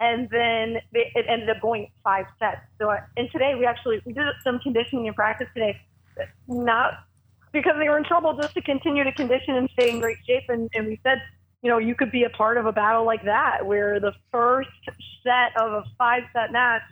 and 0.00 0.28
then 0.30 0.78
they, 0.90 1.12
it 1.14 1.26
ended 1.28 1.50
up 1.50 1.60
going 1.60 1.90
five 2.02 2.24
sets. 2.38 2.62
So 2.78 2.88
I, 2.88 3.00
and 3.18 3.30
today 3.30 3.54
we 3.54 3.66
actually 3.66 4.00
we 4.06 4.14
did 4.14 4.24
some 4.42 4.58
conditioning 4.60 5.06
in 5.06 5.12
practice 5.12 5.48
today, 5.52 5.78
not 6.48 7.04
because 7.52 7.74
they 7.78 7.88
were 7.90 7.98
in 7.98 8.04
trouble, 8.04 8.34
just 8.40 8.54
to 8.54 8.62
continue 8.62 9.04
to 9.04 9.12
condition 9.12 9.56
and 9.56 9.68
stay 9.74 9.90
in 9.90 10.00
great 10.00 10.18
shape. 10.26 10.44
And, 10.48 10.70
and 10.72 10.86
we 10.86 10.98
said 11.02 11.20
you 11.62 11.70
know, 11.70 11.78
you 11.78 11.94
could 11.94 12.10
be 12.10 12.24
a 12.24 12.30
part 12.30 12.56
of 12.56 12.66
a 12.66 12.72
battle 12.72 13.04
like 13.04 13.24
that 13.24 13.66
where 13.66 14.00
the 14.00 14.12
first 14.30 14.70
set 15.22 15.60
of 15.60 15.72
a 15.72 15.84
five 15.98 16.22
set 16.32 16.52
match 16.52 16.82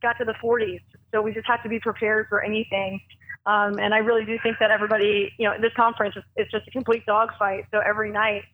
got 0.00 0.18
to 0.18 0.24
the 0.24 0.34
40s. 0.42 0.80
So 1.12 1.20
we 1.20 1.32
just 1.32 1.46
have 1.46 1.62
to 1.62 1.68
be 1.68 1.78
prepared 1.78 2.26
for 2.28 2.42
anything. 2.42 3.00
Um, 3.44 3.78
and 3.78 3.92
I 3.92 3.98
really 3.98 4.24
do 4.24 4.38
think 4.42 4.58
that 4.60 4.70
everybody, 4.70 5.32
you 5.38 5.48
know, 5.48 5.54
this 5.60 5.72
conference 5.74 6.16
is 6.16 6.22
it's 6.36 6.50
just 6.50 6.66
a 6.68 6.70
complete 6.70 7.04
dogfight. 7.06 7.66
So 7.70 7.80
every 7.80 8.10
night, 8.10 8.44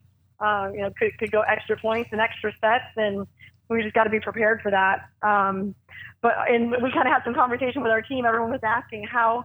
uh, 0.41 0.71
you 0.73 0.81
know, 0.81 0.91
could, 0.99 1.17
could 1.19 1.31
go 1.31 1.43
extra 1.43 1.77
points 1.77 2.11
and 2.13 2.21
extra 2.21 2.53
sets, 2.61 2.85
and 2.97 3.27
we 3.69 3.83
just 3.83 3.95
got 3.95 4.05
to 4.05 4.11
be 4.11 4.21
prepared 4.21 4.61
for 4.63 4.71
that. 4.71 5.09
Um, 5.23 5.75
but 6.21 6.33
and 6.49 6.71
we 6.71 6.91
kind 6.91 7.07
of 7.07 7.13
had 7.13 7.23
some 7.25 7.35
conversation 7.35 7.83
with 7.83 7.93
our 7.93 8.03
team. 8.03 8.25
Everyone 8.25 8.51
was 8.51 8.61
asking 8.65 9.05
how 9.05 9.45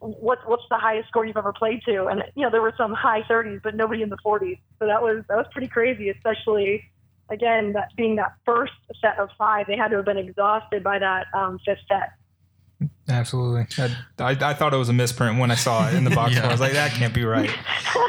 what's 0.00 0.42
what's 0.46 0.62
the 0.70 0.78
highest 0.78 1.08
score 1.08 1.24
you've 1.24 1.36
ever 1.36 1.52
played 1.52 1.82
to? 1.86 2.06
And 2.06 2.22
you 2.34 2.42
know, 2.42 2.50
there 2.50 2.62
were 2.62 2.74
some 2.76 2.92
high 2.92 3.22
30s, 3.22 3.62
but 3.62 3.74
nobody 3.74 4.02
in 4.02 4.08
the 4.08 4.18
40s. 4.24 4.58
So 4.78 4.86
that 4.86 5.02
was 5.02 5.24
that 5.28 5.36
was 5.36 5.46
pretty 5.52 5.68
crazy, 5.68 6.08
especially 6.10 6.84
again 7.30 7.72
that 7.72 7.94
being 7.96 8.16
that 8.16 8.34
first 8.44 8.72
set 9.00 9.18
of 9.18 9.28
five. 9.36 9.66
They 9.66 9.76
had 9.76 9.88
to 9.88 9.96
have 9.96 10.04
been 10.04 10.18
exhausted 10.18 10.82
by 10.82 10.98
that 10.98 11.26
um, 11.34 11.58
fifth 11.64 11.80
set. 11.88 12.12
Absolutely. 13.08 13.66
I, 13.78 13.96
I, 14.18 14.50
I, 14.50 14.54
thought 14.54 14.72
it 14.72 14.76
was 14.76 14.88
a 14.88 14.92
misprint 14.92 15.38
when 15.38 15.50
I 15.50 15.56
saw 15.56 15.88
it 15.88 15.94
in 15.94 16.04
the 16.04 16.10
box. 16.10 16.34
yeah. 16.36 16.46
I 16.46 16.52
was 16.52 16.60
like, 16.60 16.72
that 16.72 16.92
can't 16.92 17.14
be 17.14 17.24
right. 17.24 17.50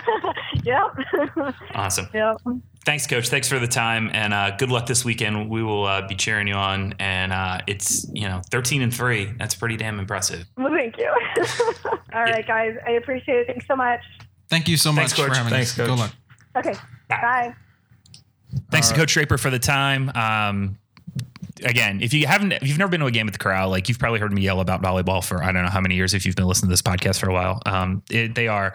yep. 0.63 0.95
awesome. 1.75 2.07
Yep. 2.13 2.37
Thanks, 2.85 3.07
Coach. 3.07 3.29
Thanks 3.29 3.47
for 3.47 3.59
the 3.59 3.67
time, 3.67 4.09
and 4.13 4.33
uh, 4.33 4.55
good 4.57 4.69
luck 4.69 4.85
this 4.85 5.03
weekend. 5.03 5.49
We 5.49 5.63
will 5.63 5.85
uh, 5.85 6.07
be 6.07 6.15
cheering 6.15 6.47
you 6.47 6.53
on, 6.53 6.93
and 6.99 7.31
uh, 7.33 7.59
it's 7.67 8.07
you 8.13 8.27
know 8.27 8.41
thirteen 8.49 8.81
and 8.81 8.93
three. 8.93 9.33
That's 9.37 9.55
pretty 9.55 9.77
damn 9.77 9.99
impressive. 9.99 10.45
Well, 10.57 10.71
thank 10.71 10.97
you. 10.97 11.13
All 12.13 12.23
right, 12.23 12.45
guys. 12.47 12.75
I 12.87 12.91
appreciate 12.91 13.41
it. 13.41 13.47
Thanks 13.47 13.67
so 13.67 13.75
much. 13.75 14.01
Thank 14.49 14.67
you 14.67 14.77
so 14.77 14.91
Thanks, 14.93 15.11
much 15.11 15.19
Coach. 15.19 15.29
for 15.29 15.37
having 15.37 15.51
Thanks, 15.51 15.71
us. 15.71 15.77
Coach. 15.77 15.89
Good 15.89 15.99
luck. 15.99 16.15
Okay. 16.57 16.73
Bye. 17.07 17.19
Bye. 17.21 17.55
Thanks 18.71 18.89
to 18.89 18.95
Coach 18.95 19.13
Draper 19.13 19.37
for 19.37 19.49
the 19.49 19.59
time. 19.59 20.09
Um, 20.15 20.79
again, 21.63 22.01
if 22.01 22.13
you 22.13 22.27
haven't, 22.27 22.51
if 22.51 22.67
you've 22.67 22.77
never 22.77 22.89
been 22.89 22.99
to 23.01 23.05
a 23.05 23.11
game 23.11 23.27
at 23.27 23.33
the 23.33 23.39
Corral, 23.39 23.69
like 23.69 23.89
you've 23.89 23.99
probably 23.99 24.19
heard 24.19 24.31
me 24.31 24.41
yell 24.41 24.59
about 24.59 24.81
volleyball 24.81 25.23
for 25.23 25.43
I 25.43 25.51
don't 25.51 25.63
know 25.63 25.69
how 25.69 25.81
many 25.81 25.95
years 25.95 26.13
if 26.13 26.25
you've 26.25 26.35
been 26.35 26.47
listening 26.47 26.69
to 26.69 26.73
this 26.73 26.81
podcast 26.81 27.19
for 27.19 27.29
a 27.29 27.33
while. 27.33 27.61
Um, 27.65 28.03
it, 28.09 28.35
they 28.35 28.47
are, 28.47 28.73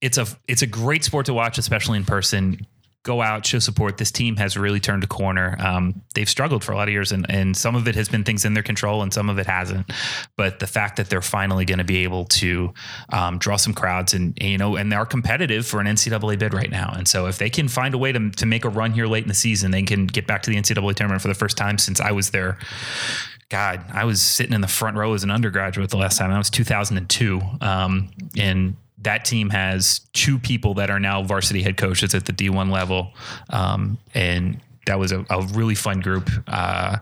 it's 0.00 0.18
a 0.18 0.26
it's 0.48 0.62
a 0.62 0.66
great 0.66 1.04
sport 1.04 1.26
to 1.26 1.34
watch, 1.34 1.58
especially 1.58 1.98
in 1.98 2.04
person. 2.04 2.66
Go 3.04 3.20
out, 3.20 3.44
show 3.44 3.58
support. 3.58 3.98
This 3.98 4.12
team 4.12 4.36
has 4.36 4.56
really 4.56 4.78
turned 4.78 5.02
a 5.02 5.08
corner. 5.08 5.56
Um, 5.58 6.02
they've 6.14 6.28
struggled 6.28 6.62
for 6.62 6.70
a 6.70 6.76
lot 6.76 6.86
of 6.86 6.92
years, 6.92 7.10
and, 7.10 7.26
and 7.28 7.56
some 7.56 7.74
of 7.74 7.88
it 7.88 7.96
has 7.96 8.08
been 8.08 8.22
things 8.22 8.44
in 8.44 8.54
their 8.54 8.62
control, 8.62 9.02
and 9.02 9.12
some 9.12 9.28
of 9.28 9.38
it 9.38 9.46
hasn't. 9.46 9.90
But 10.36 10.60
the 10.60 10.68
fact 10.68 10.96
that 10.96 11.10
they're 11.10 11.20
finally 11.20 11.64
going 11.64 11.78
to 11.78 11.84
be 11.84 12.04
able 12.04 12.26
to 12.26 12.72
um, 13.08 13.38
draw 13.38 13.56
some 13.56 13.74
crowds, 13.74 14.14
and 14.14 14.38
you 14.40 14.56
know, 14.56 14.76
and 14.76 14.92
they 14.92 14.96
are 14.96 15.04
competitive 15.04 15.66
for 15.66 15.80
an 15.80 15.86
NCAA 15.86 16.38
bid 16.38 16.54
right 16.54 16.70
now. 16.70 16.94
And 16.96 17.08
so, 17.08 17.26
if 17.26 17.38
they 17.38 17.50
can 17.50 17.66
find 17.66 17.92
a 17.92 17.98
way 17.98 18.12
to 18.12 18.30
to 18.30 18.46
make 18.46 18.64
a 18.64 18.68
run 18.68 18.92
here 18.92 19.06
late 19.06 19.24
in 19.24 19.28
the 19.28 19.34
season, 19.34 19.72
they 19.72 19.82
can 19.82 20.06
get 20.06 20.28
back 20.28 20.42
to 20.42 20.50
the 20.50 20.56
NCAA 20.56 20.94
tournament 20.94 21.22
for 21.22 21.28
the 21.28 21.34
first 21.34 21.56
time 21.56 21.78
since 21.78 22.00
I 22.00 22.12
was 22.12 22.30
there. 22.30 22.58
God, 23.48 23.84
I 23.92 24.06
was 24.06 24.22
sitting 24.22 24.54
in 24.54 24.62
the 24.62 24.68
front 24.68 24.96
row 24.96 25.12
as 25.12 25.24
an 25.24 25.30
undergraduate 25.30 25.90
the 25.90 25.98
last 25.98 26.16
time. 26.16 26.30
That 26.30 26.38
was 26.38 26.48
2002, 26.50 27.40
um, 27.60 28.10
and 28.38 28.76
that 29.02 29.24
team 29.24 29.50
has 29.50 30.00
two 30.12 30.38
people 30.38 30.74
that 30.74 30.90
are 30.90 31.00
now 31.00 31.22
varsity 31.22 31.62
head 31.62 31.76
coaches 31.76 32.14
at 32.14 32.26
the 32.26 32.32
D1 32.32 32.70
level. 32.70 33.12
Um, 33.50 33.98
and 34.14 34.60
that 34.86 34.98
was 34.98 35.12
a, 35.12 35.24
a 35.30 35.42
really 35.52 35.74
fun 35.74 36.00
group. 36.00 36.30
Uh, 36.46 36.98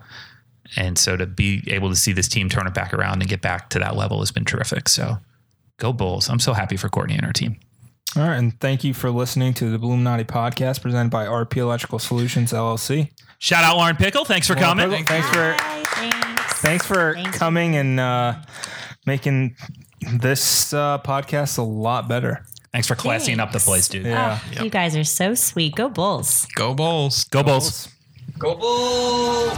and 0.77 0.97
so 0.99 1.17
to 1.17 1.27
be 1.27 1.63
able 1.67 1.89
to 1.89 1.97
see 1.97 2.13
this 2.13 2.29
team 2.29 2.49
turn 2.49 2.67
it 2.67 2.75
back 2.75 2.95
around 2.95 3.21
and 3.21 3.29
get 3.29 3.41
back 3.41 3.71
to 3.71 3.79
that 3.81 3.97
level 3.97 4.21
has 4.21 4.31
been 4.31 4.45
terrific. 4.45 4.89
So 4.89 5.19
go 5.79 5.93
Bulls. 5.93 6.29
I'm 6.29 6.39
so 6.39 6.53
happy 6.53 6.77
for 6.77 6.89
Courtney 6.89 7.15
and 7.17 7.25
her 7.25 7.33
team. 7.33 7.59
All 8.17 8.23
right. 8.23 8.37
And 8.37 8.59
thank 8.61 8.83
you 8.85 8.93
for 8.93 9.11
listening 9.11 9.55
to 9.55 9.71
the 9.71 9.79
Bulluminati 9.79 10.25
podcast 10.25 10.83
presented 10.83 11.11
by 11.11 11.27
RP 11.27 11.57
Electrical 11.59 11.99
Solutions 11.99 12.53
LLC. 12.53 13.11
Shout 13.39 13.65
out 13.65 13.77
Lauren 13.77 13.97
Pickel. 13.97 14.25
Thanks 14.25 14.47
for 14.47 14.55
Lauren 14.55 14.79
coming. 14.79 15.05
Pickel, 15.05 15.07
thanks 15.07 15.29
for 15.29 15.57
thanks. 15.95 16.61
thanks 16.61 16.87
for 16.87 17.15
Thanks. 17.15 17.39
coming 17.39 17.77
and 17.77 17.99
uh, 17.99 18.35
making 19.07 19.57
this 20.01 20.73
uh, 20.73 20.99
podcast 20.99 21.59
a 21.59 21.63
lot 21.63 22.09
better. 22.09 22.45
Thanks 22.73 22.87
for 22.87 22.95
classing 22.95 23.41
up 23.41 23.53
the 23.53 23.59
place, 23.59 23.89
dude. 23.89 24.07
Yeah. 24.07 24.39
Oh, 24.59 24.63
You 24.63 24.71
guys 24.71 24.97
are 24.97 25.05
so 25.05 25.35
sweet. 25.35 25.75
Go 25.75 25.89
Bulls. 25.89 26.47
Go 26.55 26.73
Bulls. 26.75 27.25
Go 27.25 27.43
Bulls. 27.43 27.89
Go 28.39 28.55
Bulls! 28.55 29.53